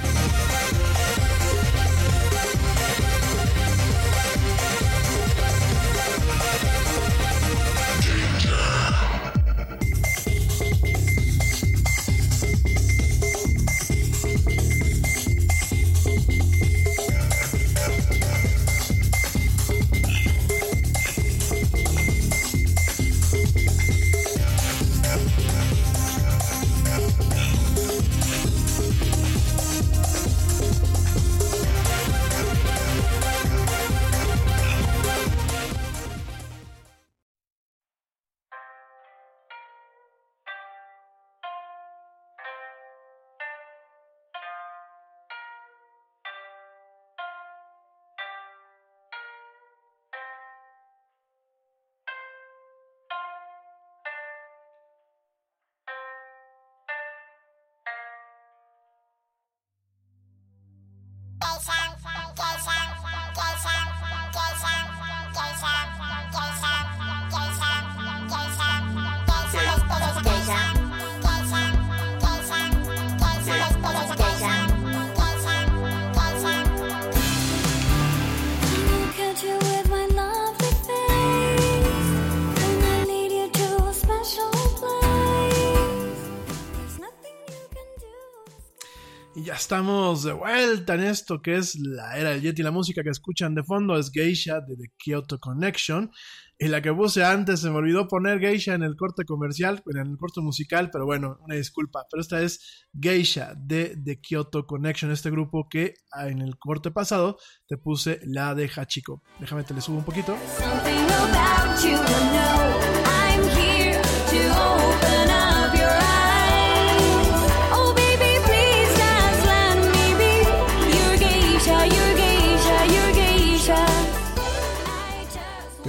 De 90.23 90.33
vuelta 90.33 90.95
en 90.95 91.01
esto 91.01 91.41
que 91.41 91.55
es 91.55 91.75
la 91.79 92.17
era 92.17 92.31
del 92.31 92.41
Yeti. 92.41 92.63
La 92.63 92.71
música 92.71 93.03
que 93.03 93.09
escuchan 93.09 93.55
de 93.55 93.63
fondo 93.63 93.97
es 93.97 94.11
Geisha 94.11 94.61
de 94.61 94.75
The 94.75 94.91
Kyoto 94.97 95.39
Connection. 95.39 96.11
Y 96.57 96.67
la 96.67 96.81
que 96.81 96.93
puse 96.93 97.23
antes 97.25 97.61
se 97.61 97.69
me 97.69 97.77
olvidó 97.77 98.07
poner 98.07 98.39
Geisha 98.39 98.75
en 98.75 98.83
el 98.83 98.95
corte 98.95 99.25
comercial, 99.25 99.81
en 99.87 100.11
el 100.11 100.17
corte 100.17 100.41
musical, 100.41 100.89
pero 100.91 101.05
bueno, 101.05 101.39
una 101.43 101.55
disculpa. 101.55 102.05
Pero 102.09 102.21
esta 102.21 102.41
es 102.41 102.85
Geisha 102.93 103.53
de 103.57 103.97
The 104.03 104.19
Kyoto 104.21 104.67
Connection, 104.67 105.11
este 105.11 105.31
grupo 105.31 105.67
que 105.69 105.95
ah, 106.11 106.27
en 106.27 106.39
el 106.39 106.57
corte 106.59 106.91
pasado 106.91 107.37
te 107.67 107.77
puse 107.77 108.19
la 108.23 108.53
de 108.53 108.69
Hachiko. 108.69 109.23
Déjame 109.39 109.63
te 109.63 109.73
le 109.73 109.81
subo 109.81 109.97
un 109.97 110.05
poquito. 110.05 110.37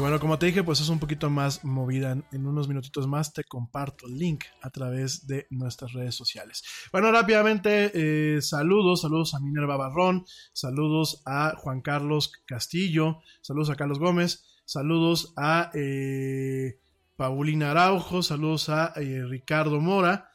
Bueno, 0.03 0.19
como 0.19 0.37
te 0.37 0.47
dije, 0.47 0.65
pues 0.65 0.81
es 0.81 0.89
un 0.89 0.99
poquito 0.99 1.31
más 1.31 1.65
movida. 1.65 2.11
En, 2.11 2.45
unos 2.45 2.67
minutitos 2.67 3.07
más 3.07 3.33
te 3.33 3.45
comparto 3.45 4.09
el 4.09 4.19
link 4.19 4.43
a 4.61 4.69
través 4.71 5.29
de 5.29 5.47
nuestras 5.51 5.93
redes 5.93 6.17
sociales. 6.17 6.65
Bueno, 6.91 7.13
rápidamente, 7.13 7.93
eh, 7.95 8.43
saludos, 8.43 9.03
saludos 9.03 9.33
a 9.35 9.39
Minerva 9.39 9.77
Barrón, 9.77 10.25
saludos 10.53 11.23
a 11.25 11.55
Juan 11.57 11.83
Carlos 11.83 12.33
Castillo, 12.47 13.21
saludos 13.43 13.71
a 13.71 13.77
Carlos 13.77 14.01
Gómez, 14.01 14.45
saludos 14.65 15.35
a 15.37 15.71
eh, 15.73 16.81
Paulina 17.15 17.71
Araujo, 17.71 18.25
saludos 18.25 18.71
a 18.71 18.93
eh, 18.97 19.23
Ricardo 19.25 19.81
Mora, 19.81 20.31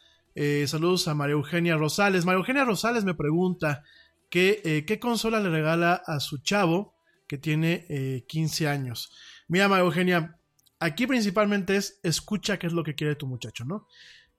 saludos 0.65 1.10
a 1.10 1.14
María 1.14 1.34
Eugenia 1.34 1.76
Rosales. 1.76 2.23
María 2.23 2.38
Eugenia 2.38 2.64
Rosales 2.64 3.03
me 3.03 3.15
pregunta 3.15 3.84
qué 4.30 4.98
consola 5.02 5.41
le 5.41 5.49
regala 5.49 6.02
a 6.06 6.22
su 6.22 6.38
chavo 6.38 6.95
que 7.27 7.38
tiene 7.38 7.85
eh, 7.89 8.26
15 8.27 8.68
años. 8.68 9.11
Mira, 9.48 9.68
María 9.68 9.86
Eugenia, 9.86 10.40
aquí 10.80 11.07
principalmente 11.07 11.76
es 11.76 11.99
escucha 12.03 12.57
qué 12.57 12.68
es 12.68 12.74
lo 12.74 12.84
que 12.84 12.95
quiere 12.95 13.15
tu 13.15 13.28
muchacho, 13.28 13.65
¿no? 13.65 13.88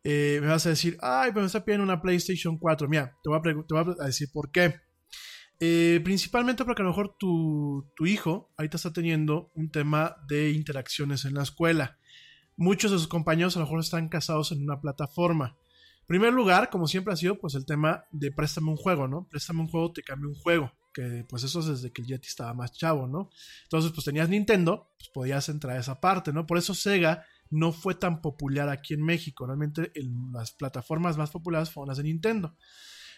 Eh, 0.04 0.38
me 0.40 0.48
vas 0.48 0.66
a 0.66 0.70
decir, 0.70 0.96
ay, 1.00 1.30
pero 1.30 1.42
me 1.42 1.46
está 1.46 1.64
pidiendo 1.64 1.84
una 1.84 2.00
PlayStation 2.00 2.58
4. 2.58 2.88
Mira, 2.88 3.16
te 3.22 3.30
voy 3.30 3.38
a, 3.38 4.02
a 4.02 4.06
decir 4.06 4.28
por 4.32 4.50
qué. 4.50 4.80
Eh, 5.60 6.00
principalmente 6.04 6.64
porque 6.64 6.82
a 6.82 6.84
lo 6.84 6.90
mejor 6.90 7.16
tu, 7.18 7.90
tu 7.96 8.06
hijo 8.06 8.52
ahorita 8.56 8.76
está 8.76 8.92
teniendo 8.92 9.50
un 9.54 9.70
tema 9.70 10.16
de 10.28 10.50
interacciones 10.52 11.24
en 11.24 11.34
la 11.34 11.42
escuela. 11.42 11.98
Muchos 12.56 12.90
de 12.90 12.98
sus 12.98 13.08
compañeros 13.08 13.56
a 13.56 13.60
lo 13.60 13.66
mejor 13.66 13.80
están 13.80 14.08
casados 14.08 14.52
en 14.52 14.62
una 14.62 14.80
plataforma. 14.80 15.56
En 16.00 16.06
primer 16.06 16.32
lugar, 16.32 16.70
como 16.70 16.86
siempre 16.86 17.12
ha 17.12 17.16
sido, 17.16 17.38
pues 17.38 17.54
el 17.54 17.66
tema 17.66 18.04
de 18.12 18.30
préstame 18.30 18.70
un 18.70 18.76
juego, 18.76 19.08
¿no? 19.08 19.26
Préstame 19.28 19.60
un 19.60 19.68
juego, 19.68 19.92
te 19.92 20.02
cambio 20.02 20.28
un 20.28 20.36
juego. 20.36 20.72
Que 20.92 21.24
pues 21.28 21.44
eso 21.44 21.60
es 21.60 21.66
desde 21.66 21.92
que 21.92 22.02
el 22.02 22.08
Yeti 22.08 22.28
estaba 22.28 22.54
más 22.54 22.72
chavo, 22.72 23.06
¿no? 23.06 23.30
Entonces, 23.64 23.92
pues 23.92 24.04
tenías 24.04 24.28
Nintendo, 24.28 24.90
pues 24.98 25.10
podías 25.10 25.48
entrar 25.48 25.76
a 25.76 25.80
esa 25.80 26.00
parte, 26.00 26.32
¿no? 26.32 26.46
Por 26.46 26.58
eso 26.58 26.74
Sega 26.74 27.24
no 27.50 27.72
fue 27.72 27.94
tan 27.94 28.20
popular 28.20 28.68
aquí 28.68 28.94
en 28.94 29.02
México. 29.02 29.46
Realmente 29.46 29.92
las 29.94 30.52
plataformas 30.52 31.16
más 31.16 31.30
populares 31.30 31.70
fueron 31.70 31.88
las 31.88 31.98
de 31.98 32.04
Nintendo. 32.04 32.56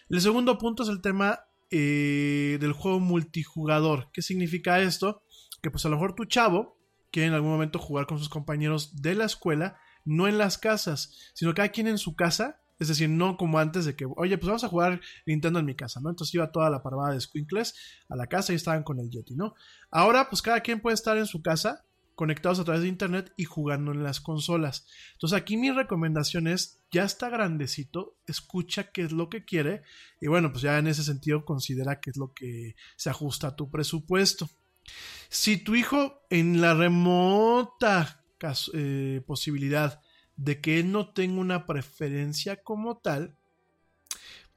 El 0.09 0.21
segundo 0.21 0.57
punto 0.57 0.83
es 0.83 0.89
el 0.89 1.01
tema 1.01 1.39
eh, 1.69 2.57
del 2.59 2.73
juego 2.73 2.99
multijugador. 2.99 4.09
¿Qué 4.11 4.21
significa 4.21 4.81
esto? 4.81 5.23
Que 5.61 5.71
pues 5.71 5.85
a 5.85 5.89
lo 5.89 5.95
mejor 5.95 6.15
tu 6.15 6.25
chavo 6.25 6.77
quiere 7.11 7.27
en 7.27 7.33
algún 7.33 7.51
momento 7.51 7.79
jugar 7.79 8.07
con 8.07 8.19
sus 8.19 8.29
compañeros 8.29 9.01
de 9.01 9.15
la 9.15 9.25
escuela, 9.25 9.77
no 10.05 10.27
en 10.27 10.37
las 10.37 10.57
casas, 10.57 11.31
sino 11.33 11.53
cada 11.53 11.69
quien 11.69 11.87
en 11.87 11.97
su 11.97 12.15
casa. 12.15 12.60
Es 12.81 12.87
decir, 12.87 13.09
no 13.09 13.37
como 13.37 13.59
antes 13.59 13.85
de 13.85 13.95
que, 13.95 14.07
oye, 14.15 14.39
pues 14.39 14.47
vamos 14.47 14.63
a 14.63 14.67
jugar 14.67 15.01
Nintendo 15.27 15.59
en 15.59 15.67
mi 15.67 15.75
casa, 15.75 15.99
¿no? 16.01 16.09
Entonces 16.09 16.33
iba 16.33 16.51
toda 16.51 16.71
la 16.71 16.81
parvada 16.81 17.13
de 17.13 17.21
Squinkles 17.21 17.75
a 18.09 18.15
la 18.15 18.25
casa 18.25 18.53
y 18.53 18.55
estaban 18.55 18.81
con 18.81 18.97
el 18.97 19.11
Yeti, 19.11 19.35
¿no? 19.35 19.53
Ahora, 19.91 20.31
pues 20.31 20.41
cada 20.41 20.61
quien 20.61 20.79
puede 20.79 20.95
estar 20.95 21.15
en 21.15 21.27
su 21.27 21.43
casa, 21.43 21.85
conectados 22.15 22.59
a 22.59 22.63
través 22.63 22.81
de 22.81 22.87
internet 22.87 23.33
y 23.37 23.43
jugando 23.43 23.91
en 23.91 24.01
las 24.01 24.19
consolas. 24.19 24.87
Entonces 25.13 25.37
aquí 25.37 25.57
mi 25.57 25.69
recomendación 25.69 26.47
es, 26.47 26.81
ya 26.89 27.03
está 27.03 27.29
grandecito, 27.29 28.15
escucha 28.25 28.91
qué 28.91 29.03
es 29.03 29.11
lo 29.11 29.29
que 29.29 29.45
quiere 29.45 29.83
y 30.19 30.25
bueno, 30.25 30.51
pues 30.51 30.63
ya 30.63 30.79
en 30.79 30.87
ese 30.87 31.03
sentido 31.03 31.45
considera 31.45 31.99
qué 31.99 32.09
es 32.09 32.17
lo 32.17 32.33
que 32.33 32.75
se 32.95 33.11
ajusta 33.11 33.49
a 33.49 33.55
tu 33.55 33.69
presupuesto. 33.69 34.49
Si 35.29 35.57
tu 35.57 35.75
hijo 35.75 36.25
en 36.31 36.61
la 36.61 36.73
remota 36.73 38.23
eh, 38.73 39.21
posibilidad 39.27 40.01
de 40.43 40.59
que 40.59 40.79
él 40.79 40.91
no 40.91 41.09
tenga 41.09 41.39
una 41.39 41.65
preferencia 41.67 42.63
como 42.63 42.97
tal, 42.97 43.35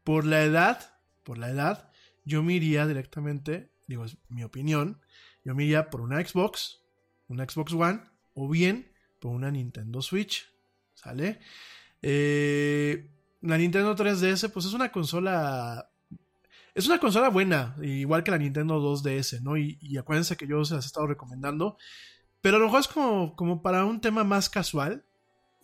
por 0.03 0.25
la 0.25 0.43
edad, 0.43 0.99
por 1.25 1.37
la 1.37 1.51
edad, 1.51 1.93
yo 2.25 2.43
me 2.43 2.55
iría 2.55 2.87
directamente, 2.87 3.71
digo, 3.87 4.07
es 4.07 4.17
mi 4.29 4.45
opinión, 4.45 5.01
yo 5.45 5.55
me 5.55 5.65
iría 5.65 5.91
por 5.91 6.01
una 6.01 6.25
Xbox, 6.25 6.81
una 7.29 7.45
Xbox 7.45 7.75
One, 7.75 8.01
o 8.33 8.49
bien 8.49 8.91
por 9.21 9.33
una 9.33 9.51
Nintendo 9.51 10.01
Switch, 10.01 10.51
¿sale? 10.95 11.39
Eh, 12.01 13.11
la 13.43 13.59
Nintendo 13.59 13.95
3DS, 13.95 14.51
pues 14.53 14.65
es 14.65 14.73
una 14.73 14.91
consola 14.91 15.91
Es 16.75 16.87
una 16.87 16.99
consola 16.99 17.29
buena, 17.29 17.77
igual 17.83 18.25
que 18.25 18.31
la 18.31 18.39
Nintendo 18.39 18.81
2DS, 18.81 19.43
¿no? 19.43 19.59
Y, 19.59 19.79
y 19.83 19.99
acuérdense 19.99 20.37
que 20.37 20.47
yo 20.47 20.65
se 20.65 20.75
las 20.75 20.87
he 20.87 20.89
estado 20.89 21.07
recomendando. 21.07 21.77
Pero 22.41 22.57
a 22.57 22.61
lo 22.61 22.67
mejor 22.67 22.81
es 22.81 22.89
como, 22.89 23.37
como 23.37 23.63
para 23.63 23.85
un 23.85 24.01
tema 24.01 24.25
más 24.25 24.49
casual. 24.49 25.05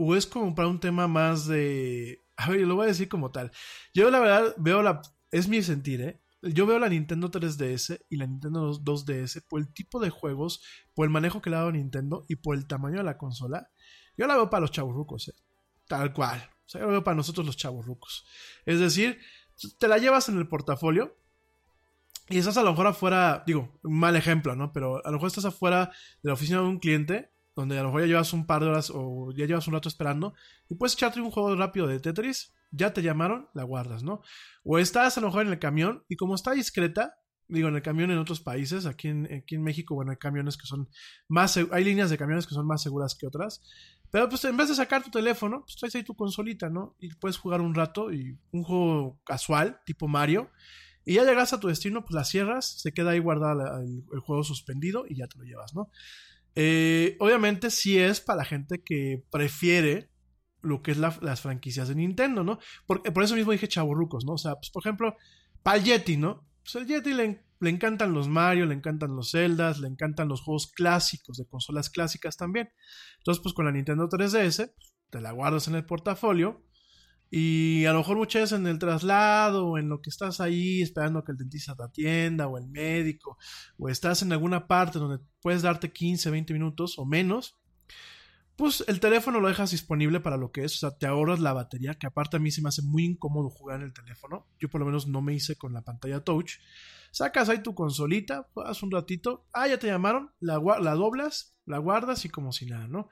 O 0.03 0.17
es 0.17 0.27
como 0.27 0.55
para 0.55 0.67
un 0.67 0.81
tema 0.81 1.09
más 1.09 1.47
de. 1.47 2.25
A 2.39 2.49
ver, 2.49 2.63
lo 2.63 2.75
voy 2.75 2.85
a 2.85 2.89
decir 2.89 3.07
como 3.07 3.33
tal. 3.33 3.51
Yo 3.93 4.11
la 4.11 4.19
verdad 4.19 4.55
veo 4.57 4.83
la. 4.83 5.03
Es 5.31 5.47
mi 5.47 5.63
sentir, 5.63 6.01
¿eh? 6.01 6.23
Yo 6.41 6.65
veo 6.65 6.79
la 6.79 6.89
Nintendo 6.89 7.31
3DS 7.31 8.07
y 8.09 8.17
la 8.17 8.27
Nintendo 8.27 8.73
2DS 8.73 9.45
por 9.47 9.61
el 9.61 9.71
tipo 9.75 10.01
de 10.01 10.09
juegos, 10.09 10.63
por 10.95 11.05
el 11.05 11.11
manejo 11.11 11.43
que 11.43 11.51
le 11.51 11.57
ha 11.57 11.59
dado 11.59 11.73
Nintendo 11.73 12.25
y 12.29 12.37
por 12.37 12.57
el 12.57 12.67
tamaño 12.67 12.97
de 12.97 13.05
la 13.05 13.19
consola. 13.19 13.71
Yo 14.17 14.27
la 14.27 14.37
veo 14.37 14.49
para 14.49 14.63
los 14.63 14.71
chavos 14.71 14.95
rucos, 14.95 15.29
¿eh? 15.29 15.35
Tal 15.87 16.15
cual. 16.15 16.49
O 16.65 16.69
sea, 16.71 16.81
yo 16.81 16.87
la 16.87 16.93
veo 16.93 17.05
para 17.05 17.17
nosotros 17.17 17.45
los 17.45 17.59
chavos 17.59 17.85
rucos. 17.85 18.25
Es 18.65 18.81
decir, 18.81 19.21
te 19.79 19.87
la 19.87 19.99
llevas 19.99 20.31
en 20.31 20.39
el 20.39 20.49
portafolio 20.49 21.15
y 22.31 22.39
estás 22.39 22.57
a 22.57 22.63
lo 22.63 22.71
mejor 22.71 22.87
afuera, 22.87 23.45
digo, 23.47 23.79
mal 23.83 24.17
ejemplo, 24.17 24.57
¿no? 24.57 24.73
Pero 24.73 25.05
a 25.05 25.11
lo 25.11 25.19
mejor 25.19 25.27
estás 25.27 25.45
afuera 25.45 25.93
de 26.23 26.29
la 26.29 26.33
oficina 26.33 26.61
de 26.61 26.69
un 26.69 26.79
cliente, 26.79 27.31
donde 27.61 27.79
a 27.79 27.83
lo 27.83 27.89
mejor 27.89 28.03
ya 28.03 28.07
llevas 28.09 28.33
un 28.33 28.47
par 28.47 28.63
de 28.63 28.69
horas 28.69 28.91
o 28.93 29.33
ya 29.37 29.47
llevas 29.47 29.67
un 29.69 29.75
rato 29.75 29.89
esperando, 29.89 30.35
y 30.69 30.75
puedes 30.75 30.95
echarte 30.95 31.21
un 31.21 31.31
juego 31.31 31.55
rápido 31.55 31.87
de 31.87 32.01
Tetris, 32.01 32.53
ya 32.71 32.93
te 32.93 33.03
llamaron, 33.03 33.49
la 33.55 33.65
guardas, 33.65 34.03
¿no? 34.03 34.23
O 34.65 34.79
estás 34.79 35.19
a 35.19 35.21
lo 35.21 35.29
mejor 35.29 35.47
en 35.47 35.53
el 35.53 35.59
camión, 35.59 36.05
y 36.09 36.17
como 36.17 36.35
está 36.35 36.53
discreta, 36.53 37.15
digo, 37.49 37.69
en 37.69 37.77
el 37.77 37.83
camión 37.83 38.11
en 38.11 38.19
otros 38.19 38.41
países, 38.41 38.87
aquí 38.87 39.09
en, 39.09 39.27
aquí 39.27 39.57
en 39.57 39.63
México, 39.63 39.95
bueno, 39.95 40.13
hay 40.13 40.17
camiones 40.17 40.57
que 40.57 40.67
son 40.67 40.89
más, 41.29 41.57
hay 41.57 41.85
líneas 41.85 42.11
de 42.11 42.19
camiones 42.19 42.47
que 42.47 42.55
son 42.55 42.67
más 42.67 42.83
seguras 42.83 43.15
que 43.15 43.27
otras, 43.27 43.63
pero 44.11 44.29
pues 44.29 44.45
en 44.45 44.57
vez 44.57 44.69
de 44.69 44.75
sacar 44.75 45.03
tu 45.03 45.11
teléfono, 45.11 45.63
pues 45.63 45.77
traes 45.77 45.95
ahí 45.95 46.03
tu 46.03 46.15
consolita, 46.15 46.69
¿no? 46.69 46.97
Y 46.99 47.15
puedes 47.15 47.37
jugar 47.37 47.61
un 47.61 47.75
rato 47.75 48.13
y 48.13 48.39
un 48.53 48.63
juego 48.63 49.21
casual, 49.25 49.81
tipo 49.85 50.09
Mario, 50.09 50.51
y 51.05 51.15
ya 51.15 51.25
llegas 51.25 51.53
a 51.53 51.61
tu 51.61 51.69
destino, 51.69 52.03
pues 52.03 52.15
la 52.15 52.25
cierras, 52.25 52.81
se 52.81 52.93
queda 52.93 53.11
ahí 53.11 53.19
guardada 53.19 53.81
el 53.83 54.21
juego 54.21 54.45
suspendido 54.45 55.05
y 55.09 55.17
ya 55.17 55.27
te 55.27 55.39
lo 55.39 55.45
llevas, 55.45 55.75
¿no? 55.75 55.91
Eh, 56.57 57.17
obviamente 57.21 57.71
sí 57.71 57.99
es 57.99 58.21
para 58.21 58.39
la 58.39 58.45
gente 58.45 58.83
que 58.85 59.23
prefiere 59.31 60.11
lo 60.63 60.83
que 60.83 60.91
es 60.91 60.99
la- 60.99 61.17
las 61.23 61.41
franquicias 61.41 61.89
de 61.89 61.95
Nintendo, 61.95 62.45
¿no? 62.45 62.59
Por, 62.87 63.03
por 63.13 63.23
eso 63.23 63.35
mismo 63.37 63.53
dije 63.53 63.69
chaburrucos, 63.69 64.25
¿no? 64.25 64.33
O 64.35 64.39
sea, 64.39 64.55
pues 64.57 64.71
por 64.71 64.83
ejemplo, 64.83 65.17
para 65.63 65.79
el 65.79 65.85
Yeti, 65.85 66.17
¿no? 66.17 66.47
Pues 66.63 66.77
al 66.77 66.87
Yeti 66.87 67.15
le, 67.15 67.43
le 67.61 67.71
encantan 67.71 68.13
los 68.13 68.29
Mario, 68.29 68.67
le 68.67 68.75
encantan 68.75 69.15
los 69.17 69.31
Zeldas, 69.31 69.79
le 69.79 69.89
encantan 69.89 70.29
los 70.29 70.43
juegos 70.43 70.67
clásicos, 70.73 71.37
de 71.39 71.47
consolas 71.47 71.89
clásicas 71.89 72.37
también. 72.37 72.69
Entonces, 73.19 73.43
pues 73.43 73.55
con 73.55 73.65
la 73.65 73.73
Nintendo 73.73 74.09
3DS, 74.09 74.57
pues, 74.75 74.95
te 75.11 75.21
la 75.21 75.33
guardas 75.33 75.67
en 75.69 75.75
el 75.77 75.87
portafolio 75.87 76.63
y 77.31 77.85
a 77.85 77.93
lo 77.93 77.99
mejor 77.99 78.17
muchas 78.17 78.43
veces 78.43 78.59
en 78.59 78.67
el 78.67 78.79
traslado 78.81 79.67
o 79.69 79.79
en 79.79 79.89
lo 79.89 80.01
que 80.03 80.11
estás 80.11 80.41
ahí 80.41 80.83
esperando 80.83 81.23
que 81.23 81.33
el 81.33 81.39
dentista 81.39 81.77
te 81.77 81.85
atienda 81.85 82.49
o 82.49 82.59
el 82.59 82.67
médico 82.67 83.39
o 83.79 83.89
estás 83.89 84.23
en 84.23 84.33
alguna 84.33 84.67
parte 84.67 84.99
donde 84.99 85.25
puedes 85.41 85.63
darte 85.63 85.93
15, 85.93 86.29
20 86.31 86.53
minutos 86.53 86.99
o 86.99 87.07
menos, 87.07 87.57
pues 88.57 88.85
el 88.89 89.01
teléfono 89.01 89.41
lo 89.41 89.49
dejas 89.49 89.71
disponible 89.71 90.21
para 90.21 90.37
lo 90.37 90.51
que 90.51 90.65
es, 90.65 90.75
o 90.75 90.79
sea, 90.79 90.91
te 90.91 91.07
ahorras 91.07 91.41
la 91.41 91.53
batería, 91.53 91.95
que 91.95 92.07
aparte 92.07 92.37
a 92.37 92.41
mí 92.41 92.51
se 92.51 92.61
me 92.61 92.69
hace 92.69 92.83
muy 92.83 93.05
incómodo 93.05 93.49
jugar 93.49 93.81
en 93.81 93.87
el 93.87 93.93
teléfono, 93.95 94.47
yo 94.59 94.69
por 94.69 94.81
lo 94.81 94.87
menos 94.87 95.07
no 95.07 95.23
me 95.23 95.33
hice 95.33 95.57
con 95.57 95.73
la 95.73 95.83
pantalla 95.83 96.23
touch, 96.23 96.57
sacas 97.11 97.49
ahí 97.49 97.63
tu 97.63 97.75
consolita, 97.75 98.49
juegas 98.53 98.83
un 98.83 98.91
ratito, 98.91 99.47
ah, 99.53 99.67
ya 99.67 99.79
te 99.79 99.87
llamaron, 99.87 100.33
la, 100.41 100.61
la 100.81 100.95
doblas, 100.95 101.57
la 101.65 101.79
guardas 101.79 102.25
y 102.25 102.29
como 102.29 102.53
si 102.53 102.67
nada, 102.67 102.87
¿no? 102.87 103.09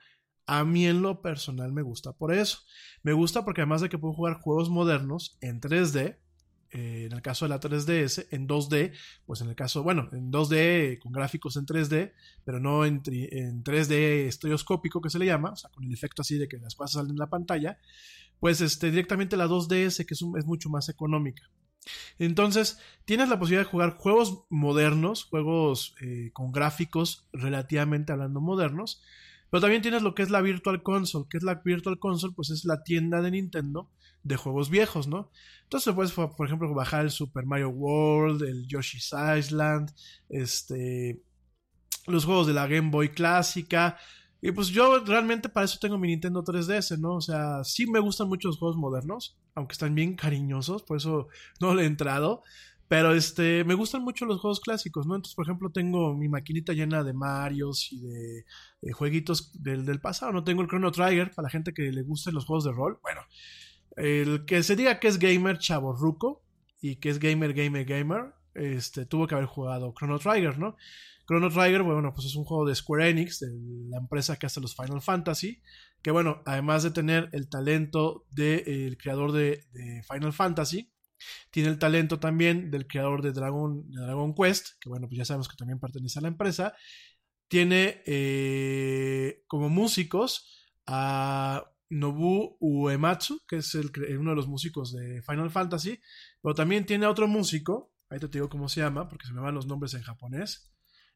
A 0.49 0.65
mí 0.65 0.87
en 0.87 1.03
lo 1.03 1.21
personal 1.21 1.73
me 1.73 1.83
gusta 1.83 2.15
por 2.15 2.33
eso. 2.33 2.61
Me 3.03 3.13
gusta 3.13 3.45
porque 3.45 3.61
además 3.61 3.83
de 3.83 3.91
que 3.91 3.99
puedo 3.99 4.15
jugar 4.15 4.41
juegos 4.41 4.71
modernos 4.71 5.37
en 5.43 5.61
3D, 5.61 6.17
eh, 6.71 7.05
en 7.05 7.13
el 7.13 7.21
caso 7.21 7.45
de 7.45 7.51
la 7.51 7.61
3DS, 7.61 8.29
en 8.31 8.49
2D, 8.49 8.95
pues 9.27 9.43
en 9.43 9.51
el 9.51 9.55
caso, 9.55 9.83
bueno, 9.83 10.09
en 10.11 10.33
2D 10.33 11.01
con 11.01 11.13
gráficos 11.13 11.57
en 11.59 11.67
3D, 11.67 12.15
pero 12.47 12.61
no 12.61 12.87
en, 12.87 13.03
en 13.05 13.63
3D 13.63 14.27
estereoscópico 14.27 15.03
que 15.03 15.11
se 15.11 15.19
le 15.19 15.27
llama, 15.27 15.51
o 15.51 15.57
sea, 15.57 15.69
con 15.69 15.85
el 15.85 15.93
efecto 15.93 16.23
así 16.23 16.39
de 16.39 16.49
que 16.49 16.57
las 16.57 16.75
cosas 16.75 16.93
salen 16.93 17.11
en 17.11 17.19
la 17.19 17.29
pantalla, 17.29 17.79
pues 18.41 18.63
este, 18.63 18.89
directamente 18.89 19.37
la 19.37 19.49
2DS 19.49 20.07
que 20.07 20.15
es, 20.15 20.23
es 20.39 20.47
mucho 20.47 20.71
más 20.71 20.89
económica. 20.89 21.43
Entonces, 22.19 22.79
tienes 23.05 23.29
la 23.29 23.39
posibilidad 23.39 23.67
de 23.67 23.71
jugar 23.71 23.99
juegos 23.99 24.45
modernos, 24.49 25.25
juegos 25.25 25.95
eh, 26.01 26.31
con 26.33 26.53
gráficos 26.53 27.29
relativamente 27.35 28.13
hablando 28.13 28.41
modernos, 28.41 29.03
pero 29.51 29.61
también 29.61 29.83
tienes 29.83 30.03
lo 30.03 30.15
que 30.15 30.23
es 30.23 30.31
la 30.31 30.41
Virtual 30.41 30.83
Console, 30.83 31.27
que 31.31 31.39
es 31.39 31.43
la 31.43 31.63
Virtual 31.65 31.99
Console, 31.99 32.35
pues 32.35 32.51
es 32.51 32.65
la 32.65 32.83
tienda 32.83 33.23
de 33.23 33.31
Nintendo 33.31 33.91
de 34.23 34.37
juegos 34.37 34.71
viejos, 34.71 35.07
¿no? 35.07 35.31
Entonces 35.65 35.95
puedes, 35.95 36.13
por 36.13 36.47
ejemplo, 36.47 36.73
bajar 36.75 37.05
el 37.05 37.11
Super 37.11 37.47
Mario 37.47 37.71
World, 37.71 38.43
el 38.43 38.67
Yoshi's 38.67 39.13
Island, 39.13 39.91
este, 40.29 41.23
los 42.07 42.25
juegos 42.25 42.47
de 42.47 42.55
la 42.55 42.67
Game 42.67 42.91
Boy 42.91 43.11
clásica. 43.11 43.99
Y 44.41 44.53
pues 44.53 44.69
yo 44.69 45.05
realmente 45.05 45.49
para 45.49 45.65
eso 45.65 45.79
tengo 45.81 45.99
mi 45.99 46.09
Nintendo 46.09 46.45
3DS, 46.45 46.99
¿no? 46.99 47.17
O 47.17 47.21
sea, 47.21 47.65
sí 47.65 47.87
me 47.87 47.99
gustan 47.99 48.29
mucho 48.29 48.49
los 48.49 48.59
juegos 48.59 48.77
modernos, 48.77 49.37
aunque 49.55 49.73
están 49.73 49.95
bien 49.95 50.15
cariñosos, 50.15 50.85
por 50.85 50.97
eso 50.97 51.29
no 51.61 51.75
le 51.75 51.83
he 51.83 51.87
entrado. 51.87 52.43
Pero 52.89 53.13
este, 53.13 53.65
me 53.65 53.75
gustan 53.75 54.03
mucho 54.03 54.25
los 54.25 54.41
juegos 54.41 54.61
clásicos, 54.61 55.07
¿no? 55.07 55.15
Entonces, 55.15 55.35
por 55.35 55.45
ejemplo, 55.45 55.71
tengo 55.71 56.15
mi 56.15 56.29
maquinita 56.29 56.73
llena 56.73 57.05
de 57.05 57.13
Marios 57.13 57.93
y 57.93 58.01
de, 58.01 58.93
jueguitos 58.93 59.53
del, 59.63 59.85
del 59.85 60.01
pasado. 60.01 60.33
No 60.33 60.43
tengo 60.43 60.63
el 60.63 60.69
Chrono 60.69 60.91
Trigger 60.91 61.31
para 61.33 61.47
la 61.47 61.51
gente 61.51 61.75
que 61.75 61.93
le 61.93 62.03
gusten 62.03 62.35
los 62.35 62.47
juegos 62.47 62.65
de 62.65 62.73
rol. 62.73 62.99
Bueno, 63.03 63.21
el 63.97 64.47
que 64.47 64.63
se 64.63 64.75
diga 64.75 64.99
que 65.01 65.09
es 65.09 65.19
gamer 65.19 65.59
chaborruco 65.59 66.43
y 66.81 66.97
que 66.97 67.11
es 67.11 67.19
gamer, 67.19 67.53
gamer, 67.53 67.85
gamer, 67.85 68.33
este, 68.55 69.05
tuvo 69.05 69.27
que 69.27 69.35
haber 69.35 69.47
jugado 69.47 69.93
Chrono 69.97 70.19
Trigger, 70.19 70.59
¿no? 70.59 70.77
Chrono 71.27 71.51
Trigger, 71.51 71.83
bueno, 71.83 72.15
pues 72.15 72.27
es 72.27 72.37
un 72.37 72.45
juego 72.45 72.67
de 72.67 72.75
Square 72.75 73.11
Enix, 73.11 73.41
de 73.41 73.49
la 73.91 73.99
empresa 73.99 74.37
que 74.37 74.47
hace 74.47 74.61
los 74.61 74.75
Final 74.75 75.03
Fantasy, 75.03 75.61
que 76.01 76.11
bueno, 76.11 76.43
además 76.47 76.85
de 76.85 76.91
tener 76.91 77.29
el 77.33 77.51
talento 77.51 78.25
del 78.31 78.97
creador 78.97 79.33
de, 79.33 79.67
de 79.73 80.03
Final 80.09 80.33
Fantasy, 80.33 80.91
tiene 81.51 81.69
el 81.69 81.79
talento 81.79 82.19
también 82.19 82.71
del 82.71 82.87
creador 82.87 83.23
de 83.23 83.33
Dragon, 83.33 83.85
Quest, 84.35 84.79
que 84.81 84.89
bueno, 84.89 85.09
pues 85.09 85.19
ya 85.19 85.25
sabemos 85.25 85.49
que 85.49 85.57
también 85.57 85.79
pertenece 85.79 86.19
a 86.19 86.23
la 86.23 86.29
empresa. 86.29 86.75
Tiene 87.49 88.03
eh, 88.07 89.43
como 89.47 89.69
músicos 89.69 90.67
a 90.87 91.65
Nobu 91.91 92.57
Uematsu, 92.61 93.41
que 93.47 93.57
es 93.57 93.75
el, 93.75 93.91
uno 94.19 94.31
de 94.31 94.37
los 94.37 94.49
músicos 94.49 94.93
de 94.93 95.23
Final 95.23 95.51
Fantasy, 95.51 95.99
pero 96.43 96.55
también 96.55 96.85
tiene 96.87 97.07
a 97.07 97.11
otro 97.11 97.27
músico, 97.27 97.93
ahí 98.11 98.19
te 98.19 98.29
digo 98.29 98.49
cómo 98.49 98.69
se 98.69 98.81
llama, 98.81 99.09
porque 99.09 99.27
se 99.27 99.33
me 99.33 99.41
van 99.41 99.55
los 99.55 99.67
nombres 99.67 99.95
en 99.95 100.03
japonés, 100.03 100.73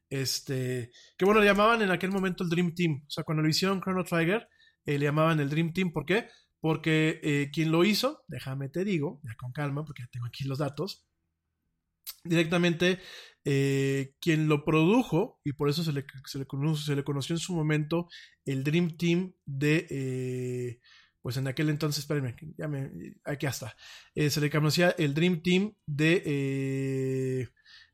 este, 0.09 0.91
que 1.17 1.25
bueno, 1.25 1.41
le 1.41 1.47
llamaban 1.47 1.81
en 1.81 1.91
aquel 1.91 2.11
momento 2.11 2.43
el 2.43 2.49
Dream 2.49 2.73
Team, 2.73 3.03
o 3.07 3.09
sea, 3.09 3.23
cuando 3.23 3.43
lo 3.43 3.49
hicieron 3.49 3.81
Chrono 3.81 4.03
Trigger, 4.03 4.47
eh, 4.85 4.97
le 4.97 5.05
llamaban 5.05 5.39
el 5.39 5.49
Dream 5.49 5.73
Team, 5.73 5.91
¿por 5.91 6.05
qué? 6.05 6.27
Porque 6.63 7.19
eh, 7.23 7.51
quien 7.51 7.73
lo 7.73 7.83
hizo, 7.83 8.23
déjame 8.29 8.69
te 8.69 8.85
digo, 8.85 9.19
ya 9.25 9.35
con 9.35 9.51
calma, 9.51 9.83
porque 9.83 10.05
tengo 10.09 10.27
aquí 10.27 10.45
los 10.45 10.59
datos, 10.59 11.05
directamente 12.23 12.99
eh, 13.43 14.15
quien 14.21 14.47
lo 14.47 14.63
produjo, 14.63 15.41
y 15.43 15.51
por 15.51 15.67
eso 15.67 15.83
se 15.83 15.91
le, 15.91 16.05
se, 16.25 16.39
le 16.95 17.03
conoció 17.03 17.35
en 17.35 17.39
su 17.39 17.53
momento 17.53 18.07
el 18.45 18.63
Dream 18.63 18.95
Team 18.95 19.33
de, 19.45 19.87
eh, 19.89 20.79
pues 21.21 21.35
en 21.35 21.49
aquel 21.49 21.69
entonces, 21.69 22.05
espérenme, 22.05 22.37
ya 22.57 22.69
me, 22.69 22.91
aquí 23.25 23.45
está, 23.45 23.75
Eh, 24.15 24.29
se 24.29 24.39
le 24.39 24.49
conocía 24.49 24.91
el 24.91 25.13
Dream 25.13 25.41
Team 25.41 25.73
de 25.85 27.49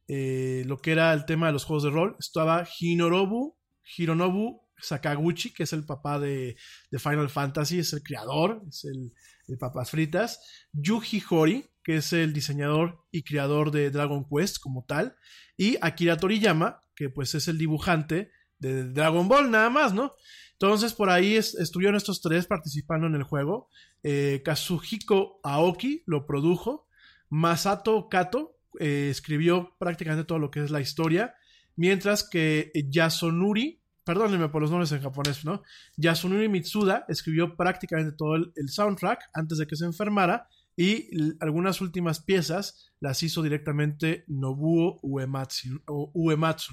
eh, 0.07 0.63
lo 0.67 0.77
que 0.77 0.91
era 0.91 1.11
el 1.13 1.25
tema 1.25 1.47
de 1.47 1.53
los 1.53 1.65
juegos 1.65 1.85
de 1.85 1.89
rol. 1.89 2.15
Estaba 2.19 2.67
Hinorobu, 2.79 3.57
Hironobu 3.97 4.61
Sakaguchi, 4.81 5.51
que 5.53 5.63
es 5.63 5.73
el 5.73 5.85
papá 5.85 6.19
de, 6.19 6.55
Final 6.97 7.29
Fantasy, 7.29 7.79
es 7.79 7.93
el 7.93 8.03
creador, 8.03 8.61
es 8.67 8.85
el, 8.85 9.13
el 9.47 9.57
papas 9.57 9.89
fritas. 9.91 10.39
Yuji 10.73 11.23
Hori, 11.29 11.69
que 11.83 11.97
es 11.97 12.13
el 12.13 12.33
diseñador 12.33 13.05
y 13.11 13.23
creador 13.23 13.71
de 13.71 13.89
Dragon 13.91 14.25
Quest 14.29 14.59
como 14.59 14.85
tal. 14.85 15.15
Y 15.57 15.77
Akira 15.81 16.17
Toriyama, 16.17 16.81
que 16.95 17.09
pues 17.09 17.35
es 17.35 17.47
el 17.47 17.57
dibujante 17.57 18.31
de 18.59 18.91
Dragon 18.91 19.27
Ball 19.27 19.49
nada 19.51 19.69
más, 19.69 19.93
¿no? 19.93 20.13
Entonces 20.53 20.93
por 20.93 21.09
ahí 21.09 21.35
es- 21.35 21.55
estuvieron 21.55 21.95
estos 21.95 22.21
tres 22.21 22.45
participando 22.45 23.07
en 23.07 23.15
el 23.15 23.23
juego. 23.23 23.69
Eh, 24.03 24.41
Kazuhiko 24.43 25.39
Aoki 25.43 26.03
lo 26.05 26.25
produjo. 26.25 26.87
Masato 27.29 28.09
Kato 28.09 28.57
eh, 28.79 29.07
escribió 29.09 29.75
prácticamente 29.79 30.25
todo 30.25 30.39
lo 30.39 30.51
que 30.51 30.63
es 30.63 30.71
la 30.71 30.81
historia. 30.81 31.33
Mientras 31.75 32.27
que 32.27 32.71
Yasunori, 32.89 33.81
perdónenme 34.03 34.49
por 34.49 34.61
los 34.61 34.71
nombres 34.71 34.91
en 34.91 35.01
japonés, 35.01 35.45
¿no? 35.45 35.63
Yasunori 35.97 36.49
Mitsuda 36.49 37.05
escribió 37.07 37.55
prácticamente 37.55 38.15
todo 38.15 38.35
el, 38.35 38.69
soundtrack 38.69 39.29
antes 39.33 39.57
de 39.57 39.67
que 39.67 39.75
se 39.75 39.85
enfermara. 39.85 40.47
Y 40.75 41.09
algunas 41.41 41.81
últimas 41.81 42.21
piezas 42.21 42.93
las 43.01 43.21
hizo 43.21 43.41
directamente 43.41 44.23
Nobuo 44.27 44.97
Uematsu, 45.03 45.81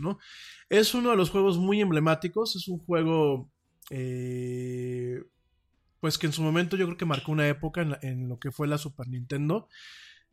¿no? 0.01 0.19
Es 0.69 0.95
uno 0.95 1.11
de 1.11 1.17
los 1.17 1.31
juegos 1.31 1.59
muy 1.59 1.81
emblemáticos. 1.81 2.55
Es 2.55 2.69
un 2.69 2.79
juego 2.79 3.51
eh, 3.91 5.25
pues 5.99 6.19
que 6.19 6.27
en 6.27 6.33
su 6.33 6.43
momento 6.43 6.77
yo 6.77 6.87
creo 6.87 6.97
que 6.97 7.05
marcó 7.05 7.33
una 7.33 7.49
época 7.49 7.99
en 8.01 8.29
lo 8.29 8.39
que 8.39 8.53
fue 8.53 8.69
la 8.69 8.79
Super 8.79 9.09
Nintendo. 9.09 9.69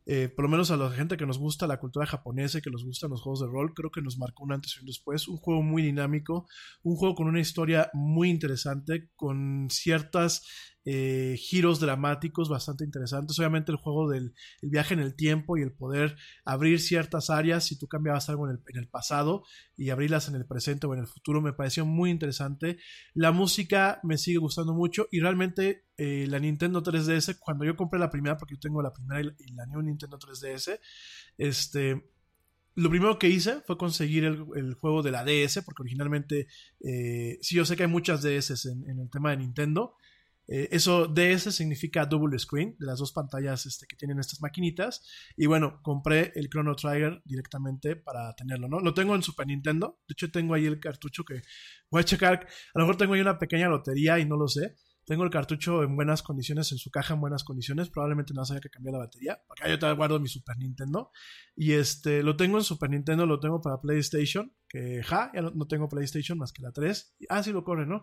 Eh, 0.06 0.28
por 0.28 0.44
lo 0.44 0.50
menos 0.50 0.70
a 0.70 0.76
la 0.76 0.90
gente 0.90 1.16
que 1.16 1.26
nos 1.26 1.38
gusta 1.38 1.66
la 1.66 1.80
cultura 1.80 2.06
japonesa 2.06 2.58
y 2.58 2.62
que 2.62 2.70
nos 2.70 2.84
gustan 2.84 3.10
los 3.10 3.22
juegos 3.22 3.40
de 3.40 3.46
rol, 3.46 3.72
creo 3.74 3.90
que 3.90 4.02
nos 4.02 4.18
marcó 4.18 4.44
un 4.44 4.52
antes 4.52 4.76
y 4.76 4.80
un 4.80 4.86
después. 4.86 5.28
Un 5.28 5.38
juego 5.38 5.62
muy 5.62 5.82
dinámico, 5.82 6.46
un 6.82 6.96
juego 6.96 7.14
con 7.14 7.26
una 7.26 7.40
historia 7.40 7.90
muy 7.94 8.30
interesante, 8.30 9.10
con 9.16 9.68
ciertas 9.70 10.42
eh, 10.86 11.36
giros 11.38 11.80
dramáticos 11.80 12.50
bastante 12.50 12.84
interesantes. 12.84 13.38
Obviamente 13.38 13.72
el 13.72 13.78
juego 13.78 14.10
del 14.10 14.34
el 14.60 14.68
viaje 14.68 14.92
en 14.92 15.00
el 15.00 15.14
tiempo 15.14 15.56
y 15.56 15.62
el 15.62 15.72
poder 15.72 16.16
abrir 16.44 16.78
ciertas 16.78 17.30
áreas 17.30 17.64
si 17.64 17.78
tú 17.78 17.88
cambiabas 17.88 18.28
algo 18.28 18.48
en 18.50 18.60
el, 18.74 18.88
pasado 18.88 19.44
y 19.76 19.90
abrirlas 19.90 20.28
en 20.28 20.34
el 20.34 20.44
presente 20.46 20.86
o 20.86 20.92
en 20.92 21.00
el 21.00 21.06
futuro 21.06 21.40
me 21.40 21.54
pareció 21.54 21.86
muy 21.86 22.10
interesante. 22.10 22.78
La 23.14 23.32
música 23.32 24.00
me 24.02 24.18
sigue 24.18 24.38
gustando 24.38 24.74
mucho 24.74 25.08
y 25.10 25.20
realmente 25.20 25.86
eh, 25.96 26.26
la 26.28 26.38
Nintendo 26.38 26.82
3DS, 26.82 27.38
cuando 27.38 27.64
yo 27.64 27.76
compré 27.76 27.98
la 27.98 28.10
primera, 28.10 28.36
porque 28.36 28.54
yo 28.54 28.60
tengo 28.60 28.82
la 28.82 28.92
primera 28.92 29.20
y, 29.20 29.52
la 29.54 29.66
New 29.66 29.80
Nintendo 29.80 30.18
3DS, 30.18 30.78
este, 31.38 32.10
lo 32.74 32.90
primero 32.90 33.18
que 33.18 33.28
hice 33.28 33.62
fue 33.62 33.78
conseguir 33.78 34.24
el, 34.24 34.74
juego 34.74 35.02
de 35.02 35.12
la 35.12 35.24
DS, 35.24 35.62
porque 35.64 35.82
originalmente, 35.82 36.46
eh, 36.80 37.38
sí, 37.40 37.54
yo 37.56 37.64
sé 37.64 37.76
que 37.76 37.84
hay 37.84 37.88
muchas 37.88 38.22
DS 38.22 38.66
en 38.66 38.98
el 39.00 39.08
tema 39.10 39.30
de 39.30 39.38
Nintendo. 39.38 39.96
Eh, 40.46 40.68
eso 40.72 41.06
DS 41.06 41.54
significa 41.54 42.04
double 42.06 42.38
screen, 42.38 42.76
de 42.78 42.86
las 42.86 42.98
dos 42.98 43.12
pantallas 43.12 43.66
este, 43.66 43.86
que 43.86 43.96
tienen 43.96 44.18
estas 44.18 44.40
maquinitas. 44.40 45.02
Y 45.36 45.46
bueno, 45.46 45.80
compré 45.82 46.32
el 46.34 46.48
Chrono 46.48 46.74
Trigger 46.74 47.22
directamente 47.24 47.96
para 47.96 48.34
tenerlo, 48.34 48.68
¿no? 48.68 48.80
Lo 48.80 48.94
tengo 48.94 49.14
en 49.14 49.22
Super 49.22 49.46
Nintendo. 49.46 50.00
De 50.08 50.12
hecho, 50.12 50.30
tengo 50.30 50.54
ahí 50.54 50.66
el 50.66 50.80
cartucho 50.80 51.24
que 51.24 51.42
voy 51.90 52.00
a 52.00 52.04
checar. 52.04 52.46
A 52.74 52.78
lo 52.78 52.84
mejor 52.84 52.96
tengo 52.96 53.14
ahí 53.14 53.20
una 53.20 53.38
pequeña 53.38 53.68
lotería 53.68 54.18
y 54.18 54.26
no 54.26 54.36
lo 54.36 54.48
sé. 54.48 54.76
Tengo 55.06 55.24
el 55.24 55.30
cartucho 55.30 55.82
en 55.82 55.96
buenas 55.96 56.22
condiciones, 56.22 56.72
en 56.72 56.78
su 56.78 56.90
caja 56.90 57.12
en 57.12 57.20
buenas 57.20 57.44
condiciones. 57.44 57.90
Probablemente 57.90 58.32
no 58.32 58.40
haya 58.40 58.58
que 58.58 58.70
cambiar 58.70 58.94
la 58.94 58.98
batería. 59.00 59.38
Acá 59.50 59.68
yo 59.68 59.78
te 59.78 59.92
guardo 59.92 60.18
mi 60.18 60.28
Super 60.28 60.56
Nintendo. 60.56 61.10
Y 61.54 61.72
este, 61.72 62.22
lo 62.22 62.36
tengo 62.36 62.56
en 62.56 62.64
Super 62.64 62.88
Nintendo, 62.88 63.26
lo 63.26 63.38
tengo 63.38 63.60
para 63.60 63.80
PlayStation. 63.80 64.54
Que 64.66 65.02
ja, 65.02 65.30
ya 65.34 65.42
no, 65.42 65.50
no 65.50 65.66
tengo 65.66 65.88
PlayStation 65.88 66.38
más 66.38 66.52
que 66.52 66.62
la 66.62 66.72
3. 66.72 67.16
Ah, 67.28 67.42
sí 67.42 67.52
lo 67.52 67.64
corre, 67.64 67.86
¿no? 67.86 68.02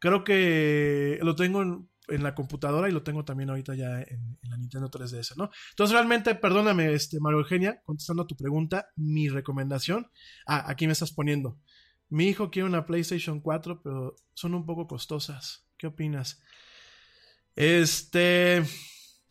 Creo 0.00 0.24
que 0.24 1.18
lo 1.22 1.36
tengo 1.36 1.62
en, 1.62 1.88
la 2.08 2.34
computadora 2.34 2.88
y 2.88 2.92
lo 2.92 3.04
tengo 3.04 3.24
también 3.24 3.50
ahorita 3.50 3.76
ya 3.76 4.00
en, 4.00 4.36
la 4.42 4.56
Nintendo 4.56 4.90
3DS, 4.90 5.36
¿no? 5.36 5.50
Entonces, 5.70 5.94
realmente, 5.94 6.34
perdóname, 6.34 6.92
este, 6.92 7.20
Mario 7.20 7.38
Eugenia, 7.38 7.80
contestando 7.84 8.24
a 8.24 8.26
tu 8.26 8.34
pregunta, 8.34 8.88
mi 8.96 9.28
recomendación. 9.28 10.10
Ah, 10.46 10.64
aquí 10.66 10.86
me 10.86 10.94
estás 10.94 11.12
poniendo. 11.12 11.60
Mi 12.08 12.26
hijo 12.26 12.50
quiere 12.50 12.66
una 12.66 12.84
PlayStation 12.84 13.40
4, 13.40 13.82
pero 13.82 14.16
son 14.34 14.54
un 14.54 14.66
poco 14.66 14.88
costosas. 14.88 15.68
¿Qué 15.76 15.86
opinas? 15.86 16.42
Este. 17.54 18.64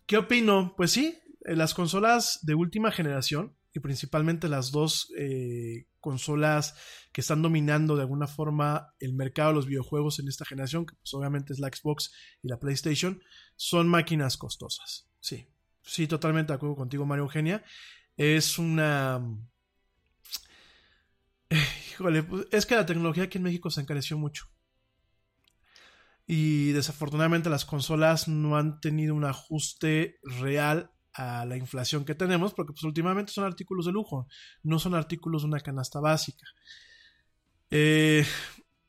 ¿Qué 0.05 0.17
opino? 0.17 0.75
Pues 0.77 0.91
sí, 0.91 1.19
las 1.41 1.73
consolas 1.73 2.39
de 2.43 2.55
última 2.55 2.91
generación 2.91 3.55
y 3.73 3.79
principalmente 3.79 4.49
las 4.49 4.71
dos 4.71 5.11
eh, 5.17 5.85
consolas 5.99 6.75
que 7.11 7.21
están 7.21 7.41
dominando 7.41 7.95
de 7.95 8.01
alguna 8.01 8.27
forma 8.27 8.93
el 8.99 9.13
mercado 9.13 9.49
de 9.49 9.55
los 9.55 9.65
videojuegos 9.65 10.19
en 10.19 10.27
esta 10.27 10.45
generación, 10.45 10.85
que 10.85 10.95
pues 10.95 11.13
obviamente 11.13 11.53
es 11.53 11.59
la 11.59 11.69
Xbox 11.69 12.13
y 12.41 12.47
la 12.47 12.59
PlayStation, 12.59 13.21
son 13.55 13.87
máquinas 13.87 14.37
costosas. 14.37 15.09
Sí, 15.19 15.47
sí, 15.81 16.07
totalmente 16.07 16.53
de 16.53 16.55
acuerdo 16.55 16.75
contigo, 16.75 17.05
Mario 17.05 17.23
Eugenia. 17.23 17.63
Es 18.15 18.57
una... 18.59 19.21
Híjole, 21.91 22.23
pues, 22.23 22.47
es 22.51 22.65
que 22.65 22.75
la 22.75 22.85
tecnología 22.85 23.23
aquí 23.23 23.37
en 23.37 23.43
México 23.43 23.69
se 23.69 23.81
encareció 23.81 24.17
mucho. 24.17 24.45
Y 26.25 26.73
desafortunadamente 26.73 27.49
las 27.49 27.65
consolas 27.65 28.27
no 28.27 28.55
han 28.55 28.79
tenido 28.81 29.15
un 29.15 29.25
ajuste 29.25 30.19
real 30.21 30.91
a 31.19 31.45
la 31.45 31.57
inflación 31.57 32.05
que 32.05 32.15
tenemos, 32.15 32.53
porque 32.53 32.71
pues 32.71 32.83
últimamente 32.85 33.33
son 33.33 33.43
artículos 33.43 33.85
de 33.85 33.91
lujo, 33.91 34.29
no 34.63 34.79
son 34.79 34.95
artículos 34.95 35.41
de 35.41 35.49
una 35.49 35.59
canasta 35.59 35.99
básica. 35.99 36.47
Eh, 37.71 38.25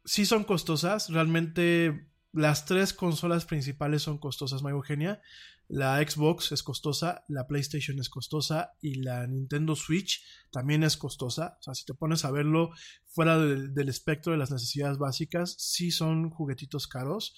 sí 0.04 0.24
son 0.24 0.44
costosas, 0.44 1.10
realmente 1.10 2.06
las 2.32 2.66
tres 2.66 2.92
consolas 2.92 3.46
principales 3.46 4.02
son 4.02 4.18
costosas, 4.18 4.62
Mario 4.62 4.76
Eugenia. 4.76 5.20
La 5.66 5.98
Xbox 5.98 6.52
es 6.52 6.62
costosa, 6.62 7.24
la 7.28 7.46
PlayStation 7.46 7.98
es 8.00 8.08
costosa 8.08 8.72
y 8.80 8.94
la 8.94 9.26
Nintendo 9.26 9.74
Switch 9.74 10.24
también 10.50 10.82
es 10.84 10.96
costosa. 10.96 11.56
O 11.60 11.62
sea, 11.62 11.74
si 11.74 11.84
te 11.84 11.94
pones 11.94 12.24
a 12.24 12.30
verlo 12.30 12.70
fuera 13.06 13.38
del, 13.38 13.72
del 13.74 13.88
espectro 13.88 14.32
de 14.32 14.38
las 14.38 14.50
necesidades 14.50 14.98
básicas, 14.98 15.54
sí 15.58 15.90
son 15.90 16.30
juguetitos 16.30 16.86
caros. 16.86 17.34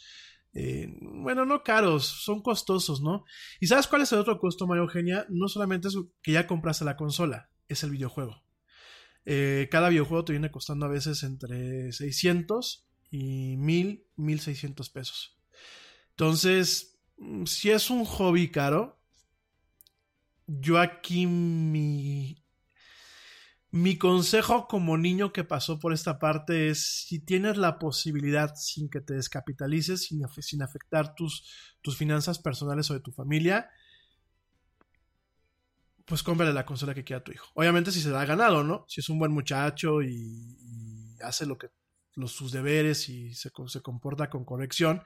Eh, 0.54 0.94
bueno, 1.00 1.46
no 1.46 1.62
caros, 1.62 2.04
son 2.04 2.42
costosos, 2.42 3.00
¿no? 3.00 3.24
¿Y 3.60 3.66
sabes 3.66 3.86
cuál 3.86 4.02
es 4.02 4.12
el 4.12 4.18
otro 4.18 4.38
costo, 4.38 4.66
María 4.66 4.82
Eugenia? 4.82 5.26
No 5.28 5.48
solamente 5.48 5.88
es 5.88 5.96
que 6.22 6.32
ya 6.32 6.46
compraste 6.46 6.84
la 6.84 6.96
consola, 6.96 7.50
es 7.68 7.82
el 7.82 7.90
videojuego. 7.90 8.42
Eh, 9.24 9.68
cada 9.70 9.88
videojuego 9.88 10.24
te 10.24 10.32
viene 10.32 10.50
costando 10.50 10.86
a 10.86 10.90
veces 10.90 11.22
entre 11.22 11.92
600 11.92 12.86
y 13.10 13.56
1000, 13.56 14.06
1600 14.16 14.90
pesos. 14.90 15.38
Entonces, 16.10 16.98
si 17.46 17.70
es 17.70 17.90
un 17.90 18.04
hobby 18.04 18.50
caro, 18.50 19.00
yo 20.46 20.78
aquí 20.78 21.26
mi 21.26 22.41
mi 23.72 23.96
consejo 23.96 24.68
como 24.68 24.98
niño 24.98 25.32
que 25.32 25.44
pasó 25.44 25.78
por 25.78 25.94
esta 25.94 26.18
parte 26.18 26.68
es 26.68 27.06
si 27.06 27.20
tienes 27.20 27.56
la 27.56 27.78
posibilidad 27.78 28.54
sin 28.54 28.90
que 28.90 29.00
te 29.00 29.14
descapitalices, 29.14 30.04
sin, 30.04 30.22
sin 30.40 30.62
afectar 30.62 31.14
tus, 31.14 31.74
tus, 31.80 31.96
finanzas 31.96 32.38
personales 32.38 32.90
o 32.90 32.94
de 32.94 33.00
tu 33.00 33.12
familia, 33.12 33.70
pues 36.04 36.22
cómprale 36.22 36.52
la 36.52 36.66
consola 36.66 36.92
que 36.94 37.02
quiera 37.02 37.24
tu 37.24 37.32
hijo. 37.32 37.46
Obviamente 37.54 37.92
si 37.92 38.02
se 38.02 38.10
la 38.10 38.20
ha 38.20 38.26
ganado, 38.26 38.62
¿no? 38.62 38.84
Si 38.88 39.00
es 39.00 39.08
un 39.08 39.18
buen 39.18 39.32
muchacho 39.32 40.02
y, 40.02 41.16
hace 41.22 41.46
lo 41.46 41.56
que 41.56 41.68
los, 42.14 42.32
sus 42.32 42.52
deberes 42.52 43.08
y 43.08 43.32
se, 43.32 43.50
se 43.68 43.80
comporta 43.80 44.28
con 44.28 44.44
corrección, 44.44 45.02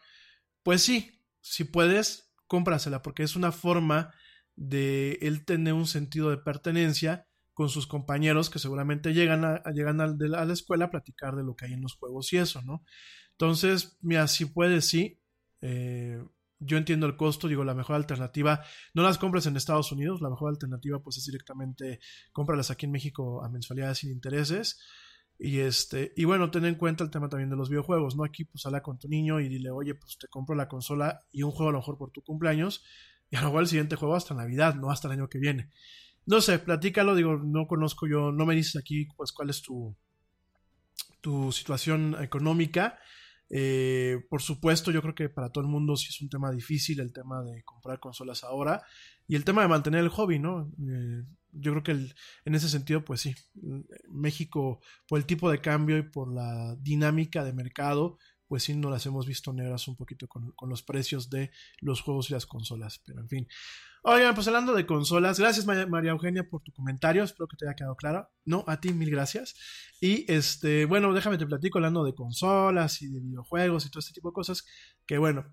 pues 0.65 0.83
sí, 0.83 1.23
si 1.41 1.63
puedes, 1.63 2.33
cómprasela 2.49 3.01
porque 3.03 3.23
es 3.23 3.37
una 3.37 3.53
forma 3.53 4.13
de 4.57 5.21
él 5.23 5.45
tener 5.45 5.75
un 5.75 5.87
sentido 5.87 6.31
de 6.31 6.39
pertenencia 6.39 7.29
con 7.57 7.71
sus 7.71 7.87
compañeros 7.87 8.51
que 8.51 8.59
seguramente 8.59 9.15
llegan 9.15 9.43
a, 9.43 9.63
llegan 9.73 10.03
a, 10.03 10.05
a, 10.05 10.45
la 10.45 10.53
escuela 10.53 10.85
a 10.85 10.91
platicar 10.91 11.37
de 11.37 11.43
lo 11.43 11.57
que 11.57 11.65
hay 11.65 11.73
en 11.73 11.81
los 11.81 11.95
juegos 11.95 12.31
y 12.35 12.37
eso, 12.37 12.61
¿no? 12.61 12.85
Entonces, 13.31 13.97
mira, 14.03 14.29
si 14.29 14.45
puedes, 14.45 14.87
sí. 14.87 15.23
Eh, 15.63 16.23
yo 16.59 16.77
entiendo 16.77 17.07
el 17.07 17.17
costo, 17.17 17.49
digo, 17.49 17.65
la 17.65 17.73
mejor 17.73 17.97
alternativa, 17.97 18.63
no 18.93 19.03
las 19.03 19.17
compras 19.17 19.47
en 19.47 19.57
Estados 19.57 19.91
Unidos, 19.91 20.21
la 20.21 20.29
mejor 20.29 20.51
alternativa 20.51 21.03
pues 21.03 21.17
es 21.17 21.25
directamente 21.25 21.99
cómpralas 22.31 22.71
aquí 22.71 22.85
en 22.85 22.93
México 22.93 23.43
a 23.43 23.49
mensualidades 23.49 23.99
sin 23.99 24.11
intereses. 24.11 24.79
Y 25.39 25.61
este, 25.61 26.13
y 26.15 26.25
bueno, 26.25 26.51
ten 26.51 26.67
en 26.67 26.75
cuenta 26.75 27.05
el 27.05 27.11
tema 27.11 27.31
también 27.31 27.49
de 27.49 27.57
los 27.57 27.71
videojuegos, 27.71 28.17
¿no? 28.17 28.25
Aquí 28.25 28.45
pues 28.45 28.67
habla 28.67 28.83
con 28.83 28.99
tu 28.99 29.09
niño 29.09 29.41
y 29.41 29.49
dile, 29.49 29.71
oye, 29.71 29.95
pues 29.95 30.19
te 30.19 30.29
compro 30.29 30.55
la 30.55 30.69
consola 30.69 31.25
y 31.33 31.43
un 31.43 31.53
juego 31.53 31.71
a 31.71 31.73
lo 31.73 31.79
mejor 31.79 31.97
por 31.97 32.11
tu 32.11 32.21
cumpleaños, 32.23 32.85
y 33.31 33.37
a 33.37 33.41
lo 33.41 33.47
mejor 33.47 33.63
el 33.63 33.69
siguiente 33.69 33.97
juego 33.97 34.15
hasta 34.15 34.35
Navidad, 34.35 34.75
no 34.75 34.91
hasta 34.91 35.09
el 35.09 35.13
año 35.13 35.31
que 35.31 35.39
viene. 35.39 35.71
No 36.27 36.41
sé, 36.41 36.59
platícalo, 36.59 37.15
digo, 37.15 37.37
no 37.37 37.67
conozco 37.67 38.07
yo, 38.07 38.33
no 38.33 38.47
me 38.47 38.55
dices 38.55 38.77
aquí 38.77 39.07
pues 39.17 39.33
cuál 39.33 39.51
es 39.51 39.63
tu, 39.63 39.97
tu 41.21 41.53
situación 41.53 42.17
económica. 42.21 42.99
Eh, 43.49 44.25
por 44.29 44.43
supuesto, 44.43 44.91
yo 44.91 45.03
creo 45.03 45.15
que 45.15 45.29
para 45.29 45.51
todo 45.51 45.63
el 45.63 45.71
mundo 45.71 45.97
sí 45.97 46.09
es 46.09 46.21
un 46.21 46.29
tema 46.29 46.51
difícil 46.51 46.99
el 46.99 47.13
tema 47.13 47.45
de 47.45 47.63
comprar 47.63 48.01
consolas 48.01 48.43
ahora 48.43 48.83
y 49.29 49.37
el 49.37 49.45
tema 49.45 49.63
de 49.63 49.69
mantener 49.69 50.01
el 50.01 50.09
hobby, 50.09 50.39
¿no? 50.39 50.73
Eh, 50.89 51.23
yo 51.53 51.73
creo 51.73 51.83
que 51.83 51.93
el, 51.93 52.15
en 52.45 52.55
ese 52.55 52.69
sentido, 52.69 53.05
pues 53.05 53.21
sí, 53.21 53.35
México, 54.09 54.81
por 55.09 55.19
el 55.19 55.27
tipo 55.27 55.51
de 55.51 55.61
cambio 55.61 55.97
y 55.97 56.03
por 56.03 56.33
la 56.33 56.77
dinámica 56.81 57.45
de 57.45 57.53
mercado, 57.53 58.19
pues 58.49 58.65
sí, 58.65 58.77
no 58.77 58.91
las 58.91 59.07
hemos 59.07 59.27
visto 59.27 59.53
negras 59.53 59.89
un 59.89 59.97
poquito 59.97 60.29
con, 60.29 60.53
con 60.53 60.69
los 60.69 60.83
precios 60.83 61.31
de 61.31 61.51
los 61.81 62.01
juegos 62.01 62.31
y 62.31 62.35
las 62.35 62.47
consolas, 62.47 63.01
pero 63.05 63.21
en 63.21 63.29
fin. 63.29 63.49
Oigan, 64.09 64.37
pues 64.37 64.47
hablando 64.47 64.73
de 64.73 64.87
consolas, 64.87 65.41
gracias 65.41 65.67
María 65.67 66.13
Eugenia 66.13 66.49
por 66.49 66.63
tu 66.63 66.71
comentario, 66.73 67.25
espero 67.25 67.49
que 67.49 67.57
te 67.57 67.67
haya 67.67 67.75
quedado 67.75 67.97
claro. 67.97 68.29
No, 68.45 68.63
a 68.69 68.79
ti 68.81 68.93
mil 68.93 69.11
gracias. 69.11 69.57
Y 70.01 70.25
este, 70.33 70.85
bueno, 70.85 71.13
déjame 71.13 71.39
te 71.39 71.47
platico 71.47 71.79
hablando 71.79 72.05
de 72.05 72.15
consolas 72.15 73.03
y 73.03 73.09
de 73.09 73.19
videojuegos 73.19 73.85
y 73.85 73.91
todo 73.91 73.99
este 73.99 74.13
tipo 74.13 74.29
de 74.29 74.35
cosas, 74.35 74.65
que 75.07 75.19
bueno, 75.19 75.53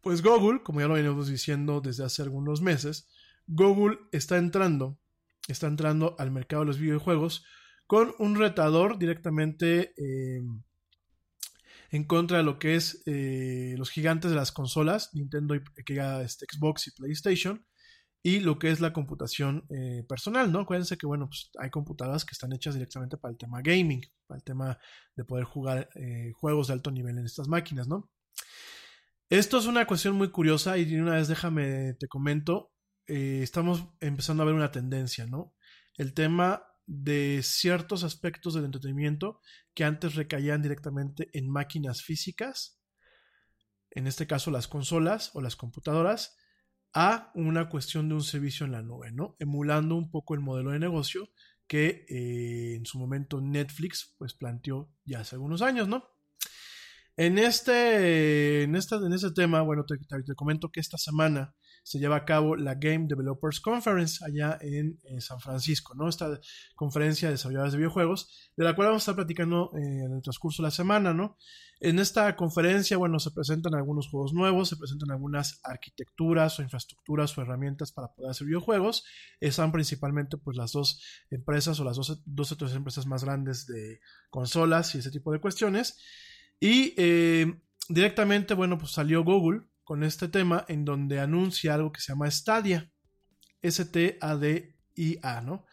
pues 0.00 0.22
Google, 0.22 0.64
como 0.64 0.80
ya 0.80 0.88
lo 0.88 0.94
venimos 0.94 1.28
diciendo 1.28 1.80
desde 1.80 2.04
hace 2.04 2.22
algunos 2.22 2.62
meses, 2.62 3.08
Google 3.46 4.00
está 4.10 4.38
entrando, 4.38 4.98
está 5.46 5.68
entrando 5.68 6.16
al 6.18 6.32
mercado 6.32 6.62
de 6.62 6.66
los 6.66 6.80
videojuegos 6.80 7.44
con 7.86 8.12
un 8.18 8.34
retador 8.34 8.98
directamente 8.98 9.94
eh, 9.96 10.42
en 11.90 12.04
contra 12.04 12.38
de 12.38 12.44
lo 12.44 12.58
que 12.58 12.74
es 12.74 13.02
eh, 13.06 13.74
los 13.78 13.90
gigantes 13.90 14.30
de 14.30 14.36
las 14.36 14.52
consolas, 14.52 15.10
Nintendo, 15.14 15.54
y, 15.54 15.62
este, 16.22 16.46
Xbox 16.50 16.88
y 16.88 16.90
PlayStation, 16.92 17.66
y 18.22 18.40
lo 18.40 18.58
que 18.58 18.70
es 18.70 18.80
la 18.80 18.92
computación 18.92 19.64
eh, 19.70 20.04
personal, 20.08 20.52
¿no? 20.52 20.60
Acuérdense 20.60 20.98
que, 20.98 21.06
bueno, 21.06 21.28
pues 21.28 21.50
hay 21.58 21.70
computadoras 21.70 22.24
que 22.24 22.32
están 22.32 22.52
hechas 22.52 22.74
directamente 22.74 23.16
para 23.16 23.32
el 23.32 23.38
tema 23.38 23.62
gaming, 23.62 24.02
para 24.26 24.38
el 24.38 24.44
tema 24.44 24.78
de 25.16 25.24
poder 25.24 25.44
jugar 25.44 25.88
eh, 25.94 26.32
juegos 26.34 26.66
de 26.66 26.74
alto 26.74 26.90
nivel 26.90 27.18
en 27.18 27.24
estas 27.24 27.48
máquinas, 27.48 27.88
¿no? 27.88 28.10
Esto 29.30 29.58
es 29.58 29.66
una 29.66 29.86
cuestión 29.86 30.14
muy 30.16 30.30
curiosa 30.30 30.78
y 30.78 30.94
una 30.96 31.14
vez 31.14 31.28
déjame, 31.28 31.94
te 31.94 32.08
comento, 32.08 32.72
estamos 33.06 33.86
empezando 34.00 34.42
a 34.42 34.46
ver 34.46 34.54
una 34.54 34.70
tendencia, 34.70 35.26
¿no? 35.26 35.54
El 35.96 36.14
tema 36.14 36.62
de 36.88 37.42
ciertos 37.42 38.02
aspectos 38.02 38.54
del 38.54 38.64
entretenimiento 38.64 39.40
que 39.74 39.84
antes 39.84 40.14
recaían 40.14 40.62
directamente 40.62 41.28
en 41.34 41.48
máquinas 41.48 42.02
físicas, 42.02 42.80
en 43.90 44.06
este 44.06 44.26
caso 44.26 44.50
las 44.50 44.68
consolas 44.68 45.30
o 45.34 45.42
las 45.42 45.54
computadoras, 45.54 46.36
a 46.94 47.30
una 47.34 47.68
cuestión 47.68 48.08
de 48.08 48.14
un 48.14 48.22
servicio 48.22 48.64
en 48.64 48.72
la 48.72 48.82
nube, 48.82 49.12
¿no? 49.12 49.36
Emulando 49.38 49.96
un 49.96 50.10
poco 50.10 50.34
el 50.34 50.40
modelo 50.40 50.70
de 50.70 50.78
negocio 50.78 51.30
que 51.66 52.06
eh, 52.08 52.76
en 52.76 52.86
su 52.86 52.98
momento 52.98 53.42
Netflix 53.42 54.14
pues 54.16 54.32
planteó 54.32 54.90
ya 55.04 55.20
hace 55.20 55.36
algunos 55.36 55.60
años, 55.60 55.88
¿no? 55.88 56.08
En 57.18 57.36
este, 57.36 58.62
en 58.62 58.74
en 58.74 59.12
este 59.12 59.30
tema, 59.34 59.60
bueno, 59.60 59.84
te 59.84 60.34
comento 60.34 60.70
que 60.70 60.80
esta 60.80 60.96
semana 60.96 61.54
se 61.82 61.98
lleva 61.98 62.16
a 62.16 62.24
cabo 62.24 62.56
la 62.56 62.74
Game 62.74 63.06
Developers 63.08 63.60
Conference 63.60 64.24
allá 64.24 64.58
en, 64.60 64.98
San 65.20 65.40
Francisco, 65.40 65.94
¿no? 65.94 66.08
Esta 66.08 66.38
conferencia 66.74 67.28
de 67.28 67.34
desarrolladores 67.34 67.72
de 67.72 67.78
videojuegos, 67.78 68.50
de 68.56 68.64
la 68.64 68.74
cual 68.74 68.88
vamos 68.88 69.02
a 69.02 69.04
estar 69.04 69.14
platicando 69.16 69.70
eh, 69.74 70.04
en 70.06 70.12
el 70.12 70.22
transcurso 70.22 70.62
de 70.62 70.68
la 70.68 70.70
semana, 70.70 71.12
¿no? 71.12 71.36
En 71.80 72.00
esta 72.00 72.34
conferencia, 72.34 72.96
bueno, 72.96 73.20
se 73.20 73.30
presentan 73.30 73.74
algunos 73.76 74.08
juegos 74.08 74.32
nuevos, 74.32 74.68
se 74.68 74.76
presentan 74.76 75.12
algunas 75.12 75.60
arquitecturas 75.62 76.58
o 76.58 76.62
infraestructuras 76.62 77.38
o 77.38 77.42
herramientas 77.42 77.92
para 77.92 78.08
poder 78.08 78.32
hacer 78.32 78.48
videojuegos. 78.48 79.04
Están 79.38 79.70
principalmente 79.70 80.38
pues 80.38 80.56
las 80.56 80.72
dos 80.72 81.00
empresas 81.30 81.78
o 81.78 81.84
las 81.84 81.96
dos, 81.96 82.20
dos 82.24 82.50
o 82.50 82.56
tres 82.56 82.74
empresas 82.74 83.06
más 83.06 83.22
grandes 83.22 83.66
de 83.66 84.00
consolas 84.28 84.94
y 84.94 84.98
ese 84.98 85.12
tipo 85.12 85.30
de 85.32 85.40
cuestiones. 85.40 85.98
Y 86.58 86.94
eh, 86.96 87.60
directamente, 87.88 88.54
bueno, 88.54 88.76
pues 88.76 88.90
salió 88.90 89.22
Google 89.22 89.62
con 89.88 90.04
este 90.04 90.28
tema 90.28 90.66
en 90.68 90.84
donde 90.84 91.18
anuncia 91.18 91.72
algo 91.72 91.92
que 91.92 92.02
se 92.02 92.12
llama 92.12 92.30
Stadia. 92.30 92.92
S-T-A-D-I-A, 93.62 95.40
¿no? 95.40 95.64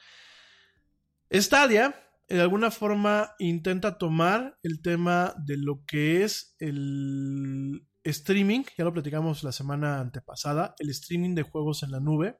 Stadia, 1.29 1.93
de 2.29 2.39
alguna 2.39 2.71
forma, 2.71 3.35
intenta 3.39 3.97
tomar 3.97 4.57
el 4.63 4.81
tema 4.81 5.33
de 5.37 5.57
lo 5.57 5.83
que 5.85 6.23
es 6.23 6.55
el 6.59 7.85
streaming, 8.05 8.63
ya 8.77 8.85
lo 8.85 8.93
platicamos 8.93 9.43
la 9.43 9.51
semana 9.51 9.99
antepasada, 9.99 10.75
el 10.79 10.91
streaming 10.91 11.35
de 11.35 11.43
juegos 11.43 11.83
en 11.83 11.91
la 11.91 11.99
nube. 11.99 12.39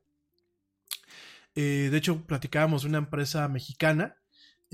Eh, 1.56 1.90
de 1.92 1.98
hecho, 1.98 2.26
platicábamos 2.26 2.84
de 2.84 2.88
una 2.88 3.00
empresa 3.00 3.50
mexicana, 3.50 4.16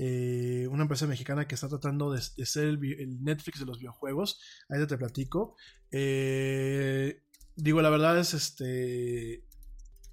eh, 0.04 0.66
una 0.66 0.82
empresa 0.82 1.06
mexicana 1.06 1.46
que 1.46 1.54
está 1.54 1.68
tratando 1.68 2.10
de, 2.10 2.20
ser 2.20 2.64
el, 2.64 3.22
Netflix 3.22 3.60
de 3.60 3.66
los 3.66 3.78
videojuegos. 3.78 4.40
Ahí 4.68 4.84
te 4.84 4.98
platico. 4.98 5.54
Eh, 5.92 7.22
digo, 7.54 7.80
la 7.82 7.88
verdad 7.88 8.18
es 8.18 8.34
este. 8.34 9.44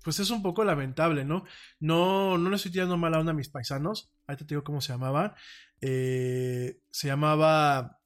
Pues 0.04 0.20
es 0.20 0.30
un 0.30 0.44
poco 0.44 0.64
lamentable, 0.64 1.26
¿no? 1.26 1.44
No, 1.80 2.38
no 2.38 2.52
le 2.52 2.58
estoy 2.58 2.72
tirando 2.72 2.98
mala 2.98 3.20
onda 3.20 3.32
a 3.32 3.36
mis 3.36 3.50
paisanos. 3.50 4.14
Ahí 4.28 4.38
te 4.38 4.46
digo 4.46 4.64
cómo 4.64 4.80
se 4.80 4.94
llamaban. 4.94 5.34
Eh, 5.82 6.84
se 6.92 7.08
llamaba. 7.08 8.00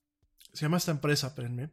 Se 0.53 0.61
llama 0.61 0.77
esta 0.77 0.91
empresa, 0.91 1.27
espérenme. 1.27 1.71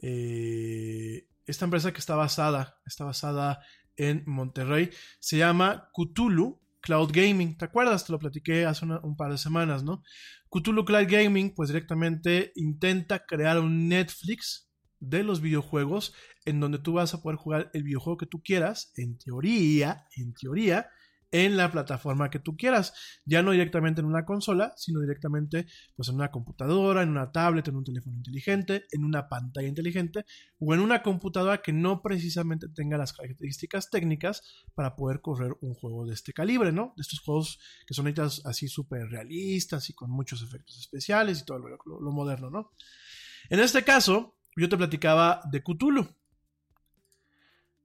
Esta 0.00 1.64
empresa 1.64 1.92
que 1.92 2.00
está 2.00 2.16
basada, 2.16 2.80
está 2.84 3.04
basada 3.04 3.64
en 3.94 4.24
Monterrey, 4.26 4.90
se 5.20 5.38
llama 5.38 5.88
Cthulhu 5.94 6.60
Cloud 6.86 7.10
Gaming. 7.12 7.58
¿Te 7.58 7.64
acuerdas? 7.64 8.04
Te 8.06 8.12
lo 8.12 8.20
platiqué 8.20 8.64
hace 8.64 8.86
un 8.86 9.16
par 9.16 9.32
de 9.32 9.38
semanas, 9.38 9.82
¿no? 9.82 10.04
Cthulhu 10.50 10.84
Cloud 10.84 11.08
Gaming, 11.08 11.52
pues 11.52 11.68
directamente 11.68 12.52
intenta 12.54 13.26
crear 13.26 13.58
un 13.58 13.88
Netflix 13.88 14.70
de 15.00 15.24
los 15.24 15.40
videojuegos 15.40 16.14
en 16.44 16.60
donde 16.60 16.78
tú 16.78 16.92
vas 16.92 17.12
a 17.12 17.20
poder 17.20 17.38
jugar 17.38 17.70
el 17.74 17.82
videojuego 17.82 18.18
que 18.18 18.26
tú 18.26 18.40
quieras, 18.40 18.92
en 18.96 19.18
teoría, 19.18 20.06
en 20.14 20.32
teoría, 20.32 20.88
en 21.30 21.56
la 21.56 21.70
plataforma 21.72 22.30
que 22.30 22.38
tú 22.38 22.56
quieras. 22.56 22.94
Ya 23.24 23.42
no 23.42 23.52
directamente 23.52 24.00
en 24.00 24.06
una 24.06 24.24
consola, 24.24 24.72
sino 24.76 25.00
directamente 25.00 25.66
pues 25.96 26.08
en 26.08 26.14
una 26.16 26.30
computadora, 26.30 27.02
en 27.02 27.10
una 27.10 27.32
tablet, 27.32 27.66
en 27.68 27.76
un 27.76 27.84
teléfono 27.84 28.16
inteligente, 28.16 28.86
en 28.92 29.04
una 29.04 29.28
pantalla 29.28 29.68
inteligente 29.68 30.24
o 30.58 30.74
en 30.74 30.80
una 30.80 31.02
computadora 31.02 31.62
que 31.62 31.72
no 31.72 32.02
precisamente 32.02 32.68
tenga 32.68 32.96
las 32.98 33.12
características 33.12 33.90
técnicas 33.90 34.42
para 34.74 34.96
poder 34.96 35.20
correr 35.20 35.56
un 35.60 35.74
juego 35.74 36.06
de 36.06 36.14
este 36.14 36.32
calibre, 36.32 36.72
¿no? 36.72 36.92
De 36.96 37.02
estos 37.02 37.20
juegos 37.20 37.58
que 37.86 37.94
son 37.94 38.06
ahorita 38.06 38.28
así 38.44 38.68
súper 38.68 39.08
realistas 39.08 39.88
y 39.90 39.94
con 39.94 40.10
muchos 40.10 40.42
efectos 40.42 40.78
especiales 40.78 41.40
y 41.40 41.44
todo 41.44 41.58
lo, 41.58 41.68
lo- 41.84 42.00
lo 42.00 42.12
moderno, 42.12 42.50
¿no? 42.50 42.72
En 43.50 43.60
este 43.60 43.82
caso, 43.84 44.36
yo 44.56 44.68
te 44.68 44.76
platicaba 44.76 45.40
de 45.50 45.62
Cthulhu. 45.62 46.06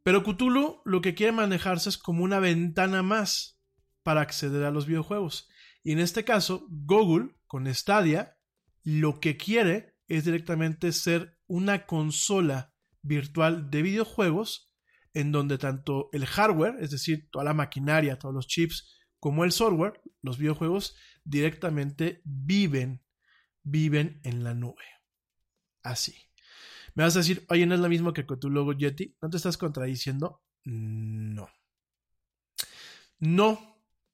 Pero 0.03 0.23
Cthulhu 0.23 0.81
lo 0.85 1.01
que 1.01 1.13
quiere 1.13 1.31
manejarse 1.31 1.89
es 1.89 1.97
como 1.97 2.23
una 2.23 2.39
ventana 2.39 3.03
más 3.03 3.61
para 4.03 4.21
acceder 4.21 4.63
a 4.63 4.71
los 4.71 4.85
videojuegos. 4.87 5.49
Y 5.83 5.91
en 5.91 5.99
este 5.99 6.23
caso, 6.23 6.65
Google, 6.69 7.35
con 7.47 7.71
Stadia, 7.73 8.37
lo 8.83 9.19
que 9.19 9.37
quiere 9.37 9.95
es 10.07 10.25
directamente 10.25 10.91
ser 10.91 11.39
una 11.47 11.85
consola 11.85 12.73
virtual 13.01 13.69
de 13.69 13.81
videojuegos 13.81 14.71
en 15.13 15.31
donde 15.31 15.57
tanto 15.57 16.09
el 16.13 16.25
hardware, 16.25 16.77
es 16.79 16.91
decir, 16.91 17.29
toda 17.31 17.45
la 17.45 17.53
maquinaria, 17.53 18.17
todos 18.17 18.33
los 18.33 18.47
chips, 18.47 18.97
como 19.19 19.43
el 19.43 19.51
software, 19.51 20.01
los 20.21 20.37
videojuegos, 20.37 20.95
directamente 21.23 22.21
viven, 22.23 23.03
viven 23.63 24.19
en 24.23 24.43
la 24.43 24.53
nube. 24.53 24.83
Así. 25.83 26.30
Me 26.95 27.03
vas 27.03 27.15
a 27.15 27.19
decir, 27.19 27.45
oye, 27.49 27.65
¿no 27.65 27.75
es 27.75 27.81
lo 27.81 27.89
mismo 27.89 28.13
que 28.13 28.25
con 28.25 28.39
tu 28.39 28.49
logo 28.49 28.73
Yeti? 28.73 29.15
¿No 29.21 29.29
te 29.29 29.37
estás 29.37 29.57
contradiciendo? 29.57 30.41
No. 30.65 31.47
No, 33.19 33.59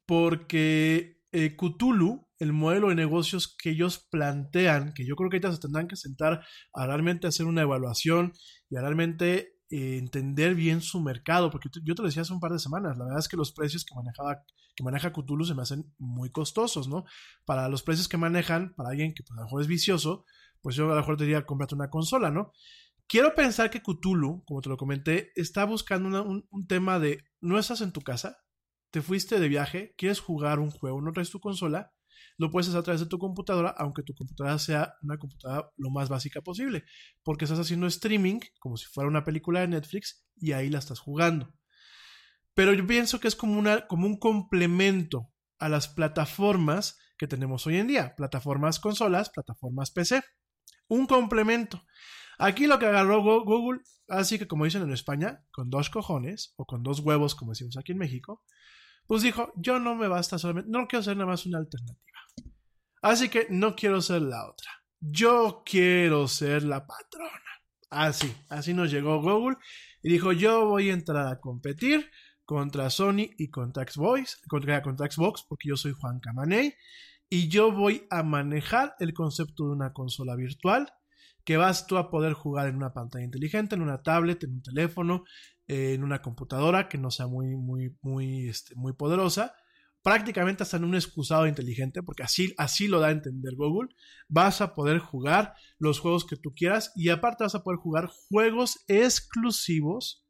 porque 0.05 1.23
eh, 1.31 1.55
Cthulhu, 1.55 2.27
el 2.39 2.53
modelo 2.53 2.89
de 2.89 2.95
negocios 2.95 3.55
que 3.57 3.71
ellos 3.71 4.07
plantean, 4.09 4.93
que 4.93 5.05
yo 5.05 5.15
creo 5.15 5.29
que 5.29 5.37
ahorita 5.37 5.53
se 5.53 5.59
tendrán 5.59 5.87
que 5.87 5.95
sentar 5.95 6.45
a 6.73 6.87
realmente 6.87 7.27
hacer 7.27 7.45
una 7.45 7.61
evaluación 7.61 8.33
y 8.69 8.75
a 8.75 8.81
realmente 8.81 9.57
eh, 9.69 9.97
entender 9.97 10.55
bien 10.55 10.81
su 10.81 10.99
mercado, 11.01 11.49
porque 11.49 11.69
yo 11.83 11.95
te 11.95 12.01
lo 12.01 12.07
decía 12.07 12.21
hace 12.21 12.33
un 12.33 12.39
par 12.39 12.51
de 12.51 12.59
semanas, 12.59 12.97
la 12.97 13.05
verdad 13.05 13.19
es 13.19 13.27
que 13.27 13.37
los 13.37 13.51
precios 13.53 13.85
que 13.85 13.95
manejaba 13.95 14.43
que 14.77 14.83
maneja 14.83 15.11
Cthulhu 15.11 15.43
se 15.43 15.55
me 15.55 15.63
hacen 15.63 15.91
muy 15.97 16.29
costosos, 16.29 16.87
¿no? 16.87 17.03
Para 17.45 17.67
los 17.67 17.81
precios 17.81 18.07
que 18.07 18.17
manejan, 18.17 18.75
para 18.75 18.89
alguien 18.89 19.13
que 19.15 19.23
pues, 19.23 19.31
a 19.31 19.41
lo 19.41 19.45
mejor 19.45 19.61
es 19.63 19.67
vicioso, 19.67 20.23
pues 20.61 20.75
yo 20.75 20.85
a 20.85 20.89
lo 20.89 20.95
mejor 20.95 21.17
te 21.17 21.25
diría, 21.25 21.45
cómprate 21.45 21.75
una 21.75 21.89
consola, 21.89 22.31
¿no? 22.31 22.51
Quiero 23.07 23.33
pensar 23.35 23.69
que 23.69 23.81
Cthulhu, 23.81 24.43
como 24.45 24.61
te 24.61 24.69
lo 24.69 24.77
comenté, 24.77 25.31
está 25.35 25.63
buscando 25.65 26.23
un, 26.23 26.67
tema 26.67 26.99
de, 26.99 27.23
no 27.39 27.57
estás 27.57 27.81
en 27.81 27.93
tu 27.93 28.01
casa, 28.01 28.37
te 28.91 29.01
fuiste 29.01 29.39
de 29.39 29.47
viaje, 29.47 29.93
quieres 29.97 30.19
jugar 30.19 30.59
un 30.59 30.71
juego, 30.71 31.01
no 31.01 31.13
traes 31.13 31.29
tu 31.29 31.39
consola, 31.39 31.93
lo 32.37 32.51
puedes 32.51 32.67
hacer 32.67 32.79
a 32.79 32.83
través 32.83 32.99
de 32.99 33.07
tu 33.07 33.17
computadora, 33.17 33.73
aunque 33.77 34.03
tu 34.03 34.13
computadora 34.13 34.59
sea 34.59 34.93
una 35.01 35.17
computadora 35.17 35.71
lo 35.77 35.89
más 35.89 36.09
básica 36.09 36.41
posible, 36.41 36.83
porque 37.23 37.45
estás 37.45 37.59
haciendo 37.59 37.87
streaming 37.87 38.39
como 38.59 38.75
si 38.75 38.85
fuera 38.85 39.07
una 39.07 39.23
película 39.23 39.61
de 39.61 39.69
Netflix 39.69 40.25
y 40.35 40.51
ahí 40.51 40.69
la 40.69 40.79
estás 40.79 40.99
jugando. 40.99 41.53
Pero 42.53 42.73
yo 42.73 42.85
pienso 42.85 43.19
que 43.19 43.27
es 43.27 43.35
como, 43.35 43.63
como 43.87 44.07
un 44.07 44.19
complemento 44.19 45.31
a 45.59 45.69
las 45.69 45.87
plataformas 45.87 46.97
que 47.17 47.27
tenemos 47.27 47.65
hoy 47.67 47.77
en 47.77 47.87
día, 47.87 48.15
plataformas 48.15 48.79
consolas, 48.79 49.29
plataformas 49.29 49.91
PC. 49.91 50.21
Un 50.87 51.05
complemento. 51.07 51.83
Aquí 52.39 52.67
lo 52.67 52.77
que 52.79 52.85
agarró 52.85 53.21
Go- 53.23 53.43
Google, 53.43 53.81
así 54.07 54.37
que 54.37 54.47
como 54.47 54.65
dicen 54.65 54.83
en 54.83 54.93
España, 54.93 55.43
con 55.51 55.69
dos 55.69 55.89
cojones 55.89 56.53
o 56.57 56.65
con 56.65 56.83
dos 56.83 56.99
huevos, 56.99 57.35
como 57.35 57.51
decimos 57.51 57.77
aquí 57.77 57.93
en 57.93 57.97
México, 57.97 58.43
pues 59.07 59.23
dijo, 59.23 59.51
yo 59.55 59.79
no 59.79 59.95
me 59.95 60.07
basta 60.07 60.37
solamente, 60.37 60.69
no 60.69 60.87
quiero 60.87 61.03
ser 61.03 61.17
nada 61.17 61.29
más 61.31 61.45
una 61.45 61.57
alternativa. 61.59 62.19
Así 63.01 63.29
que 63.29 63.47
no 63.49 63.75
quiero 63.75 64.01
ser 64.01 64.21
la 64.21 64.47
otra. 64.49 64.69
Yo 64.99 65.63
quiero 65.65 66.27
ser 66.27 66.63
la 66.63 66.85
patrona. 66.85 67.31
Así, 67.89 68.33
así 68.49 68.73
nos 68.73 68.91
llegó 68.91 69.21
Google 69.21 69.57
y 70.03 70.11
dijo, 70.11 70.33
yo 70.33 70.65
voy 70.67 70.89
a 70.89 70.93
entrar 70.93 71.27
a 71.27 71.39
competir 71.39 72.09
contra 72.43 72.89
Sony 72.89 73.29
y 73.37 73.49
contra 73.49 73.85
Xbox, 73.89 74.41
contra 74.49 74.81
Xbox, 74.83 75.43
porque 75.47 75.69
yo 75.69 75.77
soy 75.77 75.93
Juan 75.93 76.19
Camaney, 76.19 76.73
y 77.29 77.49
yo 77.49 77.71
voy 77.71 78.07
a 78.09 78.23
manejar 78.23 78.95
el 78.99 79.13
concepto 79.13 79.65
de 79.65 79.71
una 79.71 79.93
consola 79.93 80.35
virtual 80.35 80.91
que 81.43 81.57
vas 81.57 81.87
tú 81.87 81.97
a 81.97 82.09
poder 82.09 82.33
jugar 82.33 82.67
en 82.67 82.75
una 82.75 82.93
pantalla 82.93 83.23
inteligente, 83.23 83.75
en 83.75 83.81
una 83.81 84.03
tablet, 84.03 84.43
en 84.43 84.55
un 84.55 84.61
teléfono, 84.61 85.23
en 85.67 86.03
una 86.03 86.21
computadora 86.21 86.89
que 86.89 86.97
no 86.97 87.11
sea 87.11 87.27
muy, 87.27 87.55
muy, 87.55 87.95
muy, 88.01 88.49
este, 88.49 88.75
muy 88.75 88.93
poderosa, 88.93 89.53
prácticamente 90.01 90.63
hasta 90.63 90.77
en 90.77 90.85
un 90.85 90.95
excusado 90.95 91.47
inteligente, 91.47 92.03
porque 92.03 92.23
así, 92.23 92.53
así 92.57 92.87
lo 92.87 92.99
da 92.99 93.07
a 93.07 93.11
entender 93.11 93.55
Google, 93.55 93.89
vas 94.27 94.61
a 94.61 94.73
poder 94.73 94.99
jugar 94.99 95.53
los 95.79 95.99
juegos 95.99 96.25
que 96.25 96.37
tú 96.37 96.53
quieras 96.53 96.91
y 96.95 97.09
aparte 97.09 97.43
vas 97.43 97.55
a 97.55 97.63
poder 97.63 97.79
jugar 97.79 98.09
juegos 98.29 98.83
exclusivos 98.87 100.25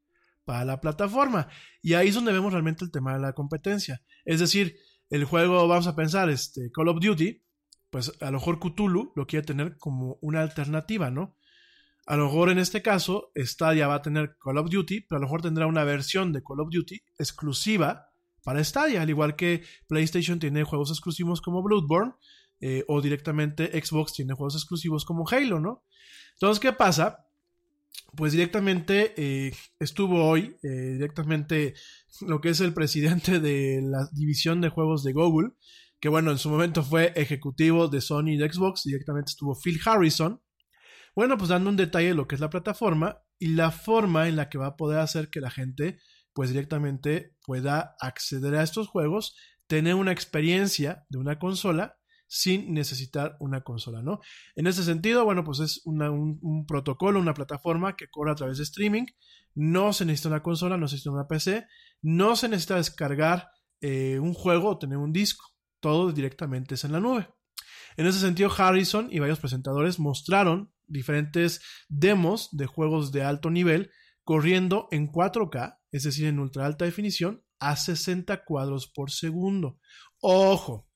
para 0.46 0.66
la 0.66 0.82
plataforma. 0.82 1.50
Y 1.82 1.94
ahí 1.94 2.08
es 2.08 2.16
donde 2.16 2.32
vemos 2.32 2.54
realmente 2.54 2.86
el 2.86 2.92
tema 2.92 3.14
de 3.14 3.20
la 3.20 3.34
competencia. 3.34 4.02
Es 4.24 4.40
decir, 4.40 4.78
el 5.10 5.26
juego, 5.26 5.68
vamos 5.68 5.88
a 5.88 5.96
pensar, 5.96 6.30
este, 6.30 6.72
Call 6.72 6.90
of 6.90 7.00
Duty, 7.00 7.42
pues 7.90 8.12
a 8.22 8.26
lo 8.26 8.34
mejor 8.34 8.60
Cthulhu 8.60 9.14
lo 9.16 9.26
quiere 9.26 9.46
tener 9.46 9.78
como 9.78 10.18
una 10.22 10.42
alternativa, 10.42 11.10
¿no? 11.10 11.36
A 12.06 12.16
lo 12.16 12.26
mejor 12.26 12.50
en 12.50 12.58
este 12.58 12.82
caso, 12.82 13.32
Stadia 13.36 13.88
va 13.88 13.96
a 13.96 14.02
tener 14.02 14.38
Call 14.42 14.58
of 14.58 14.70
Duty, 14.70 15.02
pero 15.02 15.18
a 15.18 15.20
lo 15.20 15.28
mejor 15.28 15.42
tendrá 15.42 15.68
una 15.68 15.84
versión 15.84 16.32
de 16.32 16.42
Call 16.42 16.62
of 16.62 16.70
Duty 16.72 17.02
exclusiva 17.18 18.10
para 18.44 18.64
Stadia, 18.64 19.02
al 19.02 19.10
igual 19.10 19.36
que 19.36 19.64
PlayStation 19.88 20.40
tiene 20.40 20.64
juegos 20.64 20.90
exclusivos 20.90 21.42
como 21.42 21.62
Bloodborne, 21.62 22.14
eh, 22.60 22.84
o 22.88 23.02
directamente 23.02 23.70
Xbox 23.84 24.14
tiene 24.14 24.34
juegos 24.34 24.56
exclusivos 24.56 25.06
como 25.06 25.28
Halo, 25.30 25.60
¿no? 25.60 25.84
Entonces, 26.34 26.60
¿qué 26.60 26.72
pasa? 26.74 27.27
Pues 28.16 28.32
directamente 28.32 29.14
eh, 29.18 29.54
estuvo 29.80 30.28
hoy, 30.28 30.56
eh, 30.64 30.94
directamente 30.94 31.76
lo 32.22 32.42
que 32.42 32.50
es 32.50 32.62
el 32.62 32.74
presidente 32.74 33.40
de 33.40 33.82
la 33.84 34.08
división 34.12 34.62
de 34.62 34.70
juegos 34.70 35.04
de 35.04 35.14
Google, 35.14 35.52
que 36.00 36.10
bueno, 36.10 36.32
en 36.32 36.38
su 36.38 36.50
momento 36.50 36.84
fue 36.84 37.14
ejecutivo 37.16 37.88
de 37.88 38.02
Sony 38.02 38.30
y 38.30 38.38
de 38.38 38.52
Xbox, 38.52 38.84
directamente 38.84 39.32
estuvo 39.32 39.56
Phil 39.56 39.80
Harrison. 39.86 40.42
Bueno, 41.16 41.38
pues 41.38 41.50
dando 41.50 41.70
un 41.70 41.76
detalle 41.76 42.10
de 42.10 42.14
lo 42.14 42.28
que 42.28 42.36
es 42.36 42.42
la 42.42 42.50
plataforma 42.50 43.24
y 43.40 43.48
la 43.48 43.72
forma 43.72 44.28
en 44.28 44.36
la 44.36 44.50
que 44.50 44.58
va 44.58 44.68
a 44.68 44.78
poder 44.78 45.00
hacer 45.00 45.30
que 45.30 45.42
la 45.42 45.50
gente 45.50 46.00
pues 46.34 46.52
directamente 46.52 47.36
pueda 47.44 47.96
acceder 48.00 48.54
a 48.56 48.64
estos 48.64 48.88
juegos, 48.88 49.36
tener 49.66 49.96
una 49.96 50.12
experiencia 50.12 51.04
de 51.10 51.18
una 51.18 51.40
consola 51.40 51.98
sin 52.28 52.74
necesitar 52.74 53.38
una 53.40 53.62
consola, 53.62 54.02
¿no? 54.02 54.20
En 54.56 54.68
ese 54.68 54.84
sentido, 54.84 55.24
bueno, 55.26 55.44
pues 55.44 55.60
es 55.60 55.82
un, 55.86 56.66
protocolo, 56.68 57.20
una 57.20 57.34
plataforma 57.34 57.96
que 57.96 58.10
corre 58.10 58.32
a 58.32 58.36
través 58.36 58.58
de 58.58 58.64
streaming, 58.64 59.06
no 59.56 59.94
se 59.94 60.06
necesita 60.06 60.30
una 60.30 60.44
consola, 60.44 60.78
no 60.78 60.88
se 60.88 60.96
necesita 60.96 61.12
una 61.12 61.28
PC, 61.28 61.66
no 62.02 62.36
se 62.36 62.50
necesita 62.50 62.76
descargar 62.76 63.50
eh, 63.82 64.20
un 64.20 64.34
juego 64.34 64.70
o 64.70 64.78
tener 64.78 64.98
un 64.98 65.14
disco, 65.14 65.46
todo 65.80 66.12
directamente 66.12 66.76
es 66.76 66.84
en 66.84 66.92
la 66.92 67.00
nube. 67.00 67.30
En 67.96 68.06
ese 68.06 68.20
sentido, 68.20 68.52
Harrison 68.56 69.08
y 69.12 69.20
varios 69.20 69.40
presentadores 69.40 69.98
mostraron 69.98 70.72
diferentes 70.86 71.62
demos 71.90 72.50
de 72.52 72.66
juegos 72.66 73.12
de 73.12 73.24
alto 73.24 73.50
nivel 73.50 73.92
corriendo 74.24 74.88
en 74.92 75.12
4K, 75.12 75.80
es 75.92 76.04
decir, 76.04 76.28
en 76.28 76.40
ultra 76.40 76.66
alta 76.66 76.86
definición, 76.86 77.44
a 77.60 77.76
60 77.76 78.44
cuadros 78.46 78.88
por 78.88 79.10
segundo. 79.10 79.80
Ojo, 80.20 80.87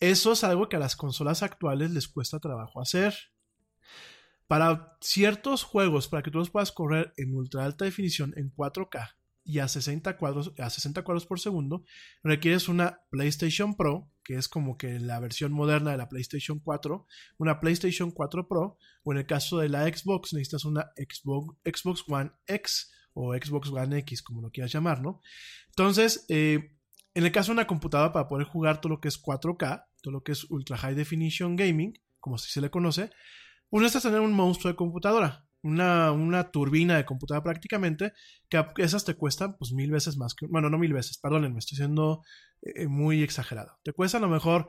eso 0.00 0.32
es 0.32 0.44
algo 0.44 0.68
que 0.68 0.76
a 0.76 0.80
las 0.80 0.96
consolas 0.96 1.42
actuales 1.42 1.90
les 1.90 2.08
cuesta 2.08 2.40
trabajo 2.40 2.80
hacer. 2.80 3.14
Para 4.46 4.96
ciertos 5.00 5.62
juegos, 5.62 6.08
para 6.08 6.22
que 6.22 6.30
tú 6.30 6.38
los 6.38 6.50
puedas 6.50 6.72
correr 6.72 7.14
en 7.16 7.34
ultra 7.34 7.64
alta 7.64 7.84
definición 7.84 8.34
en 8.36 8.54
4K 8.54 9.14
y 9.44 9.58
a 9.58 9.68
60 9.68 10.16
cuadros, 10.16 10.52
a 10.58 10.70
60 10.70 11.02
cuadros 11.02 11.26
por 11.26 11.38
segundo, 11.40 11.84
requieres 12.22 12.68
una 12.68 13.00
PlayStation 13.10 13.76
Pro, 13.76 14.10
que 14.22 14.36
es 14.36 14.48
como 14.48 14.76
que 14.76 14.98
la 14.98 15.20
versión 15.20 15.52
moderna 15.52 15.92
de 15.92 15.98
la 15.98 16.08
PlayStation 16.08 16.58
4, 16.58 17.06
una 17.38 17.60
PlayStation 17.60 18.10
4 18.10 18.48
Pro, 18.48 18.78
o 19.02 19.12
en 19.12 19.18
el 19.18 19.26
caso 19.26 19.58
de 19.58 19.68
la 19.68 19.86
Xbox 19.86 20.32
necesitas 20.32 20.64
una 20.64 20.92
Xbox, 20.96 21.56
Xbox 21.64 22.04
One 22.08 22.30
X 22.46 22.90
o 23.12 23.34
Xbox 23.34 23.70
One 23.70 23.98
X, 23.98 24.22
como 24.22 24.42
lo 24.42 24.50
quieras 24.50 24.72
llamar, 24.72 25.00
¿no? 25.00 25.20
Entonces, 25.68 26.24
eh, 26.28 26.73
en 27.14 27.24
el 27.24 27.32
caso 27.32 27.52
de 27.52 27.54
una 27.54 27.66
computadora 27.66 28.12
para 28.12 28.28
poder 28.28 28.46
jugar 28.46 28.80
todo 28.80 28.90
lo 28.90 29.00
que 29.00 29.08
es 29.08 29.22
4K, 29.22 29.86
todo 30.02 30.12
lo 30.12 30.22
que 30.22 30.32
es 30.32 30.44
Ultra 30.50 30.76
High 30.76 30.96
Definition 30.96 31.54
Gaming, 31.56 31.94
como 32.18 32.38
si 32.38 32.50
se 32.50 32.60
le 32.60 32.70
conoce, 32.70 33.10
pues 33.70 33.82
necesitas 33.82 34.02
tener 34.04 34.20
un 34.20 34.32
monstruo 34.32 34.72
de 34.72 34.76
computadora, 34.76 35.46
una, 35.62 36.10
una 36.10 36.50
turbina 36.50 36.96
de 36.96 37.04
computadora 37.04 37.44
prácticamente, 37.44 38.12
que 38.48 38.64
esas 38.78 39.04
te 39.04 39.14
cuestan 39.14 39.56
pues 39.56 39.72
mil 39.72 39.90
veces 39.92 40.16
más 40.16 40.34
que, 40.34 40.46
bueno, 40.46 40.68
no 40.70 40.78
mil 40.78 40.92
veces, 40.92 41.18
perdónenme, 41.18 41.60
estoy 41.60 41.76
siendo 41.78 42.22
eh, 42.62 42.88
muy 42.88 43.22
exagerado. 43.22 43.78
Te 43.84 43.92
cuesta 43.92 44.18
a 44.18 44.20
lo 44.20 44.28
mejor, 44.28 44.68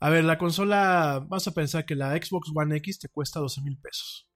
a 0.00 0.08
ver, 0.08 0.24
la 0.24 0.38
consola, 0.38 1.24
vas 1.28 1.46
a 1.46 1.52
pensar 1.52 1.84
que 1.84 1.94
la 1.94 2.16
Xbox 2.16 2.50
One 2.54 2.76
X 2.78 3.00
te 3.00 3.08
cuesta 3.08 3.38
12 3.38 3.60
mil 3.60 3.78
pesos. 3.78 4.28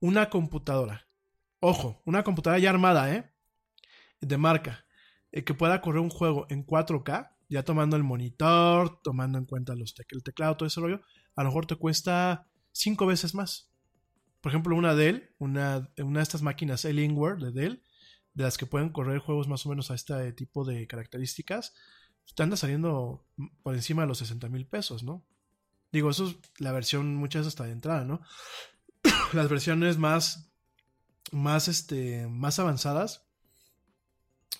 Una 0.00 0.28
computadora, 0.28 1.08
ojo, 1.60 2.02
una 2.04 2.24
computadora 2.24 2.58
ya 2.58 2.70
armada, 2.70 3.14
¿eh? 3.14 3.32
De 4.20 4.36
marca 4.36 4.85
eh, 5.36 5.44
que 5.44 5.52
pueda 5.52 5.82
correr 5.82 6.00
un 6.00 6.08
juego 6.08 6.46
en 6.48 6.64
4K, 6.64 7.30
ya 7.50 7.62
tomando 7.62 7.94
el 7.94 8.02
monitor, 8.02 9.02
tomando 9.02 9.36
en 9.36 9.44
cuenta 9.44 9.74
los 9.74 9.94
el 10.08 10.22
teclado, 10.22 10.56
todo 10.56 10.66
ese 10.66 10.80
rollo, 10.80 11.02
a 11.34 11.42
lo 11.42 11.50
mejor 11.50 11.66
te 11.66 11.76
cuesta 11.76 12.48
5 12.72 13.04
veces 13.04 13.34
más. 13.34 13.70
Por 14.40 14.50
ejemplo, 14.50 14.74
una 14.74 14.94
Dell, 14.94 15.34
una, 15.38 15.92
una 15.98 16.20
de 16.20 16.22
estas 16.22 16.40
máquinas 16.40 16.86
Alienware 16.86 17.36
de 17.36 17.52
Dell, 17.52 17.82
de 18.32 18.44
las 18.44 18.56
que 18.56 18.64
pueden 18.64 18.88
correr 18.88 19.18
juegos 19.18 19.46
más 19.46 19.66
o 19.66 19.68
menos 19.68 19.90
a 19.90 19.94
este 19.94 20.32
tipo 20.32 20.64
de 20.64 20.86
características, 20.86 21.74
te 22.34 22.42
anda 22.42 22.56
saliendo 22.56 23.26
por 23.62 23.74
encima 23.74 24.02
de 24.02 24.08
los 24.08 24.16
60 24.16 24.48
mil 24.48 24.66
pesos, 24.66 25.02
¿no? 25.02 25.22
Digo, 25.92 26.08
eso 26.08 26.28
es 26.28 26.36
la 26.58 26.72
versión 26.72 27.14
muchas 27.14 27.40
veces 27.40 27.52
hasta 27.52 27.64
de 27.64 27.72
entrada, 27.72 28.06
¿no? 28.06 28.22
Las 29.34 29.50
versiones 29.50 29.98
más, 29.98 30.50
más, 31.30 31.68
este, 31.68 32.26
más 32.26 32.58
avanzadas 32.58 33.25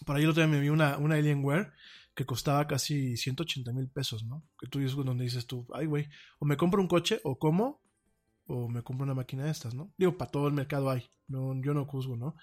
por 0.04 0.16
ahí 0.16 0.24
el 0.24 0.30
otro 0.30 0.42
día 0.42 0.52
me 0.52 0.60
vi 0.60 0.68
una, 0.68 0.98
una 0.98 1.16
Alienware 1.16 1.72
que 2.14 2.24
costaba 2.24 2.66
casi 2.66 3.16
180 3.16 3.72
mil 3.72 3.88
pesos, 3.88 4.24
¿no? 4.24 4.42
Que 4.58 4.66
tú 4.66 4.78
dices 4.78 4.96
donde 4.96 5.24
dices 5.24 5.46
tú, 5.46 5.66
ay, 5.74 5.86
güey, 5.86 6.08
o 6.38 6.46
me 6.46 6.56
compro 6.56 6.80
un 6.80 6.88
coche, 6.88 7.20
o 7.24 7.38
como, 7.38 7.82
o 8.46 8.68
me 8.68 8.82
compro 8.82 9.04
una 9.04 9.14
máquina 9.14 9.44
de 9.44 9.50
estas, 9.50 9.74
¿no? 9.74 9.92
Digo, 9.98 10.16
para 10.16 10.30
todo 10.30 10.48
el 10.48 10.54
mercado 10.54 10.90
hay, 10.90 11.10
no, 11.28 11.60
yo 11.60 11.74
no 11.74 11.84
juzgo, 11.84 12.16
¿no? 12.16 12.36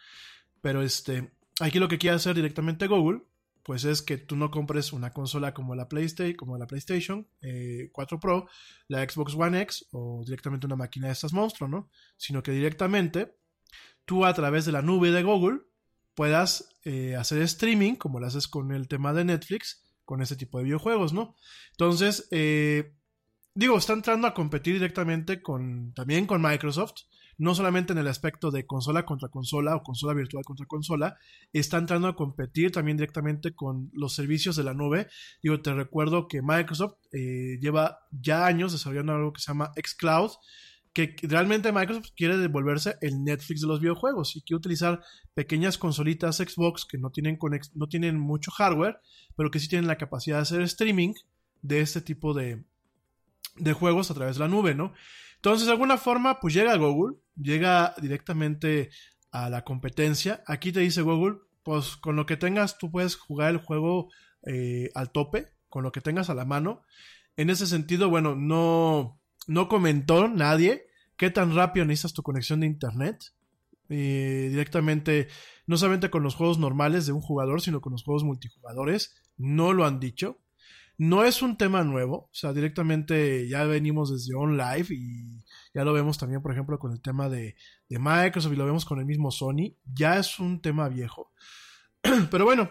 Pero 0.61 0.83
este, 0.83 1.31
aquí 1.59 1.79
lo 1.79 1.87
que 1.87 1.97
quiere 1.97 2.15
hacer 2.15 2.35
directamente 2.35 2.85
Google, 2.85 3.23
pues 3.63 3.83
es 3.85 4.01
que 4.01 4.17
tú 4.17 4.35
no 4.35 4.51
compres 4.51 4.93
una 4.93 5.11
consola 5.11 5.53
como 5.53 5.73
la 5.73 5.89
PlayStation, 5.89 6.35
como 6.35 6.57
la 6.57 6.67
PlayStation 6.67 7.27
eh, 7.41 7.89
4 7.93 8.19
Pro, 8.19 8.47
la 8.89 9.09
Xbox 9.09 9.33
One 9.35 9.61
X 9.61 9.87
o 9.91 10.21
directamente 10.23 10.67
una 10.67 10.75
máquina 10.75 11.07
de 11.07 11.13
estas 11.13 11.33
monstruos, 11.33 11.71
¿no? 11.71 11.89
Sino 12.17 12.43
que 12.43 12.51
directamente 12.51 13.35
tú 14.05 14.25
a 14.25 14.33
través 14.33 14.65
de 14.65 14.73
la 14.73 14.81
nube 14.81 15.11
de 15.11 15.23
Google 15.23 15.61
puedas 16.15 16.77
eh, 16.83 17.15
hacer 17.15 17.41
streaming, 17.41 17.95
como 17.95 18.19
lo 18.19 18.27
haces 18.27 18.47
con 18.47 18.71
el 18.71 18.87
tema 18.87 19.13
de 19.13 19.25
Netflix, 19.25 19.83
con 20.05 20.21
ese 20.21 20.35
tipo 20.35 20.57
de 20.57 20.65
videojuegos, 20.65 21.13
¿no? 21.13 21.35
Entonces, 21.71 22.27
eh, 22.31 22.93
digo, 23.55 23.77
está 23.77 23.93
entrando 23.93 24.27
a 24.27 24.33
competir 24.33 24.73
directamente 24.73 25.41
con, 25.41 25.93
también 25.93 26.25
con 26.25 26.41
Microsoft, 26.41 27.03
no 27.37 27.55
solamente 27.55 27.93
en 27.93 27.99
el 27.99 28.07
aspecto 28.07 28.51
de 28.51 28.65
consola 28.65 29.05
contra 29.05 29.29
consola 29.29 29.75
o 29.75 29.83
consola 29.83 30.13
virtual 30.13 30.43
contra 30.43 30.65
consola, 30.65 31.17
está 31.51 31.77
entrando 31.77 32.07
a 32.07 32.15
competir 32.15 32.71
también 32.71 32.97
directamente 32.97 33.55
con 33.55 33.89
los 33.93 34.13
servicios 34.13 34.55
de 34.55 34.63
la 34.63 34.73
nube. 34.73 35.07
Digo, 35.41 35.61
te 35.61 35.73
recuerdo 35.73 36.27
que 36.27 36.41
Microsoft 36.41 36.97
eh, 37.11 37.57
lleva 37.59 37.99
ya 38.11 38.45
años 38.45 38.71
desarrollando 38.71 39.13
algo 39.13 39.33
que 39.33 39.41
se 39.41 39.47
llama 39.47 39.71
xCloud, 39.75 40.31
que 40.93 41.15
realmente 41.23 41.71
Microsoft 41.71 42.11
quiere 42.15 42.37
devolverse 42.37 42.97
el 43.01 43.23
Netflix 43.23 43.61
de 43.61 43.67
los 43.67 43.79
videojuegos 43.79 44.35
y 44.35 44.41
quiere 44.41 44.57
utilizar 44.57 45.01
pequeñas 45.33 45.77
consolitas 45.77 46.37
Xbox 46.37 46.85
que 46.85 46.99
no 46.99 47.09
tienen, 47.09 47.39
no 47.73 47.87
tienen 47.87 48.19
mucho 48.19 48.51
hardware, 48.51 48.99
pero 49.35 49.49
que 49.49 49.59
sí 49.59 49.67
tienen 49.67 49.87
la 49.87 49.97
capacidad 49.97 50.37
de 50.37 50.43
hacer 50.43 50.61
streaming 50.61 51.13
de 51.63 51.81
este 51.81 52.01
tipo 52.01 52.33
de, 52.33 52.63
de 53.55 53.73
juegos 53.73 54.11
a 54.11 54.13
través 54.13 54.35
de 54.35 54.41
la 54.41 54.47
nube, 54.47 54.75
¿no? 54.75 54.93
Entonces, 55.35 55.65
de 55.65 55.73
alguna 55.73 55.97
forma, 55.97 56.39
pues 56.39 56.53
llega 56.53 56.75
Google, 56.77 57.17
llega 57.35 57.95
directamente 58.01 58.91
a 59.31 59.49
la 59.49 59.63
competencia. 59.63 60.43
Aquí 60.47 60.71
te 60.71 60.79
dice 60.79 61.01
Google, 61.01 61.39
pues 61.63 61.97
con 61.97 62.15
lo 62.15 62.25
que 62.25 62.37
tengas, 62.37 62.77
tú 62.77 62.91
puedes 62.91 63.15
jugar 63.15 63.51
el 63.51 63.57
juego 63.57 64.09
eh, 64.45 64.89
al 64.93 65.11
tope, 65.11 65.53
con 65.69 65.83
lo 65.83 65.91
que 65.91 66.01
tengas 66.01 66.29
a 66.29 66.35
la 66.35 66.45
mano. 66.45 66.83
En 67.35 67.49
ese 67.49 67.65
sentido, 67.67 68.09
bueno, 68.09 68.35
no, 68.35 69.19
no 69.47 69.67
comentó 69.67 70.27
nadie 70.27 70.87
qué 71.17 71.29
tan 71.29 71.55
rápido 71.55 71.85
necesitas 71.85 72.13
tu 72.13 72.23
conexión 72.23 72.61
de 72.61 72.67
internet. 72.67 73.33
Eh, 73.89 74.47
directamente, 74.49 75.27
no 75.67 75.77
solamente 75.77 76.09
con 76.09 76.23
los 76.23 76.35
juegos 76.35 76.57
normales 76.57 77.05
de 77.05 77.13
un 77.13 77.21
jugador, 77.21 77.61
sino 77.61 77.81
con 77.81 77.91
los 77.91 78.03
juegos 78.03 78.23
multijugadores. 78.23 79.15
No 79.37 79.73
lo 79.73 79.85
han 79.85 79.99
dicho. 79.99 80.39
No 80.97 81.23
es 81.23 81.41
un 81.41 81.57
tema 81.57 81.83
nuevo, 81.83 82.15
o 82.15 82.33
sea, 82.33 82.53
directamente 82.53 83.47
ya 83.47 83.63
venimos 83.63 84.11
desde 84.11 84.35
OnLive 84.35 84.87
y 84.91 85.43
ya 85.73 85.83
lo 85.83 85.91
vemos 85.91 86.19
también, 86.19 86.43
por 86.43 86.51
ejemplo, 86.51 86.77
con 86.77 86.91
el 86.91 87.01
tema 87.01 87.29
de, 87.29 87.55
de 87.89 87.99
Microsoft 87.99 88.53
y 88.53 88.55
lo 88.55 88.65
vemos 88.65 88.85
con 88.85 88.99
el 88.99 89.05
mismo 89.05 89.31
Sony. 89.31 89.75
Ya 89.85 90.19
es 90.19 90.39
un 90.39 90.61
tema 90.61 90.89
viejo. 90.89 91.33
Pero 92.29 92.45
bueno, 92.45 92.69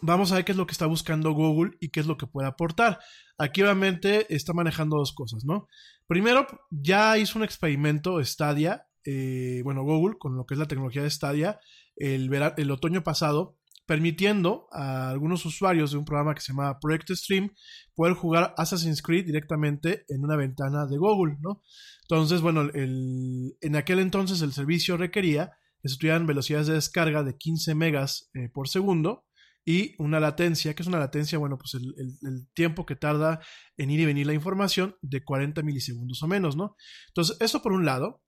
vamos 0.00 0.32
a 0.32 0.36
ver 0.36 0.44
qué 0.44 0.52
es 0.52 0.58
lo 0.58 0.66
que 0.66 0.72
está 0.72 0.86
buscando 0.86 1.32
Google 1.32 1.76
y 1.80 1.90
qué 1.90 2.00
es 2.00 2.06
lo 2.06 2.16
que 2.16 2.26
puede 2.26 2.48
aportar. 2.48 2.98
Aquí 3.38 3.62
obviamente 3.62 4.32
está 4.34 4.52
manejando 4.52 4.96
dos 4.96 5.12
cosas, 5.12 5.44
¿no? 5.44 5.68
Primero, 6.06 6.46
ya 6.70 7.18
hizo 7.18 7.38
un 7.38 7.44
experimento 7.44 8.22
Stadia, 8.24 8.86
eh, 9.04 9.60
bueno, 9.64 9.82
Google, 9.82 10.16
con 10.18 10.36
lo 10.36 10.44
que 10.44 10.54
es 10.54 10.58
la 10.58 10.66
tecnología 10.66 11.02
de 11.02 11.10
Stadia, 11.10 11.60
el, 11.96 12.32
el 12.56 12.70
otoño 12.70 13.02
pasado, 13.02 13.58
permitiendo 13.86 14.68
a 14.70 15.08
algunos 15.08 15.46
usuarios 15.46 15.92
de 15.92 15.98
un 15.98 16.04
programa 16.04 16.34
que 16.34 16.42
se 16.42 16.52
llama 16.52 16.78
Project 16.78 17.10
Stream 17.12 17.54
poder 17.94 18.14
jugar 18.14 18.54
Assassin's 18.58 19.00
Creed 19.00 19.24
directamente 19.24 20.04
en 20.08 20.22
una 20.22 20.36
ventana 20.36 20.86
de 20.86 20.98
Google, 20.98 21.38
¿no? 21.40 21.62
Entonces, 22.02 22.42
bueno, 22.42 22.62
el, 22.62 23.56
en 23.60 23.76
aquel 23.76 23.98
entonces 24.00 24.42
el 24.42 24.52
servicio 24.52 24.96
requería 24.96 25.52
que 25.82 25.88
se 25.88 25.96
tuvieran 25.96 26.26
velocidades 26.26 26.66
de 26.66 26.74
descarga 26.74 27.22
de 27.22 27.36
15 27.36 27.74
megas 27.74 28.30
eh, 28.34 28.50
por 28.52 28.68
segundo 28.68 29.24
y 29.64 29.94
una 29.98 30.20
latencia, 30.20 30.74
que 30.74 30.82
es 30.82 30.88
una 30.88 30.98
latencia, 30.98 31.38
bueno, 31.38 31.58
pues 31.58 31.74
el, 31.74 32.48
tiempo 32.54 32.86
que 32.86 32.96
tarda 32.96 33.40
en 33.76 33.90
ir 33.90 34.00
y 34.00 34.06
venir 34.06 34.26
la 34.26 34.32
información 34.34 34.96
de 35.02 35.24
40 35.24 35.62
milisegundos 35.62 36.22
o 36.22 36.26
menos, 36.26 36.56
¿no? 36.56 36.76
Entonces, 37.08 37.36
eso 37.40 37.62
por 37.62 37.72
un 37.72 37.84
lado. 37.84 38.22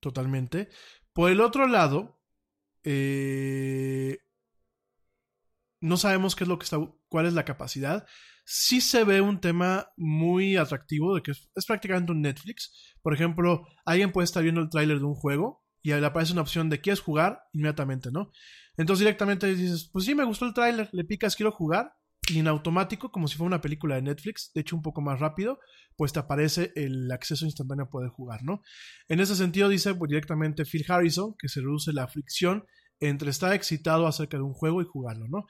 totalmente. 0.00 0.68
Por 1.12 1.30
el 1.30 1.40
otro 1.40 1.66
lado, 1.66 2.20
eh, 2.84 4.18
no 5.80 5.96
sabemos 5.96 6.36
qué 6.36 6.44
es 6.44 6.48
lo 6.48 6.58
que 6.58 6.64
está, 6.64 6.78
cuál 7.08 7.26
es 7.26 7.34
la 7.34 7.44
capacidad. 7.44 8.06
Sí 8.44 8.80
se 8.80 9.04
ve 9.04 9.20
un 9.20 9.40
tema 9.40 9.88
muy 9.96 10.56
atractivo 10.56 11.14
de 11.14 11.22
que 11.22 11.32
es, 11.32 11.50
es 11.54 11.66
prácticamente 11.66 12.12
un 12.12 12.22
Netflix. 12.22 12.94
Por 13.02 13.14
ejemplo, 13.14 13.66
alguien 13.86 14.12
puede 14.12 14.24
estar 14.26 14.42
viendo 14.42 14.60
el 14.60 14.70
tráiler 14.70 14.98
de 14.98 15.04
un 15.04 15.14
juego 15.14 15.63
y 15.84 15.90
le 15.90 16.06
aparece 16.06 16.32
una 16.32 16.40
opción 16.40 16.70
de 16.70 16.80
¿quieres 16.80 17.00
jugar? 17.00 17.42
Inmediatamente, 17.52 18.10
¿no? 18.10 18.32
Entonces 18.76 19.00
directamente 19.00 19.54
dices, 19.54 19.88
pues 19.92 20.06
sí, 20.06 20.14
me 20.14 20.24
gustó 20.24 20.46
el 20.46 20.54
tráiler, 20.54 20.88
le 20.92 21.04
picas 21.04 21.36
quiero 21.36 21.52
jugar 21.52 21.92
y 22.28 22.38
en 22.38 22.48
automático, 22.48 23.12
como 23.12 23.28
si 23.28 23.36
fuera 23.36 23.48
una 23.48 23.60
película 23.60 23.96
de 23.96 24.02
Netflix, 24.02 24.50
de 24.54 24.62
hecho 24.62 24.76
un 24.76 24.82
poco 24.82 25.02
más 25.02 25.20
rápido, 25.20 25.60
pues 25.94 26.14
te 26.14 26.20
aparece 26.20 26.72
el 26.74 27.12
acceso 27.12 27.44
instantáneo 27.44 27.84
a 27.84 27.90
poder 27.90 28.08
jugar, 28.08 28.42
¿no? 28.42 28.62
En 29.08 29.20
ese 29.20 29.36
sentido 29.36 29.68
dice 29.68 29.94
pues, 29.94 30.08
directamente 30.08 30.64
Phil 30.64 30.86
Harrison 30.88 31.34
que 31.38 31.48
se 31.48 31.60
reduce 31.60 31.92
la 31.92 32.08
fricción 32.08 32.64
entre 32.98 33.28
estar 33.28 33.52
excitado 33.52 34.06
acerca 34.06 34.38
de 34.38 34.42
un 34.42 34.54
juego 34.54 34.80
y 34.80 34.86
jugarlo, 34.86 35.26
¿no? 35.28 35.44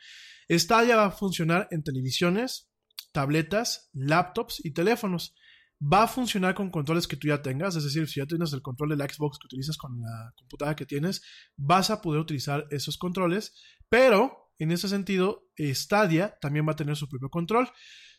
Stadia 0.50 0.96
va 0.96 1.06
a 1.06 1.10
funcionar 1.12 1.68
en 1.70 1.84
televisiones, 1.84 2.72
tabletas, 3.12 3.88
laptops 3.92 4.64
y 4.64 4.72
teléfonos. 4.72 5.36
Va 5.82 6.04
a 6.04 6.08
funcionar 6.08 6.54
con 6.54 6.70
controles 6.70 7.06
que 7.06 7.16
tú 7.16 7.28
ya 7.28 7.42
tengas, 7.42 7.76
es 7.76 7.84
decir, 7.84 8.08
si 8.08 8.20
ya 8.20 8.26
tienes 8.26 8.52
el 8.52 8.62
control 8.62 8.90
de 8.90 8.96
la 8.96 9.08
Xbox 9.08 9.38
que 9.38 9.46
utilizas 9.46 9.76
con 9.76 10.00
la 10.00 10.32
computadora 10.36 10.76
que 10.76 10.86
tienes, 10.86 11.22
vas 11.56 11.90
a 11.90 12.00
poder 12.00 12.20
utilizar 12.20 12.66
esos 12.70 12.96
controles, 12.96 13.52
pero 13.88 14.44
en 14.58 14.70
ese 14.70 14.88
sentido, 14.88 15.48
Stadia 15.58 16.38
también 16.40 16.66
va 16.66 16.72
a 16.72 16.76
tener 16.76 16.96
su 16.96 17.08
propio 17.08 17.28
control. 17.28 17.68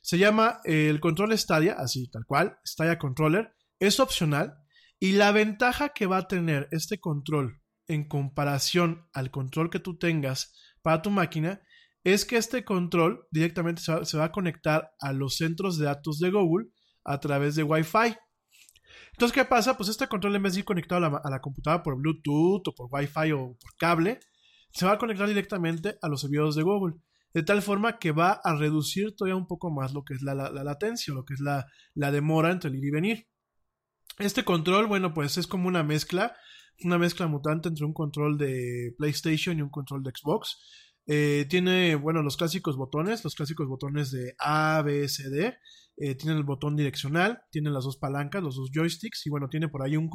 Se 0.01 0.17
llama 0.17 0.59
eh, 0.65 0.89
el 0.89 0.99
control 0.99 1.37
Stadia, 1.37 1.73
así 1.73 2.09
tal 2.09 2.25
cual, 2.25 2.57
Stadia 2.65 2.99
Controller, 2.99 3.55
es 3.79 3.99
opcional 3.99 4.55
y 4.99 5.13
la 5.13 5.31
ventaja 5.31 5.89
que 5.89 6.05
va 6.05 6.17
a 6.17 6.27
tener 6.27 6.67
este 6.71 6.99
control 6.99 7.61
en 7.87 8.07
comparación 8.07 9.07
al 9.13 9.31
control 9.31 9.69
que 9.69 9.79
tú 9.79 9.97
tengas 9.97 10.53
para 10.81 11.01
tu 11.01 11.09
máquina 11.09 11.61
es 12.03 12.25
que 12.25 12.37
este 12.37 12.63
control 12.63 13.27
directamente 13.31 13.81
se 13.81 13.91
va, 13.91 14.05
se 14.05 14.17
va 14.17 14.25
a 14.25 14.31
conectar 14.31 14.91
a 14.99 15.11
los 15.11 15.37
centros 15.37 15.77
de 15.77 15.85
datos 15.85 16.19
de 16.19 16.31
Google 16.31 16.67
a 17.05 17.19
través 17.19 17.55
de 17.55 17.63
Wi-Fi. 17.63 18.17
Entonces, 19.11 19.33
¿qué 19.33 19.45
pasa? 19.45 19.77
Pues 19.77 19.87
este 19.87 20.07
control 20.07 20.35
en 20.35 20.43
vez 20.43 20.53
de 20.53 20.59
ir 20.59 20.65
conectado 20.65 21.05
a 21.05 21.09
la, 21.09 21.21
a 21.23 21.29
la 21.29 21.39
computadora 21.39 21.83
por 21.83 21.95
Bluetooth 21.95 22.67
o 22.67 22.75
por 22.75 22.89
Wi-Fi 22.91 23.31
o 23.31 23.55
por 23.57 23.75
cable, 23.77 24.19
se 24.71 24.85
va 24.85 24.93
a 24.93 24.97
conectar 24.97 25.27
directamente 25.27 25.97
a 26.01 26.09
los 26.09 26.19
servidores 26.19 26.55
de 26.55 26.63
Google. 26.63 26.95
De 27.33 27.43
tal 27.43 27.61
forma 27.61 27.97
que 27.97 28.11
va 28.11 28.39
a 28.43 28.55
reducir 28.55 29.15
todavía 29.15 29.35
un 29.35 29.47
poco 29.47 29.69
más 29.69 29.93
lo 29.93 30.03
que 30.03 30.13
es 30.13 30.21
la, 30.21 30.33
la, 30.33 30.51
la 30.51 30.63
latencia, 30.63 31.13
lo 31.13 31.25
que 31.25 31.33
es 31.33 31.41
la, 31.41 31.65
demora 31.93 32.51
entre 32.51 32.69
el 32.69 32.77
ir 32.77 32.85
y 32.85 32.91
venir. 32.91 33.27
Este 34.19 34.45
control, 34.45 34.87
bueno, 34.87 35.13
pues 35.13 35.37
es 35.37 35.45
como 35.45 35.67
una 35.67 35.83
mezcla, 35.83 36.35
una 36.83 36.97
mezcla 36.97 37.27
mutante 37.27 37.67
entre 37.67 37.85
un 37.85 37.93
control 37.93 38.37
de 38.37 38.95
PlayStation 38.97 39.57
y 39.57 39.61
un 39.61 39.69
control 39.69 40.01
de 40.03 40.11
Xbox. 40.11 40.57
Eh, 41.07 41.45
tiene, 41.49 41.95
bueno, 41.95 42.21
los 42.23 42.37
clásicos 42.37 42.77
botones, 42.77 43.23
los 43.25 43.35
clásicos 43.35 43.67
botones 43.67 44.11
de 44.11 44.33
A, 44.39 44.81
B, 44.81 45.07
C, 45.09 45.29
D. 45.29 45.57
Eh, 45.97 46.15
tiene 46.15 46.35
el 46.37 46.43
botón 46.43 46.75
direccional, 46.75 47.41
tiene 47.49 47.69
las 47.69 47.85
dos 47.85 47.95
palancas, 47.97 48.43
los 48.43 48.55
dos 48.55 48.69
joysticks 48.73 49.25
y 49.25 49.29
bueno, 49.29 49.47
tiene 49.47 49.69
por 49.69 49.81
ahí 49.81 49.95
un... 49.95 50.09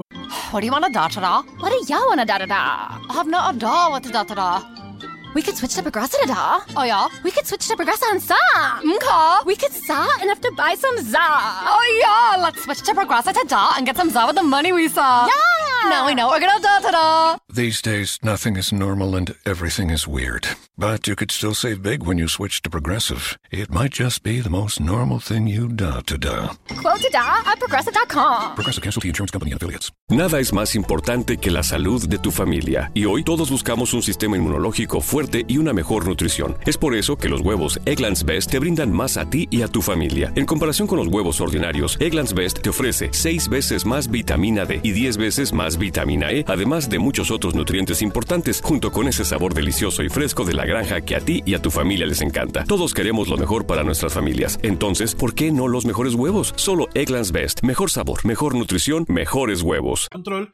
What 0.52 0.60
do 0.60 0.66
you 0.66 0.72
want 0.72 0.84
to 0.84 0.92
da 0.92 1.08
da 1.08 1.20
da? 1.20 1.42
What 1.58 1.70
do 1.70 1.78
ya 1.88 1.98
want 2.06 2.20
to 2.20 2.26
da 2.26 2.38
da 2.38 2.46
da? 2.46 3.00
I've 3.08 3.30
not 3.30 3.54
a 3.54 3.58
da 3.58 3.88
what 3.88 4.02
to 4.02 4.10
da 4.10 4.24
da 4.24 4.34
da. 4.34 4.90
We 5.34 5.42
could 5.42 5.56
switch 5.56 5.74
to 5.76 5.82
Progressa 5.82 6.18
da 6.26 6.34
da. 6.34 6.60
Oh 6.76 6.82
yeah. 6.82 7.06
We 7.22 7.30
could 7.30 7.46
switch 7.46 7.68
to 7.68 7.76
Progressa 7.76 8.10
and 8.10 8.20
sa. 8.20 8.34
Mka. 8.82 9.46
We 9.46 9.54
could 9.54 9.72
sa 9.72 10.08
and 10.20 10.28
have 10.28 10.40
to 10.40 10.50
buy 10.56 10.74
some 10.74 10.98
za. 10.98 11.18
Oh 11.20 11.82
yeah. 12.02 12.42
Let's 12.42 12.64
switch 12.64 12.82
to 12.82 12.92
Progressa 12.92 13.32
to 13.32 13.46
da 13.46 13.74
and 13.76 13.86
get 13.86 13.96
some 13.96 14.10
za 14.10 14.26
with 14.26 14.34
the 14.36 14.42
money 14.42 14.72
we 14.72 14.88
saw. 14.88 15.26
Yeah. 15.26 15.69
Now 15.88 16.06
we 16.06 16.14
know 16.14 16.28
we're 16.28 16.40
gonna 16.40 16.60
da 16.60 16.78
da 16.80 16.90
da. 16.90 17.38
These 17.52 17.82
days, 17.82 18.18
nothing 18.22 18.56
is 18.56 18.72
normal 18.72 19.16
and 19.16 19.34
everything 19.44 19.90
is 19.90 20.06
weird. 20.06 20.46
But 20.78 21.06
you 21.06 21.16
could 21.16 21.30
still 21.30 21.54
save 21.54 21.82
big 21.82 22.02
when 22.04 22.16
you 22.18 22.28
switch 22.28 22.62
to 22.62 22.70
Progressive. 22.70 23.38
It 23.50 23.70
might 23.70 23.92
just 23.92 24.22
be 24.22 24.40
the 24.40 24.50
most 24.50 24.80
normal 24.80 25.20
thing 25.20 25.46
you 25.46 25.68
da 25.68 26.00
to 26.06 26.16
da. 26.16 26.54
Quote 26.68 27.00
to 27.00 27.10
da 27.12 27.42
at 27.46 27.58
progressive.com. 27.58 28.54
Progressive 28.54 28.82
Casualty 28.82 29.08
Insurance 29.08 29.30
Company 29.30 29.52
and 29.52 29.60
affiliates. 29.60 29.90
Nada 30.08 30.40
es 30.40 30.52
más 30.52 30.74
importante 30.74 31.36
que 31.36 31.50
la 31.50 31.62
salud 31.62 32.08
de 32.08 32.18
tu 32.18 32.30
familia, 32.30 32.90
y 32.94 33.04
hoy 33.04 33.22
todos 33.22 33.50
buscamos 33.50 33.92
un 33.94 34.02
sistema 34.02 34.36
inmunológico 34.36 35.00
fuerte 35.00 35.44
y 35.46 35.58
una 35.58 35.72
mejor 35.72 36.06
nutrición. 36.06 36.56
Es 36.66 36.76
por 36.76 36.94
eso 36.94 37.16
que 37.16 37.28
los 37.28 37.40
huevos 37.42 37.78
Egglands 37.84 38.24
Best 38.24 38.50
te 38.50 38.58
brindan 38.58 38.92
más 38.92 39.16
a 39.16 39.28
ti 39.28 39.48
y 39.50 39.62
a 39.62 39.68
tu 39.68 39.82
familia. 39.82 40.32
En 40.34 40.46
comparación 40.46 40.88
con 40.88 40.98
los 40.98 41.08
huevos 41.08 41.40
ordinarios, 41.40 41.96
Egglands 42.00 42.34
Best 42.34 42.60
te 42.60 42.70
ofrece 42.70 43.10
6 43.12 43.48
veces 43.48 43.86
más 43.86 44.10
vitamina 44.10 44.64
D 44.64 44.80
y 44.82 44.92
10 44.92 45.16
veces 45.16 45.52
más 45.52 45.69
vitamina 45.78 46.32
E, 46.32 46.44
además 46.46 46.88
de 46.88 46.98
muchos 46.98 47.30
otros 47.30 47.54
nutrientes 47.54 48.02
importantes, 48.02 48.60
junto 48.62 48.92
con 48.92 49.08
ese 49.08 49.24
sabor 49.24 49.54
delicioso 49.54 50.02
y 50.02 50.08
fresco 50.08 50.44
de 50.44 50.54
la 50.54 50.64
granja 50.64 51.00
que 51.00 51.16
a 51.16 51.20
ti 51.20 51.42
y 51.44 51.54
a 51.54 51.62
tu 51.62 51.70
familia 51.70 52.06
les 52.06 52.20
encanta. 52.20 52.64
Todos 52.64 52.94
queremos 52.94 53.28
lo 53.28 53.36
mejor 53.36 53.66
para 53.66 53.84
nuestras 53.84 54.12
familias. 54.12 54.58
Entonces, 54.62 55.14
¿por 55.14 55.34
qué 55.34 55.52
no 55.52 55.68
los 55.68 55.86
mejores 55.86 56.14
huevos? 56.14 56.52
Solo 56.56 56.88
Egglands 56.94 57.32
Best. 57.32 57.62
Mejor 57.62 57.90
sabor, 57.90 58.24
mejor 58.24 58.54
nutrición, 58.54 59.04
mejores 59.08 59.62
huevos. 59.62 60.08
control 60.10 60.52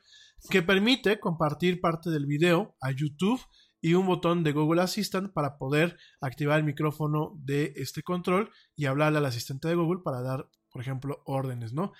que 0.50 0.62
permite 0.62 1.18
compartir 1.18 1.80
parte 1.80 2.10
del 2.10 2.26
video 2.26 2.76
a 2.80 2.90
YouTube 2.90 3.40
y 3.80 3.94
un 3.94 4.06
botón 4.06 4.42
de 4.42 4.52
Google 4.52 4.82
Assistant 4.82 5.32
para 5.32 5.58
poder 5.58 5.96
activar 6.20 6.58
el 6.58 6.64
micrófono 6.64 7.32
de 7.36 7.72
este 7.76 8.02
control 8.02 8.50
y 8.74 8.86
hablarle 8.86 9.18
al 9.18 9.26
asistente 9.26 9.68
de 9.68 9.74
Google 9.74 10.00
para 10.04 10.22
dar, 10.22 10.48
por 10.70 10.82
ejemplo, 10.82 11.22
órdenes, 11.24 11.72
¿no? 11.72 11.92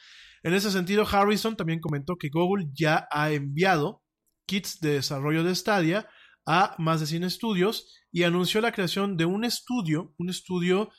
En 0.46 0.54
ese 0.54 0.70
sentido, 0.70 1.04
Harrison 1.10 1.56
también 1.56 1.80
comentó 1.80 2.14
que 2.14 2.28
Google 2.28 2.68
ya 2.72 3.08
ha 3.10 3.32
enviado 3.32 4.04
kits 4.46 4.78
de 4.78 4.90
desarrollo 4.90 5.42
de 5.42 5.52
Stadia 5.52 6.08
a 6.46 6.76
más 6.78 7.00
de 7.00 7.08
100 7.08 7.24
estudios 7.24 7.92
y 8.12 8.22
anunció 8.22 8.60
la 8.60 8.70
creación 8.70 9.16
de 9.16 9.24
un 9.24 9.44
estudio, 9.44 10.14
un 10.18 10.30
estudio 10.30 10.90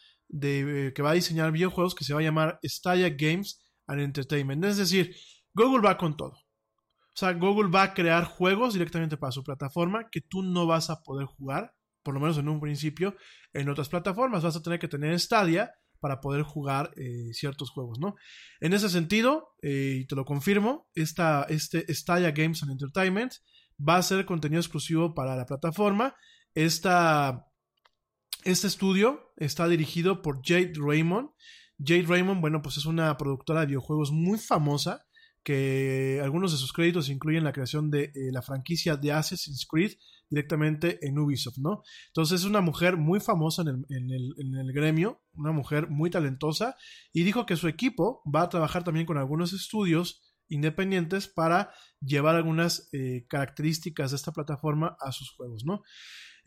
eh, 0.41 0.91
que 0.93 1.01
va 1.01 1.11
a 1.11 1.13
diseñar 1.13 1.53
videojuegos 1.53 1.95
que 1.95 2.03
se 2.03 2.13
va 2.13 2.19
a 2.19 2.23
llamar 2.23 2.59
Stadia 2.61 3.09
Games 3.17 3.65
and 3.87 4.01
Entertainment. 4.01 4.65
Es 4.65 4.75
decir, 4.75 5.15
Google 5.53 5.79
va 5.79 5.97
con 5.97 6.17
todo. 6.17 6.33
O 6.33 7.15
sea, 7.15 7.31
Google 7.31 7.69
va 7.69 7.83
a 7.83 7.93
crear 7.93 8.25
juegos 8.25 8.73
directamente 8.73 9.15
para 9.15 9.31
su 9.31 9.45
plataforma 9.45 10.09
que 10.11 10.19
tú 10.19 10.43
no 10.43 10.67
vas 10.67 10.89
a 10.89 11.01
poder 11.03 11.25
jugar, 11.25 11.73
por 12.03 12.13
lo 12.13 12.19
menos 12.19 12.37
en 12.37 12.49
un 12.49 12.59
principio, 12.59 13.15
en 13.53 13.69
otras 13.69 13.87
plataformas. 13.87 14.43
Vas 14.43 14.57
a 14.57 14.61
tener 14.61 14.77
que 14.77 14.89
tener 14.89 15.17
Stadia 15.17 15.71
para 15.99 16.21
poder 16.21 16.43
jugar 16.43 16.91
eh, 16.95 17.33
ciertos 17.33 17.69
juegos, 17.69 17.99
¿no? 17.99 18.15
En 18.59 18.73
ese 18.73 18.89
sentido, 18.89 19.55
eh, 19.61 19.99
y 20.01 20.05
te 20.05 20.15
lo 20.15 20.25
confirmo, 20.25 20.89
esta, 20.95 21.43
este 21.49 21.93
Stadia 21.93 22.31
Games 22.31 22.63
and 22.63 22.71
Entertainment 22.71 23.33
va 23.77 23.97
a 23.97 24.03
ser 24.03 24.25
contenido 24.25 24.59
exclusivo 24.59 25.13
para 25.13 25.35
la 25.35 25.45
plataforma. 25.45 26.15
Esta, 26.53 27.45
este 28.43 28.67
estudio 28.67 29.33
está 29.37 29.67
dirigido 29.67 30.21
por 30.21 30.41
Jade 30.43 30.73
Raymond. 30.75 31.29
Jade 31.79 32.05
Raymond, 32.07 32.41
bueno, 32.41 32.61
pues 32.61 32.77
es 32.77 32.85
una 32.85 33.15
productora 33.17 33.61
de 33.61 33.67
videojuegos 33.67 34.11
muy 34.11 34.39
famosa 34.39 35.05
que 35.43 36.19
algunos 36.21 36.51
de 36.51 36.57
sus 36.57 36.73
créditos 36.73 37.09
incluyen 37.09 37.43
la 37.45 37.53
creación 37.53 37.89
de 37.89 38.05
eh, 38.05 38.31
la 38.31 38.41
franquicia 38.41 38.97
de 38.97 39.13
Assassin's 39.13 39.65
Creed 39.65 39.93
directamente 40.29 41.05
en 41.05 41.17
Ubisoft, 41.17 41.57
¿no? 41.57 41.83
Entonces 42.07 42.41
es 42.41 42.45
una 42.45 42.61
mujer 42.61 42.97
muy 42.97 43.19
famosa 43.19 43.61
en 43.61 43.67
el, 43.69 43.85
en, 43.89 44.11
el, 44.11 44.33
en 44.37 44.55
el, 44.55 44.73
gremio, 44.73 45.21
una 45.33 45.51
mujer 45.51 45.89
muy 45.89 46.09
talentosa, 46.09 46.75
y 47.13 47.23
dijo 47.23 47.45
que 47.45 47.55
su 47.55 47.67
equipo 47.67 48.21
va 48.33 48.43
a 48.43 48.49
trabajar 48.49 48.83
también 48.83 49.05
con 49.05 49.17
algunos 49.17 49.53
estudios 49.53 50.21
independientes 50.49 51.27
para 51.27 51.71
llevar 52.01 52.35
algunas 52.35 52.89
eh, 52.93 53.25
características 53.27 54.11
de 54.11 54.17
esta 54.17 54.31
plataforma 54.31 54.97
a 54.99 55.11
sus 55.11 55.31
juegos, 55.31 55.63
¿no? 55.65 55.81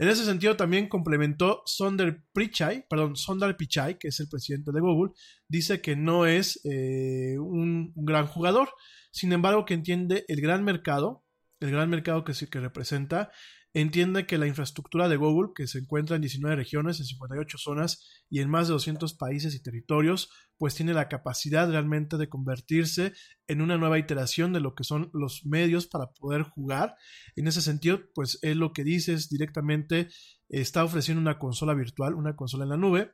En 0.00 0.08
ese 0.08 0.24
sentido 0.24 0.56
también 0.56 0.88
complementó 0.88 1.60
Sonder 1.66 2.24
Pichai, 2.32 2.86
perdón, 2.88 3.16
Sundar 3.16 3.54
Pichai, 3.58 3.98
que 3.98 4.08
es 4.08 4.18
el 4.18 4.30
presidente 4.30 4.72
de 4.72 4.80
Google, 4.80 5.12
dice 5.46 5.82
que 5.82 5.94
no 5.94 6.24
es 6.24 6.58
eh, 6.64 7.36
un, 7.38 7.92
un, 7.94 8.04
gran 8.06 8.26
jugador, 8.26 8.70
sin 9.12 9.30
embargo 9.34 9.66
que 9.66 9.74
entiende 9.74 10.24
el 10.28 10.40
gran 10.40 10.64
mercado, 10.64 11.26
el 11.60 11.70
gran 11.70 11.90
mercado 11.90 12.24
que, 12.24 12.32
que 12.32 12.60
representa, 12.60 13.30
entiende 13.72 14.26
que 14.26 14.38
la 14.38 14.46
infraestructura 14.46 15.08
de 15.08 15.16
Google, 15.16 15.52
que 15.54 15.66
se 15.66 15.78
encuentra 15.78 16.16
en 16.16 16.22
19 16.22 16.56
regiones, 16.56 16.98
en 16.98 17.06
58 17.06 17.58
zonas 17.58 18.04
y 18.28 18.40
en 18.40 18.50
más 18.50 18.68
de 18.68 18.72
200 18.72 19.14
países 19.14 19.54
y 19.54 19.62
territorios, 19.62 20.30
pues 20.58 20.74
tiene 20.74 20.92
la 20.92 21.08
capacidad 21.08 21.70
realmente 21.70 22.16
de 22.16 22.28
convertirse 22.28 23.12
en 23.46 23.62
una 23.62 23.78
nueva 23.78 23.98
iteración 23.98 24.52
de 24.52 24.60
lo 24.60 24.74
que 24.74 24.84
son 24.84 25.10
los 25.12 25.46
medios 25.46 25.86
para 25.86 26.10
poder 26.10 26.42
jugar. 26.42 26.96
En 27.36 27.46
ese 27.46 27.62
sentido, 27.62 28.00
pues 28.14 28.38
es 28.42 28.56
lo 28.56 28.72
que 28.72 28.84
dices 28.84 29.28
directamente, 29.28 30.08
está 30.48 30.84
ofreciendo 30.84 31.20
una 31.20 31.38
consola 31.38 31.74
virtual, 31.74 32.14
una 32.14 32.36
consola 32.36 32.64
en 32.64 32.70
la 32.70 32.76
nube. 32.76 33.12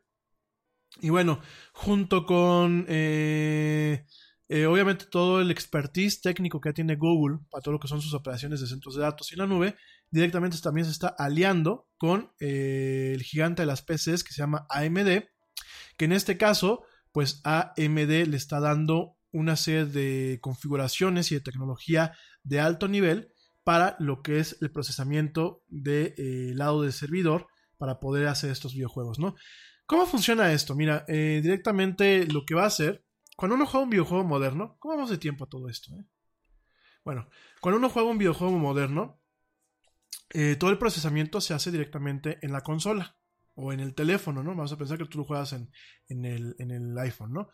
Y 1.01 1.11
bueno, 1.11 1.41
junto 1.73 2.25
con... 2.25 2.87
Eh, 2.89 4.07
eh, 4.49 4.67
obviamente 4.67 5.07
todo 5.07 5.41
el 5.41 5.51
expertise 5.51 6.21
técnico 6.21 6.61
que 6.61 6.73
tiene 6.73 6.95
Google 6.95 7.39
para 7.51 7.63
todo 7.63 7.73
lo 7.73 7.81
que 7.81 7.89
son 7.89 8.01
sus 8.01 8.15
operaciones 8.15 8.61
de 8.61 8.69
centros 8.69 8.95
de 8.95 9.03
datos 9.03 9.33
y 9.33 9.37
la 9.37 9.47
nube, 9.47 9.75
directamente 10.11 10.59
también 10.61 10.85
se 10.85 10.93
está 10.93 11.09
aliando 11.09 11.89
con 11.99 12.31
eh, 12.39 13.13
el 13.15 13.23
gigante 13.23 13.63
de 13.63 13.67
las 13.67 13.83
PCs 13.83 14.23
que 14.23 14.33
se 14.33 14.43
llama 14.43 14.67
AMD, 14.71 15.25
que 15.97 16.05
en 16.05 16.13
este 16.13 16.37
caso, 16.37 16.85
pues 17.11 17.41
AMD 17.43 18.27
le 18.29 18.37
está 18.37 18.61
dando 18.61 19.17
una 19.33 19.57
serie 19.57 19.87
de 19.87 20.39
configuraciones 20.41 21.33
y 21.33 21.35
de 21.35 21.41
tecnología 21.41 22.13
de 22.45 22.61
alto 22.61 22.87
nivel 22.87 23.33
para 23.65 23.97
lo 23.99 24.23
que 24.23 24.39
es 24.39 24.59
el 24.61 24.71
procesamiento 24.71 25.65
del 25.67 26.15
de, 26.15 26.51
eh, 26.51 26.55
lado 26.55 26.83
del 26.83 26.93
servidor 26.93 27.49
para 27.79 27.99
poder 27.99 28.29
hacer 28.29 28.51
estos 28.53 28.75
videojuegos, 28.75 29.19
¿no? 29.19 29.35
¿Cómo 29.87 30.07
funciona 30.07 30.53
esto? 30.53 30.75
Mira, 30.75 31.05
directamente 31.07 32.27
lo 32.27 32.45
que 32.45 32.57
va 32.57 32.65
a 32.65 32.67
hacer, 32.67 33.06
cuando 33.37 33.55
uno 33.55 33.67
juega 33.67 33.85
un 33.85 33.91
videojuego 33.91 34.25
moderno, 34.25 34.77
¿cómo 34.79 34.95
vamos 34.95 35.11
de 35.11 35.19
tiempo 35.19 35.45
a 35.45 35.49
todo 35.49 35.69
esto? 35.69 35.95
eh? 35.95 36.05
Bueno, 37.05 37.29
cuando 37.61 37.79
uno 37.79 37.89
juega 37.89 38.11
un 38.11 38.19
videojuego 38.19 38.59
moderno, 38.59 39.21
eh, 40.31 40.57
todo 40.57 40.71
el 40.71 40.79
procesamiento 40.79 41.41
se 41.41 41.55
hace 41.55 41.71
directamente 41.71 42.39
en 42.43 42.53
la 42.53 42.63
consola 42.63 43.17
o 43.55 43.73
en 43.73 43.81
el 43.81 43.95
teléfono, 43.95 44.43
¿no? 44.43 44.51
Vamos 44.51 44.73
a 44.73 44.77
pensar 44.77 44.99
que 44.99 45.05
tú 45.05 45.19
lo 45.19 45.25
juegas 45.25 45.53
en, 45.53 45.71
el 46.09 46.99
iPhone, 46.99 47.33
¿no? 47.33 47.49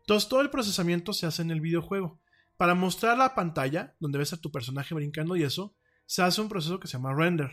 Entonces, 0.00 0.28
todo 0.28 0.40
el 0.40 0.50
procesamiento 0.50 1.12
se 1.12 1.26
hace 1.26 1.42
en 1.42 1.50
el 1.50 1.60
videojuego. 1.60 2.20
Para 2.56 2.74
mostrar 2.74 3.16
la 3.16 3.34
pantalla, 3.34 3.94
donde 4.00 4.18
ves 4.18 4.32
a 4.32 4.40
tu 4.40 4.50
personaje 4.50 4.94
brincando 4.94 5.34
y 5.36 5.44
eso, 5.44 5.76
se 6.04 6.22
hace 6.22 6.40
un 6.40 6.48
proceso 6.48 6.78
que 6.78 6.88
se 6.88 6.94
llama 6.94 7.14
render. 7.14 7.50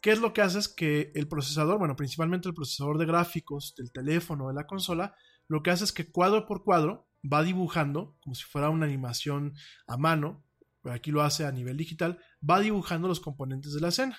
¿Qué 0.00 0.12
es 0.12 0.20
lo 0.20 0.32
que 0.32 0.42
hace? 0.42 0.60
Es 0.60 0.68
que 0.68 1.10
el 1.14 1.26
procesador, 1.26 1.78
bueno, 1.78 1.96
principalmente 1.96 2.48
el 2.48 2.54
procesador 2.54 2.98
de 2.98 3.06
gráficos 3.06 3.74
del 3.76 3.90
teléfono 3.90 4.44
o 4.44 4.48
de 4.48 4.54
la 4.54 4.66
consola, 4.66 5.16
lo 5.48 5.62
que 5.62 5.70
hace 5.70 5.84
es 5.84 5.92
que 5.92 6.10
cuadro 6.10 6.46
por 6.46 6.62
cuadro 6.62 7.08
va 7.24 7.42
dibujando, 7.42 8.16
como 8.20 8.34
si 8.34 8.44
fuera 8.44 8.70
una 8.70 8.86
animación 8.86 9.54
a 9.86 9.96
mano, 9.96 10.44
pero 10.82 10.94
aquí 10.94 11.10
lo 11.10 11.22
hace 11.22 11.44
a 11.44 11.52
nivel 11.52 11.76
digital, 11.76 12.18
va 12.48 12.60
dibujando 12.60 13.08
los 13.08 13.20
componentes 13.20 13.74
de 13.74 13.80
la 13.80 13.88
escena. 13.88 14.18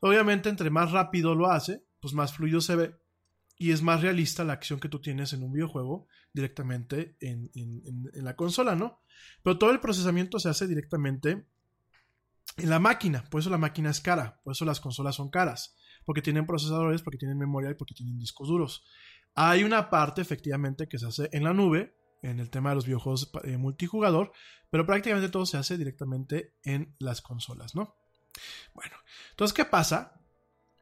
Obviamente, 0.00 0.48
entre 0.48 0.70
más 0.70 0.92
rápido 0.92 1.34
lo 1.34 1.50
hace, 1.50 1.82
pues 2.00 2.12
más 2.12 2.34
fluido 2.34 2.60
se 2.60 2.76
ve 2.76 2.96
y 3.58 3.72
es 3.72 3.82
más 3.82 4.02
realista 4.02 4.44
la 4.44 4.52
acción 4.52 4.80
que 4.80 4.88
tú 4.88 5.00
tienes 5.00 5.32
en 5.32 5.42
un 5.42 5.52
videojuego 5.52 6.08
directamente 6.32 7.16
en, 7.20 7.50
en, 7.54 8.24
la 8.24 8.36
consola, 8.36 8.76
¿no? 8.76 9.00
Pero 9.42 9.56
todo 9.56 9.70
el 9.70 9.80
procesamiento 9.80 10.38
se 10.38 10.50
hace 10.50 10.66
directamente 10.66 11.46
en 12.58 12.70
la 12.70 12.78
máquina, 12.78 13.24
por 13.30 13.40
eso 13.40 13.50
la 13.50 13.58
máquina 13.58 13.90
es 13.90 14.00
cara, 14.00 14.40
por 14.44 14.52
eso 14.52 14.64
las 14.64 14.80
consolas 14.80 15.16
son 15.16 15.30
caras, 15.30 15.74
porque 16.04 16.22
tienen 16.22 16.46
procesadores, 16.46 17.02
porque 17.02 17.18
tienen 17.18 17.38
memoria 17.38 17.70
y 17.70 17.74
porque 17.74 17.94
tienen 17.94 18.18
discos 18.18 18.48
duros. 18.48 18.84
Hay 19.36 19.64
una 19.64 19.90
parte 19.90 20.22
efectivamente 20.22 20.88
que 20.88 20.98
se 20.98 21.06
hace 21.06 21.28
en 21.30 21.44
la 21.44 21.52
nube, 21.52 21.94
en 22.22 22.40
el 22.40 22.48
tema 22.48 22.70
de 22.70 22.76
los 22.76 22.86
videojuegos 22.86 23.30
eh, 23.44 23.58
multijugador, 23.58 24.32
pero 24.70 24.86
prácticamente 24.86 25.28
todo 25.28 25.44
se 25.44 25.58
hace 25.58 25.76
directamente 25.76 26.54
en 26.64 26.96
las 26.98 27.20
consolas, 27.20 27.74
¿no? 27.74 27.96
Bueno, 28.74 28.96
entonces, 29.30 29.54
¿qué 29.54 29.66
pasa? 29.66 30.18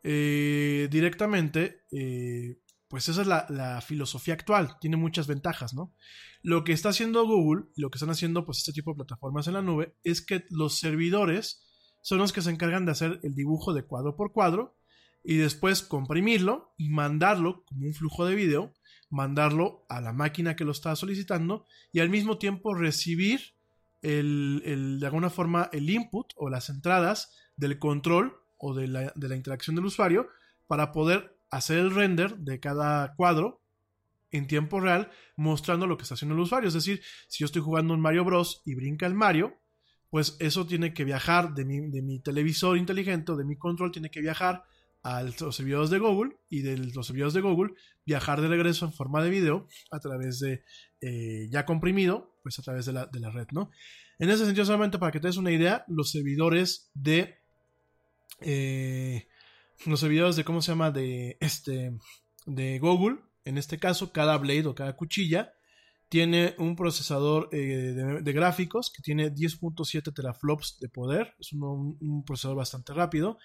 Eh, 0.04 0.88
directamente, 0.88 1.82
eh, 1.90 2.60
pues 2.86 3.08
esa 3.08 3.22
es 3.22 3.26
la, 3.26 3.44
la, 3.48 3.80
filosofía 3.80 4.34
actual, 4.34 4.76
tiene 4.80 4.96
muchas 4.96 5.26
ventajas, 5.26 5.74
¿no? 5.74 5.92
Lo 6.40 6.62
que 6.62 6.72
está 6.72 6.90
haciendo 6.90 7.26
Google, 7.26 7.64
lo 7.74 7.90
que 7.90 7.96
están 7.96 8.10
haciendo 8.10 8.44
pues 8.44 8.58
este 8.58 8.72
tipo 8.72 8.92
de 8.92 8.98
plataformas 8.98 9.48
en 9.48 9.54
la 9.54 9.62
nube, 9.62 9.96
es 10.04 10.24
que 10.24 10.44
los 10.50 10.78
servidores 10.78 11.64
son 12.02 12.18
los 12.18 12.32
que 12.32 12.42
se 12.42 12.50
encargan 12.50 12.86
de 12.86 12.92
hacer 12.92 13.18
el 13.24 13.34
dibujo 13.34 13.72
de 13.72 13.84
cuadro 13.84 14.14
por 14.14 14.32
cuadro 14.32 14.76
y 15.24 15.38
después 15.38 15.82
comprimirlo 15.82 16.74
y 16.76 16.90
mandarlo 16.90 17.64
como 17.64 17.86
un 17.86 17.94
flujo 17.94 18.26
de 18.26 18.34
video, 18.34 18.72
mandarlo 19.08 19.86
a 19.88 20.00
la 20.00 20.12
máquina 20.12 20.54
que 20.54 20.64
lo 20.64 20.72
está 20.72 20.94
solicitando 20.94 21.64
y 21.92 22.00
al 22.00 22.10
mismo 22.10 22.36
tiempo 22.36 22.74
recibir 22.74 23.54
el, 24.02 24.62
el, 24.66 25.00
de 25.00 25.06
alguna 25.06 25.30
forma 25.30 25.70
el 25.72 25.88
input 25.88 26.32
o 26.36 26.50
las 26.50 26.68
entradas 26.68 27.32
del 27.56 27.78
control 27.78 28.36
o 28.58 28.74
de 28.74 28.86
la, 28.86 29.12
de 29.16 29.28
la 29.28 29.36
interacción 29.36 29.74
del 29.74 29.86
usuario 29.86 30.28
para 30.66 30.92
poder 30.92 31.38
hacer 31.50 31.78
el 31.78 31.94
render 31.94 32.36
de 32.36 32.60
cada 32.60 33.14
cuadro 33.14 33.62
en 34.30 34.46
tiempo 34.46 34.80
real 34.80 35.10
mostrando 35.36 35.86
lo 35.86 35.96
que 35.96 36.02
está 36.02 36.14
haciendo 36.14 36.34
el 36.34 36.40
usuario. 36.42 36.68
Es 36.68 36.74
decir, 36.74 37.00
si 37.28 37.38
yo 37.38 37.46
estoy 37.46 37.62
jugando 37.62 37.94
un 37.94 38.00
Mario 38.00 38.24
Bros. 38.24 38.62
y 38.66 38.74
brinca 38.74 39.06
el 39.06 39.14
Mario, 39.14 39.54
pues 40.10 40.36
eso 40.40 40.66
tiene 40.66 40.92
que 40.92 41.04
viajar 41.04 41.54
de 41.54 41.64
mi, 41.64 41.88
de 41.90 42.02
mi 42.02 42.20
televisor 42.20 42.76
inteligente 42.76 43.32
o 43.32 43.36
de 43.36 43.44
mi 43.44 43.56
control, 43.56 43.92
tiene 43.92 44.10
que 44.10 44.20
viajar 44.20 44.64
a 45.04 45.22
los 45.22 45.54
servidores 45.54 45.90
de 45.90 45.98
Google 45.98 46.36
y 46.48 46.62
de 46.62 46.78
los 46.78 47.06
servidores 47.06 47.34
de 47.34 47.42
Google 47.42 47.74
viajar 48.06 48.40
de 48.40 48.48
regreso 48.48 48.86
en 48.86 48.92
forma 48.92 49.22
de 49.22 49.30
video 49.30 49.68
a 49.90 50.00
través 50.00 50.40
de 50.40 50.64
eh, 51.02 51.46
ya 51.50 51.66
comprimido, 51.66 52.38
pues 52.42 52.58
a 52.58 52.62
través 52.62 52.86
de 52.86 52.94
la, 52.94 53.06
de 53.06 53.20
la, 53.20 53.30
red, 53.30 53.46
¿no? 53.52 53.70
En 54.18 54.30
ese 54.30 54.46
sentido, 54.46 54.64
solamente 54.64 54.98
para 54.98 55.12
que 55.12 55.20
te 55.20 55.26
des 55.26 55.36
una 55.36 55.52
idea, 55.52 55.84
los 55.88 56.10
servidores 56.10 56.90
de 56.94 57.36
eh, 58.40 59.28
los 59.84 60.00
servidores 60.00 60.36
de 60.36 60.44
cómo 60.44 60.62
se 60.62 60.72
llama 60.72 60.90
de 60.90 61.36
este 61.40 61.92
de 62.46 62.78
Google, 62.78 63.18
en 63.44 63.58
este 63.58 63.78
caso 63.78 64.10
cada 64.10 64.38
blade 64.38 64.66
o 64.66 64.74
cada 64.74 64.96
cuchilla 64.96 65.52
tiene 66.14 66.54
un 66.58 66.76
procesador 66.76 67.48
eh, 67.50 68.20
de, 68.22 68.32
gráficos 68.32 68.92
que 68.94 69.02
tiene 69.02 69.34
10.7 69.34 70.14
teraflops 70.14 70.78
de 70.78 70.88
poder, 70.88 71.34
es 71.40 71.52
un, 71.52 72.22
procesador 72.24 72.56
bastante 72.56 72.92
rápido, 72.92 73.36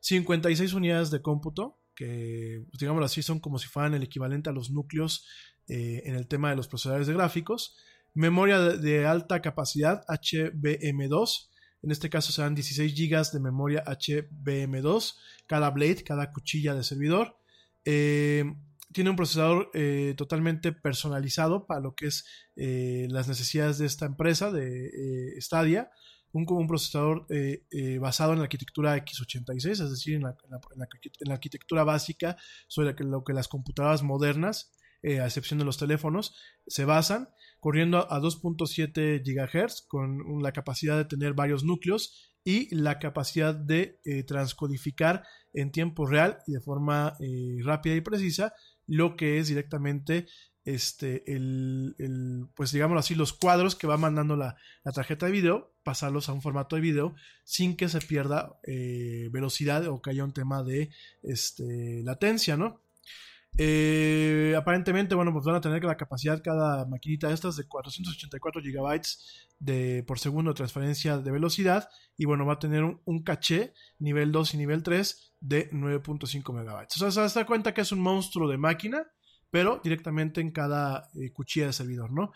56 0.00 0.72
unidades 0.72 1.10
de 1.10 1.20
cómputo, 1.20 1.82
que 1.94 2.64
pues, 2.70 2.80
digámoslo 2.80 3.04
así 3.04 3.22
son 3.22 3.40
como 3.40 3.58
si 3.58 3.68
fueran 3.68 3.92
el 3.92 4.04
equivalente 4.04 4.48
a 4.48 4.54
los 4.54 4.70
núcleos 4.70 5.26
eh, 5.68 6.00
en 6.06 6.14
el 6.14 6.26
tema 6.26 6.48
de 6.48 6.56
los 6.56 6.66
procesadores 6.66 7.08
de 7.08 7.12
gráficos, 7.12 7.76
memoria 8.14 8.58
de, 8.58 8.78
de 8.78 9.04
alta 9.04 9.42
capacidad 9.42 10.02
HBM2, 10.06 11.50
en 11.82 11.90
este 11.90 12.08
caso 12.08 12.32
serán 12.32 12.54
16 12.54 12.94
GB 12.94 13.32
de 13.32 13.40
memoria 13.40 13.84
HBM2, 13.84 15.14
cada 15.46 15.68
blade, 15.68 16.02
cada 16.04 16.32
cuchilla 16.32 16.74
de 16.74 16.84
servidor. 16.84 17.36
Eh, 17.84 18.50
tiene 18.94 19.10
un 19.10 19.16
procesador 19.16 19.70
eh, 19.74 20.14
totalmente 20.16 20.72
personalizado 20.72 21.66
para 21.66 21.80
lo 21.80 21.94
que 21.94 22.06
es 22.06 22.24
eh, 22.56 23.06
las 23.10 23.28
necesidades 23.28 23.76
de 23.78 23.86
esta 23.86 24.06
empresa, 24.06 24.50
de 24.50 24.86
eh, 24.86 25.40
Stadia. 25.40 25.90
Un, 26.32 26.46
un 26.48 26.66
procesador 26.66 27.28
basado 28.00 28.32
en 28.32 28.38
la 28.38 28.44
arquitectura 28.44 28.96
x86, 28.96 29.70
es 29.70 29.90
decir, 29.90 30.16
en 30.16 30.22
la, 30.22 30.30
en 30.50 31.28
la, 31.28 31.34
arquitectura 31.34 31.84
básica 31.84 32.36
sobre 32.66 32.92
lo 33.04 33.22
que 33.22 33.32
las 33.32 33.46
computadoras 33.46 34.02
modernas, 34.02 34.72
a 35.04 35.26
excepción 35.26 35.60
de 35.60 35.64
los 35.64 35.78
teléfonos, 35.78 36.34
se 36.66 36.84
basan 36.84 37.28
corriendo 37.60 38.10
a 38.12 38.18
2.7 38.18 39.22
GHz 39.22 39.86
con 39.86 40.42
la 40.42 40.50
capacidad 40.50 40.96
de 40.96 41.04
tener 41.04 41.34
varios 41.34 41.62
núcleos 41.62 42.34
y 42.42 42.74
la 42.74 42.98
capacidad 42.98 43.54
de 43.54 44.00
transcodificar 44.26 45.22
en 45.52 45.70
tiempo 45.70 46.04
real 46.04 46.38
y 46.48 46.54
de 46.54 46.60
forma 46.60 47.16
rápida 47.62 47.94
y 47.94 48.00
precisa 48.00 48.54
lo 48.86 49.16
que 49.16 49.38
es 49.38 49.48
directamente 49.48 50.26
este 50.64 51.30
el, 51.30 51.94
el, 51.98 52.46
pues 52.54 52.72
digámoslo 52.72 53.00
así 53.00 53.14
los 53.14 53.34
cuadros 53.34 53.76
que 53.76 53.86
va 53.86 53.98
mandando 53.98 54.34
la, 54.34 54.56
la, 54.82 54.92
tarjeta 54.92 55.26
de 55.26 55.32
video 55.32 55.74
pasarlos 55.82 56.28
a 56.28 56.32
un 56.32 56.40
formato 56.40 56.76
de 56.76 56.82
video 56.82 57.14
sin 57.44 57.76
que 57.76 57.88
se 57.90 58.00
pierda 58.00 58.58
eh, 58.62 59.28
velocidad 59.30 59.86
o 59.88 60.00
que 60.00 60.10
haya 60.10 60.24
un 60.24 60.32
tema 60.32 60.62
de 60.62 60.90
este, 61.22 62.02
latencia 62.02 62.56
no 62.56 62.80
eh, 63.56 64.54
aparentemente, 64.56 65.14
bueno, 65.14 65.32
pues 65.32 65.44
van 65.44 65.54
a 65.54 65.60
tener 65.60 65.84
la 65.84 65.96
capacidad 65.96 66.42
cada 66.42 66.86
maquinita 66.86 67.28
de 67.28 67.34
estas 67.34 67.56
de 67.56 67.66
484 67.68 68.60
GB 68.60 69.00
de, 69.60 70.02
por 70.04 70.18
segundo 70.18 70.50
de 70.50 70.56
transferencia 70.56 71.18
de 71.18 71.30
velocidad. 71.30 71.88
Y 72.16 72.24
bueno, 72.24 72.44
va 72.46 72.54
a 72.54 72.58
tener 72.58 72.82
un, 72.82 73.22
caché 73.22 73.74
nivel 73.98 74.32
2 74.32 74.54
y 74.54 74.56
nivel 74.56 74.82
3 74.82 75.34
de 75.40 75.70
9.5 75.70 76.52
MB. 76.52 76.86
O 77.04 77.10
sea, 77.10 77.28
se 77.28 77.38
da 77.38 77.46
cuenta 77.46 77.72
que 77.74 77.82
es 77.82 77.92
un 77.92 78.00
monstruo 78.00 78.48
de 78.48 78.58
máquina, 78.58 79.06
pero 79.50 79.80
directamente 79.82 80.40
en 80.40 80.50
cada 80.50 81.08
eh, 81.14 81.32
cuchilla 81.32 81.66
de 81.66 81.72
servidor, 81.72 82.12
¿no? 82.12 82.32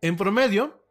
En 0.00 0.16
promedio, 0.16 0.84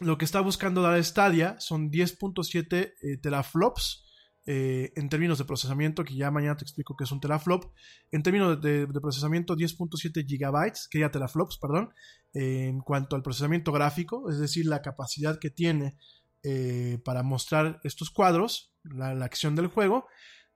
lo 0.00 0.18
que 0.18 0.26
está 0.26 0.40
buscando 0.40 0.82
dar 0.82 1.02
Stadia 1.02 1.58
son 1.58 1.90
10.7 1.90 2.94
eh, 3.00 3.16
teraflops 3.16 4.04
eh, 4.46 4.92
en 4.96 5.08
términos 5.08 5.38
de 5.38 5.44
procesamiento, 5.44 6.04
que 6.04 6.14
ya 6.14 6.30
mañana 6.30 6.56
te 6.56 6.64
explico 6.64 6.96
que 6.96 7.04
es 7.04 7.12
un 7.12 7.20
teraflop, 7.20 7.72
en 8.12 8.22
términos 8.22 8.60
de, 8.60 8.86
procesamiento 8.86 9.56
10.7 9.56 10.26
gigabytes, 10.26 10.88
que 10.88 10.98
ya 10.98 11.10
teraflops, 11.10 11.58
perdón, 11.58 11.94
eh, 12.34 12.66
en 12.68 12.80
cuanto 12.80 13.16
al 13.16 13.22
procesamiento 13.22 13.72
gráfico, 13.72 14.30
es 14.30 14.38
decir, 14.38 14.66
la 14.66 14.82
capacidad 14.82 15.38
que 15.38 15.50
tiene 15.50 15.96
eh, 16.42 16.98
para 17.04 17.22
mostrar 17.22 17.80
estos 17.84 18.10
cuadros, 18.10 18.72
la, 18.82 19.14
la 19.14 19.24
acción 19.24 19.56
del 19.56 19.68
juego, 19.68 20.06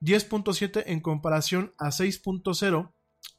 10.7 0.01 0.83
en 0.85 1.01
comparación 1.01 1.73
a 1.77 1.87
6.0 1.87 2.91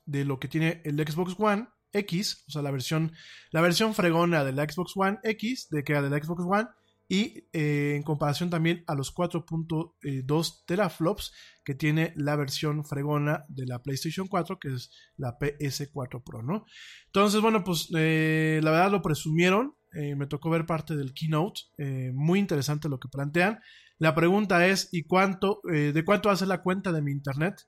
de 0.06 0.24
lo 0.24 0.40
que 0.40 0.48
tiene 0.48 0.82
el 0.85 0.97
Xbox 0.98 1.36
One 1.39 1.68
X, 1.93 2.44
o 2.48 2.51
sea, 2.51 2.62
la 2.62 2.70
versión, 2.70 3.12
la 3.51 3.60
versión 3.60 3.94
fregona 3.94 4.44
de 4.44 4.52
la 4.52 4.64
Xbox 4.64 4.93
One 4.97 5.18
X, 5.22 5.68
de 5.70 5.85
que 5.85 5.93
era 5.93 6.02
de 6.02 6.10
la 6.10 6.22
Xbox 6.22 6.44
One, 6.44 6.68
y 7.11 7.49
eh, 7.53 7.95
en 7.97 8.05
comparación 8.05 8.51
también 8.51 8.85
a 8.87 8.95
los 8.95 9.12
4.2 9.12 10.65
teraflops 10.65 11.32
que 11.65 11.74
tiene 11.74 12.12
la 12.15 12.37
versión 12.37 12.85
fregona 12.85 13.45
de 13.49 13.66
la 13.66 13.82
PlayStation 13.82 14.28
4, 14.28 14.61
que 14.61 14.69
es 14.69 14.93
la 15.16 15.37
PS4 15.37 16.23
Pro, 16.23 16.45
¿no? 16.45 16.66
Entonces, 17.07 17.41
bueno, 17.41 17.65
pues 17.65 17.89
eh, 17.97 18.61
la 18.62 18.70
verdad 18.70 18.93
lo 18.93 19.03
presumieron, 19.03 19.74
eh, 19.93 20.15
me 20.15 20.28
tocó 20.28 20.51
ver 20.51 20.66
parte 20.66 20.95
del 20.95 21.12
keynote, 21.12 21.62
eh, 21.78 22.12
muy 22.15 22.39
interesante 22.39 22.89
lo 22.89 23.01
que 23.01 23.09
plantean. 23.09 23.59
La 23.99 24.15
pregunta 24.15 24.65
es, 24.69 24.89
¿y 24.93 25.03
cuánto, 25.03 25.62
eh, 25.69 25.91
de 25.93 26.05
cuánto 26.05 26.31
hace 26.31 26.47
la 26.47 26.62
cuenta 26.62 26.93
de 26.93 27.03
mi 27.03 27.11
internet? 27.11 27.66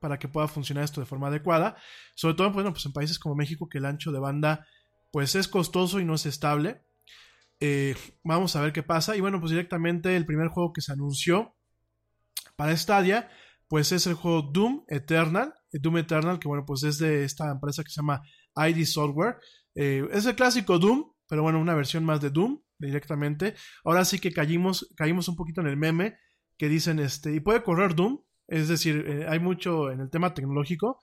para 0.00 0.18
que 0.18 0.28
pueda 0.28 0.48
funcionar 0.48 0.82
esto 0.82 1.02
de 1.02 1.06
forma 1.06 1.28
adecuada, 1.28 1.76
sobre 2.14 2.34
todo 2.34 2.50
bueno, 2.52 2.72
pues 2.72 2.86
en 2.86 2.94
países 2.94 3.18
como 3.18 3.34
México 3.34 3.68
que 3.68 3.76
el 3.76 3.84
ancho 3.84 4.12
de 4.12 4.18
banda 4.18 4.66
pues 5.12 5.34
es 5.34 5.46
costoso 5.46 6.00
y 6.00 6.06
no 6.06 6.14
es 6.14 6.24
estable. 6.24 6.80
Eh, 7.60 7.94
vamos 8.24 8.56
a 8.56 8.62
ver 8.62 8.72
qué 8.72 8.82
pasa. 8.82 9.16
Y 9.16 9.20
bueno, 9.20 9.38
pues 9.38 9.50
directamente 9.50 10.16
el 10.16 10.26
primer 10.26 10.48
juego 10.48 10.72
que 10.72 10.80
se 10.80 10.92
anunció 10.92 11.54
para 12.56 12.76
Stadia, 12.76 13.30
pues 13.68 13.92
es 13.92 14.06
el 14.06 14.14
juego 14.14 14.42
Doom 14.42 14.84
Eternal. 14.88 15.54
Doom 15.72 15.98
Eternal, 15.98 16.38
que 16.38 16.48
bueno, 16.48 16.64
pues 16.66 16.82
es 16.82 16.98
de 16.98 17.24
esta 17.24 17.50
empresa 17.50 17.84
que 17.84 17.90
se 17.90 18.00
llama 18.00 18.22
ID 18.56 18.84
Software. 18.84 19.36
Eh, 19.74 20.06
es 20.12 20.26
el 20.26 20.34
clásico 20.34 20.78
Doom, 20.78 21.12
pero 21.28 21.42
bueno, 21.42 21.60
una 21.60 21.74
versión 21.74 22.04
más 22.04 22.20
de 22.20 22.30
Doom 22.30 22.60
directamente. 22.78 23.54
Ahora 23.84 24.04
sí 24.04 24.18
que 24.18 24.32
caímos, 24.32 24.92
caímos 24.96 25.28
un 25.28 25.36
poquito 25.36 25.60
en 25.60 25.68
el 25.68 25.76
meme 25.76 26.16
que 26.56 26.68
dicen, 26.68 26.98
este, 26.98 27.34
y 27.34 27.40
puede 27.40 27.62
correr 27.62 27.94
Doom. 27.94 28.20
Es 28.48 28.68
decir, 28.68 29.04
eh, 29.06 29.26
hay 29.28 29.38
mucho 29.38 29.90
en 29.90 30.00
el 30.00 30.10
tema 30.10 30.34
tecnológico. 30.34 31.00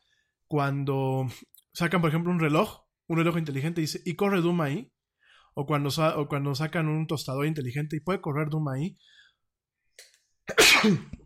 Cuando 0.48 1.28
sacan, 1.74 2.02
por 2.02 2.10
ejemplo, 2.10 2.32
un 2.32 2.40
reloj, 2.40 2.82
un 3.08 3.18
reloj 3.18 3.38
inteligente, 3.38 3.82
dice, 3.82 4.02
y 4.06 4.16
corre 4.16 4.42
Doom 4.42 4.62
ahí. 4.62 4.92
O 5.60 5.66
cuando, 5.66 5.90
o 5.90 6.28
cuando 6.28 6.54
sacan 6.54 6.88
un 6.88 7.08
tostador 7.08 7.48
inteligente 7.48 7.96
y 7.98 8.00
puede 8.00 8.22
correr 8.22 8.48
Doom 8.50 8.68
ahí. 8.70 8.96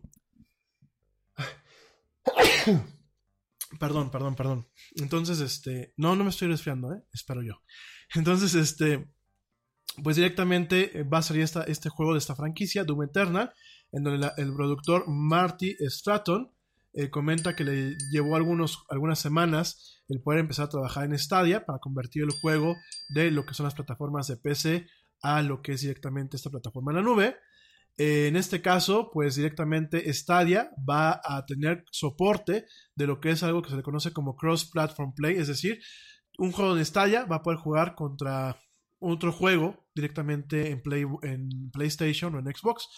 perdón, 3.78 4.10
perdón, 4.10 4.34
perdón. 4.34 4.68
Entonces, 4.96 5.40
este. 5.40 5.92
No, 5.96 6.16
no 6.16 6.24
me 6.24 6.30
estoy 6.30 6.48
resfriando, 6.48 6.94
¿eh? 6.94 7.02
Espero 7.12 7.42
yo. 7.42 7.60
Entonces, 8.14 8.54
este. 8.54 9.06
Pues 10.02 10.16
directamente 10.16 11.00
eh, 11.00 11.02
va 11.02 11.18
a 11.18 11.22
salir 11.22 11.42
esta- 11.42 11.64
este 11.64 11.90
juego 11.90 12.12
de 12.12 12.18
esta 12.18 12.34
franquicia, 12.34 12.84
Doom 12.84 13.02
Eternal, 13.02 13.52
en 13.92 14.02
donde 14.02 14.30
el 14.38 14.54
productor 14.54 15.04
Marty 15.08 15.76
Stratton 15.90 16.50
eh, 16.94 17.10
comenta 17.10 17.56
que 17.56 17.64
le 17.64 17.96
llevó 18.10 18.36
algunos, 18.36 18.84
algunas 18.90 19.18
semanas 19.18 20.02
el 20.08 20.20
poder 20.20 20.40
empezar 20.40 20.66
a 20.66 20.70
trabajar 20.70 21.04
en 21.04 21.18
Stadia 21.18 21.64
para 21.64 21.78
convertir 21.78 22.22
el 22.22 22.32
juego 22.32 22.76
de 23.08 23.30
lo 23.30 23.46
que 23.46 23.54
son 23.54 23.64
las 23.64 23.74
plataformas 23.74 24.28
de 24.28 24.36
PC 24.36 24.86
a 25.22 25.42
lo 25.42 25.62
que 25.62 25.72
es 25.72 25.80
directamente 25.80 26.36
esta 26.36 26.50
plataforma 26.50 26.92
en 26.92 26.96
la 26.96 27.02
nube. 27.02 27.36
Eh, 27.96 28.26
en 28.28 28.36
este 28.36 28.60
caso, 28.62 29.10
pues 29.12 29.36
directamente 29.36 30.12
Stadia 30.12 30.70
va 30.88 31.20
a 31.24 31.44
tener 31.46 31.84
soporte 31.90 32.66
de 32.94 33.06
lo 33.06 33.20
que 33.20 33.30
es 33.30 33.42
algo 33.42 33.62
que 33.62 33.70
se 33.70 33.76
le 33.76 33.82
conoce 33.82 34.12
como 34.12 34.36
cross-platform 34.36 35.14
play, 35.14 35.36
es 35.36 35.48
decir, 35.48 35.80
un 36.38 36.52
juego 36.52 36.74
de 36.74 36.84
Stadia 36.84 37.24
va 37.24 37.36
a 37.36 37.42
poder 37.42 37.58
jugar 37.58 37.94
contra 37.94 38.58
otro 38.98 39.32
juego 39.32 39.84
directamente 39.94 40.70
en, 40.70 40.80
Play, 40.80 41.04
en 41.22 41.70
PlayStation 41.70 42.34
o 42.34 42.38
en 42.38 42.46
Xbox. 42.46 42.88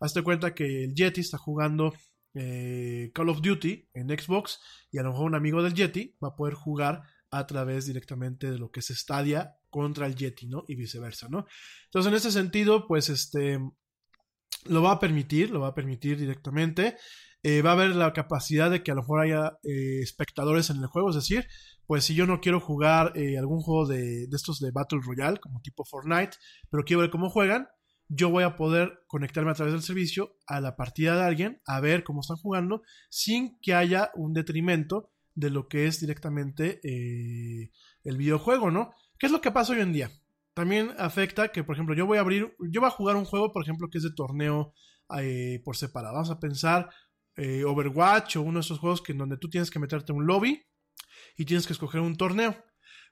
Hazte 0.00 0.22
cuenta 0.22 0.54
que 0.54 0.84
el 0.84 0.94
Yeti 0.94 1.20
está 1.20 1.38
jugando 1.38 1.92
eh, 2.34 3.12
Call 3.14 3.28
of 3.28 3.40
Duty 3.40 3.90
en 3.94 4.08
Xbox 4.08 4.60
y 4.90 4.98
a 4.98 5.02
lo 5.02 5.12
mejor 5.12 5.26
un 5.26 5.34
amigo 5.36 5.62
del 5.62 5.74
Yeti 5.74 6.16
va 6.22 6.28
a 6.28 6.36
poder 6.36 6.54
jugar 6.54 7.02
a 7.30 7.46
través 7.46 7.86
directamente 7.86 8.50
de 8.50 8.58
lo 8.58 8.70
que 8.70 8.80
es 8.80 8.88
Stadia 8.88 9.56
contra 9.70 10.06
el 10.06 10.16
Yeti, 10.16 10.46
¿no? 10.46 10.64
Y 10.68 10.74
viceversa, 10.74 11.28
¿no? 11.28 11.46
Entonces, 11.86 12.10
en 12.10 12.16
ese 12.16 12.32
sentido, 12.32 12.86
pues 12.86 13.08
este 13.08 13.58
lo 14.66 14.82
va 14.82 14.92
a 14.92 15.00
permitir, 15.00 15.50
lo 15.50 15.60
va 15.60 15.68
a 15.68 15.74
permitir 15.74 16.18
directamente. 16.18 16.96
Eh, 17.42 17.60
va 17.60 17.70
a 17.70 17.72
haber 17.74 17.94
la 17.94 18.12
capacidad 18.12 18.70
de 18.70 18.82
que 18.82 18.90
a 18.90 18.94
lo 18.94 19.02
mejor 19.02 19.20
haya 19.20 19.58
eh, 19.62 20.00
espectadores 20.00 20.70
en 20.70 20.78
el 20.78 20.86
juego, 20.86 21.10
es 21.10 21.16
decir, 21.16 21.46
pues 21.86 22.04
si 22.04 22.14
yo 22.14 22.26
no 22.26 22.40
quiero 22.40 22.58
jugar 22.58 23.12
algún 23.38 23.60
juego 23.60 23.86
de, 23.86 24.26
de 24.26 24.36
estos 24.36 24.60
de 24.60 24.70
Battle 24.70 25.00
Royale, 25.04 25.38
como 25.38 25.60
tipo 25.60 25.84
Fortnite, 25.84 26.38
pero 26.70 26.84
quiero 26.84 27.02
ver 27.02 27.10
cómo 27.10 27.28
juegan, 27.28 27.68
yo 28.08 28.30
voy 28.30 28.44
a 28.44 28.56
poder 28.56 29.04
conectarme 29.06 29.50
a 29.50 29.54
través 29.54 29.72
del 29.72 29.82
servicio 29.82 30.36
a 30.46 30.60
la 30.60 30.76
partida 30.76 31.16
de 31.16 31.22
alguien, 31.22 31.60
a 31.66 31.80
ver 31.80 32.04
cómo 32.04 32.20
están 32.20 32.36
jugando, 32.36 32.82
sin 33.10 33.58
que 33.60 33.74
haya 33.74 34.10
un 34.14 34.32
detrimento 34.32 35.10
de 35.34 35.50
lo 35.50 35.68
que 35.68 35.86
es 35.86 36.00
directamente 36.00 36.80
eh, 36.84 37.70
el 38.04 38.16
videojuego, 38.16 38.70
¿no? 38.70 38.92
¿Qué 39.18 39.26
es 39.26 39.32
lo 39.32 39.40
que 39.40 39.50
pasa 39.50 39.72
hoy 39.72 39.80
en 39.80 39.92
día? 39.92 40.10
También 40.54 40.92
afecta 40.98 41.48
que, 41.48 41.64
por 41.64 41.74
ejemplo, 41.74 41.96
yo 41.96 42.06
voy 42.06 42.18
a 42.18 42.20
abrir, 42.20 42.54
yo 42.70 42.80
voy 42.80 42.88
a 42.88 42.92
jugar 42.92 43.16
un 43.16 43.24
juego, 43.24 43.52
por 43.52 43.62
ejemplo, 43.62 43.88
que 43.90 43.98
es 43.98 44.04
de 44.04 44.12
torneo 44.14 44.72
eh, 45.18 45.60
por 45.64 45.76
separado. 45.76 46.14
Vamos 46.14 46.30
a 46.30 46.38
pensar 46.38 46.88
eh, 47.36 47.64
Overwatch 47.64 48.36
o 48.36 48.42
uno 48.42 48.60
de 48.60 48.60
esos 48.60 48.78
juegos 48.78 49.02
que 49.02 49.12
en 49.12 49.18
donde 49.18 49.36
tú 49.36 49.50
tienes 49.50 49.70
que 49.70 49.80
meterte 49.80 50.12
a 50.12 50.14
un 50.14 50.26
lobby 50.26 50.64
y 51.36 51.44
tienes 51.44 51.66
que 51.66 51.72
escoger 51.72 52.00
un 52.00 52.16
torneo. 52.16 52.56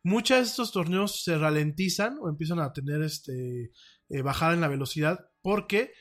Muchos 0.05 0.37
de 0.37 0.43
estos 0.45 0.73
torneos 0.73 1.23
se 1.23 1.37
ralentizan 1.39 2.19
o 2.21 2.29
empiezan 2.29 2.61
a 2.61 2.73
tener 2.73 3.03
este 3.03 3.71
eh, 4.13 4.23
bajada 4.23 4.55
en 4.55 4.61
la 4.61 4.69
velocidad 4.69 5.31
porque 5.43 5.93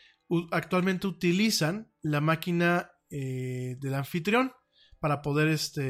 actualmente 0.51 1.07
utilizan 1.07 1.91
la 2.01 2.21
máquina 2.21 2.91
eh, 3.09 3.75
del 3.79 3.93
anfitrión 3.95 4.53
para 4.99 5.21
poder 5.21 5.47
este 5.47 5.81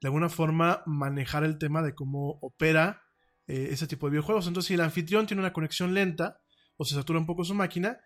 de 0.00 0.08
alguna 0.08 0.28
forma 0.28 0.82
manejar 0.86 1.44
el 1.44 1.58
tema 1.58 1.82
de 1.82 1.94
cómo 1.94 2.38
opera 2.40 3.02
eh, 3.48 3.68
ese 3.72 3.86
tipo 3.86 4.06
de 4.06 4.12
videojuegos. 4.12 4.46
Entonces, 4.46 4.68
si 4.68 4.74
el 4.74 4.80
anfitrión 4.80 5.26
tiene 5.26 5.42
una 5.42 5.52
conexión 5.52 5.94
lenta 5.94 6.40
o 6.76 6.84
se 6.84 6.94
satura 6.94 7.18
un 7.18 7.26
poco 7.26 7.44
su 7.44 7.54
máquina, 7.54 7.98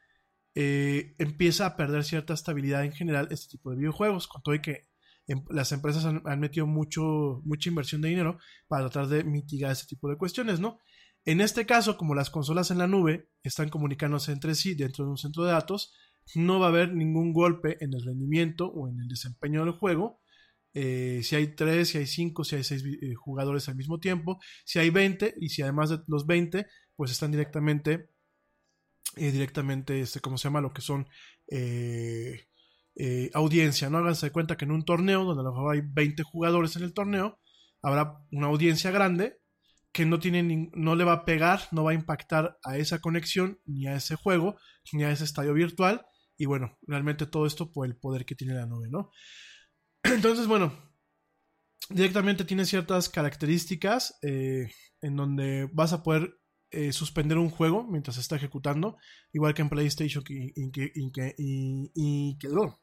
eh, 0.55 1.15
empieza 1.19 1.67
a 1.67 1.77
perder 1.77 2.05
cierta 2.05 2.35
estabilidad 2.35 2.85
en 2.85 2.93
general 2.93 3.29
este 3.31 3.49
tipo 3.49 3.71
de 3.71 3.77
videojuegos. 3.77 4.27
Con 4.29 4.43
todo 4.43 4.55
y 4.55 4.63
que 4.63 4.89
em- 5.27 5.45
las 5.51 5.73
empresas 5.73 6.05
han, 6.05 6.23
han 6.25 6.41
metido 6.41 6.67
mucho, 6.67 7.43
mucha 7.45 7.69
inversión 7.69 8.01
de 8.01 8.09
dinero 8.09 8.39
para 8.69 8.89
tratar 8.89 9.09
de 9.09 9.25
mitigar 9.25 9.73
ese 9.73 9.87
tipo 9.87 10.09
de 10.09 10.17
cuestiones, 10.17 10.59
¿no? 10.61 10.79
En 11.25 11.41
este 11.41 11.67
caso, 11.67 11.97
como 11.97 12.15
las 12.15 12.31
consolas 12.31 12.71
en 12.71 12.79
la 12.79 12.87
nube 12.87 13.29
están 13.43 13.69
comunicándose 13.69 14.33
entre 14.33 14.55
sí 14.55 14.75
dentro 14.75 15.05
de 15.05 15.11
un 15.11 15.19
centro 15.19 15.45
de 15.45 15.53
datos, 15.53 15.95
no 16.35 16.61
va 16.61 16.67
a 16.67 16.69
haber 16.71 16.95
ningún 16.95 17.33
golpe 17.33 17.77
en 17.85 17.93
el 17.95 18.05
rendimiento 18.05 18.67
o 18.69 18.89
en 18.89 19.01
el 19.01 19.09
desempeño 19.09 19.65
del 19.65 19.75
juego. 19.75 20.21
Eh, 20.73 21.21
si 21.23 21.37
hay 21.37 21.49
3, 21.55 21.89
si 21.89 21.99
hay 21.99 22.07
5, 22.07 22.45
si 22.45 22.57
hay 22.57 22.65
6 22.65 22.85
jugadores 23.17 23.69
al 23.69 23.77
mismo 23.77 23.99
tiempo, 23.99 24.41
si 24.65 24.79
hay 24.79 24.91
20 24.91 25.35
y 25.41 25.49
si 25.49 25.63
además 25.63 25.91
de 25.91 25.99
los 26.07 26.27
20, 26.27 26.67
pues 26.97 27.11
están 27.11 27.33
directamente, 27.33 28.11
eh, 29.17 29.33
directamente, 29.33 30.01
este, 30.01 30.21
¿cómo 30.21 30.39
se 30.39 30.45
llama? 30.45 30.61
Lo 30.61 30.73
que 30.73 30.83
son 30.83 31.09
eh, 31.49 32.47
eh, 32.97 33.31
audiencia, 33.35 33.89
¿no? 33.91 33.99
Háganse 33.99 34.31
cuenta 34.31 34.57
que 34.57 34.65
en 34.65 34.73
un 34.73 34.85
torneo 34.85 35.25
donde 35.25 35.41
a 35.41 35.45
lo 35.45 35.53
mejor 35.53 35.75
hay 35.75 35.81
20 35.83 36.23
jugadores 36.23 36.77
en 36.77 36.83
el 36.83 36.93
torneo, 36.93 37.39
habrá 37.83 38.21
una 38.31 38.49
audiencia 38.49 38.91
grande 38.91 39.40
que 39.93 40.07
no 40.07 40.19
tiene 40.21 40.71
no 40.75 40.95
le 40.95 41.05
va 41.05 41.13
a 41.13 41.25
pegar, 41.25 41.63
no 41.73 41.85
va 41.85 41.93
a 41.93 41.95
impactar 41.95 42.59
a 42.65 42.77
esa 42.79 43.01
conexión, 43.01 43.61
ni 43.67 43.87
a 43.87 43.95
ese 43.97 44.17
juego, 44.17 44.57
ni 44.93 45.05
a 45.05 45.11
ese 45.11 45.25
estadio 45.25 45.53
virtual. 45.55 46.07
Y 46.37 46.47
bueno, 46.47 46.79
realmente 46.87 47.27
todo 47.27 47.47
esto 47.47 47.71
por 47.73 47.87
el 47.87 47.97
poder 47.97 48.25
que 48.25 48.35
tiene 48.35 48.55
la 48.55 48.67
nube, 48.67 48.89
¿no? 48.89 49.11
Entonces, 50.05 50.47
bueno, 50.47 50.73
directamente 51.89 52.45
tiene 52.45 52.65
ciertas 52.65 53.09
características 53.09 54.19
eh, 54.23 54.71
en 55.01 55.17
donde 55.17 55.69
vas 55.73 55.93
a 55.93 56.03
poder 56.03 56.39
eh, 56.71 56.93
suspender 56.93 57.39
un 57.39 57.51
juego 57.51 57.87
mientras 57.91 58.15
se 58.17 58.21
está 58.23 58.37
ejecutando, 58.37 58.97
igual 59.33 59.55
que 59.55 59.63
en 59.63 59.69
PlayStation 59.71 60.23
y, 60.29 60.53
y 60.55 60.71
y 60.97 61.91
y- 61.95 62.39
que 62.39 62.49
no, 62.49 62.81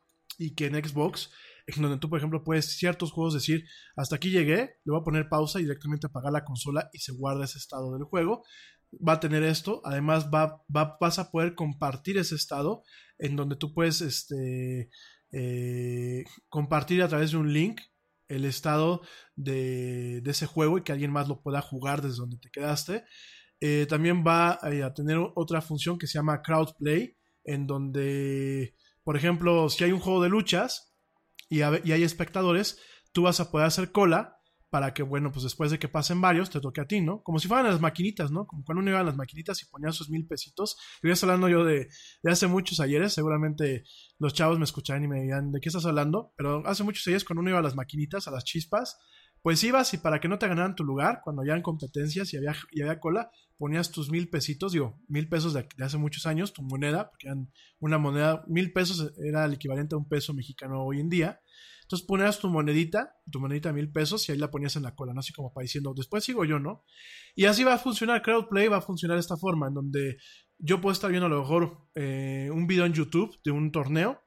que 0.56 0.66
en 0.66 0.76
Xbox, 0.86 1.32
en 1.68 1.82
donde 1.82 1.98
tú, 2.00 2.10
por 2.10 2.18
ejemplo, 2.20 2.44
puedes 2.44 2.78
ciertos 2.78 3.12
juegos 3.12 3.34
decir, 3.34 3.66
hasta 3.96 4.16
aquí 4.16 4.30
llegué, 4.32 4.78
le 4.86 4.92
voy 4.92 5.02
a 5.02 5.04
poner 5.04 5.30
pausa 5.30 5.60
y 5.60 5.64
directamente 5.64 6.08
apagar 6.08 6.32
la 6.32 6.46
consola 6.46 6.90
y 6.94 7.00
se 7.00 7.12
guarda 7.12 7.46
ese 7.46 7.58
estado 7.58 7.94
del 7.94 8.04
juego. 8.06 8.44
Va 9.06 9.14
a 9.14 9.20
tener 9.20 9.44
esto, 9.44 9.82
además 9.84 10.30
va, 10.34 10.64
va- 10.74 10.98
vas 11.00 11.20
a 11.20 11.30
poder 11.30 11.56
compartir 11.56 12.18
ese 12.18 12.36
estado 12.36 12.84
en 13.18 13.36
donde 13.36 13.58
tú 13.58 13.74
puedes 13.74 14.00
este, 14.02 14.90
eh, 15.32 16.24
compartir 16.50 17.04
a 17.04 17.08
través 17.10 17.32
de 17.32 17.38
un 17.38 17.52
link 17.52 17.82
el 18.30 18.46
estado 18.46 19.02
de, 19.36 20.22
ese 20.26 20.46
juego 20.46 20.78
y 20.78 20.84
que 20.84 20.92
alguien 20.94 21.12
más 21.12 21.28
lo 21.28 21.42
pueda 21.42 21.62
jugar 21.62 22.02
desde 22.02 22.18
donde 22.18 22.38
te 22.38 22.50
quedaste. 22.50 23.04
Eh, 23.60 23.88
también 23.90 24.24
va 24.26 24.60
eh, 24.72 24.84
a 24.84 24.94
tener 24.94 25.18
otra 25.36 25.62
función 25.62 25.98
que 25.98 26.08
se 26.08 26.18
llama 26.18 26.42
Crowdplay, 26.42 27.18
en 27.44 27.68
donde, 27.68 28.76
por 29.04 29.18
ejemplo, 29.18 29.70
si 29.70 29.84
hay 29.84 29.92
un 29.92 30.00
juego 30.00 30.22
de 30.22 30.30
luchas 30.30 30.87
y, 31.50 31.62
hay 31.62 32.04
espectadores, 32.04 32.80
tú 33.12 33.24
vas 33.24 33.40
a 33.40 33.52
poder 33.52 33.68
hacer 33.68 33.92
cola 33.92 34.34
para 34.70 34.94
que, 34.94 35.02
bueno, 35.02 35.32
pues 35.32 35.44
después 35.44 35.72
de 35.72 35.80
que 35.80 35.88
pasen 35.88 36.20
varios, 36.20 36.50
te 36.50 36.60
toque 36.60 36.82
a 36.82 36.88
ti, 36.88 37.00
¿no? 37.00 37.24
Como 37.24 37.40
si 37.40 37.48
fueran 37.48 37.68
las 37.68 37.80
maquinitas, 37.80 38.32
¿no? 38.32 38.46
Como 38.46 38.66
cuando 38.66 38.82
uno 38.82 38.92
iba 38.92 39.00
a 39.00 39.04
las 39.04 39.16
maquinitas 39.16 39.62
y 39.64 39.66
ponía 39.68 39.94
sus 39.94 40.10
mil 40.10 40.28
pesitos. 40.28 40.78
Estoy 41.02 41.30
hablando 41.30 41.48
yo 41.48 41.64
de, 41.64 41.88
de 42.22 42.32
hace 42.32 42.48
muchos 42.48 42.82
ayeres, 42.82 43.14
seguramente 43.14 43.86
los 44.20 44.34
chavos 44.34 44.60
me 44.60 44.66
escucharán 44.66 45.06
y 45.06 45.08
me 45.08 45.22
dirán, 45.22 45.52
¿de 45.52 45.62
qué 45.62 45.70
estás 45.70 45.86
hablando? 45.86 46.34
Pero 46.36 46.68
hace 46.68 46.84
muchos 46.84 47.08
ayeres 47.08 47.24
cuando 47.24 47.42
uno 47.42 47.52
iba 47.52 47.60
a 47.60 47.64
las 47.64 47.76
maquinitas, 47.76 48.28
a 48.28 48.32
las 48.32 48.44
chispas, 48.44 48.98
pues 49.42 49.64
ibas 49.64 49.94
y 49.94 49.98
para 49.98 50.20
que 50.20 50.28
no 50.28 50.38
te 50.40 50.48
ganaran 50.48 50.76
tu 50.76 50.84
lugar, 50.84 51.22
cuando 51.24 51.42
habían 51.42 51.62
competencias 51.62 52.34
y 52.34 52.38
había, 52.38 52.56
había 52.82 53.00
cola, 53.00 53.32
ponías 53.58 53.92
tus 53.92 54.10
mil 54.10 54.30
pesitos, 54.30 54.74
digo, 54.74 55.00
mil 55.08 55.30
pesos 55.30 55.54
de, 55.54 55.68
de 55.76 55.86
hace 55.86 55.98
muchos 55.98 56.26
años, 56.26 56.54
tu 56.54 56.62
moneda, 56.62 57.10
porque 57.10 57.28
eran 57.28 57.52
una 57.80 57.98
moneda, 57.98 58.44
mil 58.48 58.74
pesos 58.74 59.14
era 59.24 59.46
el 59.46 59.54
equivalente 59.54 59.96
a 59.96 59.98
un 59.98 60.08
peso 60.08 60.34
mexicano 60.34 60.84
hoy 60.84 61.00
en 61.00 61.10
día. 61.10 61.42
Entonces 61.84 62.06
ponías 62.06 62.38
tu 62.40 62.50
monedita, 62.50 63.16
tu 63.32 63.40
monedita 63.40 63.70
de 63.70 63.76
mil 63.76 63.90
pesos 63.90 64.28
y 64.28 64.34
ahí 64.34 64.38
la 64.38 64.52
ponías 64.52 64.76
en 64.76 64.84
la 64.84 64.94
cola, 64.94 65.14
¿no? 65.14 65.22
Así 65.22 65.32
como 65.32 65.54
para 65.54 65.64
diciendo, 65.64 65.94
después 65.96 66.22
sigo 66.22 66.44
yo, 66.44 66.60
¿no? 66.60 66.84
Y 67.34 67.46
así 67.46 67.64
va 67.64 67.76
a 67.76 67.78
funcionar, 67.78 68.22
Crowdplay 68.22 68.68
va 68.68 68.78
a 68.78 68.82
funcionar 68.82 69.16
de 69.16 69.22
esta 69.22 69.38
forma, 69.38 69.70
en 69.70 69.74
donde 69.74 70.18
yo 70.58 70.82
puedo 70.82 70.92
estar 70.92 71.10
viendo 71.10 71.28
a 71.28 71.30
lo 71.30 71.40
mejor 71.40 71.88
eh, 71.96 72.50
un 72.52 72.68
video 72.68 72.86
en 72.86 72.94
YouTube 72.94 73.40
de 73.46 73.52
un 73.52 73.72
torneo 73.72 74.22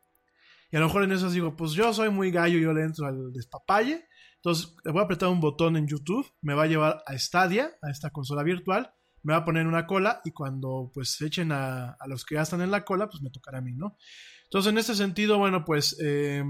y 0.73 0.77
a 0.77 0.81
lo 0.81 0.87
mejor 0.87 1.05
en 1.05 1.13
eso 1.13 1.29
digo, 1.31 1.57
pues 1.57 1.73
yo 1.73 1.93
soy 1.93 2.11
muy 2.11 2.31
gallo, 2.31 2.59
yo 2.59 2.73
le 2.73 2.83
entro 2.83 3.07
al 3.07 3.33
despapalle 3.33 4.07
Entonces, 4.43 4.75
le 4.85 4.93
voy 4.93 5.01
a 5.01 5.05
apretar 5.05 5.29
un 5.29 5.41
botón 5.41 5.77
en 5.77 5.87
YouTube, 5.87 6.27
me 6.41 6.55
va 6.55 6.63
a 6.63 6.67
llevar 6.67 7.03
a 7.07 7.19
Stadia, 7.19 7.73
a 7.83 7.91
esta 7.91 8.11
consola 8.11 8.43
virtual, 8.43 8.93
me 9.23 9.35
va 9.35 9.41
a 9.41 9.45
poner 9.45 9.67
una 9.67 9.87
cola 9.87 10.23
y 10.25 10.33
cuando 10.33 10.91
pues 10.95 11.21
echen 11.21 11.53
a, 11.53 11.99
los 12.07 12.25
que 12.25 12.37
ya 12.37 12.43
están 12.43 12.63
en 12.63 12.71
la 12.71 12.85
cola, 12.85 13.09
pues 13.09 13.23
me 13.23 13.31
tocará 13.31 13.59
a 13.59 13.61
mí, 13.61 13.75
¿no? 13.75 13.99
Entonces, 14.45 14.73
en 14.73 14.79
este 14.79 14.95
sentido, 14.95 15.37
bueno, 15.37 15.65
pues 15.65 15.97
eh, 16.03 16.43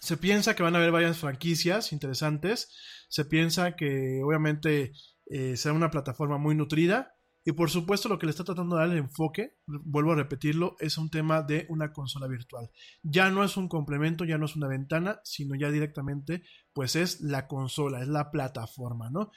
se 0.00 0.16
piensa 0.16 0.54
que 0.54 0.62
van 0.62 0.74
a 0.74 0.78
haber 0.78 0.92
varias 0.92 1.18
franquicias 1.18 1.92
interesantes. 1.92 2.72
Se 3.08 3.24
piensa 3.24 3.76
que 3.76 4.20
obviamente 4.24 4.92
eh, 5.26 5.56
será 5.56 5.74
una 5.74 5.90
plataforma 5.90 6.38
muy 6.38 6.54
nutrida. 6.54 7.14
Y 7.50 7.52
por 7.52 7.68
supuesto 7.68 8.08
lo 8.08 8.16
que 8.16 8.26
le 8.26 8.30
está 8.30 8.44
tratando 8.44 8.76
de 8.76 8.82
dar 8.82 8.92
el 8.92 8.98
enfoque, 8.98 9.56
vuelvo 9.66 10.12
a 10.12 10.14
repetirlo, 10.14 10.76
es 10.78 10.96
un 10.98 11.10
tema 11.10 11.42
de 11.42 11.66
una 11.68 11.92
consola 11.92 12.28
virtual. 12.28 12.70
Ya 13.02 13.28
no 13.28 13.42
es 13.42 13.56
un 13.56 13.66
complemento, 13.66 14.24
ya 14.24 14.38
no 14.38 14.44
es 14.44 14.54
una 14.54 14.68
ventana, 14.68 15.20
sino 15.24 15.56
ya 15.56 15.68
directamente 15.72 16.44
pues 16.72 16.94
es 16.94 17.20
la 17.22 17.48
consola, 17.48 18.02
es 18.02 18.06
la 18.06 18.30
plataforma, 18.30 19.10
¿no? 19.10 19.32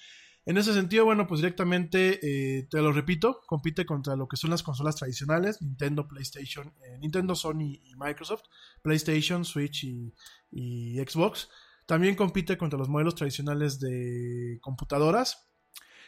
En 0.45 0.59
ese 0.59 0.75
sentido, 0.75 1.05
bueno, 1.05 1.25
pues 1.25 1.41
directamente, 1.41 2.19
eh, 2.21 2.67
te 2.69 2.83
lo 2.83 2.91
repito, 2.91 3.41
compite 3.47 3.83
contra 3.83 4.15
lo 4.15 4.27
que 4.27 4.37
son 4.37 4.51
las 4.51 4.61
consolas 4.61 4.95
tradicionales, 4.95 5.59
Nintendo, 5.63 6.07
PlayStation, 6.07 6.67
eh, 6.85 6.99
Nintendo, 6.99 7.33
Sony 7.33 7.79
y 7.83 7.95
Microsoft, 7.97 8.43
PlayStation, 8.83 9.43
Switch 9.43 9.85
y, 9.85 10.13
y 10.51 10.99
Xbox. 10.99 11.49
También 11.87 12.13
compite 12.13 12.59
contra 12.59 12.77
los 12.77 12.89
modelos 12.89 13.15
tradicionales 13.15 13.79
de 13.79 14.59
computadoras, 14.61 15.49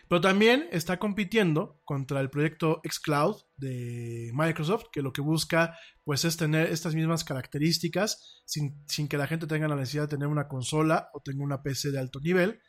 pero 0.08 0.22
también 0.22 0.68
está 0.72 0.98
compitiendo 1.00 1.82
contra 1.84 2.20
el 2.22 2.30
proyecto 2.30 2.82
xCloud 2.84 3.38
de 3.58 4.32
Microsoft, 4.34 4.86
que 4.92 5.02
lo 5.02 5.12
que 5.12 5.22
busca 5.22 5.78
pues 6.04 6.26
es 6.26 6.38
tener 6.38 6.70
estas 6.72 6.94
mismas 6.96 7.24
características 7.24 8.42
sin, 8.46 8.84
sin 8.88 9.08
que 9.08 9.18
la 9.18 9.28
gente 9.28 9.48
tenga 9.48 9.68
la 9.68 9.76
necesidad 9.76 10.04
de 10.04 10.10
tener 10.16 10.28
una 10.28 10.48
consola 10.48 11.10
o 11.14 11.22
tenga 11.22 11.44
una 11.44 11.62
PC 11.64 11.92
de 11.92 12.00
alto 12.00 12.20
nivel. 12.20 12.60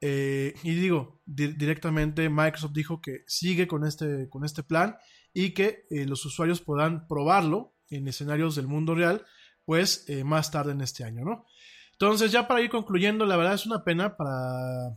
Eh, 0.00 0.54
y 0.62 0.74
digo, 0.74 1.20
di- 1.26 1.54
directamente 1.54 2.28
Microsoft 2.30 2.72
dijo 2.72 3.00
que 3.00 3.24
sigue 3.26 3.66
con 3.66 3.84
este, 3.84 4.28
con 4.30 4.44
este 4.44 4.62
plan 4.62 4.96
y 5.34 5.50
que 5.54 5.84
eh, 5.90 6.06
los 6.06 6.24
usuarios 6.24 6.60
podrán 6.60 7.06
probarlo 7.08 7.74
en 7.90 8.06
escenarios 8.08 8.54
del 8.54 8.68
mundo 8.68 8.94
real, 8.94 9.24
pues 9.64 10.04
eh, 10.08 10.24
más 10.24 10.50
tarde 10.50 10.72
en 10.72 10.80
este 10.80 11.04
año, 11.04 11.24
¿no? 11.24 11.44
Entonces, 11.92 12.30
ya 12.30 12.46
para 12.46 12.60
ir 12.62 12.70
concluyendo, 12.70 13.26
la 13.26 13.36
verdad 13.36 13.54
es 13.54 13.66
una 13.66 13.82
pena 13.82 14.16
para, 14.16 14.96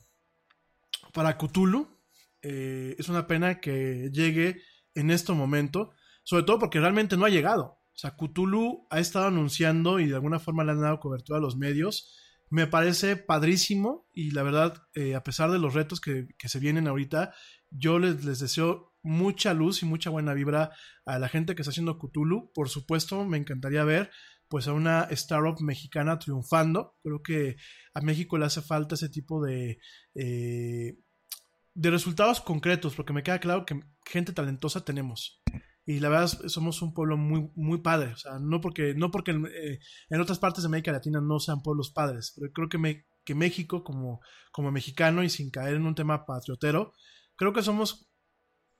para 1.14 1.38
Cthulhu. 1.38 1.88
eh, 2.42 2.96
es 2.98 3.08
una 3.10 3.28
pena 3.28 3.60
que 3.60 4.10
llegue 4.12 4.62
en 4.96 5.12
este 5.12 5.32
momento, 5.34 5.92
sobre 6.24 6.44
todo 6.44 6.60
porque 6.60 6.80
realmente 6.80 7.18
no 7.18 7.26
ha 7.26 7.30
llegado. 7.30 7.78
O 7.94 7.98
sea, 7.98 8.16
Cthulhu 8.16 8.88
ha 8.90 9.00
estado 9.00 9.28
anunciando 9.28 10.00
y 10.00 10.08
de 10.08 10.16
alguna 10.16 10.40
forma 10.40 10.64
le 10.64 10.72
han 10.72 10.82
dado 10.82 11.00
cobertura 11.00 11.38
a 11.38 11.42
los 11.42 11.56
medios. 11.58 12.18
Me 12.50 12.68
parece 12.68 13.16
padrísimo 13.16 14.08
y 14.14 14.32
la 14.32 14.44
verdad, 14.44 14.84
eh, 14.96 15.16
a 15.16 15.24
pesar 15.24 15.52
de 15.52 15.60
los 15.60 15.74
retos 15.74 16.02
que, 16.02 16.28
que 16.38 16.50
se 16.50 16.60
vienen 16.60 16.88
ahorita, 16.88 17.34
yo 17.70 18.00
les, 18.00 18.26
les 18.26 18.40
deseo 18.40 18.94
mucha 19.04 19.54
luz 19.54 19.84
y 19.84 19.86
mucha 19.86 20.10
buena 20.10 20.34
vibra 20.34 20.72
a 21.06 21.20
la 21.20 21.30
gente 21.30 21.56
que 21.56 21.62
está 21.62 21.70
haciendo 21.72 21.98
Cthulhu. 21.98 22.52
Por 22.54 22.70
supuesto, 22.70 23.24
me 23.26 23.38
encantaría 23.38 23.84
ver 23.84 24.12
pues 24.52 24.68
a 24.68 24.74
una 24.74 25.04
startup 25.12 25.60
mexicana 25.62 26.20
triunfando. 26.20 26.96
Creo 27.02 27.24
que 27.24 27.56
a 27.96 28.02
México 28.02 28.38
le 28.38 28.46
hace 28.46 28.62
falta 28.62 28.96
ese 28.96 29.10
tipo 29.10 29.42
de, 29.44 29.80
eh, 30.14 30.98
de 31.74 31.90
resultados 31.90 32.42
concretos, 32.42 32.96
porque 32.96 33.14
me 33.14 33.24
queda 33.24 33.40
claro 33.40 33.66
que 33.66 33.80
gente 34.06 34.34
talentosa 34.34 34.84
tenemos. 34.84 35.42
Y 35.86 36.00
la 36.02 36.10
verdad 36.10 36.28
somos 36.48 36.82
un 36.82 36.94
pueblo 36.94 37.16
muy, 37.18 37.50
muy 37.56 37.82
padre. 37.82 38.12
O 38.14 38.18
sea, 38.18 38.34
no 38.40 38.60
porque, 38.62 38.94
no 38.94 39.10
porque 39.10 39.32
eh, 39.32 39.80
en 40.10 40.22
otras 40.22 40.38
partes 40.40 40.64
de 40.64 40.68
América 40.68 40.92
Latina 40.92 41.22
no 41.22 41.40
sean 41.40 41.62
pueblos 41.62 41.92
padres, 41.92 42.34
pero 42.38 42.52
creo 42.54 42.68
que, 42.70 42.78
me- 42.78 43.06
que 43.24 43.36
México, 43.36 43.84
como, 43.84 44.20
como 44.52 44.72
mexicano 44.72 45.24
y 45.24 45.30
sin 45.30 45.50
caer 45.50 45.76
en 45.78 45.86
un 45.86 45.96
tema 45.96 46.26
patriotero, 46.26 46.92
creo 47.38 47.54
que 47.54 47.64
somos 47.64 48.10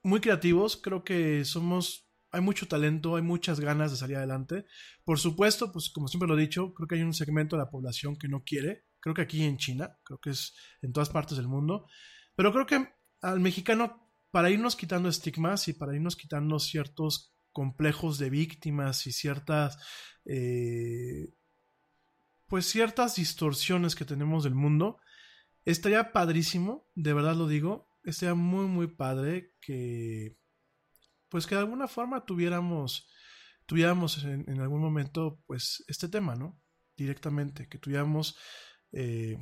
muy 0.04 0.20
creativos, 0.20 0.78
creo 0.78 1.04
que 1.04 1.46
somos, 1.46 2.11
hay 2.32 2.42
mucho 2.42 2.68
talento, 2.68 3.16
hay 3.16 3.22
muchas 3.22 3.60
ganas 3.60 3.92
de 3.92 3.98
salir 3.98 4.18
adelante. 4.18 4.66
Por 5.04 5.20
supuesto, 5.20 5.72
pues 5.72 5.90
como 5.90 6.08
siempre 6.08 6.28
lo 6.28 6.38
he 6.38 6.42
dicho, 6.42 6.74
creo 6.74 6.88
que 6.88 6.96
hay 6.96 7.04
un 7.04 7.14
segmento 7.14 7.56
de 7.56 7.64
la 7.64 7.70
población 7.70 8.16
que 8.16 8.30
no 8.30 8.44
quiere, 8.44 8.86
creo 9.00 9.14
que 9.14 9.22
aquí 9.22 9.44
en 9.44 9.58
China, 9.58 9.98
creo 10.04 10.20
que 10.20 10.30
es 10.30 10.56
en 10.82 10.94
todas 10.94 11.10
partes 11.10 11.38
del 11.38 11.48
mundo, 11.48 11.88
pero 12.36 12.54
creo 12.54 12.66
que 12.66 12.88
al 13.22 13.40
mexicano, 13.40 14.10
para 14.32 14.50
irnos 14.50 14.76
quitando 14.76 15.10
estigmas 15.10 15.68
y 15.68 15.74
para 15.74 15.94
irnos 15.94 16.16
quitando 16.16 16.58
ciertos 16.60 17.36
complejos 17.52 18.18
de 18.18 18.30
víctimas 18.30 19.06
y 19.08 19.12
ciertas, 19.12 19.78
eh, 20.26 21.34
pues 22.48 22.66
ciertas 22.66 23.16
distorsiones 23.16 23.96
que 23.96 24.06
tenemos 24.06 24.46
del 24.46 24.56
mundo, 24.56 25.00
estaría 25.66 26.14
padrísimo, 26.14 26.90
de 26.96 27.14
verdad 27.14 27.36
lo 27.36 27.48
digo, 27.48 27.90
estaría 28.04 28.36
muy 28.36 28.66
muy 28.68 28.88
padre 28.88 29.54
que 29.62 30.41
pues 31.32 31.48
que 31.48 31.56
de 31.56 31.62
alguna 31.62 31.88
forma 31.88 32.26
tuviéramos 32.26 33.08
tuviéramos 33.66 34.24
en, 34.26 34.60
algún 34.62 34.82
momento 34.82 35.40
pues 35.48 35.84
este 35.88 36.10
tema, 36.10 36.36
¿no? 36.36 36.60
Directamente, 36.98 37.70
que 37.70 37.80
tuviéramos 37.80 38.38
eh, 38.92 39.38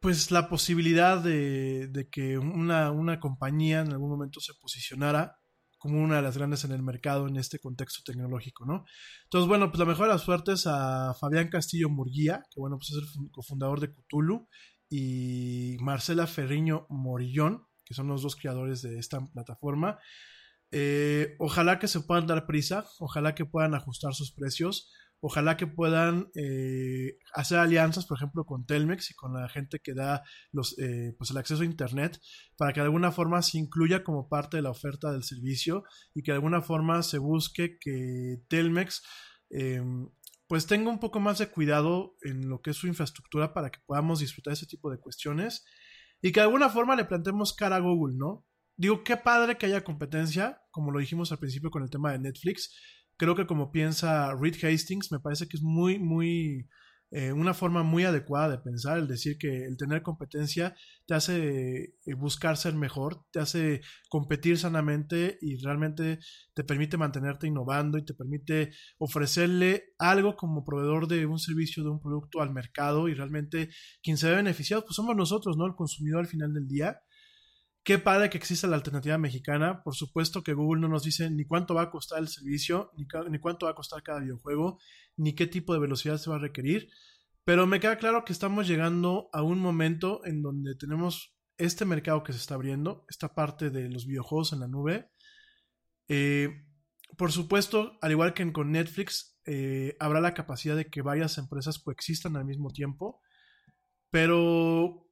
pues 0.00 0.30
la 0.30 0.48
posibilidad 0.48 1.22
de, 1.22 1.88
de 1.88 2.08
que 2.08 2.38
una, 2.38 2.90
una 2.90 3.20
compañía 3.20 3.80
en 3.80 3.92
algún 3.92 4.10
momento 4.10 4.40
se 4.40 4.54
posicionara 4.54 5.36
como 5.78 6.02
una 6.02 6.16
de 6.16 6.22
las 6.22 6.36
grandes 6.36 6.64
en 6.64 6.72
el 6.72 6.82
mercado 6.82 7.26
en 7.28 7.36
este 7.36 7.58
contexto 7.58 8.02
tecnológico, 8.04 8.66
¿no? 8.66 8.84
Entonces, 9.24 9.48
bueno, 9.48 9.70
pues 9.70 9.78
la 9.78 9.86
mejor 9.86 10.06
de 10.06 10.12
las 10.12 10.22
suertes 10.22 10.66
a 10.66 11.14
Fabián 11.18 11.48
Castillo 11.48 11.88
Murguía, 11.88 12.42
que 12.50 12.60
bueno, 12.60 12.76
pues 12.78 12.90
es 12.90 12.96
el 12.98 13.06
fu- 13.08 13.30
cofundador 13.30 13.80
de 13.80 13.92
Cthulhu, 13.94 14.48
y 14.90 15.76
Marcela 15.80 16.26
Ferriño 16.26 16.86
Morillón, 16.90 17.66
que 17.90 17.94
son 17.94 18.06
los 18.06 18.22
dos 18.22 18.36
creadores 18.36 18.82
de 18.82 19.00
esta 19.00 19.18
plataforma. 19.32 19.98
Eh, 20.70 21.34
ojalá 21.40 21.80
que 21.80 21.88
se 21.88 21.98
puedan 21.98 22.28
dar 22.28 22.46
prisa, 22.46 22.86
ojalá 23.00 23.34
que 23.34 23.44
puedan 23.44 23.74
ajustar 23.74 24.14
sus 24.14 24.30
precios, 24.32 24.92
ojalá 25.18 25.56
que 25.56 25.66
puedan 25.66 26.30
eh, 26.36 27.18
hacer 27.34 27.58
alianzas, 27.58 28.06
por 28.06 28.16
ejemplo, 28.16 28.44
con 28.44 28.64
Telmex 28.64 29.10
y 29.10 29.14
con 29.14 29.34
la 29.34 29.48
gente 29.48 29.80
que 29.80 29.92
da 29.92 30.22
eh, 30.78 31.16
pues 31.18 31.32
el 31.32 31.36
acceso 31.36 31.62
a 31.62 31.66
Internet, 31.66 32.20
para 32.56 32.72
que 32.72 32.78
de 32.78 32.84
alguna 32.86 33.10
forma 33.10 33.42
se 33.42 33.58
incluya 33.58 34.04
como 34.04 34.28
parte 34.28 34.58
de 34.58 34.62
la 34.62 34.70
oferta 34.70 35.10
del 35.10 35.24
servicio 35.24 35.82
y 36.14 36.22
que 36.22 36.30
de 36.30 36.36
alguna 36.36 36.62
forma 36.62 37.02
se 37.02 37.18
busque 37.18 37.76
que 37.80 38.36
Telmex 38.48 39.02
eh, 39.50 39.82
pues 40.46 40.68
tenga 40.68 40.90
un 40.90 41.00
poco 41.00 41.18
más 41.18 41.38
de 41.38 41.48
cuidado 41.48 42.14
en 42.22 42.48
lo 42.48 42.62
que 42.62 42.70
es 42.70 42.76
su 42.76 42.86
infraestructura 42.86 43.52
para 43.52 43.70
que 43.70 43.80
podamos 43.84 44.20
disfrutar 44.20 44.52
ese 44.52 44.66
tipo 44.66 44.92
de 44.92 45.00
cuestiones 45.00 45.64
y 46.22 46.32
que 46.32 46.40
de 46.40 46.44
alguna 46.44 46.68
forma 46.68 46.96
le 46.96 47.04
plantemos 47.04 47.52
cara 47.54 47.76
a 47.76 47.80
Google, 47.80 48.16
¿no? 48.16 48.46
Digo, 48.76 49.04
qué 49.04 49.16
padre 49.16 49.56
que 49.56 49.66
haya 49.66 49.84
competencia, 49.84 50.62
como 50.70 50.90
lo 50.90 51.00
dijimos 51.00 51.32
al 51.32 51.38
principio 51.38 51.70
con 51.70 51.82
el 51.82 51.90
tema 51.90 52.12
de 52.12 52.18
Netflix. 52.18 52.74
Creo 53.16 53.34
que 53.36 53.46
como 53.46 53.72
piensa 53.72 54.34
Reed 54.34 54.56
Hastings, 54.64 55.12
me 55.12 55.20
parece 55.20 55.46
que 55.48 55.56
es 55.56 55.62
muy, 55.62 55.98
muy, 55.98 56.66
eh, 57.12 57.32
una 57.32 57.54
forma 57.54 57.82
muy 57.82 58.04
adecuada 58.04 58.50
de 58.50 58.58
pensar, 58.58 58.98
el 58.98 59.08
decir 59.08 59.36
que 59.36 59.64
el 59.64 59.76
tener 59.76 60.02
competencia 60.02 60.76
te 61.06 61.14
hace 61.14 61.96
eh, 62.06 62.14
buscar 62.14 62.56
ser 62.56 62.74
mejor, 62.74 63.24
te 63.32 63.40
hace 63.40 63.80
competir 64.08 64.58
sanamente 64.58 65.36
y 65.40 65.56
realmente 65.56 66.20
te 66.54 66.62
permite 66.62 66.96
mantenerte 66.96 67.48
innovando 67.48 67.98
y 67.98 68.04
te 68.04 68.14
permite 68.14 68.70
ofrecerle 68.98 69.94
algo 69.98 70.36
como 70.36 70.64
proveedor 70.64 71.08
de 71.08 71.26
un 71.26 71.40
servicio, 71.40 71.82
de 71.82 71.90
un 71.90 72.00
producto 72.00 72.40
al 72.42 72.52
mercado 72.52 73.08
y 73.08 73.14
realmente 73.14 73.70
quien 74.02 74.16
se 74.16 74.28
ve 74.30 74.36
beneficiado, 74.36 74.84
pues 74.84 74.94
somos 74.94 75.16
nosotros, 75.16 75.56
¿no? 75.56 75.66
El 75.66 75.74
consumidor 75.74 76.20
al 76.20 76.28
final 76.28 76.52
del 76.54 76.68
día. 76.68 77.00
Qué 77.82 77.98
padre 77.98 78.28
que 78.28 78.36
exista 78.36 78.66
la 78.66 78.76
alternativa 78.76 79.16
mexicana. 79.16 79.82
Por 79.82 79.94
supuesto 79.94 80.42
que 80.42 80.52
Google 80.52 80.82
no 80.82 80.88
nos 80.88 81.02
dice 81.02 81.30
ni 81.30 81.46
cuánto 81.46 81.74
va 81.74 81.82
a 81.82 81.90
costar 81.90 82.18
el 82.18 82.28
servicio, 82.28 82.92
ni, 82.96 83.38
cuánto 83.38 83.66
va 83.66 83.72
a 83.72 83.74
costar 83.74 84.02
cada 84.02 84.20
videojuego, 84.20 84.78
ni 85.16 85.34
qué 85.34 85.46
tipo 85.46 85.72
de 85.72 85.80
velocidad 85.80 86.18
se 86.18 86.28
va 86.28 86.36
a 86.36 86.40
requerir. 86.40 86.88
Pero 87.44 87.66
me 87.66 87.80
queda 87.80 87.96
claro 87.96 88.24
que 88.24 88.34
estamos 88.34 88.68
llegando 88.68 89.30
a 89.32 89.42
un 89.42 89.58
momento 89.58 90.24
en 90.26 90.42
donde 90.42 90.74
tenemos 90.74 91.34
este 91.56 91.84
mercado 91.84 92.22
que 92.22 92.32
se 92.32 92.38
está 92.38 92.54
abriendo, 92.54 93.04
esta 93.08 93.34
parte 93.34 93.70
de 93.70 93.88
los 93.88 94.06
videojuegos 94.06 94.52
en 94.52 94.60
la 94.60 94.68
nube. 94.68 95.10
Eh, 96.08 96.66
por 97.16 97.32
supuesto, 97.32 97.98
al 98.02 98.12
igual 98.12 98.34
que 98.34 98.52
con 98.52 98.72
Netflix, 98.72 99.38
eh, 99.46 99.96
habrá 100.00 100.20
la 100.20 100.34
capacidad 100.34 100.76
de 100.76 100.90
que 100.90 101.02
varias 101.02 101.38
empresas 101.38 101.78
coexistan 101.78 102.36
al 102.36 102.44
mismo 102.44 102.70
tiempo. 102.70 103.20
Pero 104.10 105.09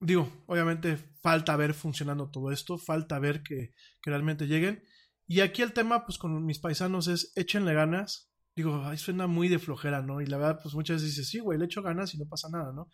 digo, 0.00 0.30
obviamente 0.46 0.96
falta 1.22 1.56
ver 1.56 1.74
funcionando 1.74 2.30
todo 2.30 2.52
esto, 2.52 2.78
falta 2.78 3.18
ver 3.18 3.42
que, 3.42 3.74
realmente 4.02 4.46
lleguen. 4.46 4.82
Y 5.26 5.40
aquí 5.40 5.60
el 5.60 5.74
tema, 5.74 6.06
pues 6.06 6.16
con 6.16 6.44
mis 6.46 6.58
paisanos 6.58 7.08
es 7.08 7.32
échenle 7.36 7.74
ganas. 7.74 8.30
Digo, 8.56 8.82
ay, 8.86 8.96
suena 8.96 9.26
muy 9.26 9.48
de 9.48 9.58
flojera, 9.58 10.00
¿no? 10.00 10.22
Y 10.22 10.26
la 10.26 10.38
verdad, 10.38 10.60
pues 10.62 10.74
muchas 10.74 10.96
veces 10.96 11.16
dices, 11.16 11.28
sí, 11.28 11.40
güey, 11.40 11.58
le 11.58 11.66
echo 11.66 11.82
ganas 11.82 12.14
y 12.14 12.18
no 12.18 12.24
pasa 12.26 12.48
nada, 12.50 12.72
¿no? 12.72 12.88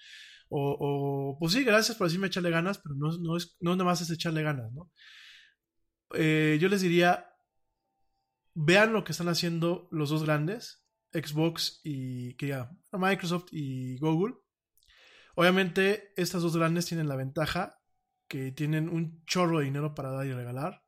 O, 0.48 0.76
o 0.78 1.38
pues 1.38 1.52
sí, 1.52 1.62
gracias 1.62 1.96
por 1.96 2.08
decirme 2.08 2.26
echarle 2.26 2.50
ganas, 2.50 2.78
pero 2.78 2.96
no, 2.96 3.16
no 3.18 3.36
es, 3.36 3.56
no 3.60 3.72
nada 3.76 3.84
más 3.84 4.00
es 4.00 4.10
echarle 4.10 4.42
ganas, 4.42 4.72
¿no? 4.72 4.90
Eh, 6.14 6.58
yo 6.60 6.68
les 6.68 6.82
diría, 6.82 7.26
vean 8.54 8.92
lo 8.92 9.04
que 9.04 9.12
están 9.12 9.28
haciendo 9.28 9.88
los 9.90 10.10
dos 10.10 10.24
grandes. 10.24 10.84
Xbox 11.12 11.80
y 11.84 12.34
que 12.34 12.48
ya, 12.48 12.70
Microsoft 12.92 13.46
y 13.52 13.98
Google. 13.98 14.34
Obviamente, 15.34 16.12
estas 16.16 16.42
dos 16.42 16.56
grandes 16.56 16.86
tienen 16.86 17.08
la 17.08 17.16
ventaja 17.16 17.80
que 18.28 18.52
tienen 18.52 18.88
un 18.88 19.24
chorro 19.26 19.58
de 19.58 19.66
dinero 19.66 19.94
para 19.94 20.10
dar 20.10 20.26
y 20.26 20.32
regalar, 20.32 20.84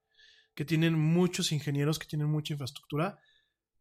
que 0.55 0.65
tienen 0.65 0.95
muchos 0.95 1.53
ingenieros, 1.53 1.99
que 1.99 2.07
tienen 2.07 2.29
mucha 2.29 2.55
infraestructura, 2.55 3.19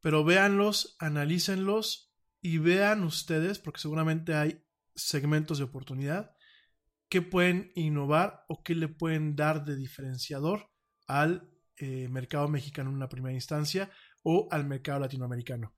pero 0.01 0.23
véanlos, 0.23 0.95
analícenlos 0.99 2.13
y 2.41 2.57
vean 2.57 3.03
ustedes, 3.03 3.59
porque 3.59 3.79
seguramente 3.79 4.35
hay 4.35 4.63
segmentos 4.93 5.57
de 5.57 5.63
oportunidad, 5.63 6.35
qué 7.09 7.21
pueden 7.21 7.71
innovar 7.75 8.43
o 8.47 8.63
qué 8.63 8.75
le 8.75 8.87
pueden 8.87 9.35
dar 9.35 9.65
de 9.65 9.75
diferenciador 9.75 10.69
al 11.07 11.49
eh, 11.77 12.07
mercado 12.09 12.47
mexicano 12.47 12.89
en 12.89 12.95
una 12.95 13.09
primera 13.09 13.33
instancia 13.33 13.89
o 14.23 14.47
al 14.51 14.65
mercado 14.65 14.99
latinoamericano. 14.99 15.73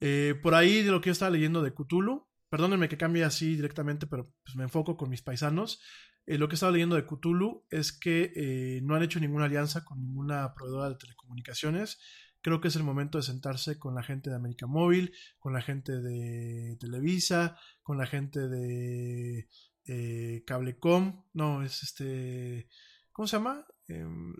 Eh, 0.00 0.34
por 0.42 0.54
ahí 0.54 0.82
de 0.82 0.90
lo 0.90 1.00
que 1.00 1.08
yo 1.08 1.12
estaba 1.12 1.30
leyendo 1.30 1.62
de 1.62 1.74
Cthulhu, 1.74 2.27
perdónenme 2.48 2.88
que 2.88 2.96
cambie 2.96 3.24
así 3.24 3.56
directamente, 3.56 4.06
pero 4.06 4.32
pues 4.44 4.56
me 4.56 4.64
enfoco 4.64 4.96
con 4.96 5.10
mis 5.10 5.22
paisanos. 5.22 5.80
Eh, 6.26 6.36
lo 6.36 6.48
que 6.48 6.54
estaba 6.56 6.72
leyendo 6.72 6.96
de 6.96 7.06
Cthulhu 7.06 7.64
es 7.70 7.92
que 7.92 8.32
eh, 8.36 8.80
no 8.82 8.94
han 8.94 9.02
hecho 9.02 9.18
ninguna 9.18 9.46
alianza 9.46 9.84
con 9.84 10.00
ninguna 10.00 10.52
proveedora 10.54 10.90
de 10.90 10.96
telecomunicaciones. 10.96 11.98
Creo 12.42 12.60
que 12.60 12.68
es 12.68 12.76
el 12.76 12.84
momento 12.84 13.18
de 13.18 13.24
sentarse 13.24 13.78
con 13.78 13.94
la 13.94 14.02
gente 14.02 14.30
de 14.30 14.36
América 14.36 14.66
Móvil, 14.66 15.12
con 15.38 15.52
la 15.52 15.62
gente 15.62 16.00
de 16.00 16.76
Televisa, 16.78 17.58
con 17.82 17.98
la 17.98 18.06
gente 18.06 18.48
de 18.48 19.48
eh, 19.86 20.44
Cablecom. 20.46 21.24
No, 21.32 21.62
es 21.62 21.82
este. 21.82 22.68
¿Cómo 23.10 23.26
se 23.26 23.36
llama? 23.38 23.66
Em, 23.88 24.34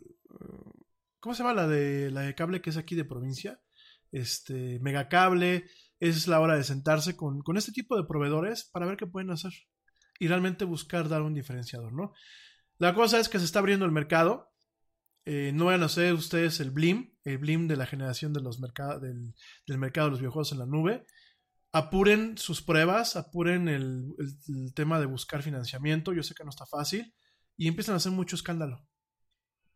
¿Cómo 1.20 1.34
se 1.34 1.42
llama 1.42 1.54
la 1.54 1.66
de 1.66 2.10
la 2.10 2.20
de 2.20 2.34
cable 2.34 2.60
que 2.60 2.70
es 2.70 2.76
aquí 2.76 2.94
de 2.94 3.04
provincia? 3.04 3.60
Este, 4.12 4.78
Megacable. 4.80 5.64
Es 6.00 6.28
la 6.28 6.40
hora 6.40 6.56
de 6.56 6.64
sentarse 6.64 7.16
con, 7.16 7.40
con 7.40 7.56
este 7.56 7.72
tipo 7.72 7.96
de 7.96 8.04
proveedores 8.04 8.68
para 8.72 8.86
ver 8.86 8.96
qué 8.96 9.06
pueden 9.06 9.30
hacer 9.30 9.52
y 10.20 10.28
realmente 10.28 10.64
buscar 10.64 11.08
dar 11.08 11.22
un 11.22 11.34
diferenciador, 11.34 11.92
¿no? 11.92 12.12
La 12.78 12.94
cosa 12.94 13.18
es 13.18 13.28
que 13.28 13.38
se 13.38 13.44
está 13.44 13.58
abriendo 13.58 13.84
el 13.84 13.92
mercado. 13.92 14.52
Eh, 15.24 15.52
no 15.54 15.66
van 15.66 15.82
a 15.82 15.86
hacer 15.86 16.14
ustedes 16.14 16.60
el 16.60 16.70
Blim, 16.70 17.12
el 17.24 17.38
Blim 17.38 17.68
de 17.68 17.76
la 17.76 17.86
generación 17.86 18.32
de 18.32 18.40
los 18.40 18.60
del, 18.60 19.34
del 19.66 19.78
mercado 19.78 20.06
de 20.06 20.10
los 20.12 20.20
videojuegos 20.20 20.52
en 20.52 20.58
la 20.60 20.66
nube. 20.66 21.04
Apuren 21.72 22.38
sus 22.38 22.62
pruebas, 22.62 23.16
apuren 23.16 23.68
el- 23.68 24.14
el 24.48 24.72
tema 24.74 24.98
de 25.00 25.06
buscar 25.06 25.42
financiamiento. 25.42 26.12
Yo 26.14 26.22
sé 26.22 26.34
que 26.34 26.44
no 26.44 26.50
está 26.50 26.66
fácil. 26.66 27.14
Y 27.56 27.68
empiezan 27.68 27.94
a 27.94 27.96
hacer 27.96 28.12
mucho 28.12 28.36
escándalo 28.36 28.87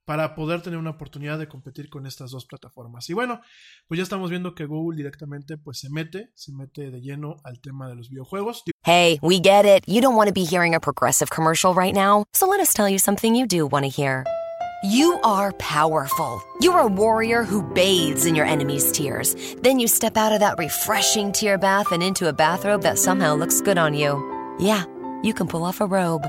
para 0.04 0.34
poder 0.34 0.62
tener 0.62 0.78
una 0.78 0.90
oportunidad 0.90 1.38
de 1.38 1.48
competir 1.48 1.88
con 1.88 2.06
estas 2.06 2.30
dos 2.30 2.46
plataformas. 2.46 3.08
Y 3.10 3.14
bueno, 3.14 3.40
pues 3.86 3.98
ya 3.98 4.02
estamos 4.02 4.30
viendo 4.30 4.54
que 4.54 4.66
Google 4.66 4.96
directamente 4.96 5.56
pues 5.58 5.78
se 5.78 5.90
mete, 5.90 6.30
se 6.34 6.52
mete 6.52 6.90
de 6.90 7.00
lleno 7.00 7.36
al 7.44 7.60
tema 7.60 7.88
de 7.88 7.96
los 7.96 8.08
videojuegos. 8.10 8.64
Hey, 8.84 9.18
we 9.22 9.38
get 9.38 9.64
it. 9.64 9.84
You 9.86 10.00
don't 10.00 10.16
want 10.16 10.28
to 10.28 10.34
be 10.34 10.44
hearing 10.44 10.74
a 10.74 10.80
progressive 10.80 11.30
commercial 11.30 11.72
right 11.74 11.94
now, 11.94 12.24
so 12.32 12.48
let 12.48 12.60
us 12.60 12.74
tell 12.74 12.88
you 12.88 12.98
something 12.98 13.34
you 13.34 13.46
do 13.46 13.66
want 13.66 13.84
to 13.84 13.90
hear. 13.90 14.24
You 14.84 15.20
are 15.22 15.52
powerful. 15.52 16.42
You're 16.60 16.80
a 16.80 16.88
warrior 16.88 17.44
who 17.44 17.62
bathes 17.62 18.26
in 18.26 18.34
your 18.34 18.46
enemy's 18.46 18.90
tears. 18.90 19.36
Then 19.62 19.78
you 19.78 19.86
step 19.86 20.16
out 20.16 20.32
of 20.32 20.40
that 20.40 20.58
refreshing 20.58 21.30
tear 21.30 21.56
bath 21.56 21.92
and 21.92 22.02
into 22.02 22.26
a 22.28 22.32
bathrobe 22.32 22.82
that 22.82 22.98
somehow 22.98 23.36
looks 23.36 23.60
good 23.60 23.78
on 23.78 23.94
you. 23.94 24.18
Yeah, 24.58 24.82
you 25.22 25.34
can 25.34 25.46
pull 25.46 25.62
off 25.62 25.80
a 25.80 25.86
robe. 25.86 26.28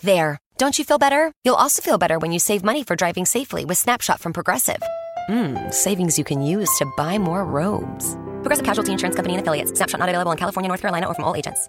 There. 0.00 0.38
Don't 0.62 0.78
you 0.78 0.84
feel 0.84 0.98
better? 0.98 1.32
You'll 1.42 1.56
also 1.56 1.82
feel 1.82 1.98
better 1.98 2.20
when 2.20 2.30
you 2.30 2.38
save 2.38 2.62
money 2.62 2.84
for 2.84 2.94
driving 2.94 3.26
safely 3.26 3.64
with 3.64 3.78
Snapshot 3.78 4.20
from 4.20 4.32
Progressive. 4.32 4.80
Mmm, 5.28 5.74
savings 5.74 6.16
you 6.18 6.24
can 6.24 6.40
use 6.40 6.70
to 6.78 6.86
buy 6.96 7.18
more 7.18 7.44
robes. 7.44 8.14
Progressive 8.44 8.64
Casualty 8.64 8.92
Insurance 8.92 9.16
Company 9.16 9.34
and 9.34 9.40
affiliates. 9.40 9.72
Snapshot 9.76 9.98
not 9.98 10.08
available 10.08 10.30
in 10.30 10.38
California, 10.38 10.68
North 10.68 10.80
Carolina, 10.80 11.08
or 11.08 11.14
from 11.14 11.24
all 11.24 11.34
agents. 11.34 11.68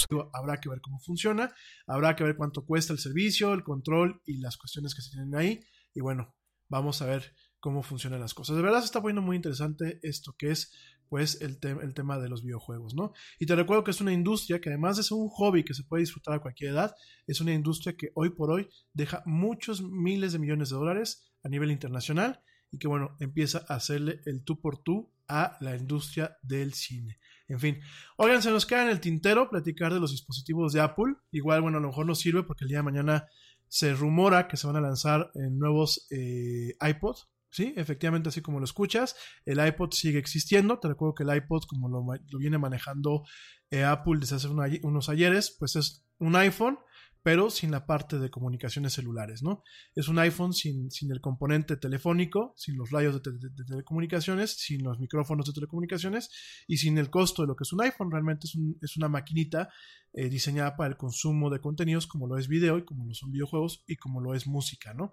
Habrá 0.33 0.57
que 0.59 0.69
ver 0.69 0.81
cómo 0.81 0.99
funciona, 0.99 1.53
habrá 1.87 2.15
que 2.15 2.23
ver 2.23 2.35
cuánto 2.35 2.65
cuesta 2.65 2.93
el 2.93 2.99
servicio, 2.99 3.53
el 3.53 3.63
control 3.63 4.21
y 4.25 4.37
las 4.39 4.57
cuestiones 4.57 4.95
que 4.95 5.01
se 5.01 5.11
tienen 5.11 5.35
ahí. 5.35 5.59
Y 5.93 6.01
bueno, 6.01 6.35
vamos 6.69 7.01
a 7.01 7.05
ver 7.05 7.33
cómo 7.59 7.83
funcionan 7.83 8.19
las 8.21 8.33
cosas. 8.33 8.55
De 8.55 8.61
verdad 8.61 8.79
se 8.79 8.85
está 8.85 9.01
poniendo 9.01 9.21
muy 9.21 9.35
interesante 9.35 9.99
esto 10.03 10.33
que 10.37 10.51
es 10.51 10.71
pues 11.09 11.41
el, 11.41 11.59
te- 11.59 11.71
el 11.71 11.93
tema 11.93 12.17
de 12.19 12.29
los 12.29 12.41
videojuegos, 12.41 12.95
¿no? 12.95 13.11
Y 13.37 13.45
te 13.45 13.55
recuerdo 13.55 13.83
que 13.83 13.91
es 13.91 13.99
una 13.99 14.13
industria 14.13 14.61
que 14.61 14.69
además 14.69 14.95
de 14.95 15.03
ser 15.03 15.17
un 15.17 15.27
hobby 15.27 15.63
que 15.65 15.73
se 15.73 15.83
puede 15.83 16.01
disfrutar 16.03 16.35
a 16.35 16.39
cualquier 16.39 16.71
edad, 16.71 16.95
es 17.27 17.41
una 17.41 17.53
industria 17.53 17.97
que 17.97 18.11
hoy 18.15 18.29
por 18.29 18.49
hoy 18.49 18.69
deja 18.93 19.21
muchos 19.25 19.81
miles 19.83 20.31
de 20.31 20.39
millones 20.39 20.69
de 20.69 20.77
dólares 20.77 21.29
a 21.43 21.49
nivel 21.49 21.69
internacional 21.69 22.41
y 22.71 22.79
que 22.79 22.87
bueno, 22.87 23.17
empieza 23.19 23.65
a 23.67 23.75
hacerle 23.75 24.21
el 24.25 24.43
tú 24.45 24.61
por 24.61 24.81
tú 24.81 25.11
a 25.27 25.57
la 25.59 25.75
industria 25.75 26.37
del 26.41 26.73
cine. 26.73 27.19
En 27.51 27.59
fin, 27.59 27.79
oigan, 28.17 28.41
se 28.41 28.51
nos 28.51 28.65
queda 28.65 28.83
en 28.83 28.89
el 28.89 28.99
tintero 28.99 29.49
platicar 29.49 29.93
de 29.93 29.99
los 29.99 30.11
dispositivos 30.11 30.73
de 30.73 30.81
Apple. 30.81 31.15
Igual, 31.31 31.61
bueno, 31.61 31.77
a 31.77 31.81
lo 31.81 31.87
mejor 31.87 32.05
nos 32.05 32.19
sirve 32.19 32.43
porque 32.43 32.63
el 32.63 32.69
día 32.69 32.79
de 32.79 32.83
mañana 32.83 33.27
se 33.67 33.93
rumora 33.93 34.47
que 34.47 34.57
se 34.57 34.67
van 34.67 34.75
a 34.75 34.81
lanzar 34.81 35.31
eh, 35.35 35.39
nuevos 35.49 36.07
eh, 36.11 36.75
iPod. 36.81 37.15
Sí, 37.49 37.73
efectivamente, 37.75 38.29
así 38.29 38.41
como 38.41 38.59
lo 38.59 38.65
escuchas, 38.65 39.15
el 39.45 39.65
iPod 39.65 39.91
sigue 39.91 40.19
existiendo. 40.19 40.79
Te 40.79 40.87
recuerdo 40.87 41.15
que 41.15 41.23
el 41.23 41.35
iPod, 41.35 41.63
como 41.67 41.89
lo, 41.89 42.05
viene 42.39 42.57
manejando 42.57 43.23
eh, 43.69 43.83
Apple 43.83 44.19
desde 44.19 44.37
hace 44.37 44.47
unos 44.47 45.09
ayeres, 45.09 45.55
pues 45.59 45.75
es 45.75 46.05
un 46.17 46.35
iPhone, 46.37 46.79
pero 47.23 47.49
sin 47.51 47.69
la 47.71 47.85
parte 47.85 48.17
de 48.17 48.29
comunicaciones 48.31 48.93
celulares, 48.93 49.43
¿no? 49.43 49.63
Es 49.95 50.07
un 50.07 50.17
iPhone 50.19 50.53
sin, 50.53 50.89
sin 50.89 51.11
el 51.11 51.21
componente 51.21 51.77
telefónico, 51.77 52.53
sin 52.57 52.77
los 52.77 52.89
rayos 52.89 53.13
de, 53.13 53.19
te- 53.19 53.31
de- 53.37 53.49
de 53.49 53.63
telecomunicaciones, 53.65 54.51
sin 54.57 54.83
los 54.83 54.99
micrófonos 54.99 55.45
de 55.45 55.53
telecomunicaciones 55.53 56.29
y 56.67 56.77
sin 56.77 56.97
el 56.97 57.09
costo 57.09 57.43
de 57.43 57.47
lo 57.49 57.55
que 57.55 57.63
es 57.63 57.73
un 57.73 57.81
iPhone. 57.83 58.09
Realmente 58.11 58.47
es, 58.47 58.55
un- 58.55 58.77
es 58.81 58.97
una 58.97 59.07
maquinita 59.07 59.69
eh, 60.13 60.29
diseñada 60.29 60.75
para 60.75 60.89
el 60.89 60.97
consumo 60.97 61.49
de 61.49 61.61
contenidos 61.61 62.07
como 62.07 62.27
lo 62.27 62.37
es 62.37 62.47
video 62.47 62.77
y 62.77 62.85
como 62.85 63.05
lo 63.05 63.13
son 63.13 63.31
videojuegos 63.31 63.83
y 63.87 63.95
como 63.97 64.19
lo 64.19 64.33
es 64.33 64.47
música, 64.47 64.93
¿no? 64.93 65.11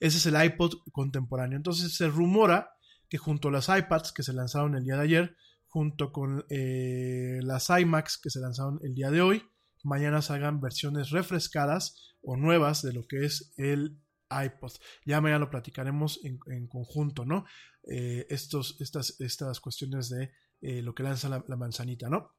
Ese 0.00 0.18
es 0.18 0.26
el 0.26 0.42
iPod 0.42 0.74
contemporáneo. 0.92 1.56
Entonces 1.56 1.94
se 1.96 2.08
rumora 2.08 2.70
que 3.08 3.18
junto 3.18 3.48
a 3.48 3.52
las 3.52 3.68
iPads 3.68 4.12
que 4.12 4.22
se 4.22 4.32
lanzaron 4.32 4.76
el 4.76 4.84
día 4.84 4.96
de 4.96 5.02
ayer, 5.02 5.36
junto 5.66 6.12
con 6.12 6.44
eh, 6.50 7.40
las 7.42 7.68
iMacs 7.68 8.16
que 8.18 8.30
se 8.30 8.40
lanzaron 8.40 8.78
el 8.82 8.94
día 8.94 9.10
de 9.10 9.20
hoy, 9.22 9.42
mañana 9.84 10.22
salgan 10.22 10.60
versiones 10.60 11.10
refrescadas 11.10 12.16
o 12.22 12.36
nuevas 12.36 12.82
de 12.82 12.92
lo 12.92 13.06
que 13.06 13.24
es 13.24 13.52
el 13.56 14.00
iPod. 14.30 14.72
Ya 15.04 15.20
mañana 15.20 15.40
lo 15.40 15.50
platicaremos 15.50 16.20
en, 16.24 16.66
conjunto, 16.68 17.24
¿no? 17.24 17.44
Eh, 17.90 18.26
estos, 18.28 18.80
estas, 18.80 19.20
estas 19.20 19.60
cuestiones 19.60 20.10
de 20.10 20.32
eh, 20.60 20.82
lo 20.82 20.94
que 20.94 21.02
lanza 21.02 21.28
la, 21.28 21.56
manzanita, 21.56 22.08
¿no? 22.08 22.34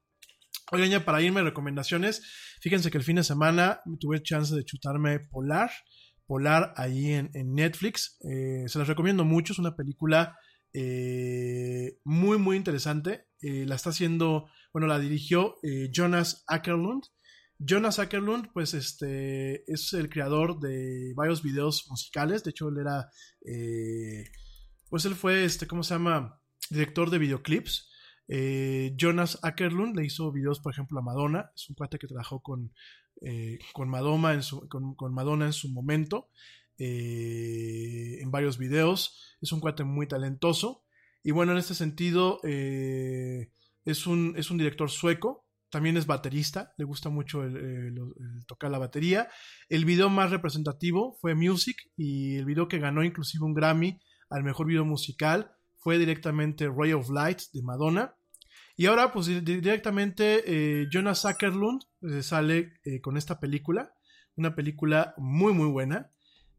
Oigan, 0.72 0.90
ya 0.90 1.06
para 1.06 1.22
irme, 1.22 1.42
recomendaciones. 1.42 2.22
Fíjense 2.62 2.92
que 2.92 2.98
el 2.98 3.04
fin 3.04 3.16
de 3.16 3.24
semana 3.24 3.82
tuve 4.00 4.22
chance 4.22 4.56
de 4.56 4.66
chutarme 4.66 5.20
Polar. 5.20 5.72
Polar 6.28 6.74
ahí 6.78 7.12
en, 7.12 7.32
Netflix. 7.56 8.18
Eh, 8.30 8.66
se 8.68 8.78
las 8.78 8.88
recomiendo 8.88 9.26
mucho. 9.26 9.54
Es 9.54 9.60
una 9.60 9.76
película 9.76 10.38
muy, 12.04 12.38
muy 12.38 12.56
interesante. 12.56 13.26
La 13.42 13.74
está 13.74 13.90
haciendo, 13.90 14.48
bueno, 14.72 14.86
la 14.86 15.00
dirigió 15.00 15.56
Jonas 15.92 16.44
Ackerlund. 16.46 17.02
Jonas 17.60 18.00
Ackerlund, 18.00 18.52
pues 18.54 18.74
este, 18.74 19.70
es 19.72 19.92
el 19.92 20.10
creador 20.10 20.60
de 20.60 21.14
varios 21.14 21.44
videos 21.44 21.88
musicales. 21.90 22.44
De 22.44 22.52
hecho, 22.52 22.70
él 22.70 22.78
era, 22.80 23.10
eh, 23.46 24.24
pues 24.90 25.04
él 25.04 25.14
fue, 25.14 25.44
este, 25.44 25.68
¿cómo 25.68 25.84
se 25.84 25.94
llama? 25.94 26.40
Director 26.70 27.10
de 27.10 27.18
videoclips. 27.18 27.92
Eh, 28.30 28.94
Jonas 28.96 29.40
Ackerlund 29.42 29.98
le 29.98 30.06
hizo 30.06 30.32
videos, 30.32 30.62
por 30.62 30.72
ejemplo, 30.72 31.00
a 31.00 31.02
Madonna. 31.02 31.52
Es 31.54 31.70
un 31.70 31.76
cuate 31.76 32.00
que 32.00 32.08
trabajó 32.08 32.42
con, 32.42 32.72
eh, 33.22 33.60
con, 33.74 33.90
Madonna 33.90 34.34
en 34.34 34.44
su, 34.44 34.66
con, 34.70 34.96
con 34.96 35.14
Madonna 35.14 35.46
en 35.46 35.54
su 35.54 35.70
momento. 35.70 36.30
en 36.78 38.32
varios 38.32 38.58
videos. 38.58 39.36
Es 39.42 39.52
un 39.52 39.60
cuate 39.60 39.84
muy 39.84 40.08
talentoso. 40.08 40.86
Y 41.24 41.32
bueno, 41.32 41.52
en 41.52 41.58
este 41.58 41.76
sentido, 41.76 42.40
es, 42.44 44.08
un, 44.08 44.34
es 44.38 44.50
un 44.50 44.58
director 44.58 44.90
sueco. 44.90 45.49
También 45.70 45.98
es 45.98 46.06
baterista. 46.06 46.74
Le 46.78 46.86
gusta 46.86 47.10
mucho 47.10 47.44
el, 47.44 47.56
el- 47.58 48.46
tocar 48.48 48.72
la 48.72 48.78
batería. 48.80 49.30
El 49.70 49.86
video 49.86 50.10
más 50.10 50.32
representativo 50.32 51.18
fue 51.22 51.36
Music. 51.36 51.78
Y 51.96 52.36
el 52.38 52.46
video 52.46 52.68
que 52.68 52.80
ganó 52.80 53.04
inclusive 53.04 53.46
un 53.46 53.54
Grammy 53.54 54.00
al 54.30 54.44
mejor 54.44 54.68
video 54.68 54.86
musical 54.86 55.52
fue 55.78 55.98
directamente 55.98 56.68
Ray 56.68 56.94
of 56.94 57.10
Light 57.10 57.40
de 57.54 57.62
Madonna. 57.62 58.16
Y 58.76 58.86
ahora, 58.86 59.12
pues 59.12 59.26
di- 59.28 59.42
directamente 59.42 60.44
eh, 60.46 60.88
Jonas 60.92 61.22
Zuckerlund 61.22 61.82
eh, 62.02 62.24
sale 62.24 62.74
eh, 62.86 63.02
con 63.02 63.18
esta 63.18 63.40
película. 63.40 63.94
Una 64.36 64.56
película 64.56 65.14
muy, 65.18 65.54
muy 65.54 65.68
buena. 65.68 66.12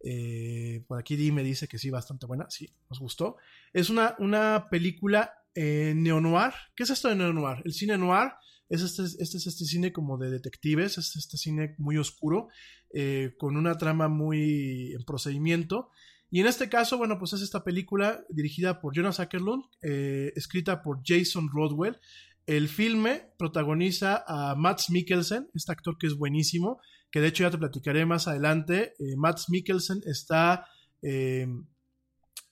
Eh, 0.05 0.85
por 0.87 0.99
aquí 0.99 1.17
Di 1.17 1.31
me 1.33 1.43
dice 1.43 1.67
que 1.69 1.79
sí, 1.79 1.91
bastante 1.91 2.27
buena. 2.27 2.47
Sí, 2.51 2.73
nos 2.89 3.01
gustó. 3.01 3.37
Es 3.73 3.91
una, 3.91 4.15
una 4.19 4.69
película 4.71 5.33
eh, 5.55 5.95
neo-noir. 5.97 6.53
¿Qué 6.77 6.85
es 6.85 6.91
esto 6.91 7.09
de 7.09 7.17
neo-noir? 7.17 7.63
El 7.65 7.73
cine 7.73 7.99
noir 7.99 8.33
es 8.71 8.83
este, 8.83 9.03
este 9.03 9.37
es 9.37 9.47
este 9.47 9.65
cine 9.65 9.93
como 9.93 10.17
de 10.17 10.31
detectives, 10.31 10.97
es 10.97 11.17
este 11.17 11.37
cine 11.37 11.75
muy 11.77 11.99
oscuro, 11.99 12.49
eh, 12.95 13.35
con 13.37 13.57
una 13.57 13.77
trama 13.77 14.09
muy 14.09 14.93
en 14.95 15.05
procedimiento. 15.05 15.91
Y 16.31 16.41
en 16.41 16.47
este 16.47 16.69
caso, 16.69 16.97
bueno, 16.97 17.19
pues 17.19 17.33
es 17.33 17.43
esta 17.43 17.65
película 17.65 18.25
dirigida 18.29 18.81
por 18.81 18.95
Jonas 18.95 19.19
Ackerlund, 19.19 19.65
eh, 19.83 20.33
escrita 20.37 20.83
por 20.83 21.01
Jason 21.05 21.51
Rodwell. 21.53 21.99
El 22.47 22.69
filme 22.69 23.33
protagoniza 23.37 24.25
a 24.27 24.55
Mads 24.55 24.91
Mikkelsen, 24.91 25.51
este 25.53 25.73
actor 25.73 25.99
que 25.99 26.07
es 26.07 26.15
buenísimo, 26.15 26.81
que 27.11 27.21
de 27.21 27.29
hecho 27.29 27.43
ya 27.43 27.51
te 27.51 27.59
platicaré 27.59 28.07
más 28.07 28.29
adelante. 28.29 28.95
Eh, 29.01 29.17
Mads 29.17 29.51
Mikkelsen 29.51 30.03
está 30.07 30.69
eh, 31.03 31.49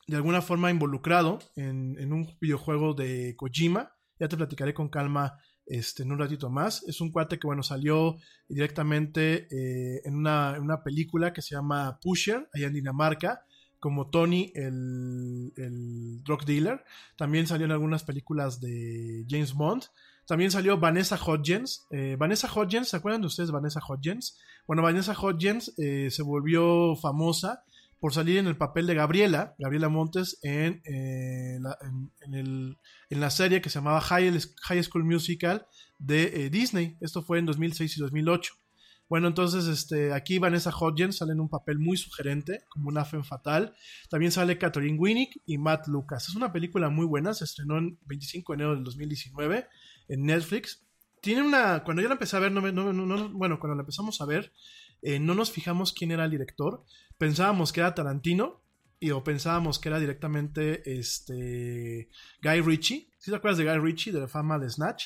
de 0.08 0.16
alguna 0.16 0.42
forma 0.42 0.72
involucrado 0.72 1.38
en, 1.55 1.97
en 2.00 2.12
un 2.12 2.36
videojuego 2.40 2.94
de 2.94 3.36
Kojima. 3.36 3.92
Ya 4.18 4.26
te 4.26 4.36
platicaré 4.36 4.74
con 4.74 4.88
calma 4.88 5.38
este, 5.68 6.02
en 6.02 6.12
un 6.12 6.18
ratito 6.18 6.50
más. 6.50 6.82
Es 6.88 7.00
un 7.00 7.12
cuate 7.12 7.38
que, 7.38 7.47
bueno, 7.47 7.62
salió 7.62 8.16
directamente 8.48 9.47
eh, 9.50 10.00
en, 10.05 10.16
una, 10.16 10.55
en 10.56 10.62
una 10.62 10.82
película 10.82 11.32
que 11.32 11.42
se 11.42 11.55
llama 11.55 11.98
Pusher, 12.00 12.48
allá 12.52 12.66
en 12.66 12.74
Dinamarca, 12.74 13.44
como 13.78 14.10
Tony, 14.10 14.50
el, 14.55 15.52
el 15.56 16.22
drug 16.24 16.44
dealer. 16.44 16.82
También 17.16 17.47
salió 17.47 17.66
en 17.66 17.72
algunas 17.72 18.02
películas 18.02 18.60
de 18.60 19.24
James 19.28 19.55
Bond. 19.55 19.84
También 20.26 20.50
salió 20.50 20.78
Vanessa 20.78 21.16
Hodgins. 21.16 21.86
Eh, 21.90 22.16
Vanessa 22.18 22.50
Hodgins, 22.52 22.88
¿se 22.88 22.97
acuerdan 22.97 23.20
de 23.20 23.28
ustedes 23.28 23.50
Vanessa 23.50 23.80
Hodgins? 23.86 24.38
Bueno, 24.66 24.82
Vanessa 24.82 25.12
Hodgins 25.12 25.72
eh, 25.78 26.10
se 26.10 26.22
volvió 26.22 26.97
famosa 26.97 27.62
por 28.01 28.12
salir 28.15 28.39
en 28.39 28.47
el 28.47 28.57
papel 28.57 28.86
de 28.86 28.94
Gabriela, 28.94 29.55
Gabriela 29.59 29.89
Montes, 29.89 30.39
en, 30.43 30.83
eh, 30.85 31.59
la, 31.60 31.77
en, 32.20 32.35
el, 32.35 32.78
en 33.10 33.20
la 33.20 33.31
serie 33.31 33.60
que 33.60 33.70
se 33.70 33.78
llamaba 33.78 34.01
High, 34.01 34.39
High 34.62 34.83
School 34.85 35.05
Musical 35.05 35.67
de 35.99 36.44
eh, 36.47 36.51
Disney. 36.51 36.97
Esto 37.01 37.23
fue 37.23 37.39
en 37.39 37.47
2006 37.47 37.97
y 37.97 38.01
2008. 38.01 38.55
Bueno, 39.09 39.27
entonces 39.27 39.67
este, 39.67 40.12
aquí 40.12 40.39
Vanessa 40.39 40.70
Hodgins 40.70 41.17
sale 41.17 41.33
en 41.33 41.41
un 41.41 41.49
papel 41.49 41.78
muy 41.78 41.97
sugerente, 41.97 42.65
como 42.68 42.91
una 42.91 43.07
fe 43.07 43.23
fatal. 43.23 43.75
También 44.10 44.31
sale 44.31 44.59
Catherine 44.59 44.99
Winnick 44.99 45.41
y 45.47 45.57
Matt 45.57 45.89
Lucas. 45.89 46.28
Es 46.28 46.35
una 46.35 46.52
película 46.52 46.91
muy 46.91 47.07
buena, 47.07 47.33
se 47.33 47.44
estrenó 47.44 47.78
en 47.78 47.99
25 48.05 48.52
de 48.52 48.55
enero 48.57 48.75
del 48.75 48.85
2019 48.85 49.67
en 50.09 50.25
Netflix. 50.25 50.85
Tiene 51.23 51.43
una. 51.43 51.83
Cuando 51.85 52.02
yo 52.02 52.09
la 52.09 52.15
empecé 52.15 52.36
a 52.36 52.41
ver, 52.41 52.52
no- 52.52 52.60
bueno, 53.31 53.59
cuando 53.59 53.75
la 53.77 53.81
empezamos 53.83 54.20
a 54.20 54.27
ver, 54.27 54.52
eh, 55.02 55.18
no 55.18 55.35
nos 55.35 55.51
fijamos 55.51 55.93
quién 55.93 56.10
era 56.10 56.25
el 56.25 56.31
director. 56.31 56.85
Pensábamos 57.17 57.73
que 57.73 57.81
era 57.81 57.94
Tarantino. 57.94 58.62
Y 59.01 59.12
o 59.12 59.23
pensábamos 59.23 59.78
que 59.78 59.89
era 59.91 60.01
directamente 60.01 60.99
este 60.99 62.09
Guy 62.43 62.60
Ritchie. 62.62 63.09
¿Sí 63.18 63.31
te 63.31 63.36
acuerdas 63.36 63.59
de 63.59 63.65
Guy 63.65 63.78
Ritchie, 63.78 64.12
de 64.12 64.20
la 64.20 64.27
fama 64.27 64.59
de 64.59 64.68
Snatch? 64.68 65.05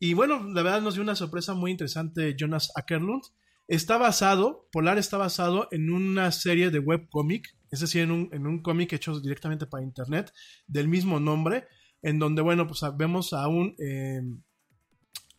Y 0.00 0.14
bueno, 0.14 0.42
la 0.42 0.62
verdad 0.62 0.80
nos 0.80 0.94
dio 0.94 1.02
una 1.04 1.14
sorpresa 1.14 1.54
muy 1.54 1.70
interesante 1.70 2.34
Jonas 2.36 2.72
Ackerlund. 2.74 3.22
Está 3.68 3.98
basado, 3.98 4.68
Polar 4.72 4.98
está 4.98 5.16
basado 5.16 5.68
en 5.70 5.92
una 5.92 6.32
serie 6.32 6.70
de 6.70 6.80
webcomic, 6.80 7.56
es 7.70 7.78
decir, 7.78 8.02
en 8.02 8.10
un, 8.10 8.28
en 8.32 8.48
un 8.48 8.62
cómic 8.62 8.92
hecho 8.94 9.20
directamente 9.20 9.66
para 9.66 9.84
internet, 9.84 10.32
del 10.66 10.88
mismo 10.88 11.20
nombre, 11.20 11.68
en 12.02 12.18
donde, 12.18 12.42
bueno, 12.42 12.66
pues 12.66 12.80
vemos 12.96 13.32
a 13.32 13.46
un, 13.46 13.76
eh, 13.78 14.22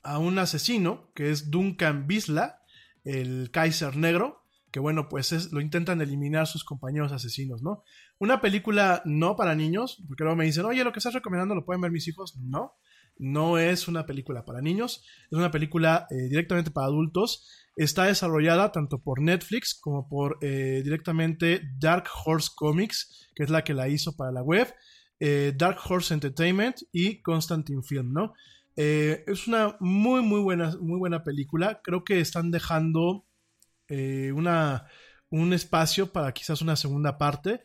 a 0.03 0.18
un 0.18 0.40
asesino, 0.40 1.11
que 1.14 1.30
es 1.32 1.52
Duncan 1.52 2.08
Bisla, 2.08 2.60
el 3.03 3.49
Kaiser 3.51 3.95
Negro, 3.95 4.41
que 4.71 4.80
bueno, 4.80 5.09
pues 5.09 5.31
es, 5.31 5.51
lo 5.51 5.61
intentan 5.61 6.01
eliminar 6.01 6.47
sus 6.47 6.63
compañeros 6.63 7.11
asesinos, 7.11 7.61
¿no? 7.61 7.83
Una 8.19 8.39
película 8.39 9.01
no 9.05 9.35
para 9.35 9.55
niños, 9.55 10.01
porque 10.07 10.23
luego 10.23 10.38
me 10.38 10.45
dicen, 10.45 10.65
oye, 10.65 10.83
lo 10.83 10.93
que 10.93 10.99
estás 10.99 11.13
recomendando 11.13 11.55
lo 11.55 11.65
pueden 11.65 11.81
ver 11.81 11.91
mis 11.91 12.07
hijos. 12.07 12.38
No, 12.38 12.75
no 13.17 13.57
es 13.57 13.88
una 13.88 14.05
película 14.05 14.45
para 14.45 14.61
niños, 14.61 15.03
es 15.30 15.38
una 15.38 15.51
película 15.51 16.07
eh, 16.09 16.30
directamente 16.30 16.71
para 16.71 16.88
adultos. 16.88 17.47
Está 17.75 18.05
desarrollada 18.05 18.71
tanto 18.71 19.01
por 19.01 19.21
Netflix 19.21 19.73
como 19.80 20.07
por 20.07 20.38
eh, 20.41 20.81
directamente 20.83 21.61
Dark 21.80 22.05
Horse 22.25 22.49
Comics, 22.55 23.30
que 23.35 23.43
es 23.43 23.49
la 23.49 23.63
que 23.63 23.73
la 23.73 23.89
hizo 23.89 24.15
para 24.15 24.31
la 24.31 24.41
web, 24.41 24.73
eh, 25.19 25.53
Dark 25.55 25.80
Horse 25.88 26.13
Entertainment 26.13 26.77
y 26.91 27.21
Constantine 27.21 27.83
Film, 27.83 28.11
¿no? 28.13 28.33
Eh, 28.75 29.24
es 29.27 29.48
una 29.48 29.75
muy, 29.80 30.22
muy 30.22 30.40
buena, 30.41 30.75
muy 30.80 30.98
buena 30.98 31.24
película. 31.24 31.82
Creo 31.83 32.03
que 32.03 32.19
están 32.19 32.51
dejando 32.51 33.25
eh, 33.90 34.32
una, 34.33 34.88
un 35.30 35.53
espacio 35.53 36.11
para 36.11 36.32
quizás 36.33 36.61
una 36.61 36.75
segunda 36.75 37.17
parte. 37.17 37.61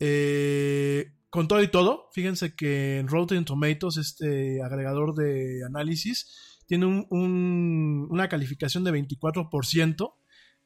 Eh, 0.00 1.12
con 1.30 1.48
todo 1.48 1.62
y 1.62 1.68
todo, 1.68 2.08
fíjense 2.12 2.54
que 2.54 2.98
en 2.98 3.08
Rotten 3.08 3.44
Tomatoes, 3.44 3.96
este 3.98 4.62
agregador 4.62 5.14
de 5.14 5.64
análisis, 5.66 6.60
tiene 6.66 6.86
un- 6.86 7.06
un- 7.10 8.06
una 8.10 8.28
calificación 8.28 8.84
de 8.84 8.90
24%, 8.92 10.16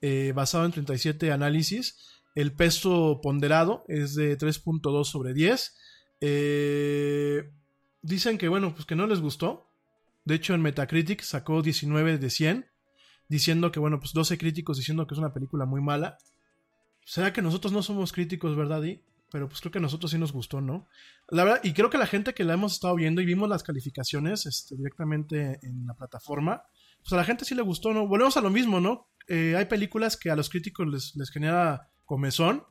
eh, 0.01 0.33
basado 0.35 0.65
en 0.65 0.73
37 0.73 1.33
análisis. 1.33 1.99
El 2.35 2.55
peso 2.55 3.21
ponderado 3.23 3.85
es 3.89 4.15
de 4.15 4.37
3.2 4.37 5.09
sobre 5.11 5.35
10. 5.35 5.77
Eh, 6.21 7.51
dicen 8.03 8.39
que, 8.39 8.49
bueno, 8.49 8.75
pues 8.75 8.87
que 8.87 8.95
no 8.97 9.07
les 9.07 9.21
gustó. 9.21 9.70
De 10.25 10.35
hecho, 10.35 10.55
en 10.55 10.63
Metacritic 10.63 11.23
sacó 11.23 11.63
19 11.63 12.19
de 12.19 12.31
100, 12.31 12.71
diciendo 13.29 13.73
que, 13.73 13.81
bueno, 13.81 14.01
pues 14.01 14.13
12 14.13 14.39
críticos 14.39 14.77
diciendo 14.77 15.07
que 15.07 15.15
es 15.15 15.19
una 15.19 15.33
película 15.33 15.65
muy 15.65 15.81
mala. 15.81 16.19
¿Será 17.05 17.33
que 17.33 17.43
nosotros 17.43 17.73
no 17.73 17.83
somos 17.83 18.13
críticos, 18.13 18.57
verdad? 18.57 18.83
Di? 18.83 19.03
Pero 19.31 19.49
pues 19.49 19.61
creo 19.61 19.71
que 19.71 19.79
a 19.79 19.83
nosotros 19.83 20.11
sí 20.11 20.19
nos 20.19 20.33
gustó, 20.33 20.61
¿no? 20.61 20.89
La 21.29 21.45
verdad, 21.45 21.61
y 21.63 21.73
creo 21.73 21.89
que 21.89 21.99
la 21.99 22.07
gente 22.07 22.35
que 22.35 22.45
la 22.45 22.55
hemos 22.55 22.73
estado 22.75 22.97
viendo 22.97 23.21
y 23.21 23.27
vimos 23.27 23.49
las 23.49 23.63
calificaciones 23.63 24.47
este, 24.47 24.77
directamente 24.77 25.61
en 25.63 25.87
la 25.87 25.95
plataforma, 25.95 26.65
pues 27.01 27.13
a 27.13 27.17
la 27.17 27.25
gente 27.25 27.45
sí 27.45 27.55
le 27.55 27.63
gustó, 27.63 27.95
¿no? 27.95 28.07
Volvemos 28.09 28.37
a 28.37 28.41
lo 28.41 28.51
mismo, 28.51 28.81
¿no? 28.81 29.09
Eh, 29.29 29.55
hay 29.57 29.67
películas 29.67 30.17
que 30.17 30.31
a 30.31 30.37
los 30.37 30.51
críticos 30.51 30.89
les, 30.89 31.15
les 31.15 31.31
genera 31.31 31.89
comezón 32.05 32.65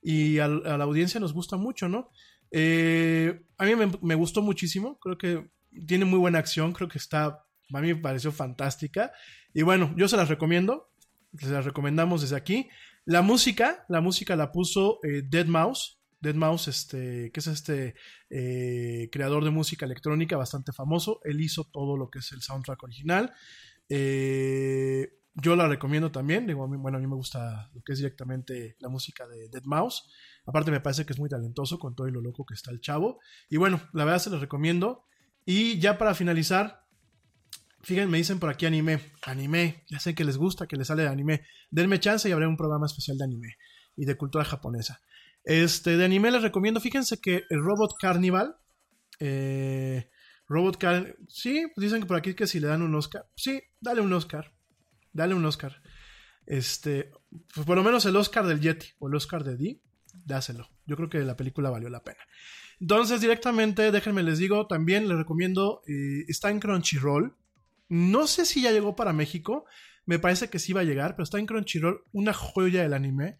y 0.00 0.38
a, 0.38 0.46
la 0.46 0.84
audiencia 0.84 1.18
nos 1.18 1.32
gusta 1.32 1.56
mucho, 1.56 1.88
¿no? 1.88 2.10
Eh, 2.52 3.44
a 3.58 3.64
mí 3.64 3.74
me, 3.74 3.90
me 4.00 4.14
gustó 4.14 4.42
muchísimo, 4.42 4.98
creo 5.00 5.18
que 5.18 5.50
tiene 5.86 6.04
muy 6.04 6.18
buena 6.18 6.38
acción, 6.38 6.72
creo 6.72 6.88
que 6.88 6.98
está, 6.98 7.44
a 7.72 7.80
mí 7.80 7.94
me 7.94 7.96
pareció 7.96 8.32
fantástica. 8.32 9.12
Y 9.52 9.62
bueno, 9.62 9.94
yo 9.96 10.08
se 10.08 10.16
las 10.16 10.28
recomiendo, 10.28 10.90
se 11.38 11.50
las 11.50 11.64
recomendamos 11.64 12.22
desde 12.22 12.36
aquí. 12.36 12.68
La 13.04 13.22
música, 13.22 13.84
la 13.88 14.00
música 14.00 14.36
la 14.36 14.50
puso 14.50 14.98
eh, 15.02 15.22
Dead 15.24 15.46
Mouse. 15.46 15.98
Dead 16.20 16.34
Mouse, 16.34 16.68
este, 16.68 17.30
que 17.32 17.40
es 17.40 17.46
este 17.46 17.94
eh, 18.30 19.10
creador 19.12 19.44
de 19.44 19.50
música 19.50 19.84
electrónica 19.84 20.38
bastante 20.38 20.72
famoso. 20.72 21.20
Él 21.24 21.40
hizo 21.40 21.64
todo 21.64 21.98
lo 21.98 22.08
que 22.08 22.20
es 22.20 22.32
el 22.32 22.40
soundtrack 22.40 22.82
original. 22.82 23.32
Eh, 23.90 25.18
yo 25.34 25.54
la 25.54 25.68
recomiendo 25.68 26.10
también. 26.10 26.46
Digo, 26.46 26.66
bueno, 26.66 26.96
a 26.96 27.00
mí 27.00 27.06
me 27.06 27.16
gusta 27.16 27.70
lo 27.74 27.82
que 27.82 27.92
es 27.92 27.98
directamente 27.98 28.76
la 28.80 28.88
música 28.88 29.26
de 29.26 29.48
Dead 29.50 29.64
Mouse. 29.64 30.08
Aparte 30.46 30.70
me 30.70 30.80
parece 30.80 31.04
que 31.04 31.12
es 31.12 31.18
muy 31.18 31.28
talentoso 31.28 31.78
con 31.78 31.94
todo 31.94 32.08
y 32.08 32.12
lo 32.12 32.20
loco 32.20 32.46
que 32.46 32.54
está 32.54 32.70
el 32.70 32.80
chavo. 32.80 33.18
Y 33.50 33.56
bueno, 33.56 33.80
la 33.92 34.04
verdad 34.04 34.20
se 34.20 34.30
los 34.30 34.40
recomiendo. 34.40 35.04
Y 35.44 35.78
ya 35.78 35.98
para 35.98 36.14
finalizar, 36.14 36.86
fíjense, 37.82 38.10
me 38.10 38.18
dicen 38.18 38.38
por 38.38 38.50
aquí 38.50 38.66
anime. 38.66 39.00
Anime, 39.22 39.84
ya 39.88 39.98
sé 39.98 40.14
que 40.14 40.24
les 40.24 40.36
gusta, 40.36 40.66
que 40.66 40.76
les 40.76 40.88
sale 40.88 41.02
de 41.02 41.08
anime. 41.08 41.42
Denme 41.70 42.00
chance 42.00 42.28
y 42.28 42.32
habré 42.32 42.46
un 42.46 42.56
programa 42.56 42.86
especial 42.86 43.18
de 43.18 43.24
anime 43.24 43.56
y 43.96 44.04
de 44.04 44.16
cultura 44.16 44.44
japonesa. 44.44 45.00
Este, 45.44 45.96
de 45.96 46.04
anime 46.04 46.30
les 46.30 46.42
recomiendo, 46.42 46.80
fíjense 46.80 47.20
que 47.20 47.44
el 47.50 47.62
Robot 47.62 47.94
Carnival, 48.00 48.56
eh, 49.20 50.10
Robot 50.48 50.78
Car 50.78 51.16
sí, 51.28 51.66
dicen 51.76 52.00
que 52.00 52.06
por 52.06 52.16
aquí 52.16 52.34
que 52.34 52.46
si 52.46 52.60
le 52.60 52.68
dan 52.68 52.82
un 52.82 52.94
Oscar, 52.94 53.26
sí, 53.36 53.62
dale 53.80 54.00
un 54.00 54.12
Oscar, 54.12 54.54
dale 55.12 55.34
un 55.34 55.44
Oscar. 55.44 55.82
Este, 56.46 57.10
por 57.66 57.76
lo 57.76 57.82
menos 57.82 58.04
el 58.06 58.16
Oscar 58.16 58.46
del 58.46 58.60
Yeti 58.60 58.88
o 58.98 59.08
el 59.08 59.14
Oscar 59.14 59.44
de 59.44 59.56
D, 59.56 59.80
dáselo. 60.24 60.68
Yo 60.86 60.96
creo 60.96 61.08
que 61.08 61.18
la 61.20 61.36
película 61.36 61.70
valió 61.70 61.88
la 61.88 62.02
pena. 62.02 62.20
Entonces, 62.80 63.20
directamente, 63.20 63.90
déjenme 63.90 64.22
les 64.22 64.38
digo, 64.38 64.66
también 64.66 65.08
les 65.08 65.16
recomiendo, 65.18 65.82
eh, 65.86 66.24
está 66.28 66.50
en 66.50 66.60
Crunchyroll. 66.60 67.34
No 67.88 68.26
sé 68.26 68.44
si 68.46 68.62
ya 68.62 68.72
llegó 68.72 68.96
para 68.96 69.12
México, 69.12 69.64
me 70.06 70.18
parece 70.18 70.48
que 70.50 70.58
sí 70.58 70.72
va 70.72 70.80
a 70.82 70.84
llegar, 70.84 71.12
pero 71.16 71.24
está 71.24 71.38
en 71.38 71.46
Crunchyroll, 71.46 72.02
una 72.12 72.32
joya 72.32 72.82
del 72.82 72.94
anime. 72.94 73.38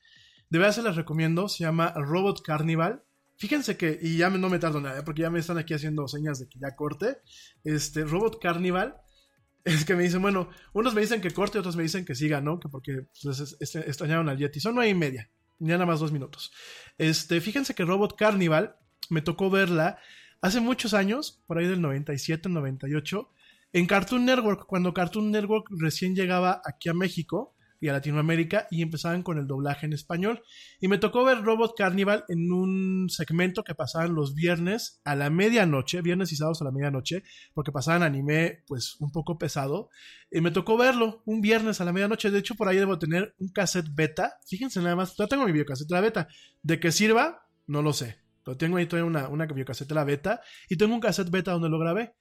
De 0.51 0.59
verdad 0.59 0.75
se 0.75 0.83
las 0.83 0.97
recomiendo, 0.97 1.49
se 1.49 1.65
llama 1.65 1.93
Robot 1.97 2.43
Carnival. 2.43 3.03
Fíjense 3.37 3.77
que, 3.77 3.99
y 4.01 4.17
ya 4.17 4.31
no 4.31 4.49
me 4.49 4.59
tardo 4.61 4.81
nada, 4.81 5.01
¿eh? 5.01 5.03
porque 5.05 5.23
ya 5.23 5.31
me 5.31 5.41
están 5.41 5.59
aquí 5.59 5.75
haciendo 5.75 6.07
señas 6.07 6.39
de 6.39 6.49
que 6.49 6.59
ya 6.61 6.77
corte. 6.77 7.19
Este, 7.65 8.05
Robot 8.05 8.39
Carnival, 8.41 8.97
es 9.65 9.85
que 9.85 9.97
me 9.97 10.05
dicen, 10.05 10.23
bueno, 10.23 10.49
unos 10.73 10.95
me 10.95 11.01
dicen 11.01 11.21
que 11.21 11.33
corte, 11.33 11.59
otros 11.59 11.75
me 11.77 11.83
dicen 11.83 12.05
que 12.05 12.15
siga, 12.15 12.41
¿no? 12.41 12.61
Que 12.61 12.69
porque 12.69 13.07
pues, 13.23 13.41
es- 13.41 13.57
es- 13.59 13.75
extrañaron 13.77 14.29
al 14.29 14.39
Yeti. 14.39 14.61
Son 14.61 14.75
nueve 14.77 14.91
y 14.91 14.95
media, 14.95 15.29
ya 15.59 15.75
nada 15.75 15.87
más 15.87 15.99
dos 16.01 16.13
minutos. 16.13 16.53
Este, 16.99 17.41
fíjense 17.41 17.75
que 17.75 17.85
Robot 17.85 18.15
Carnival 18.17 18.77
me 19.11 19.23
tocó 19.23 19.51
verla 19.51 19.99
hace 20.41 20.61
muchos 20.61 20.95
años, 20.95 21.43
por 21.47 21.59
ahí 21.59 21.67
del 21.67 21.81
97, 21.81 22.49
98, 22.49 23.31
en 23.73 23.87
Cartoon 23.87 24.25
Network, 24.25 24.67
cuando 24.67 24.95
Cartoon 24.95 25.31
Network 25.31 25.67
recién 25.71 26.15
llegaba 26.15 26.63
aquí 26.65 26.89
a 26.89 26.95
México 26.95 27.55
y 27.81 27.89
a 27.89 27.93
Latinoamérica 27.93 28.67
y 28.71 28.81
empezaban 28.81 29.23
con 29.23 29.37
el 29.37 29.47
doblaje 29.47 29.85
en 29.85 29.93
español. 29.93 30.43
Y 30.81 30.89
me 30.89 30.97
tocó 30.97 31.23
ver 31.23 31.43
Robot 31.43 31.75
Carnival 31.77 32.25
en 32.29 32.51
un 32.51 33.11
segmento 33.11 33.63
que 33.63 33.75
pasaban 33.75 34.15
los 34.15 34.35
viernes 34.35 35.03
a 35.05 35.15
la 35.15 35.29
medianoche, 35.29 36.01
viernes 36.01 36.33
y 36.33 36.37
sábados 36.37 36.63
a 36.63 36.65
la 36.65 36.71
medianoche, 36.71 37.25
porque 37.53 37.73
pasaban 37.73 38.03
anime 38.03 38.63
pues 38.67 38.97
un 39.01 39.13
poco 39.13 39.37
pesado. 39.37 39.91
Y 40.31 40.41
me 40.41 40.51
tocó 40.51 40.79
verlo 40.79 41.23
un 41.27 41.43
viernes 41.43 41.81
a 41.81 41.85
la 41.85 41.93
medianoche. 41.93 42.31
De 42.31 42.39
hecho, 42.39 42.55
por 42.55 42.69
ahí 42.69 42.79
debo 42.79 42.99
tener 42.99 43.35
un 43.39 43.49
cassette 43.49 43.93
beta. 43.93 44.39
Fíjense 44.47 44.81
nada 44.81 44.97
más, 44.97 45.15
ya 45.17 45.27
tengo 45.27 45.45
mi 45.45 45.53
videocassette 45.53 45.89
de 45.89 45.95
la 45.95 46.01
beta. 46.01 46.29
¿De 46.63 46.81
qué 46.81 46.91
sirva? 46.91 47.49
No 47.67 47.83
lo 47.83 47.93
sé. 47.93 48.24
Pero 48.45 48.57
tengo 48.57 48.77
ahí 48.77 48.87
todavía 48.87 49.09
una, 49.09 49.29
una 49.29 49.47
videocassette 49.47 49.89
de 49.89 49.95
la 49.95 50.05
beta. 50.05 50.41
Y 50.69 50.77
tengo 50.77 50.95
un 50.95 51.01
cassette 51.01 51.31
beta 51.31 51.53
donde 51.53 51.69
lo 51.69 51.79
grabé. 51.79 52.13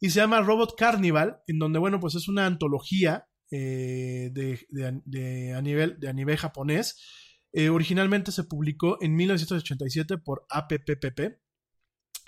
Y 0.00 0.10
se 0.10 0.20
llama 0.20 0.40
Robot 0.40 0.74
Carnival, 0.76 1.38
en 1.46 1.58
donde, 1.58 1.78
bueno, 1.78 2.00
pues 2.00 2.14
es 2.14 2.28
una 2.28 2.46
antología 2.46 3.26
eh, 3.50 4.30
de, 4.32 4.60
de- 4.70 5.52
a 5.54 5.60
nivel, 5.62 5.98
de 6.00 6.08
a 6.08 6.12
nivel 6.12 6.36
japonés. 6.36 7.00
Eh, 7.52 7.68
originalmente 7.68 8.32
se 8.32 8.44
publicó 8.44 8.98
en 9.02 9.14
1987 9.14 10.18
por 10.18 10.46
APPPP. 10.48 11.38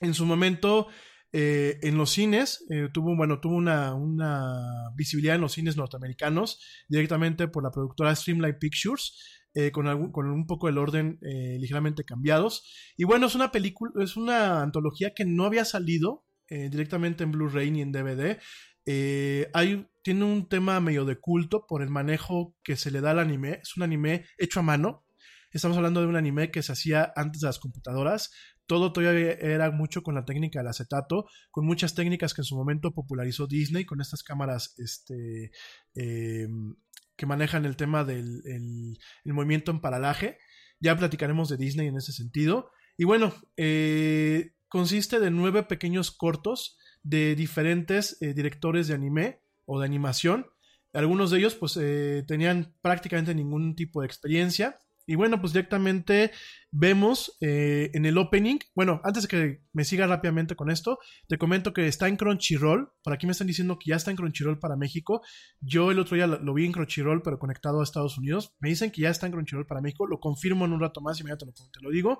En 0.00 0.12
su 0.15 0.26
momento, 0.26 0.89
eh, 1.33 1.78
en 1.83 1.97
los 1.97 2.10
cines, 2.10 2.65
tuvo, 2.92 3.16
bueno, 3.16 3.41
tuvo 3.41 3.55
una, 3.57 3.94
una 3.94 4.91
visibilidad 4.97 5.36
en 5.36 5.41
los 5.41 5.52
cines 5.52 5.76
norteamericanos 5.76 6.60
directamente 6.89 7.49
por 7.49 7.62
la 7.62 7.70
productora 7.70 8.15
Streamline 8.15 8.58
Pictures. 8.58 9.43
Eh, 9.55 9.70
con, 9.70 9.86
algún- 9.86 10.12
con 10.12 10.26
un 10.26 10.47
poco 10.47 10.68
el 10.68 10.78
orden 10.78 11.18
eh, 11.23 11.57
ligeramente 11.60 12.05
cambiados. 12.05 12.65
Y 12.97 13.05
bueno, 13.05 13.26
es 13.26 13.34
una 13.34 13.50
película, 13.52 13.92
es 14.02 14.16
una 14.16 14.62
antología 14.62 15.12
que 15.15 15.24
no 15.24 15.44
había 15.44 15.65
salido 15.65 16.24
eh, 16.49 16.68
directamente 16.70 17.24
en 17.24 17.33
Blu-ray 17.33 17.70
ni 17.70 17.81
en 17.83 17.92
DVD. 17.92 18.39
Hay, 19.55 19.86
tiene 20.02 20.24
un 20.24 20.49
tema 20.49 20.78
medio 20.81 21.05
de 21.05 21.16
culto 21.18 21.66
por 21.66 21.83
el 21.83 21.89
manejo 21.91 22.55
que 22.62 22.76
se 22.76 22.91
le 22.91 23.00
da 23.00 23.12
al 23.12 23.18
anime. 23.18 23.60
Es 23.62 23.76
un 23.76 23.83
anime 23.83 24.26
hecho 24.39 24.60
a 24.60 24.62
mano. 24.62 25.05
Estamos 25.52 25.76
hablando 25.76 26.00
de 26.00 26.08
un 26.08 26.16
anime 26.16 26.50
que 26.50 26.62
se 26.62 26.73
hacía 26.73 27.12
antes 27.16 27.41
de 27.41 27.47
las 27.47 27.58
computadoras. 27.60 28.31
Todo 28.66 28.92
todavía 28.92 29.33
era 29.33 29.70
mucho 29.70 30.02
con 30.02 30.15
la 30.15 30.24
técnica 30.24 30.58
del 30.58 30.68
acetato, 30.68 31.26
con 31.50 31.65
muchas 31.66 31.94
técnicas 31.94 32.34
que 32.34 32.41
en 32.41 32.47
su 32.47 32.57
momento 32.57 32.92
popularizó 32.92 33.47
Disney, 33.47 33.84
con 33.84 34.00
estas 34.00 34.23
cámaras 34.23 34.74
este, 34.78 35.50
eh, 35.94 36.49
que 37.17 37.26
manejan 37.26 37.65
el 37.65 37.76
tema 37.76 38.05
del 38.05 38.43
el- 38.47 38.99
movimiento 39.33 39.70
en 39.70 39.81
paralaje. 39.81 40.39
Ya 40.81 40.97
platicaremos 40.97 41.49
de 41.49 41.57
Disney 41.57 41.89
en 41.89 41.97
ese 41.97 42.12
sentido. 42.12 42.70
Y 42.97 43.05
bueno, 43.05 43.34
eh, 43.57 44.52
consiste 44.68 45.20
de 45.20 45.31
nueve 45.31 45.62
pequeños 45.62 46.10
cortos 46.10 46.78
de 47.02 47.34
diferentes 47.34 48.17
eh, 48.20 48.34
directores 48.34 48.89
de 48.89 48.94
anime 48.94 49.41
o 49.67 49.81
de 49.81 49.86
animación. 49.86 50.47
Algunos 50.93 51.31
de 51.31 51.39
ellos 51.39 51.55
pues 51.55 51.76
eh, 51.81 52.25
tenían 52.26 52.75
prácticamente 52.81 53.34
ningún 53.34 53.75
tipo 53.75 54.01
de 54.01 54.07
experiencia. 54.07 54.78
Y 55.07 55.16
bueno, 55.16 55.41
pues 55.41 55.52
directamente 55.52 56.31
vemos 56.70 57.36
eh, 57.41 57.91
en 57.94 58.07
el 58.07 58.16
opening, 58.18 58.58
bueno, 58.74 59.00
antes 59.05 59.24
de 59.24 59.28
que 59.28 59.62
me 59.73 59.84
siga 59.84 60.07
rápidamente 60.07 60.57
con 60.57 60.70
esto, 60.70 60.99
te 61.28 61.39
comento 61.39 61.73
que 61.73 61.86
está 61.86 62.08
en 62.08 62.16
Crunchyroll, 62.16 62.91
por 63.02 63.12
aquí 63.12 63.26
me 63.26 63.33
están 63.33 63.47
diciendo 63.47 63.78
que 63.78 63.91
ya 63.91 63.97
está 63.97 64.10
en 64.10 64.16
Crunchyroll 64.16 64.58
para 64.58 64.76
México, 64.76 65.23
yo 65.60 65.91
el 65.91 65.99
otro 65.99 66.16
día 66.16 66.26
lo, 66.26 66.55
vi 66.55 66.65
en 66.65 66.73
Crunchyroll 66.73 67.23
pero 67.23 67.39
conectado 67.39 67.81
a 67.81 67.84
Estados 67.84 68.18
Unidos, 68.18 68.55
me 68.60 68.70
dicen 68.70 68.91
que 68.91 69.02
ya 69.02 69.10
está 69.10 69.26
en 69.26 69.33
Crunchyroll 69.33 69.66
para 69.66 69.81
México, 69.83 70.07
lo 70.07 70.18
confirmo 70.18 70.65
en 70.65 70.73
un 70.73 70.81
rato 70.81 71.00
más 71.00 71.20
y 71.20 71.23
mañana 71.23 71.39
te 71.39 71.47
lo, 71.47 71.52
te 71.52 71.81
lo 71.83 71.91
digo. 71.91 72.18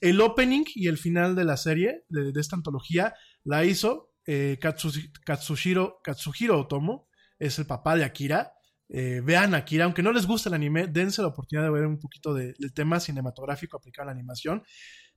El 0.00 0.20
opening 0.20 0.64
y 0.74 0.88
el 0.88 0.98
final 0.98 1.36
de 1.36 1.44
la 1.44 1.56
serie, 1.56 2.04
de, 2.08 2.32
esta 2.38 2.56
antología, 2.56 3.14
la 3.44 3.64
hizo 3.64 4.12
eh, 4.26 4.58
Katsu- 4.60 5.12
Katsushiro, 5.24 6.00
Katsuhiro 6.02 6.58
Otomo, 6.60 7.08
es 7.38 7.58
el 7.58 7.66
papá 7.66 7.96
de 7.96 8.04
Akira. 8.04 8.52
Eh, 8.96 9.20
vean 9.24 9.54
Akira, 9.54 9.84
aunque 9.86 10.04
no 10.04 10.12
les 10.12 10.24
guste 10.24 10.48
el 10.48 10.54
anime, 10.54 10.86
dense 10.86 11.20
la 11.20 11.28
oportunidad 11.28 11.66
de 11.66 11.72
ver 11.72 11.84
un 11.86 11.98
poquito 11.98 12.32
de- 12.32 12.54
del 12.60 12.72
tema 12.72 13.00
cinematográfico 13.00 13.76
aplicado 13.76 14.04
a 14.04 14.12
la 14.12 14.12
animación. 14.12 14.62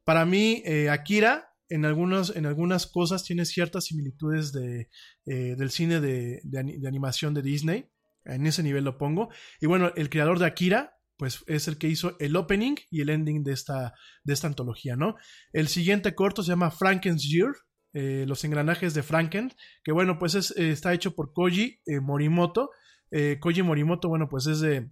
Para 0.04 0.26
mí, 0.26 0.64
eh, 0.66 0.90
Akira 0.90 1.50
en, 1.70 1.86
en 1.86 2.46
algunas 2.46 2.88
cosas 2.88 3.24
tiene 3.24 3.46
ciertas 3.46 3.86
similitudes 3.86 4.52
de, 4.52 4.90
eh, 5.28 5.56
del 5.56 5.70
cine 5.70 6.00
de, 6.02 6.40
de 6.44 6.60
ani- 6.60 6.78
de 6.80 6.88
animación 6.88 7.36
de 7.36 7.44
Disney. 7.44 7.86
En 8.26 8.48
ese 8.48 8.64
nivel 8.64 8.84
lo 8.84 8.98
pongo. 8.98 9.30
Y 9.62 9.68
bueno, 9.68 9.92
el 9.96 10.10
creador 10.10 10.40
de 10.40 10.48
Akira, 10.48 10.96
pues 11.18 11.44
es 11.46 11.68
el 11.68 11.78
que 11.78 11.88
hizo 11.88 12.16
el 12.20 12.36
opening 12.36 12.76
y 12.90 13.02
el 13.02 13.10
ending 13.10 13.44
de 13.44 13.54
esta, 13.54 13.94
de 14.24 14.34
esta 14.34 14.48
antología, 14.48 14.96
¿no? 14.96 15.16
El 15.54 15.68
siguiente 15.68 16.16
corto 16.16 16.42
se 16.42 16.50
llama 16.50 16.72
Franken's 16.72 17.24
Year, 17.30 17.54
los 17.94 18.44
engranajes 18.44 18.94
de 18.94 19.02
Franken, 19.02 19.52
que 19.84 19.92
bueno, 19.92 20.18
pues 20.20 20.36
es, 20.36 20.52
está 20.52 20.94
hecho 20.94 21.16
por 21.16 21.32
Koji 21.34 21.80
Morimoto. 22.02 22.70
Eh, 23.12 23.38
Koji 23.40 23.64
Morimoto, 23.64 24.10
bueno, 24.10 24.28
pues 24.30 24.48
es 24.48 24.60
de... 24.60 24.90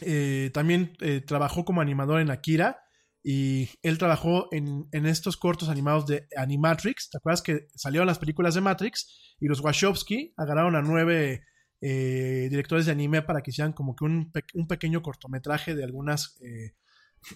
eh, 0.00 0.50
también 0.52 0.92
eh, 1.00 1.20
trabajó 1.20 1.64
como 1.64 1.80
animador 1.80 2.20
en 2.20 2.30
Akira 2.30 2.78
y 3.22 3.68
él 3.82 3.98
trabajó 3.98 4.48
en, 4.52 4.86
en 4.92 5.06
estos 5.06 5.36
cortos 5.36 5.68
animados 5.68 6.06
de 6.06 6.28
Animatrix. 6.36 7.10
¿Te 7.10 7.18
acuerdas 7.18 7.42
que 7.42 7.66
salieron 7.74 8.06
las 8.06 8.18
películas 8.18 8.54
de 8.54 8.60
Matrix 8.60 9.34
y 9.40 9.46
los 9.46 9.60
Wachowski 9.60 10.32
agarraron 10.36 10.76
a 10.76 10.82
nueve 10.82 11.42
eh, 11.80 12.46
directores 12.48 12.86
de 12.86 12.92
anime 12.92 13.22
para 13.22 13.42
que 13.42 13.50
hicieran 13.50 13.72
como 13.72 13.94
que 13.96 14.04
un, 14.04 14.32
un 14.54 14.66
pequeño 14.66 15.02
cortometraje 15.02 15.74
de 15.74 15.84
algunas, 15.84 16.40
eh, 16.40 16.74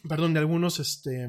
perdón, 0.09 0.33
de 0.33 0.41
algunos, 0.41 0.79
este, 0.79 1.29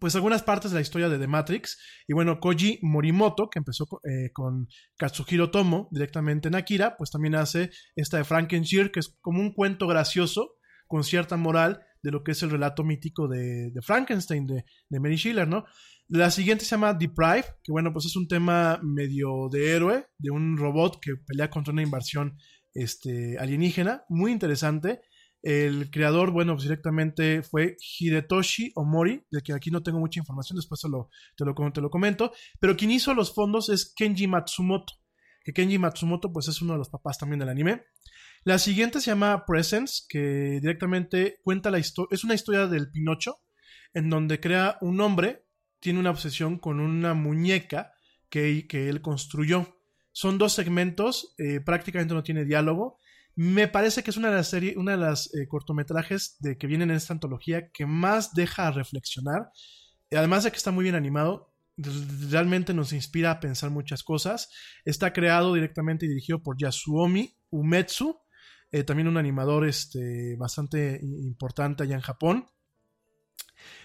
pues 0.00 0.14
algunas 0.16 0.42
partes 0.42 0.70
de 0.70 0.76
la 0.76 0.80
historia 0.80 1.08
de 1.08 1.18
The 1.18 1.26
Matrix. 1.26 1.78
Y 2.08 2.14
bueno, 2.14 2.40
Koji 2.40 2.78
Morimoto, 2.82 3.48
que 3.50 3.58
empezó 3.58 3.86
eh, 4.04 4.30
con 4.32 4.68
Katsuhiro 4.96 5.50
Tomo 5.50 5.88
directamente 5.90 6.48
en 6.48 6.54
Akira, 6.54 6.96
pues 6.96 7.10
también 7.10 7.34
hace 7.34 7.70
esta 7.96 8.18
de 8.18 8.24
Frankenstein, 8.24 8.90
que 8.90 9.00
es 9.00 9.16
como 9.20 9.40
un 9.40 9.52
cuento 9.52 9.86
gracioso 9.86 10.56
con 10.86 11.04
cierta 11.04 11.36
moral 11.36 11.80
de 12.02 12.10
lo 12.10 12.24
que 12.24 12.32
es 12.32 12.42
el 12.42 12.50
relato 12.50 12.84
mítico 12.84 13.28
de, 13.28 13.72
Frankenstein, 13.82 14.46
de, 14.46 14.64
de 14.88 15.00
Mary 15.00 15.16
Schiller, 15.16 15.46
¿no? 15.46 15.64
La 16.08 16.30
siguiente 16.30 16.64
se 16.64 16.72
llama 16.72 16.94
Deprive, 16.94 17.46
que 17.62 17.72
bueno, 17.72 17.92
pues 17.92 18.06
es 18.06 18.16
un 18.16 18.28
tema 18.28 18.78
medio 18.82 19.48
de 19.50 19.70
héroe, 19.70 20.06
de 20.18 20.30
un 20.30 20.58
robot 20.58 21.00
que 21.00 21.12
pelea 21.26 21.48
contra 21.48 21.72
una 21.72 21.82
invasión 21.82 22.36
este, 22.74 23.38
alienígena, 23.38 24.04
muy 24.08 24.32
interesante. 24.32 25.00
El 25.42 25.90
creador, 25.90 26.30
bueno, 26.30 26.54
pues 26.54 26.62
directamente 26.62 27.42
fue 27.42 27.76
Hidetoshi 27.98 28.72
Omori, 28.76 29.24
de 29.30 29.42
que 29.42 29.52
aquí 29.52 29.72
no 29.72 29.82
tengo 29.82 29.98
mucha 29.98 30.20
información, 30.20 30.56
después 30.56 30.80
te 30.80 30.88
lo, 30.88 31.10
te 31.36 31.44
lo, 31.44 31.54
te 31.72 31.80
lo 31.80 31.90
comento, 31.90 32.32
pero 32.60 32.76
quien 32.76 32.92
hizo 32.92 33.12
los 33.12 33.34
fondos 33.34 33.68
es 33.68 33.92
Kenji 33.92 34.28
Matsumoto, 34.28 34.94
que 35.42 35.52
Kenji 35.52 35.78
Matsumoto 35.78 36.32
pues 36.32 36.46
es 36.46 36.62
uno 36.62 36.74
de 36.74 36.78
los 36.78 36.90
papás 36.90 37.18
también 37.18 37.40
del 37.40 37.48
anime. 37.48 37.82
La 38.44 38.58
siguiente 38.58 39.00
se 39.00 39.10
llama 39.10 39.44
Presence, 39.44 40.04
que 40.08 40.60
directamente 40.60 41.40
cuenta 41.42 41.70
la 41.70 41.80
historia, 41.80 42.14
es 42.14 42.22
una 42.22 42.34
historia 42.34 42.68
del 42.68 42.90
Pinocho, 42.90 43.40
en 43.94 44.10
donde 44.10 44.38
crea 44.38 44.78
un 44.80 45.00
hombre, 45.00 45.44
tiene 45.80 45.98
una 45.98 46.10
obsesión 46.10 46.58
con 46.58 46.78
una 46.78 47.14
muñeca 47.14 47.92
que, 48.28 48.66
que 48.68 48.88
él 48.88 49.02
construyó. 49.02 49.76
Son 50.12 50.38
dos 50.38 50.52
segmentos, 50.52 51.34
eh, 51.38 51.60
prácticamente 51.60 52.14
no 52.14 52.22
tiene 52.22 52.44
diálogo. 52.44 52.98
Me 53.34 53.66
parece 53.66 54.02
que 54.02 54.10
es 54.10 54.16
una 54.16 54.28
de 54.28 54.36
las 54.36 54.48
series, 54.48 54.76
una 54.76 54.92
de 54.92 54.98
las 54.98 55.34
eh, 55.34 55.48
cortometrajes 55.48 56.36
de 56.40 56.58
que 56.58 56.66
vienen 56.66 56.90
en 56.90 56.96
esta 56.96 57.14
antología 57.14 57.70
que 57.70 57.86
más 57.86 58.34
deja 58.34 58.66
a 58.66 58.72
reflexionar. 58.72 59.50
Además 60.10 60.44
de 60.44 60.50
que 60.50 60.58
está 60.58 60.70
muy 60.70 60.82
bien 60.84 60.94
animado, 60.94 61.54
realmente 62.30 62.74
nos 62.74 62.92
inspira 62.92 63.30
a 63.30 63.40
pensar 63.40 63.70
muchas 63.70 64.02
cosas. 64.02 64.50
Está 64.84 65.12
creado 65.12 65.54
directamente 65.54 66.04
y 66.04 66.08
dirigido 66.10 66.42
por 66.42 66.58
Yasuomi 66.58 67.34
Umetsu, 67.50 68.20
eh, 68.70 68.84
también 68.84 69.08
un 69.08 69.16
animador 69.16 69.66
este, 69.66 70.36
bastante 70.36 71.00
importante 71.02 71.82
allá 71.82 71.94
en 71.94 72.00
Japón. 72.00 72.46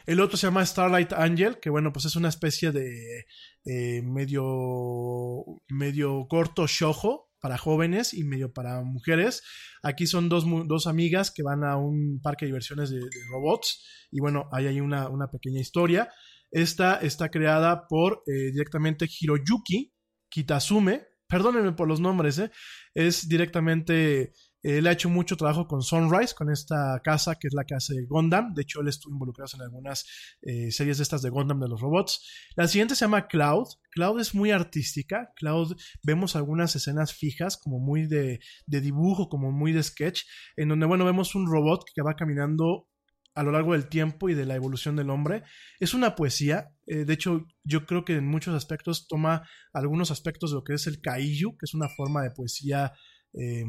El 0.05 0.19
otro 0.21 0.37
se 0.37 0.47
llama 0.47 0.65
Starlight 0.65 1.13
Angel, 1.13 1.59
que 1.59 1.69
bueno, 1.69 1.93
pues 1.93 2.05
es 2.05 2.15
una 2.15 2.29
especie 2.29 2.71
de 2.71 3.25
eh, 3.65 4.01
medio, 4.01 5.43
medio 5.67 6.25
corto 6.27 6.67
shojo 6.67 7.26
para 7.39 7.57
jóvenes 7.57 8.13
y 8.13 8.23
medio 8.23 8.51
para 8.51 8.81
mujeres. 8.83 9.43
Aquí 9.83 10.07
son 10.07 10.29
dos, 10.29 10.45
dos 10.67 10.87
amigas 10.87 11.31
que 11.31 11.43
van 11.43 11.63
a 11.63 11.77
un 11.77 12.19
parque 12.21 12.45
de 12.45 12.49
diversiones 12.49 12.89
de, 12.89 12.99
robots 13.31 14.07
y 14.11 14.19
bueno, 14.19 14.49
hay 14.51 14.67
ahí 14.67 14.79
una, 14.79 15.09
una 15.09 15.27
pequeña 15.27 15.59
historia. 15.59 16.09
Esta 16.51 16.95
está 16.95 17.29
creada 17.29 17.87
por 17.87 18.23
eh, 18.25 18.51
directamente 18.51 19.07
Hiroyuki 19.07 19.93
Kitasume. 20.29 21.07
Perdónenme 21.27 21.73
por 21.73 21.87
los 21.87 21.99
nombres, 21.99 22.39
¿eh? 22.39 22.51
Es 22.93 23.27
directamente. 23.27 24.31
Él 24.67 24.85
ha 24.87 24.91
hecho 24.91 25.09
mucho 25.09 25.37
trabajo 25.37 25.65
con 25.65 25.81
Sunrise, 25.81 26.35
con 26.35 26.51
esta 26.51 26.99
casa 27.01 27.35
que 27.35 27.47
es 27.47 27.53
la 27.53 27.63
que 27.63 27.75
hace 27.75 28.05
Gundam. 28.05 28.53
De 28.53 28.63
hecho, 28.63 28.81
él 28.81 28.89
estuvo 28.89 29.13
involucrado 29.13 29.49
en 29.55 29.61
algunas 29.61 30.05
eh, 30.41 30.71
series 30.71 30.97
de 30.97 31.03
estas 31.03 31.21
de 31.21 31.29
Gundam 31.29 31.61
de 31.61 31.69
los 31.69 31.79
robots. 31.79 32.21
La 32.57 32.67
siguiente 32.67 32.95
se 32.95 33.05
llama 33.05 33.27
Cloud. 33.27 33.67
Cloud 33.91 34.19
es 34.19 34.35
muy 34.35 34.51
artística. 34.51 35.31
Cloud, 35.37 35.77
vemos 36.03 36.35
algunas 36.35 36.75
escenas 36.75 37.13
fijas, 37.13 37.55
como 37.55 37.79
muy 37.79 38.07
de, 38.07 38.39
de 38.65 38.81
dibujo, 38.81 39.29
como 39.29 39.53
muy 39.53 39.71
de 39.71 39.83
sketch, 39.83 40.23
en 40.57 40.67
donde, 40.67 40.85
bueno, 40.85 41.05
vemos 41.05 41.33
un 41.33 41.47
robot 41.47 41.85
que 41.95 42.01
va 42.01 42.15
caminando 42.15 42.89
a 43.35 43.43
lo 43.43 43.51
largo 43.51 43.73
del 43.73 43.87
tiempo 43.87 44.29
y 44.29 44.33
de 44.33 44.45
la 44.45 44.55
evolución 44.55 44.95
del 44.95 45.11
hombre. 45.11 45.43
Es 45.79 45.93
una 45.93 46.15
poesía, 46.15 46.71
Eh, 46.87 47.03
de 47.05 47.13
hecho, 47.13 47.45
yo 47.65 47.85
creo 47.85 48.03
que 48.05 48.15
en 48.15 48.25
muchos 48.25 48.55
aspectos 48.55 49.07
toma 49.07 49.43
algunos 49.73 50.09
aspectos 50.09 50.51
de 50.51 50.55
lo 50.55 50.63
que 50.63 50.73
es 50.73 50.87
el 50.87 51.01
kaiju, 51.01 51.57
que 51.57 51.65
es 51.65 51.73
una 51.73 51.89
forma 51.89 52.23
de 52.23 52.31
poesía. 52.31 52.93
Eh, 53.39 53.63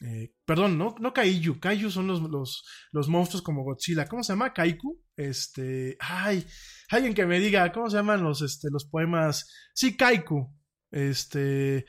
eh, 0.00 0.32
perdón, 0.44 0.78
no, 0.78 0.94
no 1.00 1.12
kaiju. 1.12 1.58
Kaiju 1.58 1.90
son 1.90 2.06
los, 2.06 2.20
los, 2.22 2.64
los 2.92 3.08
monstruos 3.08 3.42
como 3.42 3.64
Godzilla. 3.64 4.06
¿Cómo 4.06 4.22
se 4.22 4.32
llama? 4.32 4.52
Kaiku. 4.52 5.02
Este. 5.16 5.96
Ay, 6.00 6.46
alguien 6.90 7.14
que 7.14 7.26
me 7.26 7.40
diga, 7.40 7.72
¿cómo 7.72 7.90
se 7.90 7.96
llaman 7.96 8.22
los, 8.22 8.42
este, 8.42 8.68
los 8.70 8.86
poemas? 8.86 9.50
Sí, 9.74 9.96
Kaiku. 9.96 10.54
Este. 10.90 11.84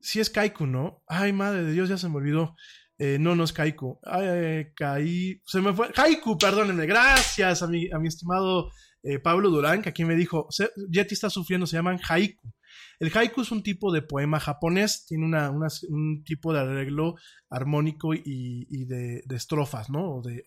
Sí 0.00 0.20
es 0.20 0.30
Kaiku, 0.30 0.66
¿no? 0.66 1.02
Ay, 1.06 1.32
madre 1.32 1.64
de 1.64 1.72
Dios, 1.72 1.88
ya 1.88 1.98
se 1.98 2.08
me 2.08 2.16
olvidó. 2.16 2.54
Eh, 2.98 3.18
no, 3.18 3.34
no 3.34 3.44
es 3.44 3.52
Kaiku. 3.52 3.98
Ay, 4.04 4.26
eh, 4.28 4.72
Kai... 4.76 5.42
Se 5.44 5.60
me 5.60 5.72
fue. 5.72 5.90
Haiku, 5.96 6.38
perdónenme. 6.38 6.86
Gracias 6.86 7.62
a 7.62 7.66
mi, 7.66 7.90
a 7.90 7.98
mi 7.98 8.06
estimado 8.06 8.70
eh, 9.02 9.18
Pablo 9.18 9.50
Durán, 9.50 9.82
que 9.82 9.88
aquí 9.90 10.04
me 10.04 10.16
dijo, 10.16 10.46
"Se- 10.50 10.70
Yeti 10.90 11.14
está 11.14 11.30
sufriendo, 11.30 11.66
se 11.66 11.76
llaman 11.76 11.98
haiku. 12.08 12.52
El 12.98 13.10
haiku 13.14 13.42
es 13.42 13.50
un 13.50 13.62
tipo 13.62 13.92
de 13.92 14.00
poema 14.02 14.38
japonés, 14.40 15.04
tiene 15.06 15.24
una, 15.26 15.50
un 15.50 16.22
tipo 16.24 16.52
de 16.52 16.60
arreglo 16.60 17.16
armónico 17.50 18.14
y, 18.14 18.22
y 18.70 18.84
de, 18.86 19.22
estrofas, 19.34 19.90
¿no? 19.90 20.16
O 20.16 20.22
de, 20.22 20.42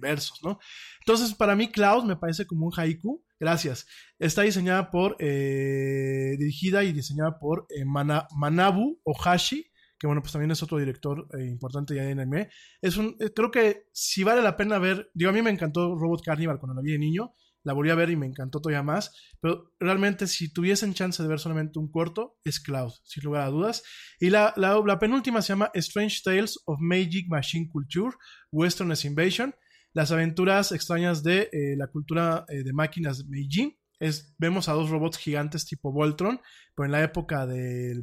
versos, 0.00 0.40
¿no? 0.42 0.58
Entonces, 1.00 1.34
para 1.34 1.54
mí, 1.56 1.68
Klaus 1.70 2.04
me 2.04 2.16
parece 2.16 2.46
como 2.46 2.66
un 2.66 2.72
haiku. 2.76 3.24
Gracias. 3.40 3.86
Está 4.18 4.42
diseñada 4.42 4.90
por, 4.90 5.16
eh, 5.20 6.36
dirigida 6.38 6.84
y 6.84 6.92
diseñada 6.92 7.38
por 7.38 7.66
eh, 7.70 7.84
Mana- 7.84 8.26
Manabu 8.36 9.00
Ohashi, 9.04 9.66
que 9.98 10.06
bueno, 10.06 10.20
pues 10.22 10.32
también 10.32 10.50
es 10.50 10.62
otro 10.62 10.78
director 10.78 11.26
importante 11.38 11.94
ya 11.94 12.08
en 12.08 12.18
anime. 12.20 12.50
Es 12.80 12.96
un, 12.96 13.16
creo 13.34 13.50
que 13.50 13.84
si 13.92 14.24
vale 14.24 14.42
la 14.42 14.56
pena 14.56 14.78
ver, 14.78 15.10
digo, 15.14 15.30
a 15.30 15.32
mí 15.32 15.42
me 15.42 15.50
encantó 15.50 15.96
Robot 15.96 16.22
Carnival 16.24 16.58
cuando 16.58 16.74
la 16.74 16.82
vi 16.82 16.92
de 16.92 16.98
niño, 16.98 17.34
la 17.64 17.72
volví 17.72 17.90
a 17.90 17.94
ver 17.94 18.10
y 18.10 18.16
me 18.16 18.26
encantó 18.26 18.60
todavía 18.60 18.82
más, 18.82 19.12
pero 19.40 19.72
realmente 19.78 20.26
si 20.26 20.52
tuviesen 20.52 20.94
chance 20.94 21.22
de 21.22 21.28
ver 21.28 21.38
solamente 21.38 21.78
un 21.78 21.90
corto, 21.90 22.36
es 22.44 22.60
Cloud, 22.60 22.92
sin 23.04 23.24
lugar 23.24 23.42
a 23.42 23.50
dudas. 23.50 23.82
Y 24.18 24.30
la, 24.30 24.52
la, 24.56 24.98
penúltima 24.98 25.42
se 25.42 25.48
llama 25.52 25.70
Strange 25.74 26.20
Tales 26.24 26.58
of 26.66 26.78
Magic 26.80 27.26
Machine 27.28 27.68
Culture, 27.70 28.16
Westerners 28.50 29.04
Invasion, 29.04 29.54
las 29.94 30.10
aventuras 30.10 30.72
extrañas 30.72 31.22
de 31.22 31.50
eh, 31.52 31.76
la 31.76 31.86
cultura 31.88 32.44
eh, 32.48 32.62
de 32.64 32.72
máquinas 32.72 33.26
Meiji. 33.26 33.78
Es, 34.00 34.34
vemos 34.38 34.68
a 34.68 34.72
dos 34.72 34.90
robots 34.90 35.16
gigantes 35.18 35.64
tipo 35.66 35.92
Voltron, 35.92 36.40
pero 36.74 36.86
en 36.86 36.92
la 36.92 37.02
época 37.04 37.46
del- 37.46 38.02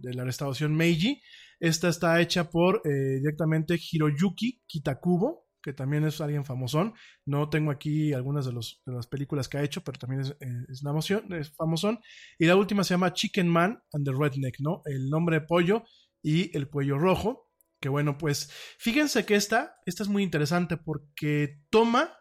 de 0.00 0.14
la 0.14 0.24
restauración 0.24 0.74
Meiji. 0.74 1.20
Esta 1.60 1.88
está 1.88 2.20
hecha 2.20 2.50
por 2.50 2.80
eh, 2.84 3.18
directamente 3.20 3.78
Hiroyuki 3.78 4.62
Kitakubo, 4.66 5.41
que 5.62 5.72
también 5.72 6.04
es 6.04 6.20
alguien 6.20 6.44
famosón. 6.44 6.94
No 7.24 7.48
tengo 7.48 7.70
aquí 7.70 8.12
algunas 8.12 8.44
de, 8.46 8.52
las 8.52 9.06
películas 9.06 9.48
que 9.48 9.58
ha 9.58 9.62
hecho, 9.62 9.82
pero 9.82 9.98
también 9.98 10.22
es, 10.22 10.30
eh, 10.40 10.66
es, 10.68 10.82
es 11.30 11.54
famosón. 11.54 12.00
Y 12.38 12.46
la 12.46 12.56
última 12.56 12.84
se 12.84 12.94
llama 12.94 13.12
Chicken 13.12 13.48
Man 13.48 13.82
and 13.92 14.04
the 14.04 14.12
Redneck, 14.12 14.56
¿no? 14.60 14.82
El 14.84 15.08
nombre 15.08 15.40
de 15.40 15.46
pollo 15.46 15.84
y 16.22 16.56
el 16.56 16.68
cuello 16.68 16.98
rojo. 16.98 17.48
Que 17.80 17.88
bueno, 17.88 18.18
pues 18.18 18.50
fíjense 18.78 19.24
que 19.24 19.34
esta, 19.34 19.76
esta 19.86 20.02
es 20.02 20.08
muy 20.08 20.22
interesante 20.22 20.76
porque 20.76 21.62
toma, 21.70 22.14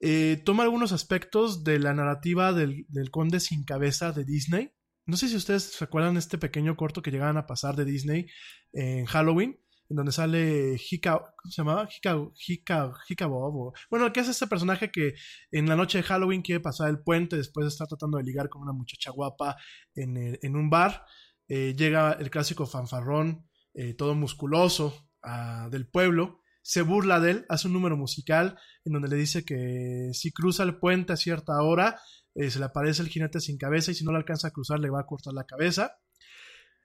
eh, 0.00 0.42
toma 0.44 0.64
algunos 0.64 0.92
aspectos 0.92 1.62
de 1.62 1.78
la 1.78 1.94
narrativa 1.94 2.52
del, 2.52 2.84
del 2.88 3.10
conde 3.10 3.40
sin 3.40 3.64
cabeza 3.64 4.12
de 4.12 4.24
Disney. 4.24 4.72
No 5.06 5.16
sé 5.16 5.28
si 5.28 5.36
ustedes 5.36 5.78
recuerdan 5.80 6.16
este 6.16 6.36
pequeño 6.36 6.76
corto 6.76 7.00
que 7.00 7.10
llegaban 7.10 7.36
a 7.36 7.46
pasar 7.46 7.76
de 7.76 7.84
Disney 7.84 8.26
en 8.72 9.06
Halloween, 9.06 9.58
en 9.90 9.96
donde 9.96 10.12
sale 10.12 10.76
Hika, 10.90 11.18
¿cómo 11.18 11.50
se 11.50 11.62
llamaba? 11.62 11.88
Hika, 11.90 12.16
Hika, 12.46 12.92
Hika 13.08 13.26
Bob. 13.26 13.72
Bueno, 13.90 14.12
que 14.12 14.20
es 14.20 14.28
este 14.28 14.46
personaje 14.46 14.90
que 14.90 15.14
en 15.50 15.68
la 15.68 15.76
noche 15.76 15.98
de 15.98 16.04
Halloween 16.04 16.42
quiere 16.42 16.60
pasar 16.60 16.88
el 16.90 17.00
puente 17.00 17.36
después 17.36 17.64
de 17.64 17.68
estar 17.68 17.86
tratando 17.88 18.18
de 18.18 18.24
ligar 18.24 18.48
con 18.48 18.62
una 18.62 18.72
muchacha 18.72 19.10
guapa 19.10 19.56
en, 19.94 20.38
en 20.42 20.56
un 20.56 20.68
bar. 20.70 21.04
Eh, 21.48 21.74
llega 21.76 22.12
el 22.12 22.30
clásico 22.30 22.66
fanfarrón, 22.66 23.48
eh, 23.74 23.94
todo 23.94 24.14
musculoso 24.14 25.08
ah, 25.22 25.68
del 25.70 25.88
pueblo. 25.88 26.42
Se 26.60 26.82
burla 26.82 27.18
de 27.20 27.30
él, 27.30 27.46
hace 27.48 27.68
un 27.68 27.72
número 27.72 27.96
musical 27.96 28.58
en 28.84 28.92
donde 28.92 29.08
le 29.08 29.16
dice 29.16 29.42
que 29.44 30.10
si 30.12 30.32
cruza 30.32 30.64
el 30.64 30.78
puente 30.78 31.14
a 31.14 31.16
cierta 31.16 31.62
hora, 31.62 31.98
eh, 32.34 32.50
se 32.50 32.58
le 32.58 32.66
aparece 32.66 33.00
el 33.00 33.08
jinete 33.08 33.40
sin 33.40 33.56
cabeza 33.56 33.90
y 33.90 33.94
si 33.94 34.04
no 34.04 34.12
le 34.12 34.18
alcanza 34.18 34.48
a 34.48 34.50
cruzar 34.50 34.78
le 34.78 34.90
va 34.90 35.00
a 35.00 35.06
cortar 35.06 35.32
la 35.32 35.44
cabeza. 35.44 35.92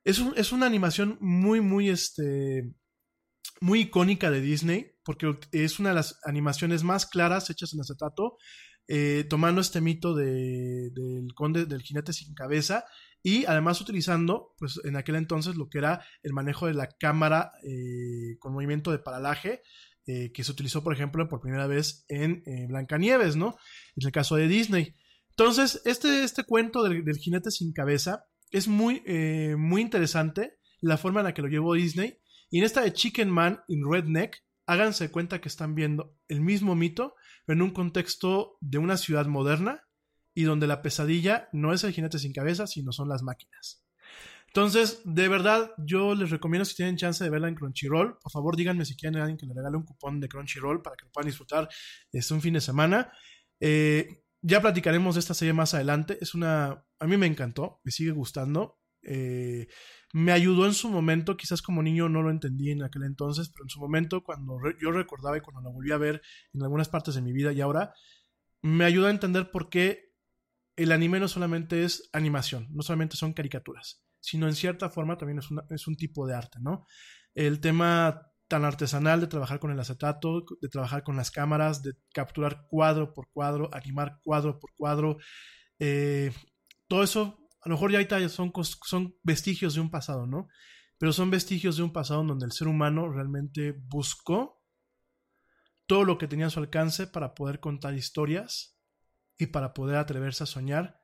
Es, 0.05 0.19
un- 0.19 0.33
es 0.37 0.53
una 0.53 0.65
animación 0.67 1.17
muy, 1.19 1.59
muy, 1.59 1.89
este, 1.89 2.71
muy 3.61 3.81
icónica 3.81 4.29
de 4.31 4.41
Disney, 4.41 4.91
porque 5.05 5.37
es 5.51 5.79
una 5.79 5.89
de 5.89 5.95
las 5.95 6.19
animaciones 6.25 6.83
más 6.83 7.05
claras 7.05 7.49
hechas 7.49 7.73
en 7.73 7.81
acetato, 7.81 8.37
eh, 8.87 9.25
tomando 9.29 9.61
este 9.61 9.79
mito 9.81 10.13
de- 10.13 10.89
del 10.91 11.33
conde, 11.35 11.65
del 11.65 11.81
jinete 11.81 12.11
sin 12.13 12.33
cabeza, 12.33 12.85
y 13.21 13.45
además 13.45 13.79
utilizando, 13.79 14.53
pues 14.57 14.81
en 14.83 14.97
aquel 14.97 15.15
entonces, 15.15 15.55
lo 15.55 15.69
que 15.69 15.77
era 15.77 16.05
el 16.23 16.33
manejo 16.33 16.67
de 16.67 16.73
la 16.73 16.87
cámara 16.87 17.53
eh, 17.63 18.37
con 18.39 18.53
movimiento 18.53 18.91
de 18.91 18.99
paralaje, 18.99 19.61
eh, 20.05 20.33
que 20.33 20.43
se 20.43 20.51
utilizó, 20.51 20.83
por 20.83 20.93
ejemplo, 20.93 21.29
por 21.29 21.39
primera 21.39 21.65
vez 21.65 22.03
en 22.09 22.43
Blancanieves, 22.67 23.37
¿no? 23.37 23.55
En 23.95 24.05
el 24.05 24.11
caso 24.11 24.35
de 24.35 24.49
Disney. 24.49 24.93
Entonces, 25.29 25.81
este, 25.85 26.25
este 26.25 26.43
cuento 26.43 26.83
del, 26.83 27.05
del 27.05 27.15
jinete 27.17 27.51
sin 27.51 27.71
cabeza 27.71 28.25
es 28.51 28.67
muy, 28.67 29.01
muy 29.57 29.81
interesante 29.81 30.57
la 30.81 30.97
forma 30.97 31.21
en 31.21 31.27
la 31.27 31.33
que 31.33 31.41
lo 31.41 31.47
llevó 31.47 31.73
Disney. 31.73 32.17
Y 32.53 32.59
en 32.59 32.65
esta 32.65 32.81
de 32.81 32.93
Chicken 32.93 33.31
Man 33.31 33.63
in 33.67 33.91
Redneck, 33.91 34.45
háganse 34.67 35.09
cuenta 35.09 35.41
que 35.41 35.49
están 35.49 35.73
viendo 35.73 36.15
el 36.27 36.39
mismo 36.39 36.75
mito, 36.75 37.15
pero 37.47 37.57
en 37.57 37.63
un 37.63 37.71
contexto 37.71 38.59
de 38.61 38.77
una 38.77 38.97
ciudad 38.97 39.25
moderna 39.25 39.81
y 40.35 40.43
donde 40.43 40.67
la 40.67 40.83
pesadilla 40.83 41.49
no 41.51 41.73
es 41.73 41.83
el 41.83 41.93
jinete 41.93 42.19
sin 42.19 42.31
cabeza, 42.31 42.67
sino 42.67 42.91
son 42.91 43.09
las 43.09 43.23
máquinas. 43.23 43.83
Entonces, 44.45 45.01
de 45.03 45.27
verdad, 45.29 45.71
yo 45.79 46.13
les 46.13 46.29
recomiendo 46.29 46.63
si 46.63 46.75
tienen 46.75 46.95
chance 46.95 47.23
de 47.23 47.31
verla 47.31 47.47
en 47.47 47.55
Crunchyroll, 47.55 48.19
por 48.19 48.31
favor 48.31 48.55
díganme 48.55 48.85
si 48.85 48.95
quieren 48.95 49.19
a 49.19 49.23
alguien 49.23 49.39
que 49.39 49.47
le 49.47 49.55
regale 49.55 49.75
un 49.75 49.83
cupón 49.85 50.19
de 50.19 50.29
Crunchyroll 50.29 50.83
para 50.83 50.95
que 50.95 51.05
lo 51.05 51.11
puedan 51.11 51.29
disfrutar 51.29 51.67
este 52.11 52.35
un 52.35 52.41
fin 52.41 52.53
de 52.53 52.61
semana. 52.61 53.11
Eh, 53.59 54.21
ya 54.43 54.61
platicaremos 54.61 55.15
de 55.15 55.21
esta 55.21 55.33
serie 55.33 55.53
más 55.53 55.73
adelante. 55.73 56.19
Es 56.21 56.35
una. 56.35 56.85
A 56.99 57.07
mí 57.07 57.17
me 57.17 57.25
encantó, 57.25 57.81
me 57.83 57.91
sigue 57.91 58.11
gustando. 58.11 58.77
Eh, 59.01 59.67
me 60.13 60.33
ayudó 60.33 60.67
en 60.67 60.75
su 60.75 60.89
momento, 60.89 61.37
quizás 61.37 61.61
como 61.63 61.83
niño 61.83 62.09
no 62.09 62.23
lo 62.23 62.31
entendí 62.31 62.71
en 62.71 62.83
aquel 62.83 63.03
entonces, 63.05 63.49
pero 63.49 63.65
en 63.65 63.69
su 63.69 63.81
momento, 63.81 64.23
cuando 64.23 64.59
re- 64.59 64.77
yo 64.81 64.91
recordaba 64.91 65.37
y 65.37 65.41
cuando 65.41 65.61
la 65.63 65.69
volví 65.71 65.91
a 65.93 65.97
ver 65.97 66.21
en 66.53 66.63
algunas 66.63 66.89
partes 66.89 67.15
de 67.15 67.23
mi 67.23 67.33
vida 67.33 67.53
y 67.53 67.61
ahora, 67.61 67.93
me 68.61 68.85
ayudó 68.85 69.07
a 69.07 69.11
entender 69.11 69.51
por 69.51 69.69
qué 69.69 70.11
el 70.75 70.91
anime 70.91 71.19
no 71.19 71.27
solamente 71.27 71.83
es 71.83 72.09
animación, 72.13 72.67
no 72.71 72.81
solamente 72.83 73.17
son 73.17 73.33
caricaturas, 73.33 74.03
sino 74.19 74.47
en 74.47 74.55
cierta 74.55 74.89
forma 74.89 75.17
también 75.17 75.39
es, 75.39 75.51
una- 75.51 75.65
es 75.69 75.87
un 75.87 75.95
tipo 75.95 76.27
de 76.27 76.35
arte, 76.35 76.59
¿no? 76.61 76.85
El 77.35 77.59
tema 77.61 78.27
tan 78.47 78.65
artesanal 78.65 79.21
de 79.21 79.27
trabajar 79.27 79.59
con 79.59 79.71
el 79.71 79.79
acetato, 79.79 80.45
de 80.61 80.69
trabajar 80.69 81.03
con 81.03 81.15
las 81.17 81.31
cámaras, 81.31 81.83
de 81.83 81.93
capturar 82.13 82.65
cuadro 82.69 83.13
por 83.13 83.29
cuadro, 83.31 83.69
animar 83.73 84.19
cuadro 84.23 84.59
por 84.59 84.71
cuadro, 84.75 85.17
eh, 85.79 86.31
todo 86.87 87.03
eso, 87.03 87.39
a 87.63 87.69
lo 87.69 87.75
mejor 87.75 87.91
ya 87.91 87.97
ahorita 87.97 88.27
son, 88.29 88.51
son 88.85 89.15
vestigios 89.23 89.75
de 89.75 89.81
un 89.81 89.89
pasado, 89.89 90.27
¿no? 90.27 90.47
Pero 90.97 91.13
son 91.13 91.31
vestigios 91.31 91.77
de 91.77 91.83
un 91.83 91.93
pasado 91.93 92.23
donde 92.23 92.45
el 92.45 92.51
ser 92.51 92.67
humano 92.67 93.09
realmente 93.09 93.73
buscó 93.87 94.61
todo 95.85 96.03
lo 96.03 96.17
que 96.17 96.27
tenía 96.27 96.47
a 96.47 96.49
su 96.49 96.59
alcance 96.59 97.07
para 97.07 97.33
poder 97.33 97.59
contar 97.59 97.93
historias 97.93 98.77
y 99.37 99.47
para 99.47 99.73
poder 99.73 99.95
atreverse 99.97 100.43
a 100.43 100.47
soñar 100.47 101.01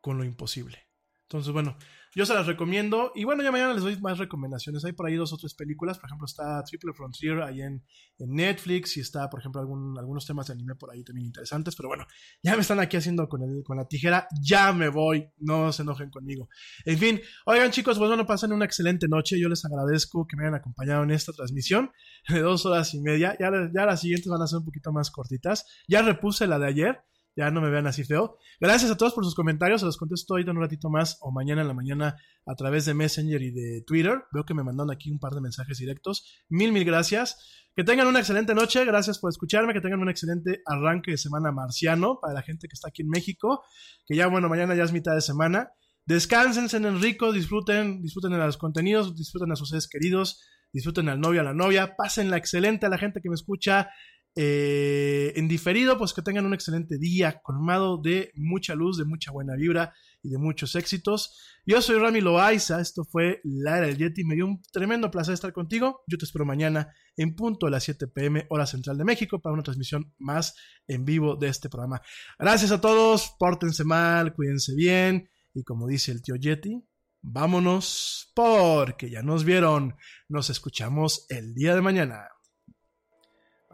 con 0.00 0.16
lo 0.16 0.24
imposible. 0.24 0.88
Entonces, 1.22 1.52
bueno, 1.52 1.76
yo 2.14 2.26
se 2.26 2.34
las 2.34 2.46
recomiendo. 2.46 3.12
Y 3.14 3.24
bueno, 3.24 3.42
ya 3.42 3.52
mañana 3.52 3.72
les 3.74 3.82
doy 3.82 3.96
más 4.00 4.18
recomendaciones. 4.18 4.84
Hay 4.84 4.92
por 4.92 5.06
ahí 5.06 5.14
dos 5.16 5.32
o 5.32 5.36
tres 5.36 5.54
películas. 5.54 5.98
Por 5.98 6.08
ejemplo, 6.08 6.26
está 6.26 6.62
Triple 6.64 6.92
Frontier 6.92 7.42
ahí 7.42 7.60
en, 7.62 7.84
en 8.18 8.34
Netflix. 8.34 8.96
Y 8.96 9.00
está, 9.00 9.28
por 9.30 9.40
ejemplo, 9.40 9.60
algún- 9.60 9.96
algunos 9.98 10.26
temas 10.26 10.46
de 10.48 10.54
anime 10.54 10.74
por 10.74 10.90
ahí 10.90 11.04
también 11.04 11.26
interesantes. 11.26 11.76
Pero 11.76 11.88
bueno, 11.88 12.06
ya 12.42 12.54
me 12.56 12.62
están 12.62 12.80
aquí 12.80 12.96
haciendo 12.96 13.28
con, 13.28 13.42
el, 13.42 13.62
con 13.64 13.76
la 13.76 13.86
tijera. 13.86 14.26
Ya 14.42 14.72
me 14.72 14.88
voy. 14.88 15.28
No 15.38 15.72
se 15.72 15.82
enojen 15.82 16.10
conmigo. 16.10 16.48
En 16.84 16.98
fin, 16.98 17.20
oigan 17.46 17.70
chicos, 17.70 17.98
pues 17.98 18.08
bueno, 18.08 18.26
pasen 18.26 18.52
una 18.52 18.64
excelente 18.64 19.06
noche. 19.08 19.38
Yo 19.40 19.48
les 19.48 19.64
agradezco 19.64 20.26
que 20.26 20.36
me 20.36 20.44
hayan 20.44 20.54
acompañado 20.56 21.02
en 21.04 21.10
esta 21.12 21.32
transmisión 21.32 21.90
de 22.28 22.40
dos 22.40 22.66
horas 22.66 22.92
y 22.94 23.00
media. 23.00 23.36
Ya, 23.38 23.50
ya 23.74 23.86
las 23.86 24.00
siguientes 24.00 24.28
van 24.28 24.42
a 24.42 24.46
ser 24.46 24.58
un 24.58 24.64
poquito 24.64 24.92
más 24.92 25.10
cortitas. 25.10 25.64
Ya 25.88 26.02
repuse 26.02 26.46
la 26.46 26.58
de 26.58 26.66
ayer. 26.66 27.00
Ya 27.36 27.50
no 27.50 27.60
me 27.60 27.70
vean 27.70 27.86
así 27.86 28.04
feo. 28.04 28.38
Gracias 28.60 28.90
a 28.90 28.96
todos 28.96 29.14
por 29.14 29.24
sus 29.24 29.34
comentarios. 29.34 29.80
Se 29.80 29.86
los 29.86 29.96
contesto 29.96 30.34
ahorita 30.34 30.50
en 30.50 30.56
un 30.56 30.62
ratito 30.62 30.90
más 30.90 31.18
o 31.20 31.30
mañana 31.30 31.62
en 31.62 31.68
la 31.68 31.74
mañana 31.74 32.16
a 32.46 32.54
través 32.54 32.84
de 32.84 32.94
Messenger 32.94 33.40
y 33.40 33.50
de 33.50 33.82
Twitter. 33.86 34.22
Veo 34.32 34.44
que 34.44 34.54
me 34.54 34.62
mandaron 34.64 34.90
aquí 34.90 35.10
un 35.10 35.18
par 35.18 35.32
de 35.32 35.40
mensajes 35.40 35.78
directos. 35.78 36.44
Mil, 36.48 36.72
mil 36.72 36.84
gracias. 36.84 37.64
Que 37.76 37.84
tengan 37.84 38.08
una 38.08 38.18
excelente 38.18 38.54
noche. 38.54 38.84
Gracias 38.84 39.18
por 39.18 39.30
escucharme. 39.30 39.72
Que 39.72 39.80
tengan 39.80 40.00
un 40.00 40.10
excelente 40.10 40.60
arranque 40.66 41.12
de 41.12 41.18
semana 41.18 41.52
marciano 41.52 42.18
para 42.20 42.34
la 42.34 42.42
gente 42.42 42.68
que 42.68 42.74
está 42.74 42.88
aquí 42.88 43.02
en 43.02 43.08
México. 43.08 43.62
Que 44.06 44.16
ya, 44.16 44.26
bueno, 44.26 44.48
mañana 44.48 44.74
ya 44.74 44.84
es 44.84 44.92
mitad 44.92 45.14
de 45.14 45.20
semana. 45.20 45.70
Descansen, 46.06 46.84
en 46.84 47.00
rico, 47.00 47.32
disfruten, 47.32 48.02
disfruten 48.02 48.32
de 48.32 48.38
los 48.38 48.56
contenidos, 48.56 49.16
disfruten 49.16 49.52
a 49.52 49.54
sus 49.54 49.68
seres 49.68 49.88
queridos, 49.88 50.42
disfruten 50.72 51.08
al 51.08 51.20
novio, 51.20 51.40
a 51.40 51.44
la 51.44 51.54
novia, 51.54 51.94
pásenla 51.96 52.36
excelente 52.36 52.86
a 52.86 52.88
la 52.88 52.98
gente 52.98 53.20
que 53.20 53.28
me 53.28 53.36
escucha 53.36 53.90
eh, 54.36 55.32
en 55.36 55.48
diferido, 55.48 55.98
pues 55.98 56.12
que 56.12 56.22
tengan 56.22 56.46
un 56.46 56.54
excelente 56.54 56.98
día, 56.98 57.40
colmado 57.42 58.00
de 58.00 58.30
mucha 58.36 58.74
luz, 58.74 58.96
de 58.96 59.04
mucha 59.04 59.32
buena 59.32 59.56
vibra 59.56 59.92
y 60.22 60.30
de 60.30 60.38
muchos 60.38 60.74
éxitos. 60.76 61.36
Yo 61.66 61.82
soy 61.82 61.98
Rami 61.98 62.20
Loaiza, 62.20 62.80
esto 62.80 63.04
fue 63.04 63.40
La 63.44 63.78
Era 63.78 63.86
del 63.88 63.98
Yeti, 63.98 64.24
me 64.24 64.34
dio 64.34 64.46
un 64.46 64.62
tremendo 64.72 65.10
placer 65.10 65.34
estar 65.34 65.52
contigo. 65.52 66.02
Yo 66.06 66.16
te 66.16 66.24
espero 66.24 66.44
mañana 66.44 66.92
en 67.16 67.34
punto 67.34 67.66
de 67.66 67.72
las 67.72 67.84
7 67.84 68.06
pm, 68.06 68.46
hora 68.50 68.66
central 68.66 68.98
de 68.98 69.04
México, 69.04 69.40
para 69.40 69.52
una 69.52 69.62
transmisión 69.62 70.14
más 70.18 70.54
en 70.86 71.04
vivo 71.04 71.36
de 71.36 71.48
este 71.48 71.68
programa. 71.68 72.00
Gracias 72.38 72.70
a 72.70 72.80
todos, 72.80 73.34
pórtense 73.38 73.84
mal, 73.84 74.34
cuídense 74.34 74.74
bien 74.74 75.28
y 75.54 75.64
como 75.64 75.86
dice 75.86 76.12
el 76.12 76.22
tío 76.22 76.36
Yeti, 76.36 76.82
vámonos 77.20 78.30
porque 78.34 79.10
ya 79.10 79.22
nos 79.22 79.44
vieron. 79.44 79.96
Nos 80.28 80.50
escuchamos 80.50 81.26
el 81.28 81.54
día 81.54 81.74
de 81.74 81.82
mañana. 81.82 82.28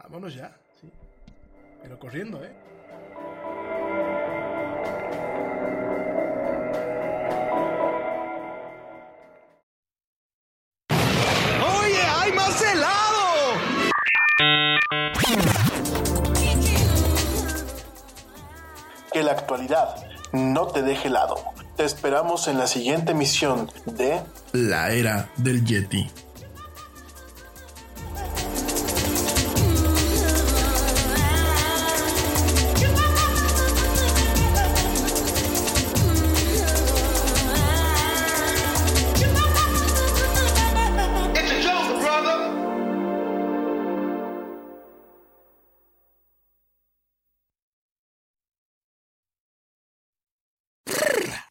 Vámonos 0.09 0.33
ya, 0.35 0.55
sí. 0.79 0.89
Pero 1.83 1.99
corriendo, 1.99 2.41
¿eh? 2.41 2.55
¡Oye, 11.81 12.01
hay 12.01 12.31
más 12.31 12.61
helado! 12.61 13.59
Que 19.11 19.23
la 19.23 19.33
actualidad 19.33 20.07
no 20.31 20.67
te 20.67 20.83
deje 20.83 21.09
helado. 21.09 21.35
Te 21.75 21.83
esperamos 21.83 22.47
en 22.47 22.57
la 22.57 22.67
siguiente 22.67 23.11
emisión 23.11 23.69
de 23.85 24.21
La 24.53 24.91
Era 24.93 25.29
del 25.35 25.65
Yeti. 25.65 26.09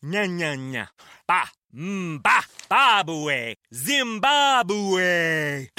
Nya 0.06 0.22
nya 0.22 0.54
nya. 0.54 0.86
Ba. 1.26 1.50
Mm, 1.74 2.22
ba. 2.22 2.38
Babue. 2.70 3.56
Zimbabwe. 3.74 5.66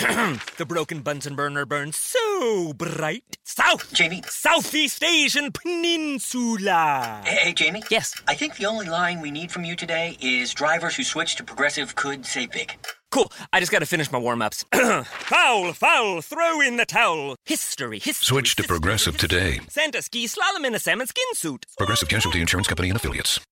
the 0.57 0.65
broken 0.67 0.99
Bunsen 0.99 1.33
burner 1.33 1.65
burns 1.65 1.95
so 1.95 2.73
bright. 2.73 3.37
South. 3.45 3.93
Jamie. 3.93 4.21
Southeast 4.27 5.01
Asian 5.01 5.53
Peninsula. 5.53 7.21
Hey, 7.23 7.35
hey, 7.35 7.53
Jamie? 7.53 7.83
Yes. 7.89 8.15
I 8.27 8.35
think 8.35 8.57
the 8.57 8.65
only 8.65 8.87
line 8.87 9.21
we 9.21 9.31
need 9.31 9.49
from 9.49 9.63
you 9.63 9.77
today 9.77 10.17
is 10.19 10.53
drivers 10.53 10.97
who 10.97 11.03
switch 11.03 11.37
to 11.37 11.45
progressive 11.45 11.95
could 11.95 12.25
save 12.25 12.51
big. 12.51 12.73
Cool. 13.11 13.31
I 13.53 13.61
just 13.61 13.71
gotta 13.71 13.85
finish 13.85 14.11
my 14.11 14.19
warm 14.19 14.41
ups. 14.41 14.65
foul, 14.73 15.71
foul, 15.71 16.21
throw 16.21 16.59
in 16.59 16.75
the 16.75 16.85
towel. 16.85 17.37
History, 17.45 17.99
history. 17.99 18.25
Switch 18.25 18.55
to 18.57 18.63
Progressive 18.63 19.15
today. 19.17 19.61
Santa 19.69 20.01
ski 20.01 20.27
slalom 20.27 20.65
in 20.65 20.75
a 20.75 20.79
salmon 20.79 21.07
skin 21.07 21.33
suit. 21.33 21.65
Progressive 21.77 22.09
Casualty 22.09 22.41
Insurance 22.41 22.67
Company 22.67 22.89
and 22.89 22.97
Affiliates. 22.97 23.39